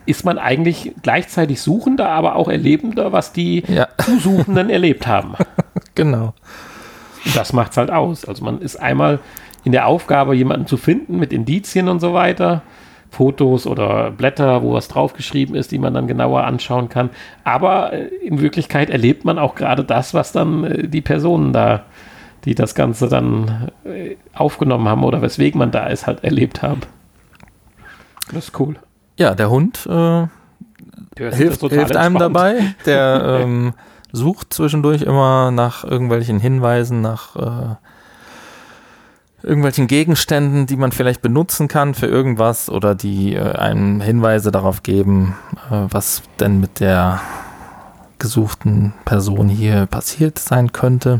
ist 0.06 0.24
man 0.24 0.38
eigentlich 0.38 0.94
gleichzeitig 1.02 1.62
Suchender, 1.62 2.10
aber 2.10 2.36
auch 2.36 2.48
Erlebender, 2.48 3.12
was 3.12 3.34
die 3.34 3.64
ja. 3.68 3.88
Zusuchenden 3.98 4.70
erlebt 4.70 5.08
haben. 5.08 5.34
Genau. 5.96 6.34
Das 7.34 7.54
macht 7.54 7.72
es 7.72 7.78
halt 7.78 7.90
aus. 7.90 8.26
Also 8.26 8.44
man 8.44 8.62
ist 8.62 8.76
einmal 8.76 9.20
in 9.64 9.72
der 9.72 9.88
Aufgabe, 9.88 10.36
jemanden 10.36 10.68
zu 10.68 10.78
finden 10.78 11.18
mit 11.18 11.34
Indizien 11.34 11.90
und 11.90 12.00
so 12.00 12.14
weiter. 12.14 12.62
Fotos 13.16 13.66
oder 13.66 14.12
Blätter, 14.12 14.62
wo 14.62 14.74
was 14.74 14.90
draufgeschrieben 14.90 15.56
ist, 15.56 15.72
die 15.72 15.80
man 15.80 15.94
dann 15.94 16.06
genauer 16.06 16.44
anschauen 16.44 16.90
kann. 16.90 17.10
Aber 17.46 17.94
äh, 17.94 18.08
in 18.08 18.42
Wirklichkeit 18.42 18.90
erlebt 18.90 19.24
man 19.24 19.40
auch 19.40 19.56
gerade 19.56 19.86
das, 19.86 20.14
was 20.14 20.34
dann 20.34 20.64
äh, 20.66 20.88
die 20.90 21.02
Personen 21.02 21.54
da, 21.54 21.84
die 22.44 22.56
das 22.56 22.76
Ganze 22.76 23.08
dann 23.08 23.72
äh, 23.86 24.18
aufgenommen 24.34 24.90
haben 24.90 25.06
oder 25.06 25.22
weswegen 25.22 25.58
man 25.58 25.72
da 25.72 25.88
ist, 25.88 26.08
halt 26.08 26.26
erlebt 26.26 26.62
haben. 26.62 26.82
Das 28.34 28.50
ist 28.50 28.60
cool. 28.60 28.76
Ja, 29.18 29.34
der 29.34 29.50
Hund 29.50 29.88
äh, 29.90 30.28
hilft, 31.18 31.62
hilft 31.62 31.96
einem 31.96 32.18
dabei. 32.18 32.76
Der 32.86 33.40
ähm, 33.44 33.74
sucht 34.12 34.54
zwischendurch 34.54 35.04
immer 35.04 35.52
nach 35.52 35.86
irgendwelchen 35.86 36.40
Hinweisen, 36.40 37.00
nach 37.00 37.78
irgendwelchen 39.46 39.88
Gegenständen, 39.88 40.66
die 40.66 40.76
man 40.76 40.92
vielleicht 40.92 41.22
benutzen 41.22 41.68
kann 41.68 41.94
für 41.94 42.08
irgendwas 42.08 42.70
oder 42.70 42.96
die 42.96 43.36
äh, 43.36 43.52
einem 43.56 44.02
Hinweise 44.02 44.52
darauf 44.52 44.84
geben, 44.84 45.36
äh, 45.70 45.86
was 45.90 46.24
denn 46.40 46.60
mit 46.60 46.80
der 46.80 47.22
gesuchten 48.18 48.94
Person 49.06 49.48
hier 49.48 49.86
passiert 49.86 50.40
sein 50.40 50.72
könnte. 50.72 51.20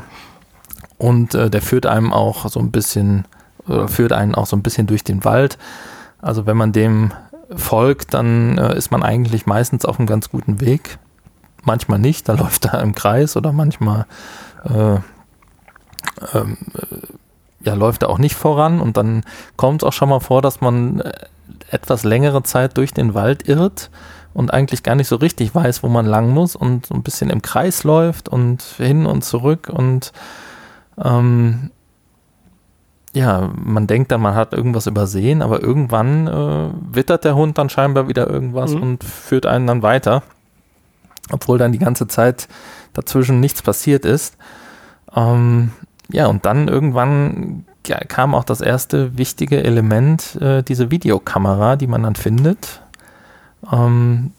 Und 0.98 1.36
äh, 1.36 1.50
der 1.50 1.62
führt 1.62 1.86
einem 1.86 2.12
auch 2.12 2.50
so 2.50 2.60
ein 2.60 2.72
bisschen, 2.72 3.26
oder 3.68 3.88
führt 3.88 4.12
einen 4.12 4.34
auch 4.34 4.48
so 4.48 4.56
ein 4.56 4.64
bisschen 4.64 4.88
durch 4.88 5.04
den 5.04 5.24
Wald. 5.24 5.58
Also 6.22 6.46
wenn 6.46 6.58
man 6.58 6.72
dem 6.72 7.12
folgt, 7.56 8.14
dann 8.14 8.58
äh, 8.58 8.76
ist 8.76 8.92
man 8.92 9.04
eigentlich 9.04 9.46
meistens 9.46 9.86
auf 9.86 10.00
einem 10.00 10.08
ganz 10.08 10.30
guten 10.30 10.62
Weg. 10.62 10.98
Manchmal 11.64 12.00
nicht, 12.00 12.28
da 12.28 12.34
läuft 12.38 12.66
er 12.66 12.82
im 12.82 12.96
Kreis 12.96 13.38
oder 13.38 13.52
manchmal 13.52 14.08
äh, 14.64 14.98
ähm, 16.34 16.58
ja, 17.66 17.74
läuft 17.74 18.04
er 18.04 18.10
auch 18.10 18.20
nicht 18.20 18.36
voran 18.36 18.80
und 18.80 18.96
dann 18.96 19.24
kommt 19.58 19.82
es 19.82 19.88
auch 19.88 19.94
schon 19.94 20.10
mal 20.10 20.20
vor, 20.20 20.42
dass 20.42 20.62
man 20.62 21.00
äh, 21.02 21.12
etwas 21.72 22.04
längere 22.04 22.44
Zeit 22.44 22.78
durch 22.78 22.94
den 22.94 23.14
Wald 23.14 23.50
irrt 23.50 23.90
und 24.34 24.54
eigentlich 24.54 24.84
gar 24.84 24.96
nicht 24.96 25.08
so 25.08 25.16
richtig 25.16 25.56
weiß, 25.56 25.82
wo 25.82 25.90
man 25.90 26.06
lang 26.06 26.30
muss 26.30 26.56
und 26.56 26.86
so 26.86 26.94
ein 26.94 27.04
bisschen 27.04 27.30
im 27.30 27.42
Kreis 27.42 27.84
läuft 27.84 28.30
und 28.30 28.62
hin 28.78 29.06
und 29.06 29.24
zurück 29.24 29.70
und 29.74 30.14
ähm, 31.04 31.72
ja, 33.14 33.50
man 33.56 33.88
denkt 33.88 34.12
dann, 34.12 34.22
man 34.22 34.36
hat 34.36 34.54
irgendwas 34.54 34.88
übersehen, 34.88 35.42
aber 35.42 35.64
irgendwann 35.64 36.28
äh, 36.28 36.96
wittert 36.96 37.24
der 37.24 37.36
Hund 37.36 37.58
dann 37.58 37.70
scheinbar 37.70 38.10
wieder 38.10 38.30
irgendwas 38.30 38.74
mhm. 38.76 38.84
und 38.84 39.04
führt 39.06 39.46
einen 39.46 39.66
dann 39.66 39.82
weiter, 39.82 40.22
obwohl 41.32 41.58
dann 41.58 41.72
die 41.72 41.80
ganze 41.80 42.08
Zeit 42.08 42.50
dazwischen 42.94 43.40
nichts 43.40 43.62
passiert 43.62 44.04
ist. 44.04 44.38
Ähm, 45.16 45.72
ja, 46.12 46.28
und 46.28 46.46
dann 46.46 46.68
irgendwann 46.68 47.66
kam 47.84 48.34
auch 48.34 48.44
das 48.44 48.62
erste 48.62 49.18
wichtige 49.18 49.64
Element, 49.64 50.36
äh, 50.42 50.64
diese 50.64 50.92
Videokamera, 50.92 51.76
die 51.76 51.88
man 51.88 52.04
dann 52.04 52.16
findet. 52.16 52.82
Ähm, 53.72 54.32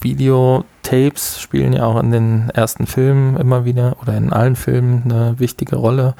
Videotapes 0.00 1.40
spielen 1.40 1.72
ja 1.72 1.86
auch 1.86 1.98
in 1.98 2.10
den 2.10 2.50
ersten 2.50 2.86
Filmen 2.86 3.36
immer 3.36 3.64
wieder 3.64 3.96
oder 4.02 4.16
in 4.16 4.32
allen 4.32 4.56
Filmen 4.56 5.02
eine 5.04 5.38
wichtige 5.38 5.76
Rolle. 5.76 6.14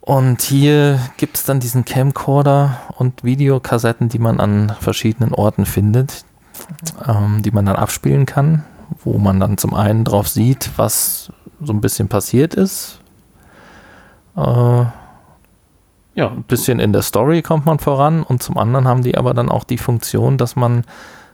Und 0.00 0.42
hier 0.42 0.98
gibt 1.16 1.36
es 1.36 1.44
dann 1.44 1.60
diesen 1.60 1.84
Camcorder 1.84 2.78
und 2.98 3.24
Videokassetten, 3.24 4.08
die 4.08 4.18
man 4.18 4.40
an 4.40 4.74
verschiedenen 4.80 5.32
Orten 5.32 5.64
findet, 5.64 6.24
ähm, 7.06 7.42
die 7.42 7.50
man 7.50 7.66
dann 7.66 7.76
abspielen 7.76 8.26
kann, 8.26 8.64
wo 9.02 9.18
man 9.18 9.40
dann 9.40 9.56
zum 9.56 9.74
einen 9.74 10.04
drauf 10.04 10.28
sieht, 10.28 10.70
was 10.76 11.32
so 11.62 11.72
ein 11.72 11.80
bisschen 11.80 12.08
passiert 12.08 12.54
ist, 12.54 13.00
äh, 14.36 14.84
ja, 16.16 16.28
ein 16.28 16.44
bisschen 16.44 16.78
in 16.78 16.92
der 16.92 17.02
Story 17.02 17.42
kommt 17.42 17.66
man 17.66 17.78
voran 17.78 18.22
und 18.22 18.42
zum 18.42 18.56
anderen 18.56 18.86
haben 18.86 19.02
die 19.02 19.16
aber 19.16 19.34
dann 19.34 19.48
auch 19.48 19.64
die 19.64 19.78
Funktion, 19.78 20.38
dass 20.38 20.54
man 20.56 20.84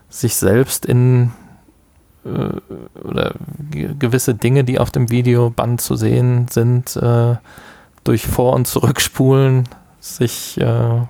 sich 0.09 0.37
selbst 0.37 0.87
in 0.87 1.33
äh, 2.25 3.01
oder 3.03 3.35
gewisse 3.71 4.35
Dinge, 4.35 4.65
die 4.65 4.79
auf 4.79 4.91
dem 4.91 5.11
Videoband 5.11 5.81
zu 5.81 5.97
sehen 5.97 6.47
sind, 6.49 6.97
äh, 6.97 7.37
durch 8.05 8.27
Vor- 8.27 8.55
und 8.55 8.67
Zurückspulen 8.67 9.69
sich 10.01 10.59
äh, 10.59 11.03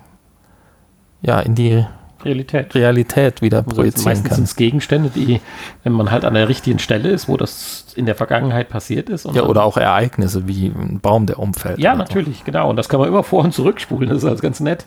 ja 1.21 1.39
in 1.39 1.55
die 1.55 1.85
Realität, 2.25 2.73
Realität 2.75 3.41
wieder 3.41 3.59
also 3.59 3.75
projizieren 3.75 4.05
meistens 4.05 4.29
kann. 4.29 4.43
es 4.43 4.55
Gegenstände, 4.55 5.09
die, 5.13 5.41
wenn 5.83 5.93
man 5.93 6.11
halt 6.11 6.25
an 6.25 6.33
der 6.33 6.49
richtigen 6.49 6.79
Stelle 6.79 7.09
ist, 7.09 7.27
wo 7.27 7.37
das 7.37 7.85
in 7.95 8.05
der 8.05 8.15
Vergangenheit 8.15 8.69
passiert 8.69 9.09
ist. 9.09 9.25
ja, 9.33 9.43
oder 9.43 9.63
auch 9.63 9.77
Ereignisse 9.77 10.47
wie 10.47 10.67
ein 10.67 10.99
Baum, 11.01 11.25
der 11.25 11.39
umfällt. 11.39 11.79
Ja, 11.79 11.95
natürlich, 11.95 12.39
so. 12.39 12.45
genau. 12.45 12.69
Und 12.69 12.75
das 12.75 12.89
kann 12.89 12.99
man 12.99 13.09
immer 13.09 13.23
vor- 13.23 13.43
und 13.43 13.53
zurückspulen. 13.53 14.09
Das 14.09 14.19
ist 14.19 14.29
halt 14.29 14.41
ganz 14.41 14.59
nett. 14.59 14.85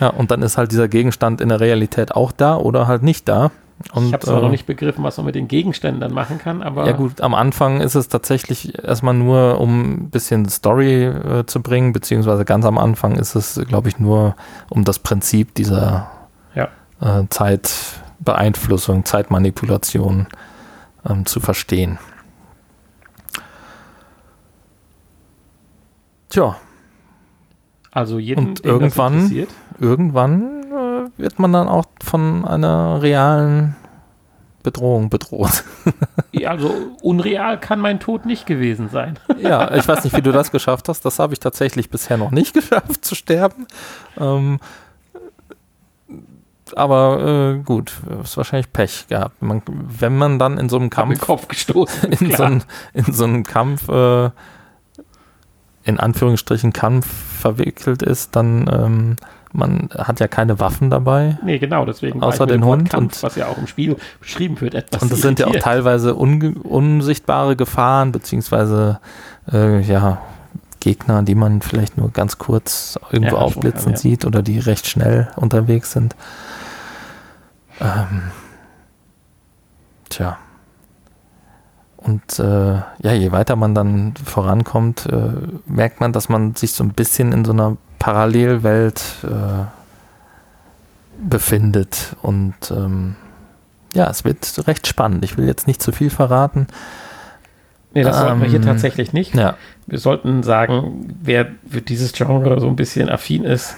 ja, 0.00 0.08
und 0.08 0.30
dann 0.30 0.42
ist 0.42 0.58
halt 0.58 0.72
dieser 0.72 0.88
Gegenstand 0.88 1.40
in 1.40 1.48
der 1.48 1.60
Realität 1.60 2.12
auch 2.12 2.32
da 2.32 2.56
oder 2.56 2.86
halt 2.86 3.02
nicht 3.02 3.28
da. 3.28 3.50
Und, 3.92 4.06
ich 4.06 4.12
habe 4.12 4.24
zwar 4.24 4.38
äh, 4.38 4.42
noch 4.42 4.50
nicht 4.50 4.66
begriffen, 4.66 5.04
was 5.04 5.16
man 5.16 5.26
mit 5.26 5.34
den 5.34 5.48
Gegenständen 5.48 6.00
dann 6.00 6.12
machen 6.12 6.38
kann, 6.38 6.62
aber. 6.62 6.86
Ja, 6.86 6.92
gut, 6.92 7.20
am 7.20 7.34
Anfang 7.34 7.80
ist 7.80 7.94
es 7.94 8.08
tatsächlich 8.08 8.78
erstmal 8.82 9.14
nur, 9.14 9.60
um 9.60 10.04
ein 10.04 10.10
bisschen 10.10 10.48
Story 10.48 11.04
äh, 11.04 11.44
zu 11.46 11.60
bringen, 11.60 11.92
beziehungsweise 11.92 12.44
ganz 12.44 12.64
am 12.64 12.78
Anfang 12.78 13.16
ist 13.16 13.34
es, 13.34 13.60
glaube 13.68 13.88
ich, 13.88 13.98
nur 13.98 14.36
um 14.70 14.84
das 14.84 14.98
Prinzip 15.00 15.54
dieser 15.54 16.10
ja. 16.54 16.68
äh, 17.00 17.24
Zeitbeeinflussung, 17.28 19.04
Zeitmanipulation 19.04 20.28
ähm, 21.08 21.26
zu 21.26 21.40
verstehen. 21.40 21.98
Tja. 26.30 26.56
Also 27.90 28.18
jeden, 28.18 28.48
Und 28.48 28.64
irgendwann, 28.64 29.46
irgendwann 29.78 30.63
wird 31.16 31.38
man 31.38 31.52
dann 31.52 31.68
auch 31.68 31.84
von 32.02 32.44
einer 32.44 33.00
realen 33.02 33.76
Bedrohung 34.64 35.10
bedroht. 35.10 35.62
ja, 36.32 36.50
also 36.50 36.74
unreal 37.02 37.60
kann 37.60 37.78
mein 37.78 38.00
Tod 38.00 38.26
nicht 38.26 38.46
gewesen 38.46 38.88
sein. 38.88 39.18
ja, 39.38 39.72
ich 39.74 39.86
weiß 39.86 40.02
nicht, 40.02 40.16
wie 40.16 40.22
du 40.22 40.32
das 40.32 40.50
geschafft 40.50 40.88
hast. 40.88 41.04
Das 41.04 41.20
habe 41.20 41.34
ich 41.34 41.38
tatsächlich 41.38 41.90
bisher 41.90 42.16
noch 42.16 42.32
nicht 42.32 42.54
geschafft 42.54 43.04
zu 43.04 43.14
sterben. 43.14 43.66
Ähm, 44.18 44.58
aber 46.74 47.56
äh, 47.58 47.62
gut, 47.62 47.92
ist 48.22 48.36
wahrscheinlich 48.36 48.72
Pech 48.72 49.06
gehabt. 49.06 49.42
Man, 49.42 49.62
wenn 49.66 50.16
man 50.16 50.38
dann 50.38 50.58
in 50.58 50.68
so 50.68 50.76
einem 50.76 50.90
Kampf. 50.90 51.20
Kopf 51.20 51.46
gestoßen. 51.46 52.10
In, 52.12 52.34
so, 52.34 52.42
ein, 52.42 52.64
in 52.94 53.12
so 53.12 53.24
einem 53.24 53.44
Kampf, 53.44 53.88
äh, 53.90 54.30
in 55.84 56.00
Anführungsstrichen 56.00 56.72
Kampf 56.72 57.06
verwickelt 57.38 58.02
ist, 58.02 58.34
dann 58.34 58.68
ähm, 58.72 59.16
man 59.54 59.88
hat 59.96 60.20
ja 60.20 60.26
keine 60.28 60.58
Waffen 60.58 60.90
dabei. 60.90 61.38
Nee, 61.44 61.58
genau, 61.58 61.84
deswegen. 61.84 62.22
Außer 62.22 62.46
den 62.46 62.64
Hund. 62.64 62.90
Kampf, 62.90 63.16
und, 63.16 63.22
was 63.22 63.36
ja 63.36 63.46
auch 63.46 63.56
im 63.56 63.66
Spiel 63.66 63.96
beschrieben 64.20 64.60
wird. 64.60 64.74
Etwas 64.74 65.02
und 65.02 65.12
das 65.12 65.20
sind 65.20 65.38
ja 65.38 65.46
auch 65.46 65.56
teilweise 65.56 66.16
un, 66.16 66.56
unsichtbare 66.56 67.54
Gefahren, 67.54 68.10
beziehungsweise 68.10 69.00
äh, 69.52 69.80
ja, 69.80 70.20
Gegner, 70.80 71.22
die 71.22 71.36
man 71.36 71.62
vielleicht 71.62 71.96
nur 71.96 72.10
ganz 72.10 72.38
kurz 72.38 72.98
irgendwo 73.10 73.36
ja, 73.36 73.42
aufblitzen 73.42 73.92
ja. 73.92 73.96
sieht 73.96 74.24
oder 74.24 74.42
die 74.42 74.58
recht 74.58 74.88
schnell 74.88 75.28
unterwegs 75.36 75.92
sind. 75.92 76.16
Ähm, 77.80 78.22
tja. 80.08 80.38
Und 81.96 82.38
äh, 82.38 82.74
ja, 82.74 83.12
je 83.12 83.32
weiter 83.32 83.56
man 83.56 83.74
dann 83.74 84.14
vorankommt, 84.22 85.06
äh, 85.06 85.32
merkt 85.64 86.00
man, 86.00 86.12
dass 86.12 86.28
man 86.28 86.54
sich 86.54 86.72
so 86.72 86.84
ein 86.84 86.92
bisschen 86.92 87.32
in 87.32 87.44
so 87.44 87.52
einer 87.52 87.76
Parallelwelt 88.04 89.02
äh, 89.22 89.64
befindet. 91.26 92.16
Und 92.20 92.54
ähm, 92.70 93.16
ja, 93.94 94.10
es 94.10 94.26
wird 94.26 94.68
recht 94.68 94.86
spannend. 94.86 95.24
Ich 95.24 95.38
will 95.38 95.46
jetzt 95.46 95.66
nicht 95.66 95.82
zu 95.82 95.90
viel 95.90 96.10
verraten. 96.10 96.66
Nee, 97.94 98.02
das 98.02 98.16
ähm, 98.16 98.22
sollten 98.22 98.40
wir 98.42 98.48
hier 98.48 98.58
ähm, 98.58 98.66
tatsächlich 98.66 99.14
nicht. 99.14 99.34
Ja. 99.34 99.56
Wir 99.86 99.98
sollten 99.98 100.42
sagen, 100.42 101.16
wer 101.22 101.46
für 101.66 101.80
dieses 101.80 102.12
Genre 102.12 102.60
so 102.60 102.66
ein 102.66 102.76
bisschen 102.76 103.08
affin 103.08 103.44
ist, 103.44 103.74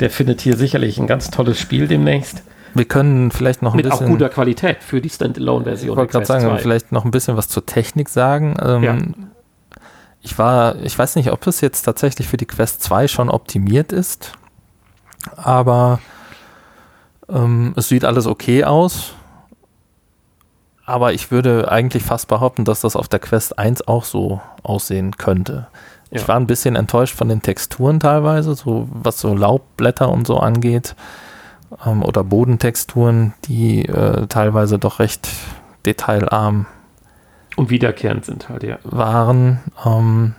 der 0.00 0.10
findet 0.10 0.40
hier 0.40 0.56
sicherlich 0.56 0.98
ein 0.98 1.06
ganz 1.06 1.30
tolles 1.30 1.60
Spiel 1.60 1.86
demnächst. 1.86 2.42
Wir 2.74 2.84
können 2.84 3.30
vielleicht 3.30 3.62
noch 3.62 3.74
ein 3.74 3.76
Mit 3.76 3.84
bisschen. 3.84 4.06
Mit 4.06 4.08
auch 4.08 4.18
guter 4.18 4.28
Qualität 4.28 4.78
für 4.82 5.00
die 5.00 5.08
Standalone-Version. 5.08 5.92
Ich 5.92 5.96
wollte 5.96 6.10
gerade 6.10 6.26
sagen, 6.26 6.46
2. 6.46 6.58
vielleicht 6.58 6.90
noch 6.90 7.04
ein 7.04 7.12
bisschen 7.12 7.36
was 7.36 7.46
zur 7.46 7.64
Technik 7.64 8.08
sagen. 8.08 8.56
Ähm, 8.60 8.82
ja 8.82 8.96
ich 10.20 10.38
war, 10.38 10.76
ich 10.82 10.98
weiß 10.98 11.16
nicht, 11.16 11.30
ob 11.30 11.46
es 11.46 11.60
jetzt 11.60 11.82
tatsächlich 11.82 12.28
für 12.28 12.36
die 12.36 12.46
Quest 12.46 12.82
2 12.82 13.08
schon 13.08 13.30
optimiert 13.30 13.92
ist, 13.92 14.32
aber 15.36 16.00
ähm, 17.28 17.72
es 17.76 17.88
sieht 17.88 18.04
alles 18.04 18.26
okay 18.26 18.64
aus. 18.64 19.14
Aber 20.84 21.12
ich 21.12 21.30
würde 21.30 21.70
eigentlich 21.70 22.02
fast 22.02 22.28
behaupten, 22.28 22.64
dass 22.64 22.80
das 22.80 22.96
auf 22.96 23.08
der 23.08 23.18
Quest 23.18 23.58
1 23.58 23.86
auch 23.86 24.04
so 24.04 24.40
aussehen 24.62 25.16
könnte. 25.18 25.66
Ja. 26.10 26.20
Ich 26.20 26.28
war 26.28 26.36
ein 26.36 26.46
bisschen 26.46 26.76
enttäuscht 26.76 27.14
von 27.14 27.28
den 27.28 27.42
Texturen 27.42 28.00
teilweise, 28.00 28.54
so 28.54 28.88
was 28.90 29.20
so 29.20 29.34
Laubblätter 29.34 30.08
und 30.08 30.26
so 30.26 30.38
angeht. 30.38 30.96
Ähm, 31.84 32.02
oder 32.02 32.24
Bodentexturen, 32.24 33.34
die 33.44 33.84
äh, 33.84 34.26
teilweise 34.28 34.78
doch 34.78 34.98
recht 34.98 35.28
detailarm 35.84 36.64
und 37.58 37.70
wiederkehrend 37.70 38.24
sind 38.24 38.48
halt, 38.48 38.62
ja. 38.62 38.78
Waren. 38.84 39.58
Ähm, 39.84 40.34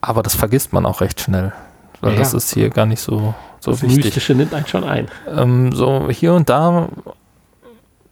aber 0.00 0.24
das 0.24 0.34
vergisst 0.34 0.72
man 0.72 0.84
auch 0.84 1.00
recht 1.00 1.20
schnell. 1.20 1.52
Weil 2.00 2.14
ja, 2.14 2.18
das 2.18 2.34
ist 2.34 2.52
hier 2.52 2.68
gar 2.68 2.86
nicht 2.86 3.00
so, 3.00 3.32
so 3.60 3.70
das 3.70 3.82
wichtig. 3.82 4.06
Mystische 4.06 4.34
nimmt 4.34 4.52
einen 4.52 4.66
schon 4.66 4.82
ein. 4.82 5.06
Ähm, 5.28 5.70
so 5.72 6.10
hier 6.10 6.34
und 6.34 6.48
da 6.48 6.88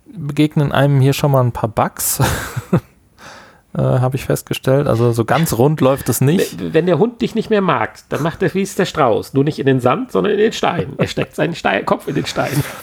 begegnen 0.07 0.71
einem 0.71 1.01
hier 1.01 1.13
schon 1.13 1.33
mal 1.33 1.43
ein 1.43 1.51
paar 1.51 1.69
Bugs. 1.69 2.21
äh, 3.77 3.79
Habe 3.79 4.15
ich 4.15 4.25
festgestellt. 4.25 4.87
Also 4.87 5.11
so 5.11 5.25
ganz 5.25 5.53
rund 5.55 5.81
läuft 5.81 6.09
es 6.09 6.21
nicht. 6.21 6.73
Wenn 6.73 6.87
der 6.87 6.99
Hund 7.01 7.21
dich 7.21 7.35
nicht 7.35 7.51
mehr 7.51 7.63
mag, 7.63 7.99
dann 8.11 8.23
macht 8.23 8.45
er 8.45 8.55
wie 8.55 8.63
es 8.63 8.77
der 8.77 8.87
Strauß. 8.87 9.35
Nur 9.35 9.43
nicht 9.43 9.59
in 9.59 9.67
den 9.67 9.81
Sand, 9.81 10.13
sondern 10.13 10.35
in 10.35 10.39
den 10.39 10.53
Stein. 10.53 10.93
Er 10.99 11.09
steckt 11.09 11.35
seinen 11.35 11.57
Stein, 11.57 11.85
Kopf 11.85 12.07
in 12.07 12.15
den 12.15 12.27
Stein. 12.27 12.63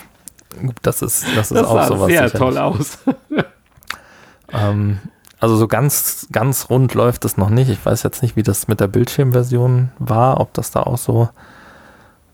Das 0.82 1.04
ist, 1.04 1.24
das 1.36 1.52
ist 1.52 1.56
das 1.56 1.68
auch 1.68 1.86
sowas. 1.86 2.08
Sehr 2.08 2.32
toll 2.32 2.58
aus. 2.58 2.98
Ähm, 4.52 5.00
Also 5.40 5.56
so 5.56 5.68
ganz, 5.68 6.28
ganz 6.32 6.70
rund 6.72 6.96
läuft 6.96 7.24
es 7.24 7.38
noch 7.38 7.50
nicht. 7.50 7.70
Ich 7.70 7.86
weiß 7.86 8.02
jetzt 8.04 8.24
nicht, 8.24 8.36
wie 8.36 8.44
das 8.44 8.68
mit 8.68 8.80
der 8.80 8.88
Bildschirmversion 8.88 9.92
war, 10.00 10.40
ob 10.40 10.52
das 10.54 10.72
da 10.72 10.82
auch 10.82 10.98
so 10.98 11.30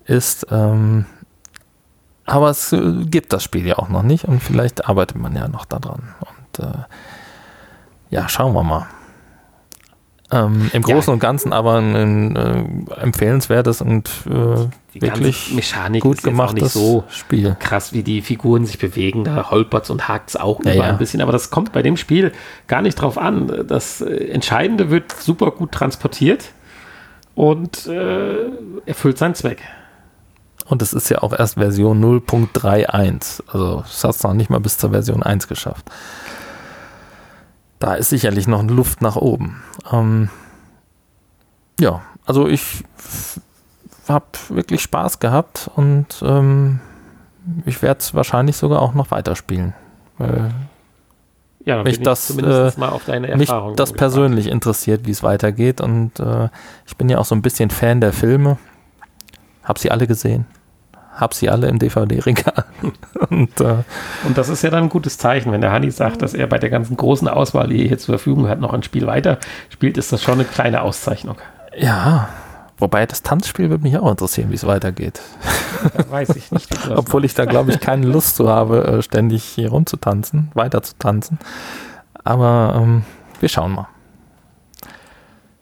ist. 0.05 0.47
Ähm, 0.51 1.05
aber 2.25 2.49
es 2.49 2.71
äh, 2.71 3.03
gibt 3.05 3.33
das 3.33 3.43
Spiel 3.43 3.67
ja 3.67 3.77
auch 3.77 3.89
noch 3.89 4.03
nicht 4.03 4.23
und 4.25 4.41
vielleicht 4.41 4.87
arbeitet 4.87 5.17
man 5.17 5.35
ja 5.35 5.49
noch 5.49 5.65
daran. 5.65 6.15
Und 6.21 6.65
äh, 6.65 6.83
ja, 8.09 8.29
schauen 8.29 8.53
wir 8.53 8.63
mal. 8.63 8.87
Ähm, 10.33 10.71
Im 10.73 10.81
Großen 10.81 11.11
ja. 11.11 11.13
und 11.13 11.19
Ganzen 11.19 11.53
aber 11.53 11.75
ein, 11.75 11.95
ein 11.95 12.87
äh, 12.87 13.01
empfehlenswertes 13.01 13.81
und 13.81 14.09
äh, 14.25 14.99
wirklich 14.99 15.53
Mechanik 15.53 16.01
gut 16.01 16.23
gemachtes 16.23 16.73
so 16.73 17.03
Spiel. 17.09 17.55
Krass, 17.59 17.93
wie 17.93 18.01
die 18.01 18.23
Figuren 18.23 18.65
sich 18.65 18.79
bewegen, 18.79 19.25
da 19.25 19.51
holpert's 19.51 19.91
und 19.91 20.07
hakt's 20.07 20.35
auch 20.35 20.63
ja, 20.65 20.73
ja. 20.73 20.83
ein 20.85 20.97
bisschen, 20.97 21.21
aber 21.21 21.31
das 21.31 21.51
kommt 21.51 21.71
bei 21.71 21.83
dem 21.83 21.97
Spiel 21.97 22.31
gar 22.67 22.81
nicht 22.81 22.95
drauf 22.95 23.19
an. 23.19 23.65
Das 23.67 24.01
äh, 24.01 24.29
Entscheidende 24.29 24.89
wird 24.89 25.11
super 25.11 25.51
gut 25.51 25.71
transportiert 25.71 26.45
und 27.35 27.85
äh, 27.85 28.35
erfüllt 28.87 29.19
seinen 29.19 29.35
Zweck. 29.35 29.61
Und 30.65 30.81
es 30.81 30.93
ist 30.93 31.09
ja 31.09 31.21
auch 31.21 31.33
erst 31.37 31.55
Version 31.55 32.03
0.31. 32.03 33.43
Also 33.47 33.83
es 33.85 34.03
hat 34.03 34.15
es 34.15 34.23
noch 34.23 34.33
nicht 34.33 34.49
mal 34.49 34.61
bis 34.61 34.79
zur 34.79 34.91
Version 34.91 35.21
1 35.21 35.47
geschafft. 35.47 35.85
Da 37.83 37.95
ist 37.95 38.11
sicherlich 38.11 38.47
noch 38.47 38.63
Luft 38.63 39.01
nach 39.01 39.17
oben. 39.17 39.61
Ähm, 39.91 40.29
ja, 41.81 42.01
also 42.25 42.47
ich 42.47 42.85
habe 44.07 44.23
wirklich 44.47 44.79
Spaß 44.79 45.19
gehabt 45.19 45.69
und 45.75 46.23
ähm, 46.25 46.79
ich 47.65 47.81
werde 47.81 47.99
es 47.99 48.13
wahrscheinlich 48.13 48.55
sogar 48.55 48.81
auch 48.81 48.93
noch 48.93 49.11
weiterspielen. 49.11 49.73
Weil 50.17 50.51
ja, 51.65 51.83
mich 51.83 51.99
das, 51.99 52.29
äh, 52.37 52.71
mich 53.35 53.51
das 53.75 53.91
persönlich 53.91 54.47
interessiert, 54.47 55.05
wie 55.05 55.11
es 55.11 55.21
weitergeht. 55.21 55.81
Und 55.81 56.21
äh, 56.21 56.47
ich 56.85 56.95
bin 56.95 57.09
ja 57.09 57.17
auch 57.17 57.25
so 57.25 57.35
ein 57.35 57.41
bisschen 57.41 57.69
Fan 57.69 57.99
der 57.99 58.13
Filme. 58.13 58.59
Hab 59.61 59.77
sie 59.77 59.91
alle 59.91 60.07
gesehen 60.07 60.45
habe 61.13 61.35
sie 61.35 61.49
alle 61.49 61.67
im 61.67 61.79
DVD-Regal. 61.79 62.65
und, 63.29 63.61
äh, 63.61 63.75
und 64.23 64.37
das 64.37 64.49
ist 64.49 64.63
ja 64.63 64.69
dann 64.69 64.83
ein 64.83 64.89
gutes 64.89 65.17
Zeichen, 65.17 65.51
wenn 65.51 65.61
der 65.61 65.71
Hanni 65.71 65.91
sagt, 65.91 66.21
dass 66.21 66.33
er 66.33 66.47
bei 66.47 66.57
der 66.57 66.69
ganzen 66.69 66.97
großen 66.97 67.27
Auswahl, 67.27 67.67
die 67.67 67.81
er 67.81 67.87
hier 67.87 67.97
zur 67.97 68.17
Verfügung 68.17 68.47
hat, 68.47 68.59
noch 68.59 68.73
ein 68.73 68.83
Spiel 68.83 69.07
weiter 69.07 69.37
spielt, 69.69 69.97
ist 69.97 70.11
das 70.11 70.21
schon 70.21 70.35
eine 70.35 70.45
kleine 70.45 70.81
Auszeichnung. 70.81 71.37
Ja, 71.77 72.29
wobei 72.77 73.05
das 73.05 73.23
Tanzspiel 73.23 73.69
würde 73.69 73.83
mich 73.83 73.97
auch 73.97 74.09
interessieren, 74.09 74.49
wie 74.49 74.55
es 74.55 74.65
weitergeht. 74.65 75.21
Da 75.95 76.09
weiß 76.09 76.35
ich 76.35 76.51
nicht. 76.51 76.69
Obwohl 76.95 77.25
ich 77.25 77.33
da, 77.33 77.45
glaube 77.45 77.71
ich, 77.71 77.79
keine 77.79 78.05
Lust 78.07 78.35
zu 78.35 78.49
habe, 78.49 78.85
äh, 78.85 79.01
ständig 79.01 79.43
hier 79.43 79.69
rumzutanzen, 79.69 80.51
weiter 80.53 80.81
zu 80.81 80.93
tanzen. 80.97 81.39
Aber 82.23 82.75
ähm, 82.77 83.03
wir 83.39 83.49
schauen 83.49 83.73
mal. 83.73 83.87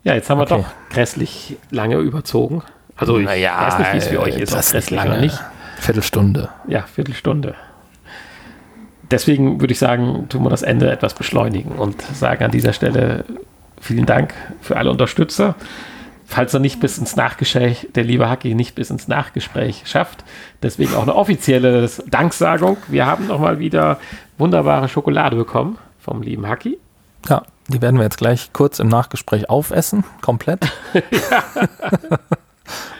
Ja, 0.04 0.14
jetzt 0.14 0.28
haben 0.30 0.38
wir 0.38 0.50
okay. 0.50 0.62
doch 0.62 0.94
grässlich 0.94 1.56
lange 1.70 1.96
überzogen. 1.96 2.62
Also 2.96 3.18
ich 3.18 3.26
naja, 3.26 3.58
weiß 3.60 3.78
nicht, 3.78 3.92
wie 3.92 3.98
es 3.98 4.06
für 4.06 4.20
euch 4.20 4.36
ist. 4.36 4.54
Das 4.54 4.72
ist 4.72 4.90
lange 4.90 5.20
nicht. 5.20 5.38
Viertelstunde. 5.78 6.48
Ja, 6.68 6.82
Viertelstunde. 6.82 7.54
Deswegen 9.10 9.60
würde 9.60 9.72
ich 9.72 9.78
sagen, 9.78 10.26
tun 10.28 10.42
wir 10.42 10.50
das 10.50 10.62
Ende 10.62 10.90
etwas 10.90 11.14
beschleunigen 11.14 11.72
und 11.72 12.00
sagen 12.02 12.44
an 12.44 12.50
dieser 12.50 12.72
Stelle 12.72 13.24
vielen 13.80 14.06
Dank 14.06 14.32
für 14.60 14.76
alle 14.76 14.90
Unterstützer. 14.90 15.54
Falls 16.24 16.54
er 16.54 16.60
nicht 16.60 16.80
bis 16.80 16.96
ins 16.96 17.14
Nachgespräch, 17.16 17.88
der 17.94 18.04
liebe 18.04 18.30
Hacki 18.30 18.54
nicht 18.54 18.74
bis 18.74 18.88
ins 18.88 19.08
Nachgespräch 19.08 19.82
schafft, 19.84 20.24
deswegen 20.62 20.94
auch 20.94 21.02
eine 21.02 21.14
offizielle 21.14 21.90
Danksagung. 22.06 22.78
Wir 22.88 23.04
haben 23.04 23.26
nochmal 23.26 23.58
wieder 23.58 23.98
wunderbare 24.38 24.88
Schokolade 24.88 25.36
bekommen 25.36 25.76
vom 26.00 26.22
lieben 26.22 26.46
Hacki. 26.46 26.78
Ja, 27.28 27.42
die 27.68 27.82
werden 27.82 27.96
wir 27.96 28.04
jetzt 28.04 28.16
gleich 28.16 28.52
kurz 28.54 28.78
im 28.78 28.88
Nachgespräch 28.88 29.50
aufessen, 29.50 30.04
komplett. 30.22 30.60
ja. 30.94 31.44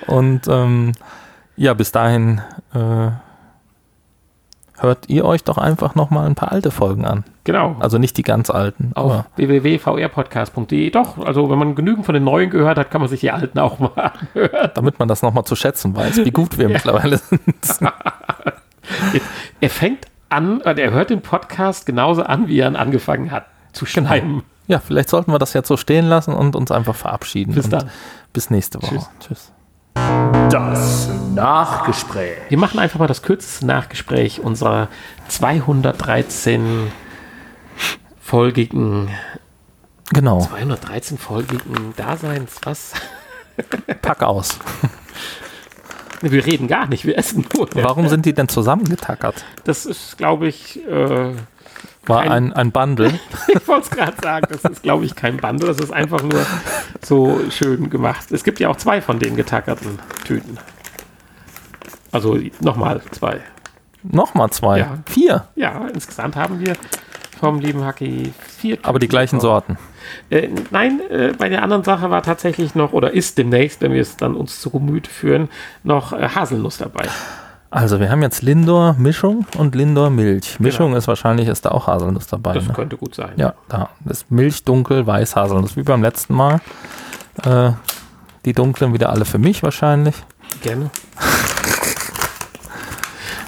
Und 0.06 0.48
ähm, 0.48 0.92
ja, 1.56 1.74
bis 1.74 1.92
dahin 1.92 2.40
äh, 2.74 3.10
hört 4.82 5.08
ihr 5.08 5.24
euch 5.24 5.44
doch 5.44 5.58
einfach 5.58 5.94
nochmal 5.94 6.26
ein 6.26 6.34
paar 6.34 6.52
alte 6.52 6.70
Folgen 6.70 7.04
an. 7.04 7.24
Genau. 7.44 7.76
Also 7.80 7.98
nicht 7.98 8.16
die 8.16 8.22
ganz 8.22 8.50
alten. 8.50 8.92
Auf 8.94 9.24
www.vrpodcast.de. 9.36 10.90
Doch, 10.90 11.18
also 11.18 11.50
wenn 11.50 11.58
man 11.58 11.74
genügend 11.74 12.04
von 12.06 12.14
den 12.14 12.24
neuen 12.24 12.50
gehört 12.50 12.78
hat, 12.78 12.90
kann 12.90 13.00
man 13.00 13.08
sich 13.08 13.20
die 13.20 13.30
alten 13.30 13.58
auch 13.58 13.78
mal 13.78 13.90
anhören. 13.96 14.70
Damit 14.74 14.98
man 14.98 15.08
das 15.08 15.22
nochmal 15.22 15.44
zu 15.44 15.56
schätzen 15.56 15.94
weiß, 15.96 16.24
wie 16.24 16.30
gut 16.30 16.58
wir 16.58 16.68
mittlerweile 16.68 17.18
sind. 17.18 17.42
er 19.60 19.70
fängt 19.70 20.06
an, 20.28 20.60
er 20.62 20.90
hört 20.90 21.10
den 21.10 21.20
Podcast 21.20 21.86
genauso 21.86 22.22
an, 22.22 22.48
wie 22.48 22.58
er 22.58 22.68
ihn 22.68 22.76
angefangen 22.76 23.30
hat 23.30 23.46
zu 23.72 23.84
genau. 23.84 24.08
schreiben. 24.08 24.28
Genau. 24.28 24.42
Ja, 24.68 24.78
vielleicht 24.78 25.10
sollten 25.10 25.32
wir 25.32 25.38
das 25.38 25.52
jetzt 25.52 25.68
so 25.68 25.76
stehen 25.76 26.06
lassen 26.06 26.32
und 26.32 26.56
uns 26.56 26.70
einfach 26.70 26.94
verabschieden. 26.94 27.54
Bis 27.54 27.68
dann. 27.68 27.90
Bis 28.32 28.50
nächste 28.50 28.80
Woche. 28.82 28.94
Tschüss. 28.94 29.10
Tschüss. 29.20 29.52
Das 29.94 31.08
Nachgespräch. 31.34 32.36
Wir 32.48 32.58
machen 32.58 32.78
einfach 32.78 32.98
mal 32.98 33.06
das 33.06 33.22
kürzeste 33.22 33.66
Nachgespräch 33.66 34.40
unserer 34.40 34.88
213 35.28 36.92
folgigen 38.20 39.10
Genau. 40.12 40.40
213 40.42 41.16
folgigen 41.16 41.94
Daseins, 41.96 42.60
was? 42.64 42.92
Pack 44.02 44.22
aus. 44.22 44.58
Wir 46.20 46.46
reden 46.46 46.68
gar 46.68 46.86
nicht, 46.86 47.04
wir 47.04 47.18
essen 47.18 47.44
nur. 47.52 47.68
Warum 47.74 48.06
sind 48.08 48.24
die 48.26 48.32
denn 48.32 48.48
zusammengetackert? 48.48 49.44
Das 49.64 49.86
ist, 49.86 50.16
glaube 50.18 50.46
ich, 50.46 50.78
äh, 50.86 51.32
war 52.06 52.22
ein, 52.22 52.52
ein 52.52 52.72
Bundle. 52.72 53.18
ich 53.48 53.68
wollte 53.68 53.82
es 53.82 53.90
gerade 53.90 54.16
sagen, 54.20 54.46
das 54.48 54.64
ist, 54.64 54.82
glaube 54.82 55.04
ich, 55.04 55.14
kein 55.14 55.36
Bundle, 55.36 55.68
das 55.68 55.78
ist 55.78 55.92
einfach 55.92 56.22
nur 56.22 56.44
so 57.00 57.40
schön 57.50 57.90
gemacht. 57.90 58.32
Es 58.32 58.44
gibt 58.44 58.60
ja 58.60 58.68
auch 58.68 58.76
zwei 58.76 59.00
von 59.00 59.18
den 59.18 59.36
getackerten 59.36 59.98
Tüten. 60.24 60.58
Also 62.10 62.38
nochmal 62.60 63.00
zwei. 63.10 63.40
Nochmal 64.02 64.50
zwei? 64.50 64.80
Ja. 64.80 64.98
Vier? 65.06 65.46
Ja, 65.54 65.86
insgesamt 65.88 66.36
haben 66.36 66.60
wir 66.60 66.74
vom 67.38 67.60
lieben 67.60 67.84
Hacki 67.84 68.32
vier 68.58 68.76
Tüten 68.76 68.88
Aber 68.88 68.98
die 68.98 69.08
gleichen 69.08 69.40
Sorten? 69.40 69.78
Äh, 70.30 70.48
nein, 70.70 71.00
äh, 71.08 71.32
bei 71.36 71.48
der 71.48 71.62
anderen 71.62 71.84
Sache 71.84 72.10
war 72.10 72.22
tatsächlich 72.22 72.74
noch, 72.74 72.92
oder 72.92 73.12
ist 73.12 73.38
demnächst, 73.38 73.80
wenn 73.80 73.92
wir 73.92 74.02
es 74.02 74.16
dann 74.16 74.34
uns 74.34 74.60
zu 74.60 74.70
Gemüte 74.70 75.10
führen, 75.10 75.48
noch 75.84 76.12
äh, 76.12 76.28
Haselnuss 76.28 76.78
dabei. 76.78 77.08
Also 77.72 78.00
wir 78.00 78.10
haben 78.10 78.20
jetzt 78.20 78.42
Lindor 78.42 78.96
Mischung 78.98 79.46
und 79.56 79.74
Lindor 79.74 80.10
Milch. 80.10 80.60
Mischung 80.60 80.88
genau. 80.88 80.98
ist 80.98 81.08
wahrscheinlich, 81.08 81.48
ist 81.48 81.64
da 81.64 81.70
auch 81.70 81.86
Haselnuss 81.86 82.26
dabei. 82.26 82.52
Das 82.52 82.66
ne? 82.66 82.74
könnte 82.74 82.98
gut 82.98 83.14
sein. 83.14 83.32
Ja, 83.36 83.54
da 83.70 83.88
ist 84.04 84.30
Milch 84.30 84.62
dunkel, 84.64 85.06
weiß 85.06 85.36
Haselnuss, 85.36 85.74
wie 85.74 85.82
beim 85.82 86.02
letzten 86.02 86.34
Mal. 86.34 86.60
Äh, 87.42 87.70
die 88.44 88.52
dunklen 88.52 88.92
wieder 88.92 89.08
alle 89.08 89.24
für 89.24 89.38
mich 89.38 89.62
wahrscheinlich. 89.62 90.14
Gerne. 90.60 90.90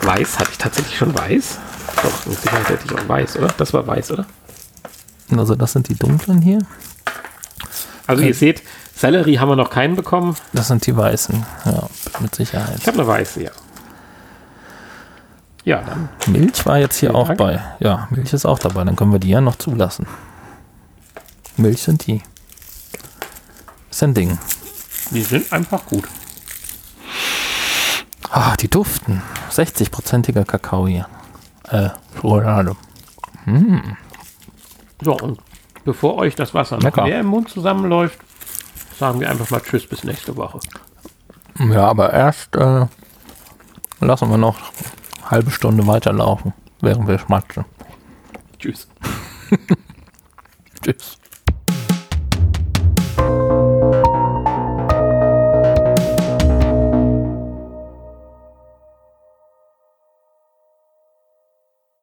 weiß, 0.01 0.39
hatte 0.39 0.51
ich 0.53 0.59
tatsächlich 0.59 0.97
schon 0.97 1.15
weiß? 1.15 1.59
Doch, 2.03 2.27
mit 2.27 2.41
Sicherheit 2.41 2.69
hätte 2.71 2.85
ich 2.87 2.99
auch 2.99 3.07
weiß, 3.07 3.37
oder? 3.37 3.49
Das 3.59 3.75
war 3.75 3.87
weiß, 3.87 4.13
oder? 4.13 4.25
Also 5.37 5.55
das 5.55 5.73
sind 5.73 5.91
die 5.91 5.97
dunklen 5.97 6.41
hier. 6.41 6.61
Also 8.07 8.23
okay. 8.23 8.29
ihr 8.29 8.35
seht, 8.35 8.63
Sellerie 8.95 9.39
haben 9.39 9.51
wir 9.51 9.57
noch 9.57 9.69
keinen 9.69 9.97
bekommen. 9.97 10.35
Das 10.55 10.69
sind 10.69 10.87
die 10.87 10.97
weißen, 10.97 11.45
ja, 11.67 11.89
mit 12.21 12.35
Sicherheit. 12.35 12.79
Ich 12.79 12.87
habe 12.87 13.01
eine 13.01 13.07
weiße, 13.07 13.43
ja. 13.43 13.51
Ja, 15.65 15.83
dann. 15.83 16.09
Milch 16.27 16.65
war 16.67 16.79
jetzt 16.79 16.99
hier 16.99 17.15
auch 17.15 17.29
Dank. 17.29 17.39
bei. 17.39 17.61
Ja, 17.81 18.07
Milch 18.11 18.33
ist 18.33 18.45
auch 18.45 18.59
dabei. 18.59 18.85
Dann 18.85 18.97
können 18.97 19.13
wir 19.13 19.19
die 19.19 19.31
ja 19.31 19.41
noch 19.41 19.57
zulassen. 19.57 20.07
Milch 21.57 21.83
sind 21.83 22.07
die. 22.07 22.23
Ist 23.91 24.03
ein 24.03 24.13
Ding. 24.13 24.39
Die 25.11 25.23
sind 25.23 25.51
einfach 25.53 25.87
gut. 25.87 26.05
Ah, 28.31 28.57
die 28.57 28.69
duften. 28.69 29.23
60-prozentiger 29.51 30.45
Kakao 30.45 30.87
hier. 30.87 31.07
Äh, 31.69 31.91
Schokolade. 32.17 32.77
Hm. 33.45 33.97
So, 35.01 35.17
und 35.17 35.39
bevor 35.85 36.17
euch 36.17 36.35
das 36.35 36.53
Wasser 36.53 36.79
noch 36.79 36.97
mehr 36.97 37.21
im 37.21 37.27
Mund 37.27 37.49
zusammenläuft, 37.49 38.19
sagen 38.99 39.21
wir 39.21 39.31
einfach 39.31 39.51
mal 39.51 39.61
Tschüss 39.61 39.87
bis 39.87 40.05
nächste 40.05 40.37
Woche. 40.37 40.59
Ja, 41.59 41.89
aber 41.89 42.13
erst 42.13 42.55
äh, 42.57 42.87
lassen 44.01 44.31
wir 44.31 44.39
noch 44.39 44.59
halbe 45.31 45.51
Stunde 45.51 45.87
weiterlaufen, 45.87 46.53
während 46.81 47.09
wir 47.09 47.19
schmatzen. 47.19 47.65
Tschüss. 48.59 48.89
Tschüss. 50.83 51.19